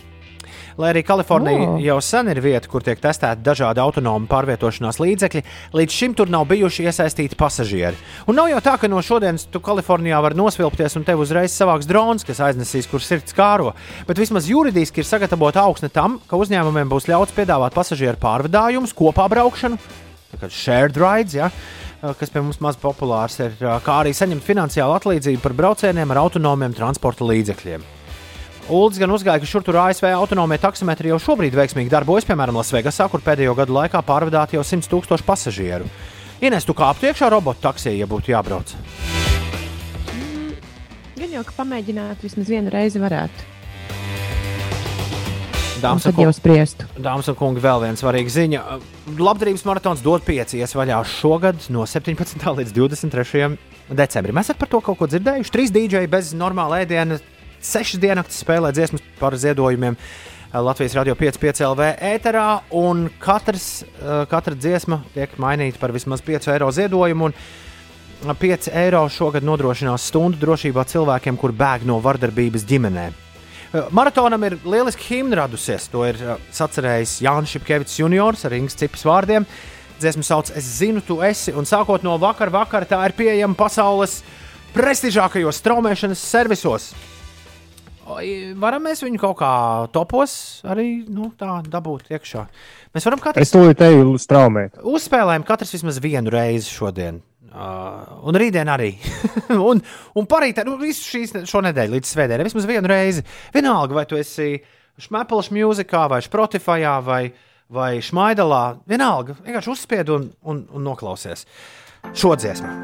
Lai 0.78 0.90
arī 0.90 1.04
Kalifornija 1.06 1.68
Oh. 1.68 1.78
jau 1.78 2.00
sen 2.02 2.28
ir 2.28 2.40
vieta, 2.42 2.68
kur 2.68 2.82
tiek 2.82 2.98
testēti 2.98 3.44
dažādi 3.46 3.78
autonomi 3.78 4.26
pārvietošanās 4.26 4.98
līdzekļi, 4.98 5.42
līdz 5.72 5.92
šim 5.92 6.14
tur 6.18 6.28
nav 6.28 6.48
bijuši 6.50 6.88
iesaistīti 6.88 7.38
pasažieri. 7.38 7.94
Un 8.26 8.34
nav 8.34 8.48
jau 8.50 8.58
tā, 8.60 8.74
ka 8.80 8.88
no 8.88 8.98
šodienas 8.98 9.46
tu 9.46 9.60
Kalifornijā 9.60 10.20
vari 10.20 10.34
nosvilpties 10.34 10.96
un 10.96 11.04
tev 11.04 11.22
uzreiz 11.22 11.54
savāks 11.54 11.86
drons, 11.86 12.26
kas 12.26 12.42
aiznesīs, 12.42 12.90
kur 12.90 12.98
sirds 13.00 13.32
kāro. 13.32 13.74
Bet 14.08 14.18
vismaz 14.18 14.50
juridiski 14.50 15.00
ir 15.00 15.06
sagatavota 15.06 15.62
augsne 15.62 15.88
tam, 15.88 16.18
ka 16.26 16.36
uzņēmumiem 16.36 16.90
būs 16.90 17.06
ļauts 17.06 17.34
piedāvāt 17.38 17.74
pasažieru 17.74 18.18
pārvadājumus, 18.18 18.94
kopā 18.98 19.28
braukšanu, 19.30 19.78
kā 20.40 20.50
shared 20.50 20.98
rides. 20.98 21.38
Ja? 21.38 21.50
kas 22.12 22.28
pie 22.28 22.42
mums 22.44 22.60
maz 22.60 22.76
populārs 22.76 23.38
ir, 23.40 23.54
kā 23.56 24.00
arī 24.02 24.12
saņemt 24.12 24.44
finansiālu 24.44 24.98
atlīdzību 24.98 25.40
par 25.40 25.54
braucieniem 25.56 26.10
ar 26.12 26.20
autonomiem 26.26 26.74
transporta 26.76 27.24
līdzekļiem. 27.24 28.03
Ulds 28.72 28.96
gan 28.96 29.12
uzgāja, 29.12 29.42
ka 29.42 29.48
šur 29.48 29.64
tur 29.64 29.76
ASV 29.76 30.06
autonomie 30.16 30.56
taksometri 30.56 31.10
jau 31.10 31.18
šobrīd 31.20 31.52
veiksmīgi 31.52 31.92
darbojas, 31.92 32.24
piemēram, 32.24 32.56
Lasvegasā, 32.56 33.10
kur 33.12 33.20
pēdējo 33.20 33.52
gadu 33.58 33.76
laikā 33.76 34.00
pārvadāti 34.00 34.56
jau 34.56 34.64
100 34.64 34.88
tūkstoši 34.88 35.26
pasažieru. 35.26 35.88
Ines, 36.40 36.64
tu 36.64 36.72
kāptu 36.76 37.10
iekšā 37.10 37.28
robotu 37.34 37.60
taksī, 37.60 37.92
ja 37.98 38.08
būtu 38.08 38.32
jābrauc. 38.32 38.72
Gan 41.18 41.36
jau, 41.36 41.44
ka 41.44 41.58
pamēģināt 41.60 42.24
vismaz 42.24 42.48
vienu 42.48 42.72
reizi 42.72 43.02
varētu. 43.02 43.52
Dāmas 45.84 46.06
Un 46.08 46.32
spriestu. 46.32 46.86
Dāmas 46.96 47.28
un 47.28 47.36
kungi, 47.36 47.60
vēl 47.60 47.82
viena 47.82 48.00
svarīga 48.00 48.32
ziņa. 48.32 48.60
Labdarības 49.20 49.66
maratons 49.68 50.00
dod 50.00 50.24
pieci 50.24 50.62
iesvaļā 50.64 51.02
šogad 51.04 51.66
no 51.74 51.84
17. 51.84 52.40
līdz 52.40 52.72
23. 52.72 53.50
decembrim. 53.92 54.40
Esat 54.40 54.56
par 54.56 54.72
to 54.72 54.80
kaut 54.80 54.96
ko 55.02 55.08
dzirdējuši? 55.12 55.52
Trīs 55.52 55.74
dīdžeji 55.74 56.08
bez 56.08 56.32
normāla 56.32 56.80
ēdiena, 56.86 57.20
sešas 57.64 58.00
diennaktis 58.02 58.42
spēlē 58.44 58.72
dziesmas 58.74 59.02
par 59.18 59.36
ziedojumiem. 59.40 59.96
Latvijas 60.54 60.94
radio 60.94 61.16
5,5 61.18 61.64
LV 61.66 61.88
ēterā, 62.12 62.48
un 62.78 63.08
katrs, 63.18 63.82
eh, 63.82 64.22
katra 64.30 64.54
dziesma 64.54 65.00
tiek 65.14 65.34
mainīta 65.36 65.80
par 65.80 65.90
vismaz 65.92 66.22
5 66.22 66.52
eiro 66.52 66.70
ziedojumu. 66.70 67.24
un 67.24 68.34
5 68.34 68.70
eiro 68.72 69.08
šogad 69.08 69.42
nodrošinās 69.42 70.06
stundu 70.08 70.38
drošībā 70.38 70.84
cilvēkiem, 70.88 71.36
kur 71.36 71.52
bēg 71.52 71.84
no 71.84 72.00
vardarbības 72.00 72.64
ģimenē. 72.64 73.12
Uh, 73.74 73.88
Maratonam 73.90 74.42
ir 74.44 74.56
lieliski 74.64 75.02
himna 75.02 75.36
radusies. 75.42 75.88
To 75.90 76.04
ir 76.06 76.16
sacerējis 76.54 77.20
Jānis 77.20 77.50
Šepkevits 77.50 77.98
juniors 77.98 78.44
ar 78.44 78.52
Ingas 78.52 78.78
cipas 78.78 79.02
vārdiem. 79.02 79.44
Dziesmu 79.98 80.22
sauc 80.22 80.50
Es 80.56 80.64
zinu, 80.78 81.02
tu 81.04 81.20
esi, 81.22 81.52
un 81.52 81.64
sākot 81.64 82.02
no 82.02 82.16
vakar, 82.18 82.50
vakar 82.54 82.86
tā 82.86 83.00
ir 83.08 83.12
pieejama 83.18 83.54
pasaules 83.58 84.22
prestižākajos 84.74 85.58
straumēšanas 85.58 86.22
servisos. 86.22 86.92
Varam 88.60 88.84
mēs 88.84 89.00
viņu 89.04 89.20
kaut 89.20 89.38
kā 89.40 89.52
topos 89.94 90.34
arī 90.68 91.04
nu, 91.08 91.30
tā 91.38 91.60
dabūt 91.66 92.10
iekšā. 92.12 92.42
Mēs 92.94 93.06
varam 93.08 93.22
katrs 93.22 93.46
Es 93.46 93.54
tūlīt 93.54 93.80
eju 93.84 94.18
straumēt. 94.20 94.76
uzspēlējam 94.84 95.46
katrs 95.48 95.72
vismaz 95.74 96.00
vienu 96.04 96.32
reizi 96.34 96.70
šodien. 96.70 97.22
Uh, 97.54 98.26
un 98.26 98.34
rītdien 98.34 98.66
arī. 98.66 98.96
un, 99.70 99.78
un 100.18 100.26
parītē, 100.26 100.64
nu, 100.66 100.74
visu 100.80 101.06
šīs 101.06 101.36
šo 101.46 101.62
nedēļu 101.62 101.94
līdz 101.94 102.10
svētdienai, 102.10 102.46
vismaz 102.48 102.66
vienu 102.66 102.90
reizi. 102.90 103.22
Vienalga, 103.54 103.94
vai 103.94 104.04
tu 104.10 104.18
esi 104.18 104.56
Šmēpels 105.04 105.52
mūzikā, 105.54 106.04
vai 106.10 106.20
Spotify, 106.22 106.82
vai, 107.06 107.22
vai 107.70 107.92
Šmaidalā. 108.02 108.64
Vienalga, 108.90 109.38
vienkārši 109.46 109.72
uzspied 109.74 110.12
un, 110.14 110.28
un, 110.42 110.66
un 110.74 110.86
noklausies 110.86 111.46
šo 112.14 112.34
dziesmu. 112.38 112.74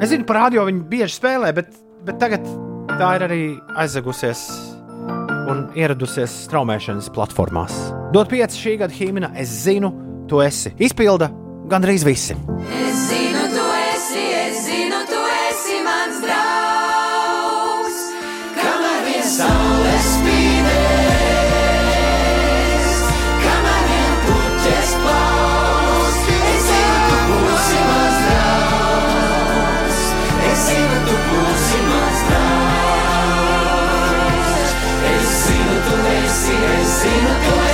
Es 0.00 0.08
zinu, 0.08 0.24
par 0.28 0.46
radio 0.46 0.64
viņi 0.68 0.84
bieži 0.88 1.20
spēlē, 1.20 1.52
bet, 1.56 1.72
bet 2.08 2.20
tagad 2.20 2.48
tā 3.00 3.14
ir 3.16 3.22
arī 3.24 3.44
aizzagusies 3.80 4.42
un 5.50 5.62
ieradusies 5.78 6.34
straumēšanas 6.44 7.08
platformās. 7.14 7.78
Dot 8.12 8.28
pieci 8.32 8.60
šī 8.60 8.76
gada 8.82 8.96
himna, 8.96 9.32
es 9.40 9.54
zinu, 9.64 9.92
tu 10.28 10.42
esi. 10.44 10.74
Izpilda 10.76 11.30
gandrīz 11.70 12.04
visi. 12.04 12.36
Es 12.76 13.06
zinu, 13.08 13.19
esi, 37.00 37.08
es 37.08 37.69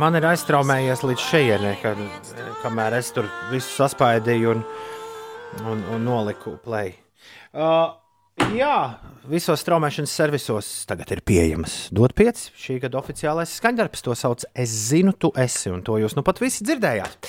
Man 0.00 0.16
ir 0.16 0.24
aiztraumējies 0.24 1.02
līdz 1.04 1.22
šejienei, 1.28 1.74
kad, 1.82 1.98
kamēr 2.62 2.94
es 2.96 3.10
tur 3.12 3.26
visu 3.50 3.68
saspaidīju 3.74 4.52
un, 4.54 4.60
un, 5.68 5.82
un 5.92 6.06
noliku 6.06 6.54
play. 6.64 6.94
Uh, 7.52 7.90
jā, 8.56 8.76
visos 9.28 9.60
straumēšanas 9.60 10.14
servisos 10.22 10.70
tagad 10.88 11.10
ir 11.12 11.20
pieejamas. 11.26 11.74
Dot 11.92 12.14
pieci 12.16 12.48
šī 12.62 12.78
gada 12.86 12.96
oficiālais 13.02 13.52
skaņdarbs, 13.60 14.04
to 14.06 14.16
sauc 14.16 14.46
Es 14.54 14.72
zinu, 14.86 15.12
tu 15.12 15.34
esi, 15.36 15.68
un 15.74 15.84
to 15.84 15.98
jūs 16.00 16.16
nu 16.16 16.24
pat 16.24 16.40
visi 16.40 16.64
dzirdējāt. 16.64 17.28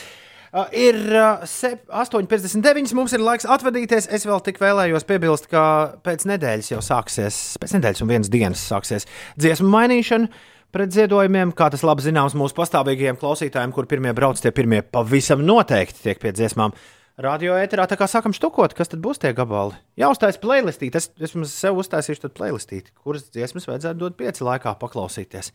Uh, 0.51 0.71
ir 0.71 1.01
uh, 1.11 1.43
sep- 1.47 1.91
8,59. 1.91 2.95
Mums 2.95 3.17
ir 3.17 3.25
laiks 3.25 3.49
atvadīties. 3.51 4.07
Es 4.15 4.23
vēl 4.27 4.39
tik 4.47 4.63
vēlējos 4.63 5.07
piebilst, 5.11 5.51
ka 5.51 5.65
pēc 6.07 6.23
nedēļas 6.31 6.71
jau 6.71 6.79
sāksies, 6.87 7.43
pēc 7.59 7.75
nedēļas 7.75 8.05
un 8.05 8.15
vienas 8.15 8.31
dienas 8.31 8.63
sāksies 8.71 9.09
dziesmu 9.35 9.67
mainīšana 9.75 10.31
pret 10.73 10.95
ziedojumiem. 10.95 11.53
Kā 11.57 11.69
tas 11.73 11.83
labi 11.87 12.05
zināms 12.05 12.35
mūsu 12.39 12.57
pastāvīgajiem 12.57 13.19
klausītājiem, 13.21 13.75
kur 13.75 13.89
pirmie 13.91 14.15
brauc, 14.17 14.41
tie 14.41 14.53
pirmie 14.55 14.81
pavisam 14.81 15.43
noteikti 15.45 16.07
tiek 16.07 16.21
pie 16.23 16.33
dziesmām. 16.35 16.75
Radio 17.21 17.53
ēterā 17.59 17.85
tā 17.91 17.97
kā 17.99 18.07
sākam 18.09 18.33
štukot, 18.33 18.73
kas 18.73 18.89
tad 18.89 19.01
būs 19.03 19.19
tie 19.21 19.33
gabali. 19.37 19.75
Jāuztais 19.99 20.39
playlistīt, 20.41 20.95
es, 20.97 21.11
mums 21.35 21.53
sev 21.53 21.77
uztaisīšu 21.83 22.23
tad 22.23 22.33
playlistīt, 22.39 22.93
kuras 23.03 23.27
dziesmas 23.29 23.67
vajadzētu 23.69 23.99
dot 23.99 24.15
pieci 24.17 24.47
laikā 24.47 24.73
paklausīties. 24.81 25.51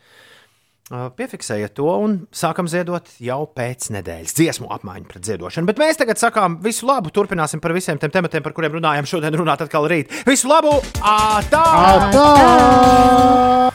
Piefiksējiet 0.87 1.73
to 1.75 1.89
un 1.99 2.13
sākam 2.31 2.69
ziedot 2.71 3.09
jau 3.19 3.41
pēc 3.51 3.89
nedēļas 3.97 4.37
dziesmu 4.39 4.71
apmaiņu 4.77 5.09
pret 5.11 5.27
ziedošanu. 5.27 5.67
Bet 5.67 5.81
mēs 5.83 5.99
tagad 5.99 6.21
sakām 6.23 6.61
visu 6.63 6.87
labu, 6.87 7.11
turpināsim 7.11 7.59
par 7.65 7.75
visiem 7.75 7.99
tiem 7.99 8.15
tematiem, 8.15 8.45
par 8.45 8.55
kuriem 8.55 8.79
runājam 8.79 9.09
šodien, 9.17 9.35
runāt 9.35 9.67
atkal 9.67 9.91
rīt. 9.91 10.15
Visu 10.29 10.47
labu! 10.53 10.77
Ātā! 11.03 11.65
Atā! 11.97 13.67